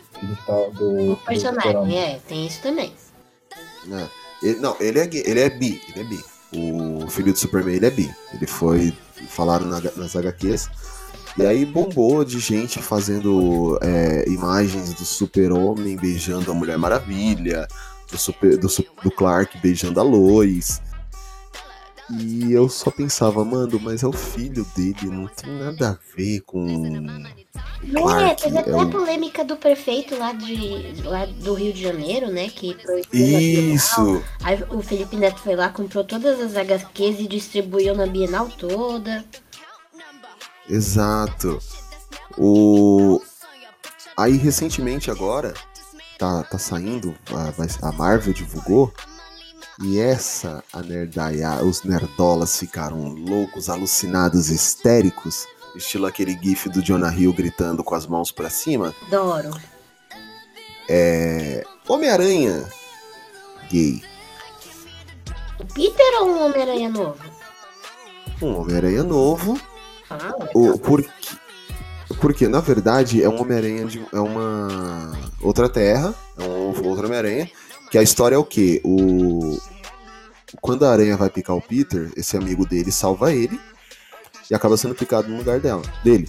tá- 0.47 0.69
do. 0.79 1.13
O 1.13 1.17
personagem, 1.17 1.99
é, 1.99 2.21
tem 2.29 2.47
isso 2.47 2.61
também. 2.63 2.93
né? 3.87 4.09
Ele- 4.43 4.59
não, 4.61 4.77
ele 4.81 4.99
é 5.01 5.07
gay, 5.07 5.23
ele 5.27 5.41
é 5.41 5.51
bi, 5.51 5.81
ele 5.89 6.01
é 6.01 6.05
bi. 6.05 6.25
O 6.55 7.09
filho 7.09 7.33
do 7.33 7.39
Superman, 7.39 7.77
ele 7.77 7.87
é 7.87 7.91
bi. 7.91 8.11
Ele 8.35 8.47
foi, 8.47 8.93
falaram 9.29 9.67
na- 9.67 9.81
nas 9.97 10.15
HQs. 10.17 10.69
E 11.39 11.47
aí 11.47 11.65
bombou 11.65 12.25
de 12.25 12.39
gente 12.39 12.79
fazendo 12.83 13.79
é, 13.81 14.25
imagens 14.29 14.93
do 14.93 15.05
super-homem 15.05 15.97
beijando 15.97 16.51
a 16.51 16.55
Mulher 16.55 16.77
Maravilha, 16.77 17.67
do, 18.11 18.19
super, 18.19 18.59
do, 18.59 18.69
do 19.03 19.11
Clark 19.11 19.59
beijando 19.63 19.99
a 19.99 20.03
Lois. 20.03 20.83
E 22.21 22.53
eu 22.53 22.69
só 22.69 22.91
pensava, 22.91 23.45
mano, 23.45 23.81
mas 23.81 24.03
é 24.03 24.07
o 24.07 24.13
filho 24.13 24.67
dele, 24.77 25.07
não 25.07 25.27
tem 25.29 25.51
nada 25.51 25.91
a 25.91 26.17
ver 26.17 26.41
com. 26.41 26.67
É, 27.83 27.91
Clark, 27.91 28.43
teve 28.43 28.59
até 28.59 28.71
é 28.71 28.81
a 28.81 28.87
polêmica 28.87 29.45
do 29.45 29.57
prefeito 29.57 30.19
lá, 30.19 30.33
de, 30.33 31.03
lá 31.05 31.25
do 31.25 31.55
Rio 31.55 31.73
de 31.73 31.83
Janeiro, 31.83 32.31
né? 32.31 32.49
Que. 32.51 32.77
Isso! 33.13 34.23
Aí 34.43 34.63
o 34.71 34.83
Felipe 34.83 35.17
Neto 35.17 35.41
foi 35.41 35.57
lá, 35.57 35.71
comprou 35.71 36.05
todas 36.05 36.39
as 36.39 36.55
HQs 36.55 37.21
e 37.21 37.27
distribuiu 37.27 37.95
na 37.95 38.07
Bienal 38.07 38.49
toda. 38.49 39.25
Exato. 40.69 41.59
O 42.37 43.23
aí 44.17 44.37
recentemente 44.37 45.11
agora 45.11 45.55
tá, 46.19 46.43
tá 46.45 46.59
saindo 46.59 47.15
a, 47.31 47.89
a 47.89 47.93
Marvel 47.93 48.33
divulgou 48.33 48.93
e 49.83 49.99
essa 49.99 50.63
a 50.73 50.81
nerdaia, 50.81 51.63
os 51.65 51.83
nerdolas 51.83 52.59
ficaram 52.59 53.09
loucos, 53.15 53.69
alucinados, 53.69 54.49
histéricos, 54.49 55.47
estilo 55.75 56.07
aquele 56.07 56.39
gif 56.41 56.69
do 56.69 56.83
Jonah 56.83 57.13
Hill 57.15 57.33
gritando 57.33 57.83
com 57.83 57.95
as 57.95 58.07
mãos 58.07 58.31
pra 58.31 58.49
cima. 58.49 58.95
Adoro. 59.07 59.51
É 60.89 61.65
Homem-Aranha 61.89 62.69
gay. 63.71 64.03
O 65.59 65.67
Peter 65.67 66.21
ou 66.21 66.29
um 66.29 66.45
Homem-Aranha 66.47 66.89
novo? 66.89 67.19
Um 68.41 68.61
Homem-Aranha 68.61 69.03
novo 69.03 69.59
Ah, 70.11 70.35
O, 70.55 70.79
por, 70.79 71.05
Porque, 72.21 72.49
na 72.49 72.61
verdade, 72.61 73.23
é 73.23 73.29
um 73.29 73.41
Homem-Aranha 73.41 73.85
de. 73.87 74.05
É 74.13 74.21
uma. 74.21 75.13
Outra 75.41 75.69
Terra. 75.69 76.15
É 76.39 76.43
um 76.43 76.67
outro 76.67 77.07
Homem-Aranha. 77.07 77.51
Que 77.91 77.99
a 77.99 78.03
história 78.03 78.35
é 78.35 78.39
o 78.39 78.45
quê? 78.45 78.81
O. 78.85 79.59
Quando 80.61 80.85
a 80.85 80.93
aranha 80.93 81.17
vai 81.17 81.31
picar 81.31 81.57
o 81.57 81.63
Peter, 81.63 82.11
esse 82.17 82.37
amigo 82.37 82.67
dele 82.67 82.93
salva 82.93 83.33
ele. 83.33 83.59
E 84.51 84.55
acaba 84.55 84.77
sendo 84.77 84.95
picado 84.95 85.29
no 85.29 85.39
lugar 85.39 85.61
dela, 85.61 85.83
dele. 86.05 86.29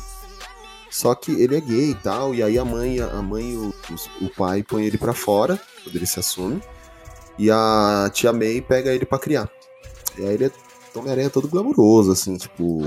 Só 0.90 1.16
que 1.16 1.32
ele 1.32 1.58
é 1.58 1.60
gay 1.60 1.90
e 1.90 1.96
tal, 1.96 2.36
e 2.36 2.44
aí 2.44 2.58
a 2.58 2.64
mãe, 2.64 3.00
a 3.00 3.22
mãe 3.22 3.58
o, 3.58 3.74
o 4.22 4.30
pai 4.30 4.62
põe 4.62 4.86
ele 4.86 4.98
pra 4.98 5.12
fora, 5.12 5.60
quando 5.84 5.96
ele 5.96 6.06
se 6.06 6.20
assume, 6.20 6.62
e 7.38 7.50
a 7.50 8.10
tia 8.14 8.32
May 8.32 8.62
pega 8.62 8.94
ele 8.94 9.06
pra 9.06 9.18
criar. 9.18 9.50
E 10.18 10.22
aí 10.22 10.36
ele 10.36 10.46
é 10.46 10.52
Homem-Aranha 10.96 11.32
todo 11.32 11.48
glamouroso, 11.48 12.12
assim, 12.12 12.38
tipo, 12.38 12.82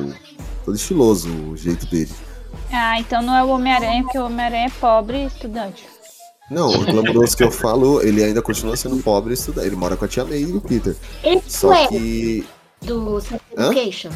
todo 0.65 0.77
estiloso 0.77 1.29
o 1.29 1.57
jeito 1.57 1.85
dele. 1.87 2.13
Ah, 2.73 2.99
então 3.01 3.21
não 3.21 3.37
é 3.37 3.43
o 3.43 3.49
Homem-Aranha, 3.49 4.05
porque 4.05 4.19
o 4.19 4.27
Homem-Aranha 4.27 4.67
é 4.67 4.81
pobre 4.81 5.25
e 5.25 5.27
estudante. 5.27 5.89
Não, 6.51 6.69
o 6.71 6.85
glamouroso 6.85 7.37
que 7.37 7.43
eu 7.43 7.51
falo, 7.51 8.01
ele 8.03 8.23
ainda 8.23 8.41
continua 8.41 8.77
sendo 8.77 8.97
pobre 9.03 9.33
e 9.33 9.35
estudante. 9.35 9.67
Ele 9.67 9.77
mora 9.77 9.97
com 9.97 10.05
a 10.05 10.09
tia 10.09 10.25
May 10.25 10.43
e 10.43 10.53
o 10.57 10.61
Peter. 10.61 10.95
Ele 11.23 11.43
Só 11.47 11.73
é 11.73 11.89
que. 11.89 12.47
do 12.83 13.21
Sex 13.21 13.41
Hã? 13.57 13.67
Education. 13.73 14.11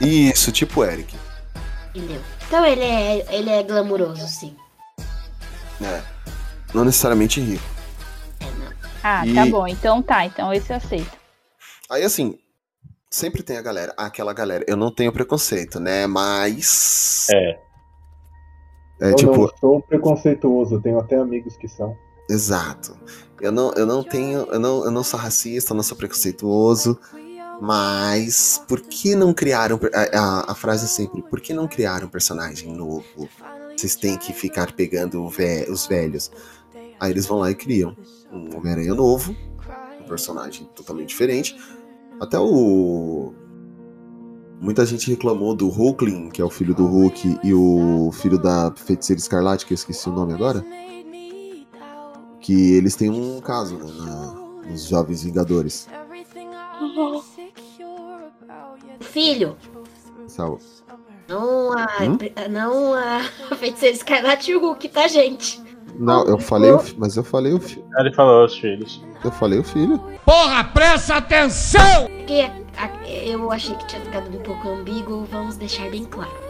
Isso, 0.00 0.50
tipo 0.52 0.82
Eric. 0.84 1.14
Entendeu? 1.94 2.20
Então 2.46 2.64
ele 2.64 2.82
é, 2.82 3.26
ele 3.34 3.50
é 3.50 3.62
glamuroso, 3.62 4.26
sim. 4.26 4.56
É. 5.82 6.02
Não 6.72 6.84
necessariamente 6.84 7.40
rico. 7.40 7.64
Ah, 9.02 9.26
E- 9.26 9.34
tá 9.34 9.46
bom. 9.46 9.66
Então 9.66 10.02
tá, 10.02 10.24
então 10.24 10.52
esse 10.52 10.72
eu 10.72 10.76
aceito. 10.76 11.16
Aí 11.90 12.02
assim, 12.04 12.38
sempre 13.10 13.42
tem 13.42 13.56
a 13.56 13.62
galera, 13.62 13.94
aquela 13.96 14.32
galera, 14.32 14.64
eu 14.66 14.76
não 14.76 14.90
tenho 14.92 15.12
preconceito, 15.12 15.78
né? 15.78 16.06
Mas. 16.06 17.26
É. 17.30 17.58
É 19.00 19.10
eu 19.10 19.16
tipo, 19.16 19.36
não 19.36 19.50
sou 19.60 19.82
preconceituoso, 19.82 20.74
eu 20.76 20.80
tenho 20.80 20.98
até 20.98 21.16
amigos 21.16 21.56
que 21.56 21.68
são. 21.68 21.96
exato. 22.28 22.96
Eu 23.40 23.52
não, 23.52 23.72
eu 23.74 23.86
não 23.86 24.02
tenho. 24.02 24.40
Eu 24.50 24.58
não, 24.58 24.84
eu 24.84 24.90
não 24.90 25.04
sou 25.04 25.18
racista, 25.18 25.72
eu 25.72 25.76
não 25.76 25.82
sou 25.84 25.96
preconceituoso. 25.96 26.98
Mas 27.60 28.62
por 28.68 28.80
que 28.80 29.14
não 29.14 29.32
criaram. 29.32 29.78
A, 30.12 30.52
a, 30.52 30.54
frase 30.54 30.84
é 30.84 30.88
sempre, 30.88 31.22
por 31.22 31.40
que 31.40 31.52
não 31.52 31.66
criaram 31.68 32.06
um 32.06 32.10
personagem 32.10 32.72
novo? 32.72 33.28
Vocês 33.76 33.94
têm 33.94 34.16
que 34.16 34.32
ficar 34.32 34.72
pegando 34.72 35.28
ve- 35.28 35.66
os 35.68 35.86
velhos. 35.86 36.30
Aí 37.00 37.10
eles 37.12 37.26
vão 37.26 37.38
lá 37.38 37.50
e 37.50 37.54
criam 37.54 37.96
um 38.32 38.56
Homem-Aranha 38.56 38.94
novo, 38.94 39.36
um 40.00 40.04
personagem 40.08 40.68
totalmente 40.74 41.08
diferente. 41.10 41.56
Até 42.20 42.38
o. 42.38 43.32
Muita 44.60 44.84
gente 44.84 45.08
reclamou 45.10 45.54
do 45.54 45.68
Hulkling, 45.68 46.30
que 46.30 46.42
é 46.42 46.44
o 46.44 46.50
filho 46.50 46.74
do 46.74 46.84
Hulk, 46.86 47.38
e 47.44 47.54
o 47.54 48.10
filho 48.12 48.38
da 48.38 48.72
feiticeira 48.74 49.20
Escarlate, 49.20 49.64
que 49.64 49.72
eu 49.72 49.76
esqueci 49.76 50.08
o 50.08 50.12
nome 50.12 50.32
agora. 50.34 50.64
Que 52.40 52.72
eles 52.74 52.96
têm 52.96 53.10
um 53.10 53.40
caso 53.40 53.76
né, 53.76 53.84
na- 53.98 54.34
nos 54.70 54.84
Jovens 54.88 55.22
Vingadores. 55.22 55.88
Filho, 59.00 59.56
Sabe? 60.26 60.56
não 61.28 61.72
a, 61.72 61.86
Hum? 62.02 62.18
não 62.50 62.94
a 62.94 63.20
feiticeira 63.56 63.94
Escarlate 63.94 64.50
e 64.50 64.56
o 64.56 64.60
Hulk, 64.60 64.88
tá, 64.88 65.06
gente? 65.08 65.62
Não, 65.98 66.24
eu 66.26 66.38
falei 66.38 66.70
o 66.70 66.78
fi- 66.78 66.94
mas 66.98 67.16
eu 67.16 67.24
falei 67.24 67.52
o 67.52 67.60
filho. 67.60 67.84
Ele 67.98 68.12
falou 68.12 68.44
os 68.44 68.56
filhos. 68.56 69.02
Eu 69.24 69.32
falei 69.32 69.58
o 69.58 69.64
filho. 69.64 69.98
Porra, 70.24 70.62
presta 70.64 71.16
atenção! 71.16 71.80
A- 72.06 72.67
eu 73.06 73.50
achei 73.50 73.74
que 73.76 73.86
tinha 73.86 74.00
ficado 74.02 74.28
um 74.28 74.40
pouco 74.42 74.68
ambíguo, 74.68 75.26
vamos 75.30 75.56
deixar 75.56 75.90
bem 75.90 76.04
claro. 76.04 76.48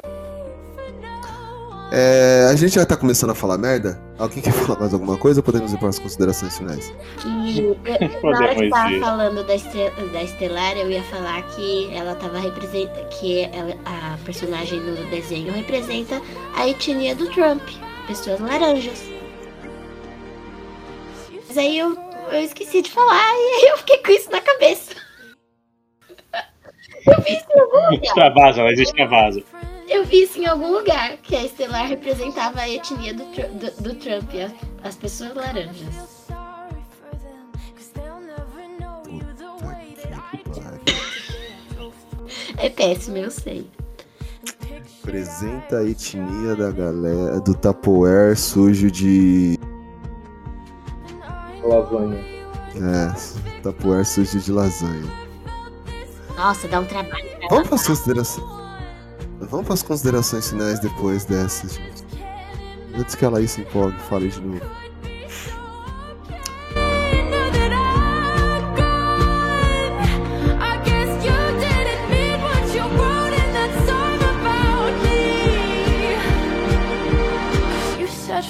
É, 1.90 2.46
a 2.50 2.54
gente 2.54 2.74
já 2.74 2.84
tá 2.84 2.98
começando 2.98 3.30
a 3.30 3.34
falar 3.34 3.56
merda? 3.56 3.98
Alguém 4.18 4.42
quer 4.42 4.52
falar 4.52 4.78
mais 4.78 4.92
alguma 4.92 5.16
coisa 5.16 5.40
ou 5.40 5.42
podemos 5.44 5.72
ir 5.72 5.78
para 5.78 5.88
as 5.88 5.98
considerações 5.98 6.58
finais? 6.58 6.92
Que 7.22 7.62
na 8.22 8.38
hora 8.38 8.54
que 8.54 8.68
tava 8.68 8.98
falando 9.00 9.42
da, 9.46 9.54
Estel- 9.54 9.92
da 10.12 10.22
Estelar, 10.22 10.76
eu 10.76 10.90
ia 10.90 11.02
falar 11.04 11.40
que 11.54 11.90
ela 11.94 12.14
tava 12.14 12.38
representando. 12.40 13.08
que 13.18 13.44
ela- 13.44 13.74
a 13.86 14.18
personagem 14.22 14.80
no 14.80 14.96
desenho 15.08 15.50
representa 15.52 16.20
a 16.56 16.68
etnia 16.68 17.14
do 17.14 17.26
Trump, 17.30 17.62
pessoas 18.06 18.38
laranjas. 18.38 19.02
Mas 21.48 21.56
aí 21.56 21.78
eu, 21.78 21.96
eu 22.32 22.40
esqueci 22.42 22.82
de 22.82 22.90
falar 22.90 23.14
e 23.32 23.64
aí 23.64 23.68
eu 23.70 23.78
fiquei 23.78 23.96
com 23.98 24.10
isso 24.12 24.30
na 24.30 24.42
cabeça. 24.42 25.07
Eu 27.08 27.22
vi 27.22 27.32
isso 27.32 27.46
em 27.50 27.60
algum 27.60 27.76
lugar. 27.76 28.04
Extravasa, 28.04 28.62
mas 28.62 28.78
extravasa. 28.78 29.42
Eu 29.88 30.04
vi 30.04 30.22
isso 30.22 30.38
em 30.38 30.46
algum 30.46 30.70
lugar, 30.70 31.16
que 31.18 31.34
a 31.34 31.44
Estelar 31.44 31.86
representava 31.86 32.60
a 32.60 32.68
etnia 32.68 33.14
do, 33.14 33.24
do, 33.24 33.82
do 33.82 33.94
Trump, 33.94 34.30
as, 34.34 34.86
as 34.86 34.96
pessoas 34.96 35.34
laranjas. 35.34 36.18
É 42.58 42.68
péssimo, 42.68 43.16
eu 43.16 43.30
sei. 43.30 43.70
Apresenta 45.02 45.78
a 45.78 45.84
etnia 45.84 46.56
da 46.56 46.70
galera 46.70 47.40
do 47.40 47.54
Tupperware 47.54 48.36
sujo 48.36 48.90
de. 48.90 49.58
Lasanha. 51.62 52.18
É, 52.74 53.62
Tupperware 53.62 54.04
sujo 54.04 54.38
de 54.40 54.52
lasanha. 54.52 55.27
Nossa, 56.38 56.68
dá 56.68 56.78
um 56.78 56.84
trabalho. 56.84 57.28
pra 57.36 57.48
Vamos 57.48 57.68
para 57.68 57.74
as 57.74 57.86
considerações. 57.88 58.46
Vamos 59.40 59.66
para 59.66 59.74
as 59.74 59.82
considerações 59.82 60.48
finais 60.48 60.78
depois 60.78 61.24
dessa, 61.24 61.66
gente. 61.68 62.04
Antes 62.94 63.16
que 63.16 63.24
ela 63.24 63.38
aí 63.38 63.48
se 63.48 63.62
empolgue, 63.62 63.98
fale 64.08 64.28
de 64.28 64.40
novo. 64.40 64.60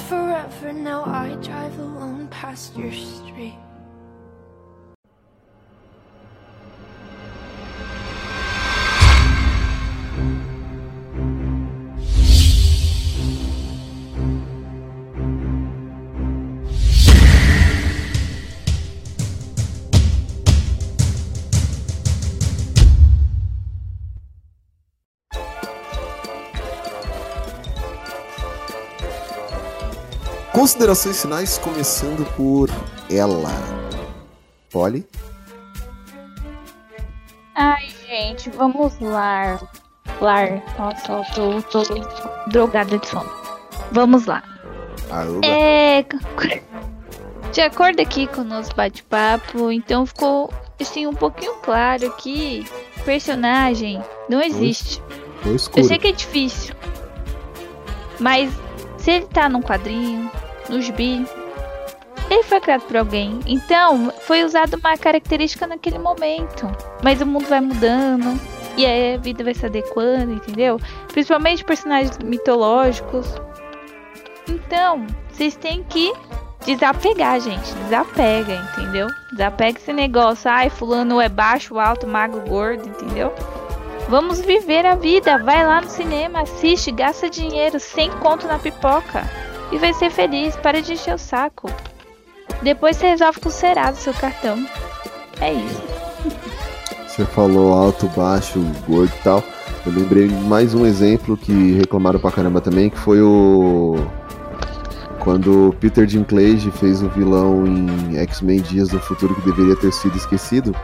Forever, 0.06 0.72
now 0.72 1.02
I 1.04 1.36
drive 1.42 1.78
alone 1.78 2.28
past 2.28 2.76
your 2.76 2.92
Considerações 30.58 31.22
finais, 31.22 31.56
começando 31.56 32.26
por 32.34 32.68
ela. 33.08 33.48
Polly? 34.72 35.06
Ai, 37.54 37.86
gente, 38.08 38.50
vamos 38.50 38.98
lá. 38.98 39.60
Lar. 40.20 40.60
Nossa, 40.76 41.12
eu 41.12 41.62
tô, 41.62 41.84
tô 41.84 41.94
drogada 42.48 42.98
de 42.98 43.06
sono. 43.06 43.30
Vamos 43.92 44.26
lá. 44.26 44.42
Aruba? 45.08 45.46
É. 45.46 46.04
De 47.54 47.60
acordo 47.60 48.00
aqui 48.00 48.26
com 48.26 48.40
o 48.40 48.44
nosso 48.44 48.74
bate-papo, 48.74 49.70
então 49.70 50.04
ficou 50.06 50.52
assim 50.80 51.06
um 51.06 51.14
pouquinho 51.14 51.54
claro 51.62 52.10
que 52.16 52.66
personagem 53.04 54.02
não 54.28 54.42
existe. 54.42 55.00
Foi 55.40 55.52
Eu 55.52 55.54
escuro. 55.56 55.86
sei 55.86 55.98
que 56.00 56.08
é 56.08 56.12
difícil. 56.12 56.74
Mas 58.18 58.52
se 58.98 59.12
ele 59.12 59.26
tá 59.26 59.48
num 59.48 59.62
quadrinho, 59.62 60.28
no 60.68 60.80
gibi, 60.80 61.24
ele 62.30 62.42
foi 62.42 62.60
criado 62.60 62.82
por 62.82 62.96
alguém. 62.96 63.40
Então, 63.46 64.12
foi 64.20 64.44
usada 64.44 64.76
uma 64.76 64.96
característica 64.96 65.66
naquele 65.66 65.98
momento. 65.98 66.70
Mas 67.02 67.20
o 67.20 67.26
mundo 67.26 67.46
vai 67.46 67.60
mudando. 67.60 68.38
E 68.76 68.84
aí 68.84 69.14
a 69.14 69.18
vida 69.18 69.42
vai 69.42 69.54
se 69.54 69.64
adequando, 69.66 70.34
entendeu? 70.34 70.78
Principalmente 71.08 71.64
personagens 71.64 72.18
mitológicos. 72.18 73.34
Então, 74.46 75.06
vocês 75.30 75.56
têm 75.56 75.82
que 75.84 76.12
desapegar, 76.64 77.40
gente. 77.40 77.72
Desapega, 77.84 78.54
entendeu? 78.72 79.08
Desapega 79.32 79.78
esse 79.78 79.92
negócio. 79.92 80.50
Ai, 80.50 80.68
fulano 80.70 81.20
é 81.20 81.28
baixo, 81.28 81.78
alto, 81.78 82.06
magro, 82.06 82.40
gordo, 82.42 82.88
entendeu? 82.88 83.32
Vamos 84.08 84.40
viver 84.40 84.86
a 84.86 84.94
vida. 84.94 85.42
Vai 85.42 85.66
lá 85.66 85.80
no 85.80 85.88
cinema, 85.88 86.42
assiste, 86.42 86.92
gasta 86.92 87.28
dinheiro, 87.28 87.80
sem 87.80 88.10
conto 88.10 88.46
na 88.46 88.58
pipoca. 88.58 89.47
E 89.70 89.78
vai 89.78 89.92
ser 89.92 90.10
feliz. 90.10 90.56
Para 90.56 90.80
de 90.80 90.92
encher 90.94 91.14
o 91.14 91.18
saco. 91.18 91.70
Depois 92.62 92.96
você 92.96 93.08
resolve 93.08 93.40
com 93.40 93.48
o 93.48 93.52
Serasa 93.52 94.00
seu 94.00 94.14
cartão. 94.14 94.66
É 95.40 95.52
isso. 95.52 95.82
Você 97.06 97.24
falou 97.24 97.72
alto, 97.72 98.06
baixo, 98.08 98.60
gordo 98.86 99.12
e 99.12 99.22
tal. 99.22 99.44
Eu 99.86 99.92
lembrei 99.92 100.28
mais 100.28 100.74
um 100.74 100.84
exemplo 100.84 101.36
que 101.36 101.72
reclamaram 101.72 102.18
pra 102.18 102.30
caramba 102.30 102.60
também, 102.60 102.90
que 102.90 102.98
foi 102.98 103.20
o. 103.20 103.96
Quando 105.20 105.74
Peter 105.80 106.06
Dinklage 106.06 106.70
fez 106.70 107.02
o 107.02 107.08
vilão 107.08 107.66
em 107.66 108.16
X-Men 108.18 108.60
Dias 108.62 108.88
do 108.88 108.98
Futuro 109.00 109.34
que 109.34 109.42
deveria 109.42 109.76
ter 109.76 109.92
sido 109.92 110.16
esquecido. 110.16 110.74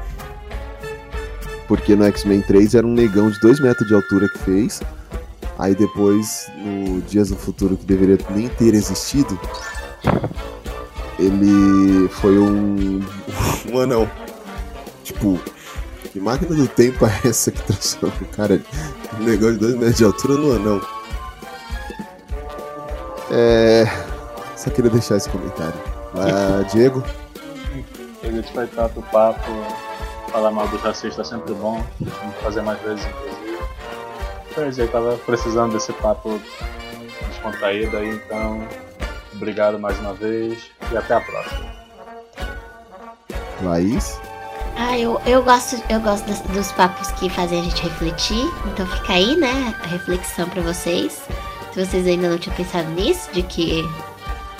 Porque 1.66 1.96
no 1.96 2.04
X-Men 2.04 2.42
3 2.42 2.74
era 2.74 2.86
um 2.86 2.92
negão 2.92 3.30
de 3.30 3.40
2 3.40 3.60
metros 3.60 3.88
de 3.88 3.94
altura 3.94 4.28
que 4.28 4.38
fez. 4.38 4.82
Aí 5.58 5.74
depois, 5.74 6.50
no 6.56 7.00
Dias 7.02 7.28
do 7.28 7.36
Futuro 7.36 7.76
que 7.76 7.84
deveria 7.84 8.18
nem 8.30 8.48
ter 8.48 8.74
existido, 8.74 9.38
ele 11.18 12.08
foi 12.08 12.38
um. 12.38 13.00
um 13.72 13.80
anão. 13.80 14.10
Tipo, 15.04 15.38
que 16.12 16.18
máquina 16.20 16.54
do 16.54 16.66
tempo 16.66 17.06
é 17.06 17.28
essa 17.28 17.50
que 17.50 17.62
transforma 17.62 18.16
o 18.20 18.26
cara 18.26 18.60
um 19.20 19.24
negão 19.24 19.52
de 19.52 19.58
2 19.58 19.74
metros 19.74 19.96
de 19.96 20.04
altura 20.04 20.34
no 20.34 20.52
anão? 20.52 20.80
É. 23.30 23.84
Só 24.56 24.70
queria 24.70 24.90
deixar 24.90 25.16
esse 25.16 25.28
comentário. 25.28 25.78
Ah, 26.14 26.62
Diego? 26.72 27.04
A 28.22 28.26
gente 28.26 28.52
vai 28.54 28.64
estar 28.64 28.88
pro 28.88 29.02
papo. 29.02 29.50
Falar 30.30 30.50
mal 30.50 30.66
dos 30.68 30.80
racistas 30.80 31.26
é 31.26 31.30
sempre 31.30 31.54
bom. 31.54 31.84
Vamos 32.00 32.36
fazer 32.42 32.62
mais 32.62 32.80
vezes, 32.80 33.04
inclusive. 33.06 33.43
Pois 34.54 34.78
eu 34.78 34.88
tava 34.88 35.16
precisando 35.18 35.72
desse 35.72 35.92
papo 35.94 36.40
descontraído 37.28 37.96
aí, 37.96 38.08
então. 38.10 38.66
Obrigado 39.34 39.78
mais 39.78 39.98
uma 39.98 40.14
vez 40.14 40.70
e 40.92 40.96
até 40.96 41.14
a 41.14 41.20
próxima. 41.20 41.74
Laís? 43.62 44.20
Ah, 44.76 44.98
eu, 44.98 45.20
eu 45.26 45.42
gosto, 45.42 45.82
eu 45.88 46.00
gosto 46.00 46.24
dos, 46.26 46.40
dos 46.40 46.72
papos 46.72 47.10
que 47.12 47.28
fazem 47.28 47.60
a 47.60 47.62
gente 47.62 47.82
refletir. 47.82 48.44
Então 48.66 48.86
fica 48.86 49.12
aí, 49.12 49.36
né? 49.36 49.74
A 49.82 49.86
reflexão 49.88 50.48
pra 50.48 50.62
vocês. 50.62 51.22
Se 51.72 51.84
vocês 51.84 52.06
ainda 52.06 52.28
não 52.28 52.38
tinham 52.38 52.56
pensado 52.56 52.88
nisso, 52.90 53.28
de 53.32 53.42
que 53.42 53.84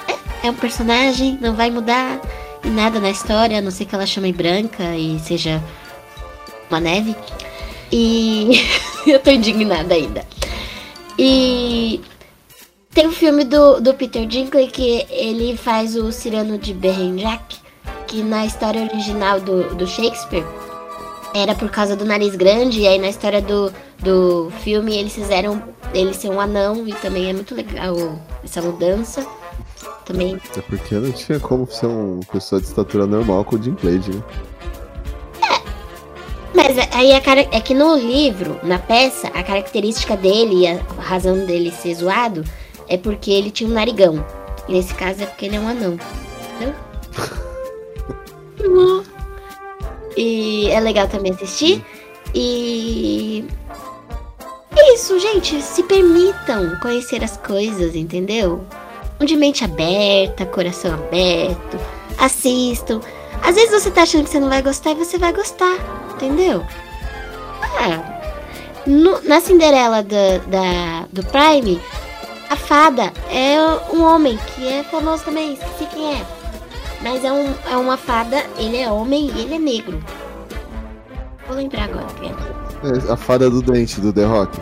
é, 0.09 0.49
é 0.49 0.51
um 0.51 0.55
personagem, 0.55 1.39
não 1.41 1.55
vai 1.55 1.71
mudar 1.71 2.21
em 2.65 2.71
nada 2.71 2.99
na 2.99 3.11
história, 3.11 3.59
a 3.59 3.63
não 3.63 3.71
ser 3.71 3.85
que 3.85 3.95
ela 3.95 4.07
chame 4.07 4.33
branca 4.33 4.97
e 4.97 5.19
seja 5.21 5.63
uma 6.69 6.81
neve. 6.81 7.15
E 7.97 8.61
eu 9.07 9.21
tô 9.21 9.31
indignada 9.31 9.95
ainda. 9.95 10.25
E 11.17 12.01
tem 12.93 13.07
o 13.07 13.13
filme 13.13 13.45
do, 13.45 13.81
do 13.81 13.95
Peter 13.95 14.27
Dinklage 14.27 14.73
que 14.73 15.07
ele 15.09 15.57
faz 15.57 15.95
o 15.95 16.11
Cirano 16.11 16.59
de 16.59 16.75
Bergerac, 16.75 17.57
que 18.09 18.21
na 18.21 18.45
história 18.45 18.83
original 18.83 19.41
do, 19.41 19.77
do 19.77 19.87
Shakespeare 19.87 20.45
era 21.33 21.55
por 21.55 21.71
causa 21.71 21.95
do 21.95 22.05
nariz 22.05 22.35
grande, 22.35 22.81
e 22.81 22.89
aí 22.89 22.99
na 22.99 23.09
história 23.09 23.41
do, 23.41 23.73
do 24.01 24.53
filme 24.65 24.97
eles 24.97 25.15
fizeram 25.15 25.63
ele 25.93 26.15
ser 26.15 26.31
um 26.31 26.41
anão, 26.41 26.89
e 26.89 26.93
também 26.95 27.31
é 27.31 27.33
muito 27.33 27.55
legal 27.55 27.95
essa 28.43 28.61
mudança. 28.61 29.25
Também. 30.05 30.37
Até 30.51 30.61
porque 30.63 30.97
não 30.97 31.13
tinha 31.13 31.41
como 31.41 31.67
ser 31.71 31.87
uma 31.87 32.21
pessoa 32.25 32.61
de 32.61 32.67
estatura 32.67 33.07
normal 33.07 33.45
com 33.45 33.57
o 33.57 33.63
Jim 33.63 33.75
Clade, 33.75 34.11
né? 34.11 34.23
Mas 36.55 36.79
aí 36.93 37.13
a 37.13 37.21
cara, 37.21 37.41
é 37.51 37.61
que 37.61 37.75
no 37.75 37.97
livro, 37.97 38.61
na 38.63 38.79
peça, 38.79 39.29
a 39.29 39.43
característica 39.43 40.17
dele 40.17 40.63
e 40.63 40.67
a 40.69 40.77
razão 40.99 41.45
dele 41.45 41.73
ser 41.73 41.95
zoado 41.95 42.45
é 42.89 42.97
porque 42.97 43.31
ele 43.31 43.51
tinha 43.51 43.69
um 43.69 43.73
narigão. 43.73 44.25
Nesse 44.69 44.95
caso 44.95 45.23
é 45.23 45.27
porque 45.27 45.47
ele 45.47 45.57
é 45.57 45.61
um 45.61 45.69
anão. 45.69 45.99
Entendeu? 46.57 46.75
E 50.17 50.71
é 50.71 50.79
legal 50.81 51.09
também 51.09 51.33
assistir. 51.33 51.85
E. 52.35 53.45
É 54.77 54.95
isso, 54.95 55.19
gente. 55.19 55.61
Se 55.61 55.83
permitam 55.83 56.79
conhecer 56.81 57.23
as 57.23 57.37
coisas, 57.37 57.95
entendeu? 57.95 58.65
De 59.21 59.37
mente 59.37 59.65
aberta, 59.65 60.47
coração 60.47 60.95
aberto. 60.95 61.79
Assistam. 62.19 63.01
Às 63.43 63.55
vezes 63.55 63.71
você 63.83 63.91
tá 63.91 64.03
achando 64.03 64.25
que 64.25 64.31
você 64.31 64.41
não 64.41 64.49
vai 64.49 64.63
gostar 64.63 64.91
e 64.93 64.95
você 64.95 65.19
vai 65.19 65.33
gostar, 65.33 65.77
entendeu? 66.15 66.65
Ah, 67.79 68.03
no- 68.87 69.21
na 69.23 69.41
Cinderela 69.41 70.03
da, 70.03 70.39
da- 70.47 71.07
do 71.13 71.23
Prime, 71.27 71.81
a 72.51 72.57
fada 72.57 73.13
é 73.31 73.57
um 73.93 74.03
homem 74.03 74.39
que 74.55 74.67
é 74.67 74.83
famoso 74.85 75.25
também, 75.25 75.55
esqueci 75.55 75.87
quem 75.93 76.15
é. 76.15 76.25
Mas 77.03 77.23
é, 77.25 77.31
um, 77.33 77.55
é 77.71 77.77
uma 77.77 77.97
fada, 77.99 78.43
ele 78.57 78.79
é 78.79 78.91
homem 78.91 79.31
e 79.35 79.41
ele 79.43 79.55
é 79.57 79.59
negro. 79.59 80.03
Vou 81.47 81.57
lembrar 81.57 81.85
agora 81.85 82.07
quem 82.19 82.31
é. 82.31 82.35
É 83.09 83.13
a 83.13 83.17
fada 83.17 83.51
do 83.51 83.61
dente 83.61 84.01
do 84.01 84.13
The 84.13 84.25
Rock. 84.25 84.59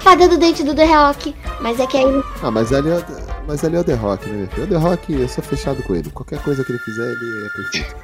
Fada 0.00 0.28
do 0.28 0.36
dente 0.36 0.62
do 0.62 0.74
The 0.74 0.84
Rock, 0.84 1.34
mas 1.60 1.80
é 1.80 1.86
que 1.86 1.96
aí. 1.96 2.22
Ah, 2.42 2.50
mas 2.50 2.72
ali 2.72 2.90
é, 2.90 3.04
mas 3.50 3.64
ali 3.64 3.76
é 3.76 3.80
o 3.80 3.84
The 3.84 3.94
Rock, 3.94 4.28
né? 4.28 4.48
O 4.58 4.66
The 4.66 4.76
Rock, 4.76 5.12
eu 5.12 5.28
sou 5.28 5.42
fechado 5.42 5.82
com 5.82 5.94
ele. 5.94 6.10
Qualquer 6.10 6.40
coisa 6.42 6.64
que 6.64 6.72
ele 6.72 6.78
fizer, 6.78 7.02
ele 7.10 7.46
é 7.46 7.48
perfeito. 7.50 7.96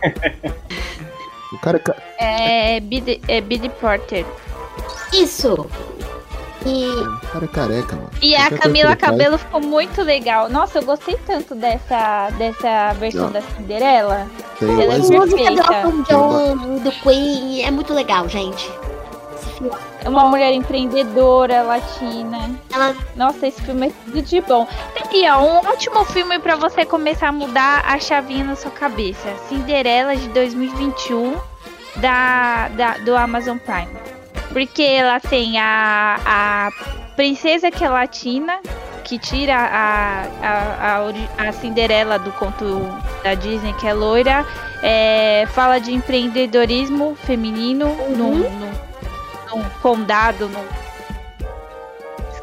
o 1.53 1.59
cara. 1.59 1.77
é 1.77 1.81
ca- 1.81 1.97
É 2.19 2.81
Bid, 2.81 3.21
é 3.29 3.41
Bid 3.41 3.69
Porter. 3.81 4.25
Isso! 5.13 5.67
E. 6.67 6.85
O 6.89 7.21
cara 7.33 7.45
é 7.45 7.49
careca, 7.49 7.95
mano. 7.95 8.11
E 8.21 8.35
a 8.35 8.41
Qualquer 8.49 8.59
Camila 8.59 8.91
ele 8.91 8.99
faz- 9.01 9.11
Cabelo 9.13 9.39
ficou 9.39 9.61
muito 9.61 10.03
legal. 10.03 10.49
Nossa, 10.49 10.79
eu 10.79 10.85
gostei 10.85 11.17
tanto 11.25 11.55
dessa, 11.55 12.29
dessa 12.37 12.93
versão 12.95 13.27
Não. 13.27 13.31
da 13.33 13.41
Cinderela. 13.41 14.27
Tem 14.59 14.69
Ela 14.83 14.95
é 14.95 14.99
música 14.99 15.27
do. 15.27 15.39
Elton 15.39 16.03
John, 16.09 16.57
do 16.81 16.91
Queen, 17.03 17.63
é 17.65 17.71
muito 17.71 17.95
legal, 17.95 18.29
gente. 18.29 18.69
É 20.05 20.09
uma 20.09 20.25
mulher 20.25 20.53
empreendedora, 20.53 21.63
latina. 21.63 22.51
ela 22.73 22.95
Nossa, 23.15 23.47
esse 23.47 23.61
filme 23.63 23.89
é 23.89 23.93
tudo 24.05 24.23
de 24.23 24.41
bom. 24.41 24.67
Aqui, 25.01 25.25
ó, 25.29 25.39
um 25.41 25.69
ótimo 25.69 26.05
filme 26.05 26.39
pra 26.39 26.57
você 26.57 26.85
começar 26.85 27.29
a 27.29 27.33
mudar 27.33 27.83
a 27.87 27.99
chavinha 27.99 28.45
na 28.45 28.57
sua 28.57 28.71
cabeça. 28.71 29.35
Cinderela 29.49 30.17
de 30.17 30.29
2021 30.29 31.37
da, 31.97 32.69
da 32.69 32.99
do 32.99 33.17
Amazon 33.17 33.59
Prime. 33.59 33.89
Porque 34.53 34.83
ela 34.83 35.21
tem 35.21 35.59
a, 35.59 36.21
a 36.25 36.71
princesa 37.15 37.71
que 37.71 37.85
é 37.85 37.89
latina, 37.89 38.61
que 39.05 39.19
tira 39.19 39.57
a, 39.57 40.23
a, 40.43 40.99
a, 40.99 41.49
a 41.49 41.53
Cinderela 41.53 42.19
do 42.19 42.33
conto 42.33 42.65
da 43.23 43.35
Disney, 43.35 43.73
que 43.75 43.87
é 43.87 43.93
loira. 43.93 44.47
É, 44.83 45.47
fala 45.53 45.79
de 45.79 45.93
empreendedorismo 45.93 47.17
feminino 47.17 47.87
num, 48.17 48.39
num, 48.39 48.73
num 49.57 49.69
condado, 49.81 50.49
num 50.49 50.65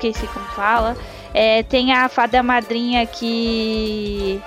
esqueci 0.09 0.27
como 0.27 0.45
fala. 0.47 0.97
É, 1.33 1.63
tem 1.63 1.93
a 1.93 2.09
fada 2.09 2.43
madrinha 2.43 3.05
que. 3.05 4.41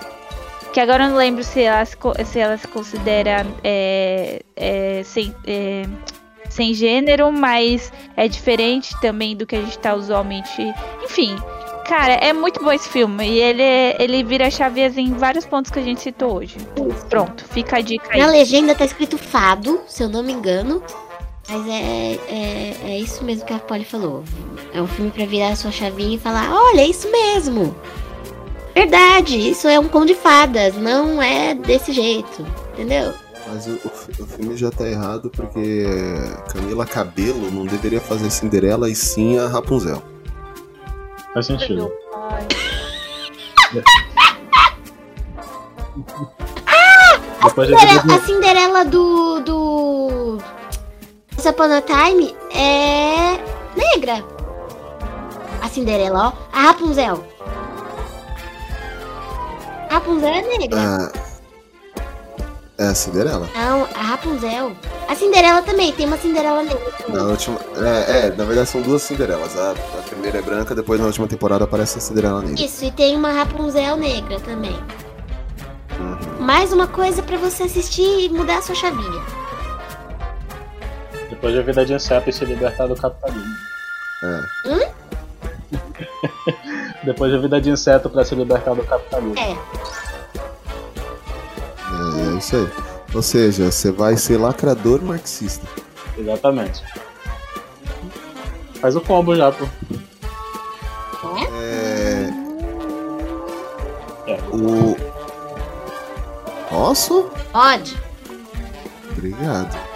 Que 0.73 0.81
agora 0.81 1.05
eu 1.05 1.11
não 1.11 1.17
lembro 1.17 1.43
se 1.43 1.63
ela 1.63 1.85
se, 1.87 1.97
se, 2.27 2.39
ela 2.39 2.59
se 2.59 2.69
considera 2.69 3.47
é, 3.65 4.43
é, 4.55 5.03
sem, 5.05 5.35
é, 5.47 5.85
sem 6.51 6.75
gênero, 6.75 7.33
mas 7.33 7.91
é 8.15 8.29
diferente 8.29 8.95
também 9.01 9.35
do 9.35 9.47
que 9.47 9.57
a 9.57 9.63
gente 9.63 9.79
tá 9.79 9.95
usualmente. 9.95 10.63
Enfim, 11.03 11.35
cara, 11.87 12.13
é 12.13 12.31
muito 12.35 12.63
bom 12.63 12.71
esse 12.71 12.91
filme. 12.91 13.27
E 13.27 13.41
ele, 13.41 13.63
ele 13.99 14.23
vira 14.23 14.51
chaves 14.51 14.99
em 14.99 15.15
vários 15.15 15.47
pontos 15.47 15.71
que 15.71 15.79
a 15.79 15.83
gente 15.83 16.03
citou 16.03 16.37
hoje. 16.37 16.59
Pronto, 17.09 17.43
fica 17.47 17.79
a 17.79 17.81
dica 17.81 18.11
aí. 18.13 18.21
Na 18.21 18.27
legenda 18.27 18.75
tá 18.75 18.85
escrito 18.85 19.17
fado, 19.17 19.81
se 19.87 20.03
eu 20.03 20.11
não 20.11 20.23
me 20.23 20.35
engano. 20.35 20.83
Mas 21.49 21.67
é, 21.69 22.19
é, 22.29 22.77
é 22.85 22.99
isso 22.99 23.23
mesmo 23.25 23.47
que 23.47 23.53
a 23.53 23.59
Polly 23.59 23.85
falou. 23.85 24.25
É 24.73 24.83
um 24.83 24.87
filme 24.87 25.11
pra 25.11 25.25
virar 25.27 25.51
a 25.51 25.57
sua 25.57 25.71
chavinha 25.71 26.17
e 26.17 26.19
falar: 26.19 26.53
olha, 26.53 26.81
é 26.81 26.87
isso 26.89 27.11
mesmo. 27.11 27.75
Verdade, 28.75 29.37
isso 29.39 29.69
é 29.69 29.79
um 29.81 29.89
conto 29.89 30.07
de 30.09 30.15
fadas, 30.15 30.75
não 30.77 31.23
é 31.23 31.55
desse 31.55 31.93
jeito. 31.93 32.45
Entendeu? 32.75 33.15
Mas 33.49 33.67
o, 33.69 33.71
o 33.73 34.25
o 34.25 34.27
filme 34.27 34.57
já 34.57 34.71
tá 34.73 34.87
errado 34.89 35.31
porque 35.31 35.85
Camila 36.53 36.85
Cabelo 36.85 37.49
não 37.51 37.65
deveria 37.65 38.01
fazer 38.01 38.29
Cinderela 38.31 38.91
e 38.91 38.95
sim 38.97 39.39
a 39.39 39.47
Rapunzel. 39.47 40.03
Faz 41.33 41.47
sentido. 41.47 41.91
Depois 47.45 47.71
eu 47.71 47.79
Cinderela- 47.79 48.15
a 48.15 48.21
Cinderela 48.21 48.85
do. 48.85 49.41
do. 49.41 50.39
Once 51.47 51.55
Upon 51.55 51.71
a 51.71 51.81
Time 51.81 52.35
é. 52.53 53.39
negra. 53.77 54.25
A 55.63 55.69
Cinderela, 55.69 56.29
ó. 56.29 56.33
A 56.53 56.63
Rapunzel. 56.63 57.25
A 59.89 59.95
Rapunzel 59.95 60.29
é 60.29 60.59
negra. 60.59 60.77
Ah, 60.77 61.13
é 62.79 62.87
a 62.87 62.95
Cinderela. 62.97 63.49
Não, 63.55 63.85
a 63.95 64.03
Rapunzel. 64.03 64.73
A 65.07 65.15
Cinderela 65.15 65.63
também, 65.63 65.93
tem 65.93 66.07
uma 66.07 66.17
Cinderela 66.17 66.65
negra. 66.65 66.93
Na 67.11 67.23
última. 67.23 67.61
É, 67.77 68.27
é, 68.27 68.31
na 68.31 68.45
verdade 68.45 68.69
são 68.69 68.83
duas 68.83 69.03
Cinderelas. 69.03 69.57
A, 69.57 69.71
a 69.71 70.03
primeira 70.03 70.39
é 70.39 70.43
branca, 70.43 70.75
depois 70.75 70.99
na 70.99 71.07
última 71.07 71.29
temporada 71.29 71.63
aparece 71.63 71.99
a 71.99 72.01
Cinderela 72.01 72.43
negra. 72.43 72.65
Isso, 72.65 72.85
e 72.85 72.91
tem 72.91 73.17
uma 73.17 73.31
Rapunzel 73.31 73.97
negra 73.97 74.41
também. 74.41 74.77
Uhum. 76.01 76.45
Mais 76.45 76.73
uma 76.73 76.89
coisa 76.89 77.23
pra 77.23 77.37
você 77.37 77.63
assistir 77.63 78.25
e 78.25 78.29
mudar 78.31 78.59
a 78.59 78.63
sua 78.63 78.75
chavinha. 78.75 79.36
Depois 81.37 81.55
de 81.55 81.63
vida 81.63 81.85
de 81.85 81.93
inseto 81.93 82.31
e 82.31 82.33
se 82.33 82.47
libertar 82.47 82.87
do 82.87 82.97
capitalismo. 82.97 83.55
É. 84.25 84.41
Depois 87.05 87.31
de 87.31 87.39
vida 87.39 87.61
de 87.61 87.69
inseto 87.69 88.09
pra 88.09 88.25
se 88.25 88.35
libertar 88.35 88.75
do 88.75 88.83
capitalismo. 88.83 89.39
É. 89.39 89.51
É, 91.93 92.35
é 92.35 92.39
isso 92.39 92.57
aí. 92.57 92.67
Ou 93.15 93.21
seja, 93.21 93.71
você 93.71 93.93
vai 93.93 94.17
ser 94.17 94.39
lacrador 94.39 95.03
marxista. 95.03 95.67
Exatamente. 96.17 96.83
Faz 98.81 98.97
o 98.97 99.01
combo 99.03 99.37
já, 99.37 99.53
pô. 99.53 99.67
É. 101.53 102.31
É. 104.27 104.39
O. 104.53 104.97
Posso? 106.71 107.31
Pode. 107.53 107.95
Obrigado. 109.13 109.96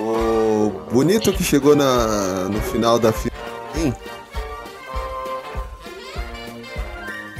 O 0.00 0.70
bonito 0.90 1.30
que 1.32 1.42
chegou 1.44 1.76
na, 1.76 2.48
no 2.48 2.60
final 2.60 2.98
da 2.98 3.12
fila. 3.12 3.34
Hein? 3.76 3.94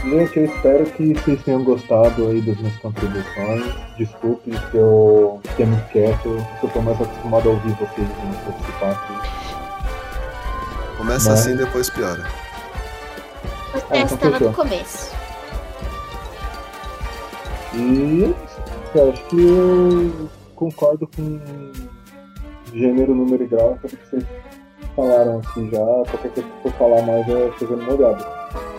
Gente, 0.04 0.38
eu 0.38 0.44
espero 0.46 0.84
que 0.86 1.14
vocês 1.14 1.42
tenham 1.42 1.64
gostado 1.64 2.28
aí 2.28 2.40
das 2.42 2.56
minhas 2.58 2.76
contribuições. 2.78 3.64
Desculpe 3.96 4.50
se 4.52 4.76
eu 4.76 5.40
fiquei 5.44 5.66
muito 5.66 5.88
quieto, 5.90 6.46
porque 6.50 6.66
eu 6.66 6.70
tô 6.70 6.80
mais 6.82 7.00
acostumado 7.00 7.48
a 7.48 7.52
ouvir 7.52 7.72
vocês 7.74 8.08
do 8.08 8.14
que 8.14 8.44
participar 8.44 8.90
aqui. 8.90 9.30
Começa 10.98 11.30
Mas- 11.30 11.40
assim, 11.40 11.56
depois 11.56 11.88
piora. 11.90 12.26
O 13.72 13.78
então 13.78 13.88
teste 13.90 14.14
estava 14.14 14.40
no 14.40 14.52
começo. 14.52 15.12
E 17.74 18.34
é. 18.94 18.98
Eu 18.98 19.12
acho 19.12 19.24
que 19.26 19.40
eu 19.40 20.28
concordo 20.56 21.08
com 21.16 21.40
gênero, 22.72 23.14
número 23.14 23.42
e 23.42 23.46
grau, 23.46 23.78
tudo 23.80 23.96
que 23.96 24.06
vocês 24.10 24.24
falaram 24.96 25.38
aqui 25.38 25.70
já. 25.70 25.78
Qualquer 25.78 26.30
coisa 26.32 26.42
que 26.48 26.62
for 26.62 26.72
falar 26.72 27.02
mais 27.02 27.28
é 27.28 27.50
olhada. 27.92 28.26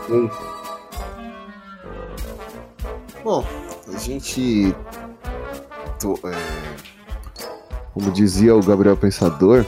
E 0.10 0.14
é 0.14 0.18
isso. 0.26 0.62
Bom, 3.24 3.46
a 3.94 3.98
gente. 3.98 4.76
to- 6.00 6.20
é, 6.26 6.32
como 7.94 8.10
dizia 8.12 8.56
o 8.56 8.62
Gabriel 8.64 8.98
Pensador, 8.98 9.66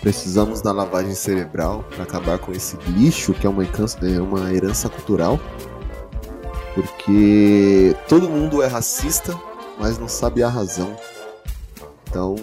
precisamos 0.00 0.60
da 0.60 0.72
lavagem 0.72 1.14
cerebral 1.14 1.84
para 1.90 2.02
acabar 2.02 2.38
com 2.38 2.50
esse 2.52 2.76
lixo 2.88 3.32
que 3.34 3.46
é 3.46 3.50
uma, 3.50 3.62
herança- 3.62 3.98
é 4.06 4.20
uma 4.20 4.52
herança 4.52 4.88
cultural. 4.88 5.38
Porque 6.74 7.94
todo 8.08 8.28
mundo 8.30 8.62
é 8.62 8.66
racista, 8.66 9.38
mas 9.78 9.98
não 9.98 10.08
sabe 10.08 10.42
a 10.42 10.48
razão. 10.48 10.96
Então, 12.08 12.34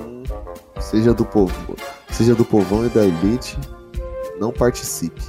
seja 0.89 1.13
do 1.13 1.23
povo, 1.23 1.75
seja 2.09 2.33
do 2.33 2.43
povão 2.43 2.85
e 2.85 2.89
da 2.89 3.05
elite, 3.05 3.57
não 4.39 4.51
participe. 4.51 5.21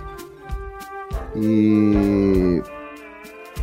E 1.36 2.62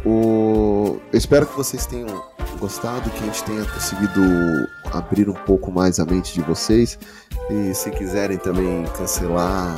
o... 0.05 0.99
Eu 1.11 1.17
espero 1.17 1.45
que 1.45 1.55
vocês 1.55 1.85
tenham 1.85 2.23
gostado, 2.59 3.09
que 3.09 3.23
a 3.23 3.25
gente 3.25 3.43
tenha 3.43 3.65
conseguido 3.65 4.21
abrir 4.93 5.29
um 5.29 5.33
pouco 5.33 5.71
mais 5.71 5.99
a 5.99 6.05
mente 6.05 6.33
de 6.33 6.41
vocês. 6.41 6.97
E 7.49 7.73
se 7.73 7.89
quiserem 7.91 8.37
também 8.37 8.85
cancelar, 8.97 9.77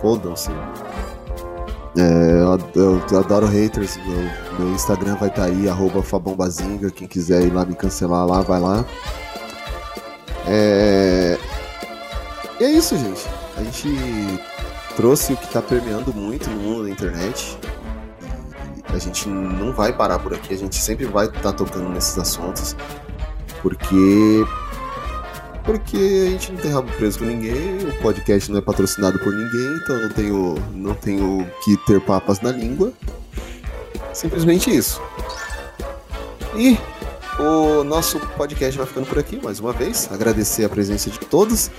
fodam-se. 0.00 0.50
É, 1.96 2.42
eu, 2.74 3.02
eu 3.10 3.18
adoro 3.18 3.46
haters. 3.46 3.98
Meu, 4.06 4.58
meu 4.58 4.74
Instagram 4.74 5.16
vai 5.16 5.28
estar 5.28 5.44
aí, 5.44 5.68
arroba 5.68 6.02
Fabombazinga. 6.02 6.90
Quem 6.90 7.08
quiser 7.08 7.42
ir 7.42 7.52
lá 7.52 7.64
me 7.64 7.74
cancelar 7.74 8.26
lá, 8.26 8.40
vai 8.40 8.60
lá. 8.60 8.84
É... 10.46 11.38
E 12.60 12.64
é 12.64 12.70
isso, 12.70 12.96
gente. 12.96 13.26
A 13.56 13.62
gente 13.62 13.88
trouxe 14.96 15.32
o 15.32 15.36
que 15.36 15.48
tá 15.48 15.60
permeando 15.62 16.12
muito 16.12 16.48
no 16.50 16.56
mundo 16.56 16.84
da 16.84 16.90
internet. 16.90 17.58
E 18.92 18.96
a 18.96 18.98
gente 18.98 19.28
não 19.28 19.72
vai 19.72 19.92
parar 19.92 20.18
por 20.18 20.34
aqui, 20.34 20.54
a 20.54 20.56
gente 20.56 20.76
sempre 20.76 21.06
vai 21.06 21.26
estar 21.26 21.52
tocando 21.52 21.88
nesses 21.88 22.18
assuntos. 22.18 22.76
Porque. 23.60 24.44
Porque 25.64 25.96
a 25.96 26.30
gente 26.30 26.52
não 26.52 26.60
tem 26.60 26.72
rabo 26.72 26.90
preso 26.96 27.20
com 27.20 27.24
ninguém, 27.24 27.78
o 27.78 28.02
podcast 28.02 28.50
não 28.50 28.58
é 28.58 28.60
patrocinado 28.60 29.16
por 29.20 29.32
ninguém, 29.32 29.76
então 29.76 29.96
não 29.96 30.08
tenho, 30.08 30.54
não 30.72 30.94
tenho 30.94 31.48
que 31.64 31.76
ter 31.86 32.00
papas 32.00 32.40
na 32.40 32.50
língua. 32.50 32.92
Simplesmente 34.12 34.76
isso. 34.76 35.00
E 36.56 36.76
o 37.38 37.84
nosso 37.84 38.18
podcast 38.36 38.76
vai 38.76 38.86
ficando 38.86 39.06
por 39.06 39.18
aqui 39.18 39.40
mais 39.42 39.58
uma 39.60 39.72
vez. 39.72 40.08
Agradecer 40.12 40.64
a 40.64 40.68
presença 40.68 41.10
de 41.10 41.18
todos. 41.20 41.70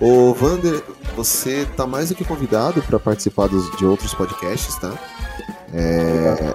Ô, 0.00 0.34
Vander, 0.34 0.82
você 1.14 1.66
tá 1.76 1.86
mais 1.86 2.08
do 2.10 2.14
que 2.14 2.24
convidado 2.24 2.82
para 2.82 2.98
participar 2.98 3.48
dos, 3.48 3.70
de 3.76 3.84
outros 3.86 4.12
podcasts, 4.14 4.76
tá? 4.76 4.92
É, 5.72 6.54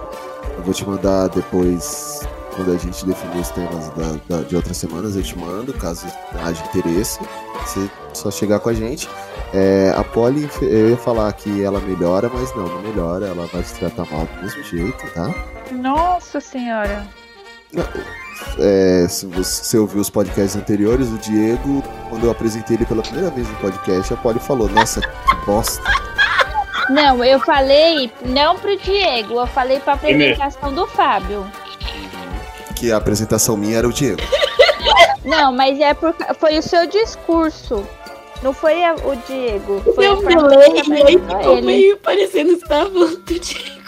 eu 0.58 0.62
vou 0.62 0.72
te 0.72 0.86
mandar 0.88 1.28
depois, 1.28 2.20
quando 2.54 2.72
a 2.72 2.76
gente 2.76 3.04
definir 3.04 3.40
os 3.40 3.48
temas 3.50 3.88
da- 3.90 4.36
da- 4.36 4.42
de 4.44 4.54
outras 4.54 4.76
semanas, 4.76 5.16
eu 5.16 5.22
te 5.22 5.36
mando, 5.36 5.72
caso 5.74 6.06
haja 6.44 6.62
interesse. 6.66 7.18
Você 7.64 7.90
só 8.14 8.30
chegar 8.30 8.60
com 8.60 8.68
a 8.68 8.74
gente. 8.74 9.08
É, 9.52 9.92
a 9.96 10.04
Polly, 10.04 10.48
eu 10.62 10.90
ia 10.90 10.96
falar 10.96 11.30
que 11.32 11.62
ela 11.62 11.80
melhora, 11.80 12.30
mas 12.32 12.54
não, 12.54 12.66
não 12.68 12.80
melhora. 12.82 13.26
Ela 13.26 13.46
vai 13.52 13.62
se 13.64 13.74
tratar 13.74 14.06
mal 14.10 14.24
do 14.26 14.42
mesmo 14.42 14.62
jeito, 14.62 15.04
tá? 15.14 15.34
Nossa 15.72 16.40
senhora. 16.40 17.06
É, 18.58 19.06
se 19.08 19.26
você 19.26 19.78
ouviu 19.78 20.00
os 20.00 20.10
podcasts 20.10 20.56
anteriores, 20.56 21.08
o 21.08 21.18
Diego, 21.18 21.82
quando 22.08 22.24
eu 22.24 22.30
apresentei 22.30 22.76
ele 22.76 22.84
pela 22.84 23.02
primeira 23.02 23.30
vez 23.30 23.48
no 23.48 23.54
podcast, 23.56 24.12
a 24.12 24.16
Polly 24.16 24.38
falou: 24.40 24.68
Nossa, 24.68 25.00
que 25.00 25.46
bosta. 25.46 25.82
Não, 26.90 27.24
eu 27.24 27.38
falei 27.40 28.12
não 28.24 28.58
pro 28.58 28.76
Diego, 28.76 29.34
eu 29.40 29.46
falei 29.46 29.80
pra 29.80 29.94
apresentação 29.94 30.74
do 30.74 30.86
Fábio. 30.86 31.46
Que 32.74 32.90
a 32.92 32.96
apresentação 32.96 33.56
minha 33.56 33.78
era 33.78 33.88
o 33.88 33.92
Diego. 33.92 34.20
Não, 35.24 35.52
mas 35.52 35.78
é 35.78 35.94
por, 35.94 36.12
foi 36.40 36.58
o 36.58 36.62
seu 36.62 36.84
discurso. 36.88 37.86
Não 38.42 38.52
foi 38.52 38.82
a- 38.84 38.94
o 38.96 39.14
Diego. 39.24 39.80
Foi 39.94 40.04
Eu 40.08 40.20
falei 40.20 40.82
que 40.82 40.90
e 40.90 41.02
aí 41.02 41.12
ficou 41.18 41.52
ele. 41.58 41.66
meio 41.66 41.96
parecendo 41.98 42.54
que 42.54 42.60
você 42.60 42.66
tava 42.66 42.90
falando 42.90 43.16
do 43.18 43.38
Diego. 43.38 43.81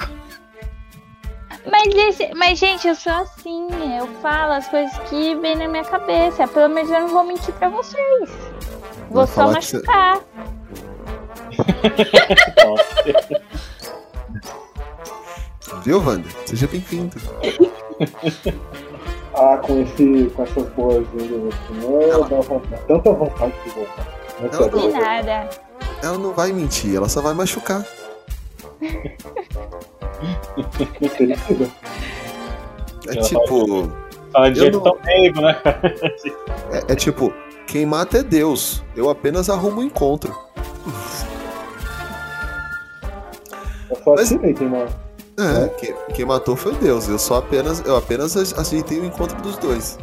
Mas, 1.70 1.94
esse- 1.94 2.34
mas, 2.34 2.58
gente, 2.58 2.86
eu 2.86 2.94
sou 2.94 3.12
assim. 3.12 3.68
Eu 3.98 4.06
falo 4.20 4.52
as 4.52 4.66
coisas 4.68 4.96
que 5.08 5.34
vêm 5.36 5.56
na 5.56 5.68
minha 5.68 5.84
cabeça. 5.84 6.46
Pelo 6.48 6.68
menos 6.68 6.90
eu 6.90 7.00
não 7.00 7.08
vou 7.08 7.24
mentir 7.24 7.54
pra 7.54 7.68
vocês. 7.68 8.30
Vou 9.10 9.24
Vai 9.24 9.34
só 9.34 9.54
que 9.54 9.62
você- 9.64 9.76
machucar. 9.78 10.20
Viu, 15.84 16.00
Wander? 16.00 16.30
Seja 16.46 16.66
bem-vindo. 16.66 17.16
Ah, 19.36 19.56
com, 19.56 19.82
esse, 19.82 20.30
com 20.36 20.44
essas 20.44 20.68
boas-vindas 20.74 21.52
assim, 21.52 21.82
eu 21.82 22.22
dá 22.24 22.36
vontade, 22.40 22.82
tanta 22.86 23.12
vontade 23.12 23.52
de 23.64 23.70
voltar. 23.70 24.06
Não 24.40 24.48
Não, 24.70 24.84
eu- 24.84 24.92
nada. 24.92 25.50
Ela 26.04 26.18
não 26.18 26.32
vai 26.32 26.52
mentir, 26.52 26.94
ela 26.94 27.08
só 27.08 27.20
vai 27.20 27.34
machucar. 27.34 27.84
É 33.08 33.16
tipo. 33.20 33.90
Fala 34.32 34.50
de 34.50 34.58
jeito 34.60 34.76
não- 34.78 34.82
tão 34.84 34.98
leigo, 35.04 35.40
né? 35.40 35.60
É, 36.72 36.92
é 36.92 36.96
tipo, 36.96 37.32
quem 37.66 37.86
mata 37.86 38.18
é 38.18 38.22
Deus. 38.22 38.82
Eu 38.96 39.08
apenas 39.08 39.48
arrumo 39.48 39.80
um 39.80 39.84
encontro. 39.84 40.34
Eu 43.90 43.96
só 44.02 44.10
Mas- 44.12 44.20
assinei 44.22 44.54
quem 44.54 44.68
não. 44.68 44.86
É, 45.36 45.68
quem, 45.78 45.94
quem 46.14 46.24
matou 46.24 46.54
foi 46.56 46.74
Deus. 46.76 47.08
Eu 47.08 47.18
só 47.18 47.36
apenas, 47.38 47.80
eu 47.84 47.96
apenas 47.96 48.36
ajeitei 48.56 49.00
o 49.00 49.04
encontro 49.04 49.40
dos 49.42 49.56
dois. 49.56 49.98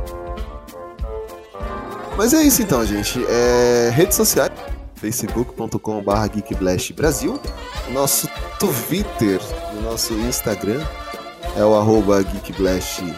Mas 2.18 2.34
é 2.34 2.42
isso 2.44 2.62
então, 2.62 2.86
gente. 2.86 3.24
É, 3.30 3.90
redes 3.94 4.16
sociais, 4.18 4.52
facebook.com.br 4.96 6.28
geekblast 6.34 6.94
Brasil. 6.94 7.34
O 7.36 7.71
nosso 7.90 8.30
Twitter, 8.60 9.42
o 9.74 9.82
nosso 9.82 10.14
Instagram 10.14 10.86
é 11.56 11.64
o 11.64 11.74
arroba 11.76 12.24
geekblastbr. 12.24 13.16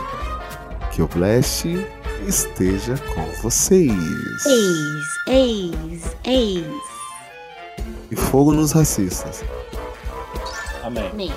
que 0.93 1.01
o 1.01 1.09
Blast 1.09 1.67
esteja 2.27 2.99
com 3.15 3.25
vocês. 3.43 3.93
Eis, 4.47 5.07
eis, 5.29 6.03
eis. 6.25 6.67
E 8.11 8.17
fogo 8.17 8.53
nos 8.53 8.73
racistas. 8.73 9.45
Amém. 10.83 11.13
Nem. 11.15 11.33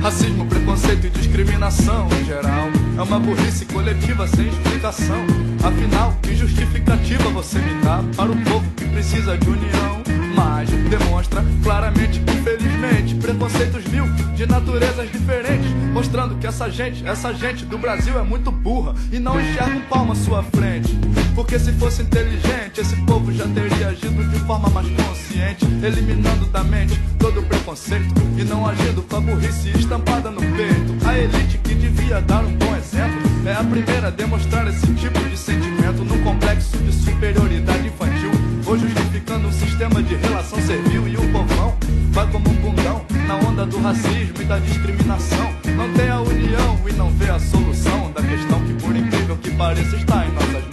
Racismo, 0.00 0.46
preconceito 0.46 1.06
e 1.06 1.10
discriminação 1.10 2.08
em 2.18 2.24
geral. 2.24 2.68
É 2.96 3.02
uma 3.02 3.18
burrice 3.20 3.66
coletiva 3.66 4.26
sem 4.26 4.48
explicação. 4.48 5.26
Afinal, 5.62 6.16
que 6.22 6.34
justificativa 6.34 7.28
você 7.28 7.58
me 7.58 7.82
dá 7.82 8.02
para 8.16 8.32
o 8.32 8.36
povo 8.44 8.64
que 8.76 8.86
precisa 8.86 9.36
de 9.36 9.46
união? 9.46 10.02
Mas 10.34 10.70
demonstra 10.70 11.44
claramente, 11.62 12.18
infelizmente, 12.18 13.14
preconceitos 13.16 13.84
mil 13.88 14.06
de 14.34 14.46
naturezas 14.46 15.12
diferentes, 15.12 15.70
mostrando 15.92 16.34
que 16.36 16.46
essa 16.46 16.70
gente, 16.70 17.06
essa 17.06 17.34
gente 17.34 17.66
do 17.66 17.76
Brasil 17.76 18.18
é 18.18 18.22
muito 18.22 18.50
burra 18.50 18.94
e 19.12 19.18
não 19.18 19.38
enxerga 19.38 19.76
um 19.76 19.82
palmo 19.82 20.12
à 20.12 20.16
sua 20.16 20.42
frente. 20.42 20.98
Porque 21.40 21.58
se 21.58 21.72
fosse 21.72 22.02
inteligente, 22.02 22.82
esse 22.82 22.94
povo 23.06 23.32
já 23.32 23.48
teria 23.48 23.88
agido 23.88 24.28
de 24.28 24.38
forma 24.40 24.68
mais 24.68 24.86
consciente, 24.90 25.64
eliminando 25.82 26.44
da 26.44 26.62
mente 26.62 27.00
todo 27.18 27.40
o 27.40 27.42
preconceito 27.42 28.14
e 28.36 28.44
não 28.44 28.66
agindo 28.66 29.00
com 29.00 29.16
a 29.16 29.20
burrice 29.22 29.70
estampada 29.70 30.30
no 30.30 30.38
peito. 30.38 31.08
A 31.08 31.18
elite 31.18 31.56
que 31.56 31.74
devia 31.74 32.20
dar 32.20 32.44
um 32.44 32.54
bom 32.56 32.76
exemplo 32.76 33.22
é 33.46 33.54
a 33.54 33.64
primeira 33.64 34.08
a 34.08 34.10
demonstrar 34.10 34.68
esse 34.68 34.86
tipo 34.92 35.18
de 35.18 35.36
sentimento 35.38 36.04
num 36.04 36.22
complexo 36.22 36.76
de 36.76 36.92
superioridade 36.92 37.88
infantil, 37.88 38.32
ou 38.66 38.78
justificando 38.78 39.48
um 39.48 39.52
sistema 39.52 40.02
de 40.02 40.16
relação 40.16 40.60
servil 40.60 41.08
e 41.08 41.16
o 41.16 41.32
povão 41.32 41.74
vai 42.10 42.26
como 42.30 42.50
um 42.50 42.54
bundão 42.56 43.02
na 43.26 43.36
onda 43.36 43.64
do 43.64 43.80
racismo 43.80 44.42
e 44.42 44.44
da 44.44 44.58
discriminação. 44.58 45.50
Não 45.74 45.90
tem 45.94 46.10
a 46.10 46.20
união 46.20 46.78
e 46.86 46.92
não 46.92 47.10
vê 47.12 47.30
a 47.30 47.38
solução 47.38 48.12
da 48.12 48.22
questão 48.22 48.62
que, 48.66 48.74
por 48.74 48.94
incrível 48.94 49.38
que 49.38 49.50
pareça, 49.52 49.96
está 49.96 50.26
em 50.26 50.32
nossas 50.32 50.52
mãos. 50.64 50.69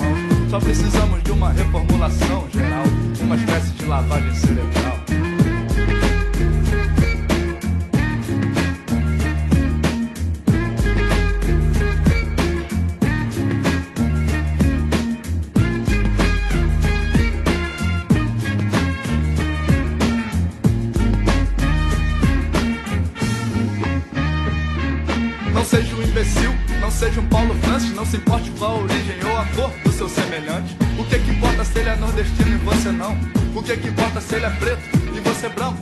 Só 0.49 0.59
precisamos 0.59 1.21
de 1.23 1.31
uma 1.31 1.51
reformulação 1.51 2.47
geral, 2.53 2.83
uma 3.19 3.35
espécie 3.35 3.71
de 3.71 3.85
lavagem 3.85 4.33
cerebral. 4.33 4.97
Não 25.53 25.65
seja 25.65 25.93
um 25.93 26.01
imbecil, 26.03 26.51
não 26.79 26.89
seja 26.89 27.19
um 27.19 27.25
Paulo 27.27 27.53
Francis, 27.55 27.93
não 27.93 28.05
se 28.05 28.15
importe 28.15 28.49
com 28.51 28.63
a 28.63 28.75
origem 28.75 29.17
ou 29.25 29.37
a 29.37 29.45
cor 29.47 29.86
O 33.57 33.63
que 33.63 33.75
que 33.75 33.87
importa 33.87 34.21
se 34.21 34.35
ele 34.35 34.45
é 34.45 34.51
preto 34.51 34.83
e 35.15 35.19
você 35.19 35.49
branco? 35.49 35.79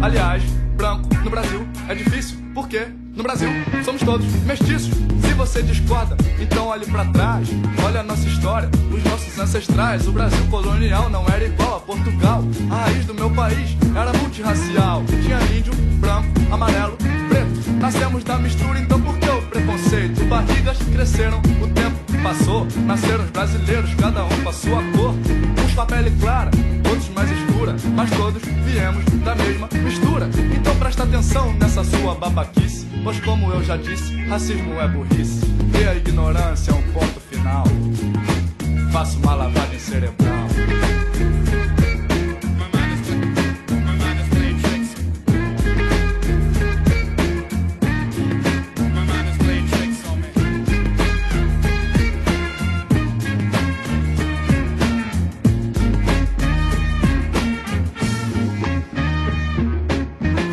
Aliás, 0.00 0.42
branco 0.74 1.06
no 1.22 1.28
Brasil 1.28 1.68
é 1.86 1.94
difícil, 1.94 2.38
porque 2.54 2.86
no 3.14 3.22
Brasil 3.22 3.50
somos 3.84 4.00
todos 4.02 4.24
mestiços. 4.46 4.94
Se 5.20 5.34
você 5.34 5.62
discorda, 5.62 6.16
então 6.40 6.68
olhe 6.68 6.86
pra 6.86 7.04
trás. 7.04 7.46
Olha 7.84 8.00
a 8.00 8.02
nossa 8.02 8.26
história, 8.26 8.70
os 8.90 9.04
nossos 9.04 9.38
ancestrais. 9.38 10.08
O 10.08 10.12
Brasil 10.12 10.46
colonial 10.46 11.10
não 11.10 11.26
era 11.26 11.44
igual 11.44 11.76
a 11.76 11.80
Portugal. 11.80 12.42
A 12.70 12.86
raiz 12.86 13.04
do 13.04 13.12
meu 13.12 13.30
país 13.30 13.76
era 13.94 14.14
multirracial. 14.14 15.04
Tinha 15.22 15.58
índio, 15.58 15.74
branco, 16.00 16.26
amarelo, 16.50 16.96
preto. 17.28 17.70
Nascemos 17.78 18.24
da 18.24 18.38
mistura, 18.38 18.80
então 18.80 18.98
por 18.98 19.18
que 19.18 19.28
o 19.28 19.42
preconceito? 19.42 20.24
Barrigas 20.24 20.78
cresceram, 20.90 21.40
o 21.40 21.68
tempo 21.68 21.98
passou. 22.22 22.66
Nasceram 22.86 23.24
os 23.24 23.30
brasileiros, 23.30 23.92
cada 23.94 24.24
um 24.24 24.42
com 24.42 24.48
a 24.48 24.52
sua 24.54 24.82
cor. 24.96 25.14
Uns 25.70 25.74
com 25.74 25.82
a 25.82 25.86
pele 25.86 26.10
clara, 26.20 26.50
outros 26.88 27.08
mais 27.10 27.30
escura. 27.30 27.76
Mas 27.94 28.10
todos 28.10 28.42
viemos 28.42 29.04
da 29.24 29.36
mesma 29.36 29.68
mistura. 29.72 30.28
Então 30.52 30.74
presta 30.76 31.04
atenção 31.04 31.52
nessa 31.54 31.84
sua 31.84 32.14
babaquice. 32.16 32.88
Pois 33.04 33.20
como 33.20 33.52
eu 33.52 33.62
já 33.62 33.76
disse, 33.76 34.16
racismo 34.24 34.74
é 34.80 34.88
burrice. 34.88 35.46
E 35.80 35.88
a 35.88 35.94
ignorância 35.94 36.72
é 36.72 36.74
um 36.74 36.82
ponto 36.92 37.20
final. 37.20 37.64
Faço 38.90 39.18
uma 39.18 39.34
lavagem 39.34 39.78
cerebral. 39.78 40.48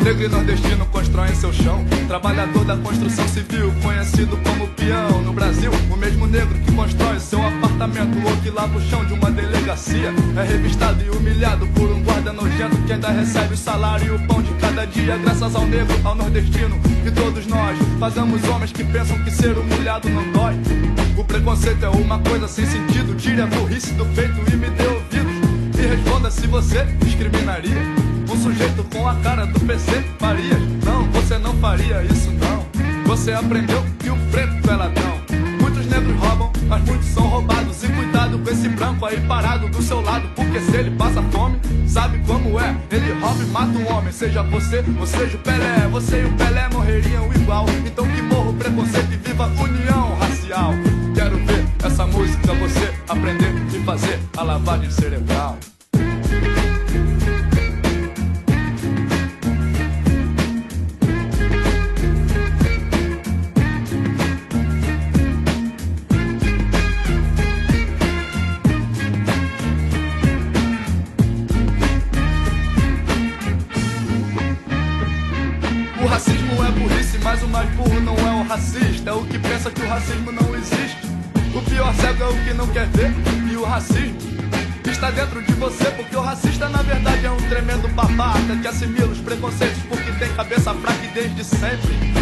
Negro 0.08 0.24
e 0.24 0.28
nordestino 0.28 0.86
constroem 0.86 1.34
seu 1.34 1.52
chão. 1.52 1.84
Trabalhador 2.06 2.64
da 2.64 2.78
construção 2.78 3.28
civil, 3.28 3.70
conhecido 3.82 4.38
como 4.38 4.66
peão. 4.68 5.20
No 5.20 5.34
Brasil, 5.34 5.70
o 5.92 5.96
mesmo 5.98 6.26
negro 6.26 6.58
que 6.60 6.72
constrói 6.72 7.20
seu 7.20 7.46
apartamento 7.46 8.16
ou 8.26 8.34
que 8.38 8.48
lava 8.48 8.78
o 8.78 8.80
chão 8.80 9.04
de 9.04 9.12
uma 9.12 9.30
delegacia 9.30 10.10
é 10.34 10.42
revistado 10.44 11.04
e 11.04 11.10
humilhado 11.10 11.66
por 11.74 11.90
um 11.90 12.02
guarda 12.02 12.32
nojento 12.32 12.74
que 12.86 12.94
ainda 12.94 13.10
recebe 13.10 13.52
o 13.52 13.56
salário 13.58 14.06
e 14.06 14.16
o 14.16 14.26
pão 14.26 14.40
de 14.40 14.50
cada 14.54 14.86
dia. 14.86 15.18
Graças 15.18 15.54
ao 15.54 15.66
negro, 15.66 15.94
ao 16.02 16.14
nordestino 16.14 16.80
e 17.04 17.10
todos 17.10 17.46
nós 17.46 17.76
pagamos 18.00 18.42
homens 18.48 18.72
que 18.72 18.84
pensam 18.84 19.22
que 19.24 19.30
ser 19.30 19.58
humilhado 19.58 20.08
não 20.08 20.32
dói. 20.32 20.54
O 21.18 21.22
preconceito 21.22 21.84
é 21.84 21.88
uma 21.90 22.18
coisa 22.20 22.48
sem 22.48 22.64
sentido. 22.64 23.14
Tire 23.14 23.42
a 23.42 23.46
burrice 23.46 23.92
do 23.92 24.06
peito 24.06 24.40
e 24.50 24.56
me 24.56 24.70
dê 24.70 24.86
ouvidos. 24.86 25.34
E 25.78 25.86
responda 25.86 26.30
se 26.30 26.46
você 26.46 26.82
discriminaria 27.04 28.07
um 28.30 28.42
sujeito 28.42 28.84
com 28.84 29.08
a 29.08 29.14
cara 29.16 29.46
do 29.46 29.58
PC 29.60 30.04
faria. 30.18 30.58
Não, 30.84 31.04
você 31.10 31.38
não 31.38 31.54
faria 31.54 32.02
isso 32.04 32.30
não. 32.32 32.66
Você 33.06 33.32
aprendeu 33.32 33.82
que 33.98 34.10
o 34.10 34.16
preto 34.30 34.70
é 34.70 34.76
ladrão. 34.76 35.18
Muitos 35.60 35.86
negros 35.86 36.14
roubam, 36.20 36.52
mas 36.66 36.84
muitos 36.84 37.08
são 37.08 37.26
roubados. 37.26 37.82
E 37.82 37.88
cuidado 37.88 38.38
com 38.38 38.50
esse 38.50 38.68
branco 38.68 39.06
aí 39.06 39.20
parado 39.22 39.68
do 39.68 39.82
seu 39.82 40.00
lado, 40.00 40.28
porque 40.36 40.60
se 40.60 40.76
ele 40.76 40.90
passa 40.92 41.22
fome, 41.30 41.58
sabe 41.86 42.18
como 42.26 42.60
é? 42.60 42.76
Ele 42.90 43.12
rouba 43.12 43.42
e 43.42 43.46
mata 43.46 43.78
um 43.78 43.92
homem, 43.92 44.12
seja 44.12 44.42
você 44.42 44.84
ou 44.98 45.06
seja 45.06 45.36
o 45.36 45.40
Pelé. 45.40 45.88
Você 45.90 46.22
e 46.22 46.24
o 46.26 46.32
Pelé 46.32 46.68
morreriam 46.68 47.32
igual. 47.34 47.66
Então 47.86 48.06
que 48.06 48.22
morra 48.22 48.50
o 48.50 48.54
preconceito 48.54 49.12
e 49.12 49.16
viva 49.16 49.44
a 49.44 49.62
união 49.62 50.16
racial. 50.16 50.72
Quero 51.14 51.36
ver 51.38 51.64
essa 51.82 52.06
música 52.06 52.52
você 52.54 52.92
aprender 53.08 53.54
e 53.74 53.82
fazer 53.84 54.18
a 54.36 54.42
lavagem 54.42 54.90
cerebral. 54.90 55.58
É 79.08 79.12
o 79.12 79.24
que 79.24 79.38
pensa 79.38 79.70
que 79.70 79.80
o 79.80 79.88
racismo 79.88 80.30
não 80.30 80.54
existe. 80.54 80.98
O 81.54 81.62
pior 81.62 81.94
cego 81.94 82.24
é 82.24 82.26
o 82.26 82.44
que 82.44 82.52
não 82.52 82.66
quer 82.66 82.86
ver. 82.88 83.10
E 83.50 83.56
o 83.56 83.64
racismo 83.64 84.18
está 84.86 85.10
dentro 85.10 85.42
de 85.42 85.54
você, 85.54 85.86
porque 85.92 86.14
o 86.14 86.20
racista 86.20 86.68
na 86.68 86.82
verdade 86.82 87.24
é 87.24 87.30
um 87.30 87.38
tremendo 87.48 87.88
babaca 87.94 88.54
que 88.60 88.68
assimila 88.68 89.06
os 89.06 89.16
preconceitos 89.20 89.82
porque 89.88 90.12
tem 90.12 90.30
cabeça 90.34 90.74
fraca 90.74 91.02
e 91.02 91.08
desde 91.08 91.42
sempre. 91.42 92.12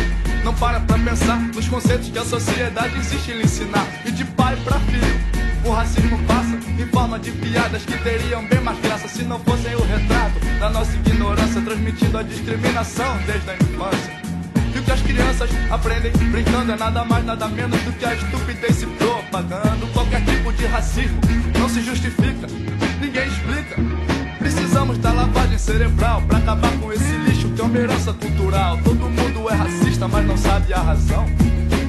Não 0.45 0.55
para 0.55 0.79
pra 0.79 0.97
pensar 0.97 1.41
nos 1.41 1.67
conceitos 1.67 2.09
que 2.09 2.21
a 2.21 2.25
sociedade 2.25 2.97
insiste 2.97 3.33
em 3.33 3.39
lhe 3.39 3.43
ensinar. 3.43 3.85
E 4.05 4.13
de 4.13 4.25
pai 4.25 4.57
pra 4.63 4.79
filho. 4.79 5.21
O 5.65 5.73
racismo 5.73 6.17
passa 6.23 6.57
em 6.81 6.87
forma 6.87 7.19
de 7.19 7.33
piadas 7.33 7.85
que 7.85 7.99
teriam 7.99 8.47
bem 8.47 8.61
mais 8.61 8.79
graça 8.79 9.09
se 9.09 9.25
não 9.25 9.41
fossem 9.41 9.75
o 9.75 9.83
retrato 9.83 10.39
da 10.61 10.71
nossa 10.71 10.93
ignorância, 10.93 11.61
transmitindo 11.63 12.17
a 12.17 12.23
discriminação 12.23 13.19
desde 13.27 13.51
a 13.51 13.55
infância. 13.57 14.26
Que 14.87 14.93
as 14.93 15.03
crianças 15.03 15.51
aprendem 15.69 16.13
brincando 16.13 16.71
é 16.71 16.77
nada 16.77 17.05
mais, 17.05 17.25
nada 17.25 17.49
menos 17.49 17.81
do 17.83 17.93
que 17.93 18.05
a 18.05 18.15
estupidez 18.15 18.77
se 18.77 18.87
propagando. 18.87 19.85
Qualquer 19.93 20.25
tipo 20.25 20.53
de 20.53 20.65
racismo 20.67 21.19
não 21.59 21.69
se 21.69 21.83
justifica, 21.83 22.47
ninguém 23.01 23.27
explica. 23.27 23.75
Precisamos 24.39 24.97
da 24.99 25.13
lavagem 25.13 25.59
cerebral 25.59 26.23
pra 26.23 26.39
acabar 26.39 26.71
com 26.79 26.93
esse 26.93 27.17
lixo 27.17 27.49
que 27.49 27.61
é 27.61 27.65
uma 27.65 27.77
herança 27.77 28.13
cultural. 28.13 28.79
Todo 28.85 29.11
mundo 29.11 29.51
é 29.51 29.55
racista, 29.55 30.07
mas 30.07 30.25
não 30.25 30.37
sabe 30.37 30.73
a 30.73 30.81
razão. 30.81 31.27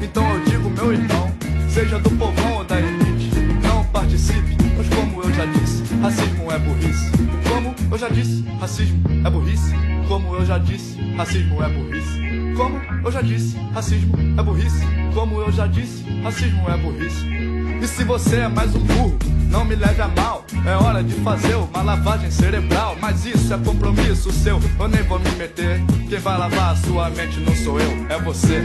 Então 0.01 0.27
eu 0.33 0.43
digo, 0.45 0.67
meu 0.71 0.91
irmão, 0.91 1.31
seja 1.69 1.99
do 1.99 2.09
povão 2.09 2.53
ou 2.57 2.63
da 2.63 2.79
elite, 2.79 3.29
não 3.61 3.85
participe, 3.85 4.57
pois 4.75 4.89
como 4.89 5.21
eu 5.21 5.31
já 5.35 5.45
disse, 5.45 5.83
racismo 6.01 6.51
é 6.51 6.57
burrice. 6.57 7.11
Como 7.47 7.75
eu 7.91 7.97
já 7.99 8.09
disse, 8.09 8.43
racismo 8.59 9.03
é 9.23 9.29
burrice. 9.29 9.73
Como 10.07 10.33
eu 10.33 10.43
já 10.43 10.57
disse, 10.57 10.99
racismo 11.15 11.61
é 11.61 11.69
burrice. 11.69 12.36
Como 12.57 12.81
eu 13.05 13.11
já 13.11 13.21
disse, 13.21 13.55
racismo 13.71 14.17
é 14.35 14.41
burrice. 14.41 14.83
Como 15.13 15.39
eu 15.41 15.51
já 15.51 15.67
disse, 15.67 16.03
racismo 16.23 16.67
é 16.67 16.75
burrice. 16.75 17.23
E 17.79 17.87
se 17.87 18.03
você 18.03 18.37
é 18.37 18.47
mais 18.47 18.75
um 18.75 18.79
burro, 18.79 19.15
não 19.47 19.63
me 19.63 19.75
leve 19.75 20.01
a 20.01 20.07
mal. 20.07 20.43
É 20.65 20.75
hora 20.75 21.03
de 21.03 21.13
fazer 21.21 21.53
uma 21.53 21.83
lavagem 21.83 22.31
cerebral. 22.31 22.97
Mas 22.99 23.27
isso 23.27 23.53
é 23.53 23.57
compromisso 23.59 24.31
seu, 24.31 24.59
eu 24.79 24.87
nem 24.87 25.03
vou 25.03 25.19
me 25.19 25.29
meter. 25.31 25.79
Quem 26.09 26.17
vai 26.17 26.35
lavar 26.35 26.71
a 26.71 26.75
sua 26.75 27.11
mente 27.11 27.39
não 27.41 27.55
sou 27.55 27.79
eu, 27.79 28.07
é 28.09 28.19
você. 28.19 28.63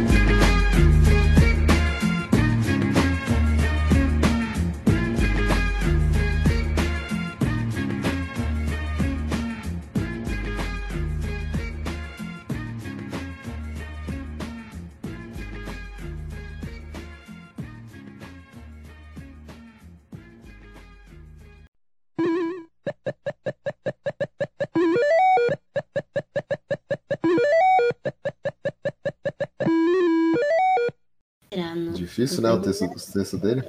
Né, 32.42 32.52
o 32.52 32.60
texto, 32.60 32.84
o 32.84 33.12
texto 33.12 33.38
dele? 33.38 33.62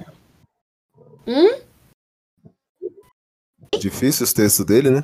Hum? 1.28 1.62
Difícil 3.80 4.24
os 4.24 4.34
textos 4.34 4.66
dele, 4.66 4.90
né? 4.90 5.04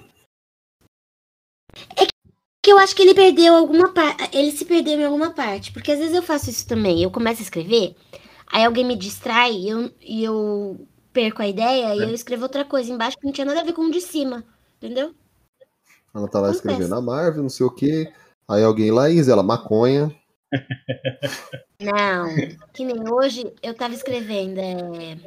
Que 2.61 2.71
eu 2.71 2.77
acho 2.77 2.95
que 2.95 3.01
ele 3.01 3.13
perdeu 3.13 3.55
alguma 3.55 3.93
parte. 3.93 4.37
Ele 4.37 4.51
se 4.51 4.65
perdeu 4.65 4.99
em 4.99 5.05
alguma 5.05 5.31
parte. 5.31 5.71
Porque 5.71 5.91
às 5.91 5.99
vezes 5.99 6.15
eu 6.15 6.21
faço 6.21 6.49
isso 6.49 6.67
também. 6.67 7.01
Eu 7.01 7.11
começo 7.11 7.41
a 7.41 7.43
escrever, 7.43 7.95
aí 8.47 8.63
alguém 8.65 8.85
me 8.85 8.95
distrai 8.95 9.53
e 9.53 9.69
eu, 9.69 9.91
e 10.01 10.23
eu 10.23 10.87
perco 11.11 11.41
a 11.41 11.47
ideia 11.47 11.95
e 11.95 11.99
eu 11.99 12.13
escrevo 12.13 12.43
outra 12.43 12.63
coisa 12.63 12.91
embaixo 12.91 13.17
que 13.17 13.25
não 13.25 13.33
tinha 13.33 13.45
nada 13.45 13.61
a 13.61 13.63
ver 13.63 13.73
com 13.73 13.83
o 13.83 13.91
de 13.91 14.01
cima. 14.01 14.43
Entendeu? 14.77 15.13
Ela 16.13 16.27
tá 16.27 16.39
lá 16.39 16.49
Acontece. 16.49 16.67
escrevendo 16.67 16.95
a 16.95 17.01
Marvel, 17.01 17.43
não 17.43 17.49
sei 17.49 17.65
o 17.65 17.71
quê. 17.71 18.11
Aí 18.47 18.63
alguém 18.63 18.91
lá, 18.91 19.09
Isa, 19.09 19.31
ela, 19.31 19.43
maconha. 19.43 20.13
Não. 21.79 22.27
Que 22.73 22.83
nem 22.85 23.09
hoje 23.11 23.53
eu 23.61 23.73
tava 23.73 23.93
escrevendo. 23.93 24.59
É... 24.59 25.17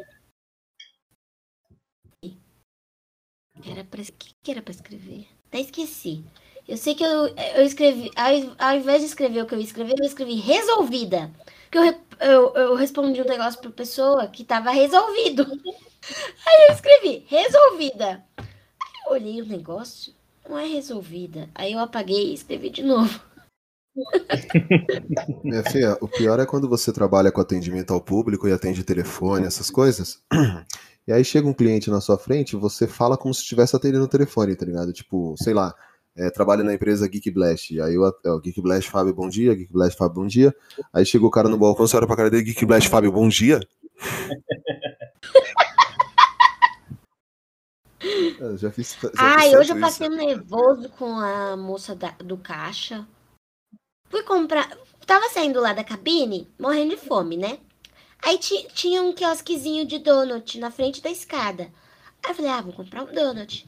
Era 3.64 3.84
pra... 3.84 4.00
O 4.02 4.04
que, 4.04 4.34
que 4.42 4.50
era 4.50 4.62
pra 4.62 4.72
escrever? 4.72 5.26
Até 5.48 5.60
esqueci. 5.60 6.24
Eu 6.66 6.76
sei 6.76 6.94
que 6.94 7.04
eu, 7.04 7.26
eu 7.56 7.64
escrevi. 7.64 8.10
Ao, 8.16 8.68
ao 8.68 8.76
invés 8.76 9.00
de 9.00 9.06
escrever 9.08 9.42
o 9.42 9.46
que 9.46 9.54
eu 9.54 9.58
ia 9.58 9.64
escrever, 9.64 9.94
eu 9.98 10.06
escrevi 10.06 10.34
resolvida. 10.36 11.30
Porque 11.70 11.78
eu, 11.78 12.00
eu, 12.20 12.54
eu 12.54 12.74
respondi 12.74 13.20
um 13.20 13.26
negócio 13.26 13.60
pra 13.60 13.70
pessoa 13.70 14.26
que 14.28 14.44
tava 14.44 14.70
resolvido. 14.70 15.44
Aí 16.46 16.68
eu 16.68 16.74
escrevi 16.74 17.24
resolvida. 17.28 18.24
Aí 18.38 19.02
eu 19.06 19.12
olhei 19.12 19.42
o 19.42 19.46
negócio, 19.46 20.14
não 20.48 20.58
é 20.58 20.66
resolvida. 20.66 21.50
Aí 21.54 21.72
eu 21.72 21.78
apaguei 21.80 22.30
e 22.30 22.34
escrevi 22.34 22.70
de 22.70 22.82
novo. 22.82 23.20
Minha 25.44 25.62
filha, 25.64 25.96
o 26.00 26.08
pior 26.08 26.40
é 26.40 26.46
quando 26.46 26.68
você 26.68 26.92
trabalha 26.92 27.30
com 27.30 27.40
atendimento 27.40 27.92
ao 27.92 28.00
público 28.00 28.48
e 28.48 28.52
atende 28.52 28.82
telefone, 28.84 29.46
essas 29.46 29.70
coisas. 29.70 30.22
E 31.06 31.12
aí 31.12 31.24
chega 31.24 31.48
um 31.48 31.52
cliente 31.52 31.90
na 31.90 32.00
sua 32.00 32.16
frente, 32.18 32.56
você 32.56 32.86
fala 32.86 33.16
como 33.18 33.34
se 33.34 33.40
estivesse 33.42 33.74
atendendo 33.76 34.04
o 34.04 34.08
telefone, 34.08 34.54
tá 34.56 34.64
ligado? 34.64 34.92
Tipo, 34.92 35.34
sei 35.36 35.52
lá, 35.52 35.74
é, 36.16 36.30
trabalha 36.30 36.62
na 36.62 36.74
empresa 36.74 37.08
Geek 37.08 37.30
Blast. 37.30 37.78
Aí 37.80 37.98
o, 37.98 38.06
é, 38.24 38.30
o 38.30 38.40
Geek 38.40 38.60
Blast 38.62 38.90
Fábio, 38.90 39.14
bom 39.14 39.28
dia. 39.28 39.54
Geek 39.54 39.72
Blast 39.72 39.98
Fábio, 39.98 40.14
bom 40.22 40.26
dia. 40.26 40.54
Aí 40.92 41.04
chega 41.04 41.26
o 41.26 41.30
cara 41.30 41.48
no 41.48 41.58
balcão, 41.58 41.86
você 41.86 41.96
olha 41.96 42.06
pra 42.06 42.16
cara 42.16 42.30
dele, 42.30 42.44
Geek 42.44 42.64
Blast 42.64 42.88
Fábio, 42.88 43.12
bom 43.12 43.28
dia. 43.28 43.60
Eu 48.38 48.56
já 48.58 48.70
fiz. 48.70 48.96
Já 49.02 49.10
Ai, 49.16 49.50
fiz 49.50 49.58
hoje 49.58 49.72
eu 49.72 49.80
passei 49.80 50.08
um 50.08 50.16
nervoso 50.16 50.88
com 50.90 51.18
a 51.18 51.56
moça 51.56 51.94
da- 51.94 52.14
do 52.24 52.36
caixa. 52.36 53.06
Fui 54.12 54.22
comprar. 54.24 54.68
Tava 55.06 55.30
saindo 55.30 55.58
lá 55.58 55.72
da 55.72 55.82
cabine, 55.82 56.46
morrendo 56.60 56.90
de 56.94 57.00
fome, 57.00 57.38
né? 57.38 57.58
Aí 58.22 58.36
ti- 58.36 58.68
tinha 58.74 59.00
um 59.02 59.14
quiosquezinho 59.14 59.86
de 59.86 59.98
donut 59.98 60.58
na 60.60 60.70
frente 60.70 61.00
da 61.00 61.08
escada. 61.10 61.72
Aí 62.22 62.30
eu 62.30 62.34
falei, 62.34 62.50
ah, 62.50 62.60
vou 62.60 62.74
comprar 62.74 63.04
um 63.04 63.12
donut. 63.14 63.66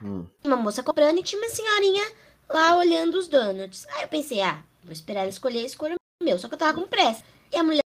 Hum. 0.00 0.24
Uma 0.44 0.54
moça 0.54 0.84
comprando 0.84 1.18
e 1.18 1.24
tinha 1.24 1.42
uma 1.42 1.50
senhorinha 1.50 2.04
lá 2.48 2.76
olhando 2.76 3.18
os 3.18 3.26
donuts. 3.26 3.88
Aí 3.88 4.02
eu 4.02 4.08
pensei, 4.08 4.40
ah, 4.40 4.62
vou 4.84 4.92
esperar 4.92 5.22
ela 5.22 5.28
escolher, 5.28 5.64
escolha 5.64 5.96
o 5.96 6.24
meu. 6.24 6.38
Só 6.38 6.46
que 6.46 6.54
eu 6.54 6.58
tava 6.58 6.80
com 6.80 6.86
pressa. 6.86 7.24
E 7.52 7.56
a 7.56 7.64
mulher 7.64 7.82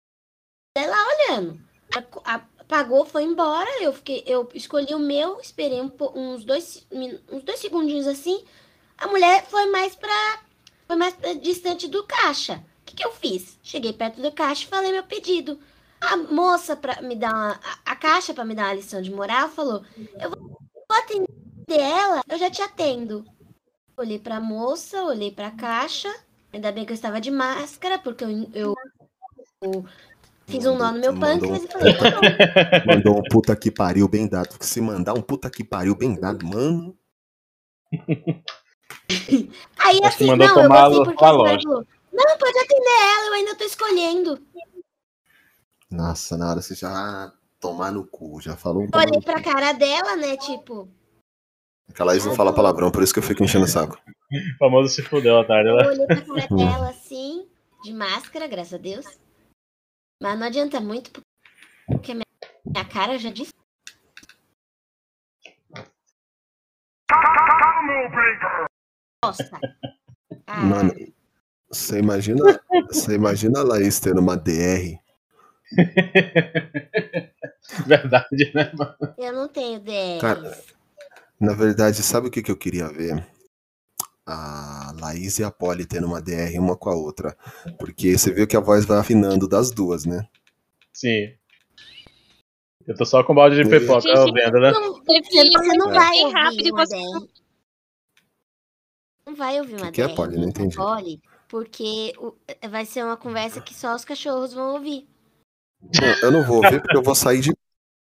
lá 0.77 1.07
olhando. 1.07 1.59
A- 2.23 2.35
a- 2.35 2.55
Pagou, 2.69 3.05
foi 3.05 3.23
embora. 3.23 3.69
Eu 3.83 3.91
fiquei, 3.91 4.23
eu 4.25 4.49
escolhi 4.53 4.95
o 4.95 4.97
meu, 4.99 5.41
esperei 5.41 5.81
um 5.81 5.91
uns, 6.15 6.45
dois, 6.45 6.87
uns 7.29 7.43
dois 7.43 7.59
segundinhos 7.59 8.07
assim. 8.07 8.43
A 8.97 9.07
mulher 9.07 9.45
foi 9.45 9.65
mais 9.71 9.95
pra. 9.95 10.39
Foi 10.87 10.95
mais 10.95 11.13
pra 11.15 11.33
distante 11.33 11.87
do 11.87 12.03
caixa. 12.03 12.63
O 12.81 12.85
que, 12.85 12.95
que 12.95 13.05
eu 13.05 13.11
fiz? 13.11 13.57
Cheguei 13.63 13.91
perto 13.93 14.21
do 14.21 14.31
caixa 14.31 14.63
e 14.63 14.67
falei 14.67 14.91
meu 14.91 15.03
pedido. 15.03 15.59
A 15.99 16.15
moça, 16.17 16.75
pra 16.75 17.01
me 17.01 17.15
dar 17.15 17.33
uma, 17.33 17.51
a, 17.85 17.91
a 17.91 17.95
caixa 17.95 18.33
pra 18.33 18.45
me 18.45 18.53
dar 18.53 18.65
uma 18.65 18.73
lição 18.75 19.01
de 19.01 19.11
moral, 19.11 19.49
falou: 19.49 19.83
Eu 20.21 20.29
vou, 20.29 20.39
vou 20.39 20.97
atender 20.97 21.27
ela, 21.69 22.21
eu 22.29 22.37
já 22.37 22.49
te 22.49 22.61
atendo. 22.61 23.25
Olhei 23.97 24.19
pra 24.19 24.39
moça, 24.39 25.03
olhei 25.03 25.31
pra 25.31 25.51
caixa. 25.51 26.13
Ainda 26.53 26.71
bem 26.71 26.85
que 26.85 26.91
eu 26.91 26.95
estava 26.95 27.19
de 27.19 27.31
máscara, 27.31 27.97
porque 27.97 28.23
eu, 28.23 28.29
eu, 28.53 28.75
eu 29.61 29.85
fiz 30.45 30.65
um 30.65 30.77
nó 30.77 30.91
no 30.91 30.99
meu 30.99 31.13
Mandou- 31.13 31.49
pâncreas 31.49 31.63
e 31.63 31.67
falei: 31.67 31.93
tá. 31.97 32.85
Mandou 32.85 33.17
um 33.17 33.23
puta 33.23 33.55
que 33.55 33.71
pariu 33.71 34.07
bem 34.07 34.27
dado. 34.27 34.55
Se 34.61 34.79
mandar 34.79 35.13
um 35.15 35.21
puta 35.21 35.49
que 35.49 35.63
pariu 35.63 35.95
bem 35.95 36.13
dado, 36.19 36.45
mano. 36.45 36.95
Aí 39.79 39.99
assim, 40.03 40.27
mandou 40.27 40.47
não, 40.47 40.55
eu 40.57 40.63
tomar 40.63 40.89
gostei 40.89 41.01
a 41.01 41.05
porque 41.05 41.25
a 41.25 41.31
loja. 41.31 41.61
falou, 41.63 41.87
não, 42.11 42.37
pode 42.37 42.59
atender 42.59 43.01
ela, 43.13 43.27
eu 43.27 43.33
ainda 43.33 43.55
tô 43.55 43.63
escolhendo. 43.63 44.47
Nossa, 45.91 46.37
na 46.37 46.49
hora 46.49 46.61
você 46.61 46.75
já 46.75 47.31
tomar 47.59 47.91
no 47.91 48.05
cu, 48.05 48.41
já 48.41 48.55
falou 48.55 48.83
um 48.83 48.89
Eu 48.91 48.99
olhei 48.99 49.21
pra 49.21 49.41
cara 49.41 49.71
dela, 49.73 50.15
né, 50.15 50.35
tipo, 50.37 50.89
Aquela 51.89 52.11
Laís 52.11 52.25
não 52.25 52.35
fala 52.35 52.53
palavrão, 52.53 52.91
por 52.91 53.03
isso 53.03 53.13
que 53.13 53.19
eu 53.19 53.23
fico 53.23 53.43
enchendo 53.43 53.65
o 53.65 53.67
saco. 53.67 53.97
O 53.97 54.57
famoso 54.59 54.89
se 54.93 55.01
fudeu, 55.03 55.35
otário. 55.35 55.69
eu 55.69 55.75
Né? 55.77 55.87
olhei 55.87 56.05
pra 56.07 56.21
cara 56.25 56.47
dela 56.47 56.89
assim, 56.89 57.47
de 57.83 57.93
máscara, 57.93 58.47
graças 58.47 58.73
a 58.73 58.77
Deus. 58.77 59.05
Mas 60.21 60.39
não 60.39 60.47
adianta 60.47 60.79
muito, 60.79 61.11
porque 61.87 62.11
a 62.11 62.15
minha, 62.15 62.25
minha 62.65 62.85
cara 62.85 63.17
já 63.17 63.29
disse. 63.29 63.53
Nossa. 69.27 69.59
Ah, 70.47 70.65
Mano, 70.65 70.93
você 71.69 71.99
imagina, 71.99 72.41
você 72.87 73.15
imagina 73.15 73.59
a 73.59 73.63
Laís 73.63 73.99
tendo 73.99 74.19
uma 74.21 74.35
DR. 74.37 74.97
Verdade, 77.85 78.51
né, 78.53 78.71
mano? 78.77 78.95
eu 79.17 79.33
não 79.33 79.47
tenho 79.47 79.79
DR. 79.79 80.19
Cara, 80.21 80.57
na 81.39 81.53
verdade, 81.53 82.01
sabe 82.03 82.27
o 82.27 82.31
que, 82.31 82.41
que 82.43 82.51
eu 82.51 82.57
queria 82.57 82.87
ver? 82.87 83.25
A 84.25 84.93
Laís 84.99 85.37
e 85.39 85.43
a 85.43 85.51
Polly 85.51 85.85
tendo 85.85 86.07
uma 86.07 86.21
DR 86.21 86.57
uma 86.59 86.75
com 86.75 86.89
a 86.89 86.95
outra. 86.95 87.37
Porque 87.77 88.17
você 88.17 88.31
viu 88.31 88.47
que 88.47 88.57
a 88.57 88.61
voz 88.61 88.85
vai 88.85 88.97
afinando 88.99 89.47
das 89.47 89.69
duas, 89.71 90.05
né? 90.05 90.27
Sim. 90.93 91.33
Eu 92.87 92.95
tô 92.95 93.05
só 93.05 93.23
com 93.23 93.33
balde 93.35 93.55
de 93.55 93.67
pipoca 93.69 94.07
vendo, 94.31 94.59
né? 94.59 94.71
Não, 94.71 94.93
Você, 95.03 95.49
você 95.51 95.77
não 95.77 95.89
É. 95.89 95.93
vai 95.93 96.31
rápido 96.31 96.67
e 96.67 96.71
você. 96.71 96.95
Não 99.25 99.35
vai 99.35 99.59
ouvir 99.59 99.75
uma 99.75 99.91
que 99.91 100.01
é, 100.01 100.07
DR. 100.07 100.15
Polly? 100.15 100.37
Não 100.37 100.47
entendi. 100.49 100.75
Polly, 100.75 101.21
porque 101.47 102.13
o- 102.19 102.35
vai 102.69 102.85
ser 102.85 103.03
uma 103.03 103.17
conversa 103.17 103.59
que 103.59 103.73
só 103.73 103.95
os 103.95 104.05
cachorros 104.05 104.53
vão 104.53 104.73
ouvir. 104.73 105.07
Não, 105.81 106.13
eu 106.21 106.31
não 106.31 106.43
vou 106.43 106.61
ver 106.61 106.81
porque 106.81 106.97
eu 106.97 107.03
vou 107.03 107.15
sair 107.15 107.41
de 107.41 107.53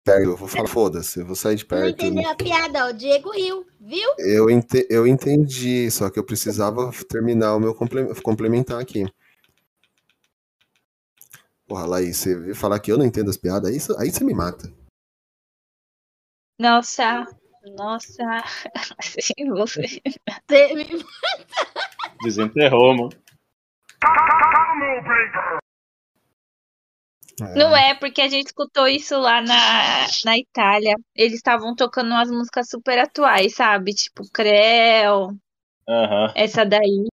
perto. 0.05 0.29
Eu 0.31 0.35
vou 0.37 0.47
falar, 0.47 0.67
foda-se, 0.67 1.19
eu 1.19 1.25
vou 1.25 1.35
sair 1.35 1.55
de 1.55 1.63
Não 1.63 1.69
perto. 1.69 1.89
entendeu 2.05 2.29
a 2.29 2.35
piada? 2.35 2.87
O 2.89 2.93
Diego 2.93 3.31
riu, 3.31 3.65
viu? 3.79 4.09
Eu, 4.17 4.49
ente- 4.49 4.85
eu 4.89 5.07
entendi, 5.07 5.89
só 5.89 6.09
que 6.09 6.19
eu 6.19 6.25
precisava 6.25 6.91
terminar 7.07 7.55
o 7.55 7.59
meu 7.59 7.73
comple- 7.73 8.13
complementar 8.21 8.79
aqui. 8.81 9.05
Porra, 11.65 11.85
Laís, 11.85 12.17
você 12.17 12.53
falar 12.53 12.79
que 12.79 12.91
eu 12.91 12.97
não 12.97 13.05
entendo 13.05 13.29
as 13.29 13.37
piadas, 13.37 13.69
aí, 13.71 13.95
aí 13.97 14.11
você 14.11 14.23
me 14.23 14.33
mata. 14.33 14.71
Nossa, 16.59 17.25
nossa. 17.71 18.23
Sim, 19.01 19.49
você. 19.49 19.81
Você 20.47 20.73
me- 20.73 21.05
Desenterrou, 22.23 22.95
mano. 22.95 23.09
Não 27.55 27.75
é, 27.75 27.95
porque 27.95 28.21
a 28.21 28.27
gente 28.27 28.47
escutou 28.47 28.87
isso 28.87 29.17
lá 29.19 29.41
na, 29.41 30.07
na 30.23 30.37
Itália. 30.37 30.95
Eles 31.15 31.35
estavam 31.35 31.75
tocando 31.75 32.09
umas 32.11 32.29
músicas 32.29 32.69
super 32.69 32.99
atuais, 32.99 33.55
sabe? 33.55 33.93
Tipo, 33.93 34.23
Creu, 34.31 35.35
Aham. 35.87 36.31
essa 36.35 36.63
daí. 36.65 37.07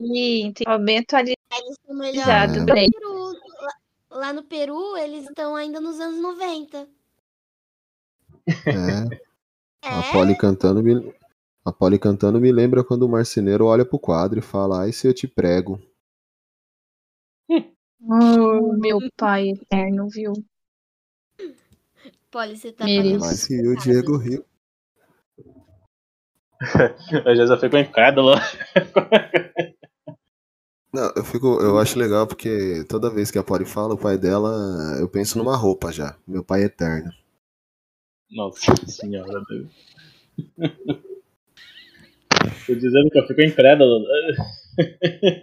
E 0.00 0.42
então, 0.42 0.82
bem 0.82 0.98
atualizado. 0.98 2.60
No 2.60 2.66
bem. 2.66 2.88
Peru. 2.90 3.32
Lá, 3.60 3.72
lá 4.10 4.32
no 4.32 4.42
Peru, 4.44 4.96
eles 4.96 5.24
estão 5.24 5.54
ainda 5.56 5.80
nos 5.80 5.98
anos 6.00 6.20
90. 6.20 6.88
É, 8.46 9.20
a 9.84 10.02
É, 10.02 10.12
Polly 10.12 10.34
cantando 10.36 10.82
me, 10.82 11.14
a 11.64 11.72
Polly 11.72 11.98
cantando 11.98 12.40
me 12.40 12.52
lembra 12.52 12.84
quando 12.84 13.02
o 13.04 13.08
marceneiro 13.08 13.66
olha 13.66 13.84
pro 13.84 13.98
quadro 13.98 14.38
e 14.38 14.42
fala, 14.42 14.82
ai 14.82 14.92
se 14.92 15.06
eu 15.06 15.14
te 15.14 15.28
prego. 15.28 15.80
Oh, 18.08 18.72
meu 18.78 18.98
pai 19.16 19.50
eterno, 19.50 20.08
viu? 20.08 20.32
Polly, 22.30 22.56
você 22.56 22.72
tá. 22.72 22.86
Mas 23.18 23.50
e 23.50 23.66
o 23.68 23.76
Diego 23.76 24.18
vezes 27.24 27.50
eu 27.50 27.58
fico 27.58 27.76
incrédulo. 27.76 28.34
Não, 30.92 31.12
eu 31.16 31.24
fico, 31.24 31.60
eu 31.60 31.78
acho 31.78 31.98
legal 31.98 32.26
porque 32.26 32.84
toda 32.88 33.10
vez 33.10 33.30
que 33.30 33.38
a 33.38 33.42
Polly 33.44 33.64
fala 33.64 33.94
o 33.94 33.98
pai 33.98 34.18
dela, 34.18 34.96
eu 35.00 35.08
penso 35.08 35.38
numa 35.38 35.56
roupa 35.56 35.92
já. 35.92 36.16
Meu 36.26 36.44
pai 36.44 36.62
é 36.62 36.66
eterno. 36.66 37.12
Nossa 38.30 38.72
senhora, 38.86 39.42
Deus. 39.48 39.68
Tô 42.66 42.74
dizendo 42.74 43.10
que 43.10 43.18
eu 43.18 43.26
fico 43.26 43.42
incrédulo. 43.42 44.04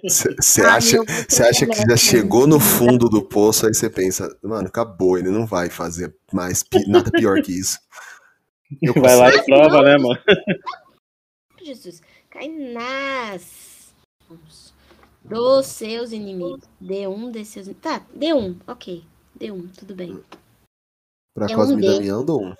Você 0.04 0.62
Ah, 0.62 0.76
acha, 0.76 0.96
meu, 0.96 1.06
você 1.06 1.44
acha 1.44 1.68
que 1.68 1.76
já 1.88 1.98
chegou 1.98 2.48
no 2.48 2.60
fundo 2.60 3.10
do 3.10 3.22
poço, 3.22 3.68
aí 3.68 3.74
você 3.74 3.90
pensa, 3.90 4.36
mano, 4.42 4.68
acabou, 4.68 5.18
ele 5.18 5.30
não 5.30 5.46
vai 5.46 5.70
fazer 5.70 6.16
mais 6.34 6.64
pi- 6.64 6.88
nada 6.88 7.12
pior 7.12 7.42
que 7.42 7.52
isso. 7.52 7.78
Eu 8.82 8.94
Vai 8.94 9.16
lá 9.16 9.30
e 9.30 9.46
prova, 9.46 9.84
né, 9.84 9.98
mano? 9.98 10.20
Jesus, 11.64 12.02
cai 12.30 12.48
nas 12.48 13.94
dos 15.24 15.66
seus 15.68 16.12
inimigos. 16.12 16.64
D1 16.82 17.32
de 17.32 17.46
seus 17.46 17.68
Tá, 17.82 18.00
D1, 18.16 18.56
ok. 18.66 19.04
D1, 19.40 19.70
tudo 19.78 19.94
bem. 19.94 20.22
Pra 21.36 21.48
É 21.50 21.54
um 21.54 21.60
Cosme 21.60 21.82
D. 21.82 21.88
Damião, 21.88 22.26
dou 22.26 22.44
um. 22.44 22.56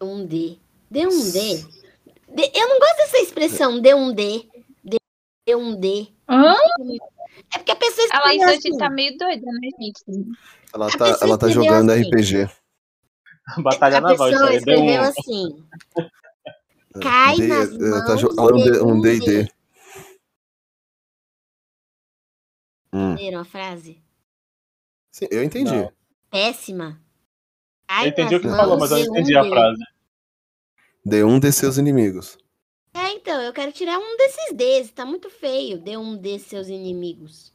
D1D. 0.00 0.58
D1D. 0.90 1.66
D- 2.34 2.52
Eu 2.54 2.68
não 2.68 2.78
gosto 2.78 2.96
dessa 2.96 3.18
expressão 3.18 3.80
D1D. 3.80 4.48
D- 4.84 4.96
D1D. 5.48 6.12
Hã? 6.28 6.54
É 7.54 7.58
porque 7.58 7.72
a 7.72 7.76
pessoa 7.76 8.06
A 8.12 8.20
Laís 8.20 8.42
escreveu 8.42 8.48
hoje 8.48 8.68
assim. 8.68 8.78
tá 8.78 8.90
meio 8.90 9.16
doida, 9.18 9.46
né, 9.46 9.68
gente? 9.80 10.36
Ela 10.74 10.86
A 10.88 10.98
tá, 10.98 11.18
ela 11.22 11.38
tá 11.38 11.48
jogando 11.48 11.90
assim. 11.90 12.02
RPG. 12.02 12.48
Batalha 13.62 13.98
A 13.98 14.00
naval, 14.00 14.28
isso 14.30 14.38
pessoa 14.38 14.54
escreveu 14.54 15.00
um. 15.00 15.04
assim. 15.04 15.64
Cai 17.00 17.36
D- 17.36 17.48
nas 17.48 17.72
ela 17.78 18.00
tá 18.02 18.06
mãos 18.16 18.20
jogando 18.20 18.62
de 18.62 18.82
um 18.82 18.90
um 18.92 19.00
D&D. 19.00 19.48
Hum, 22.92 23.12
Entenderam 23.12 23.40
a 23.40 23.44
frase? 23.44 24.02
sim, 25.12 25.26
eu 25.30 25.42
entendi. 25.42 25.74
Não. 25.74 25.92
Péssima. 26.30 27.00
Eu 27.88 27.94
Cai 27.94 28.08
entendi 28.08 28.34
o 28.34 28.40
que 28.40 28.46
nas 28.48 28.56
falou, 28.56 28.78
mãos 28.78 28.90
mas 28.90 28.98
eu 28.98 29.04
de 29.04 29.06
não 29.06 29.14
um 29.14 29.18
entendi 29.18 29.36
a 29.36 29.42
D. 29.42 29.48
frase. 29.48 29.84
Dê 31.04 31.24
um 31.24 31.38
de 31.38 31.52
seus 31.52 31.78
inimigos. 31.78 32.36
É, 32.92 33.12
então, 33.12 33.40
eu 33.40 33.52
quero 33.52 33.70
tirar 33.72 33.98
um 33.98 34.16
desses 34.16 34.52
Ds. 34.54 34.90
Tá 34.92 35.04
muito 35.04 35.30
feio. 35.30 35.78
Dê 35.78 35.96
um 35.96 36.16
de 36.16 36.38
seus 36.38 36.68
inimigos. 36.68 37.52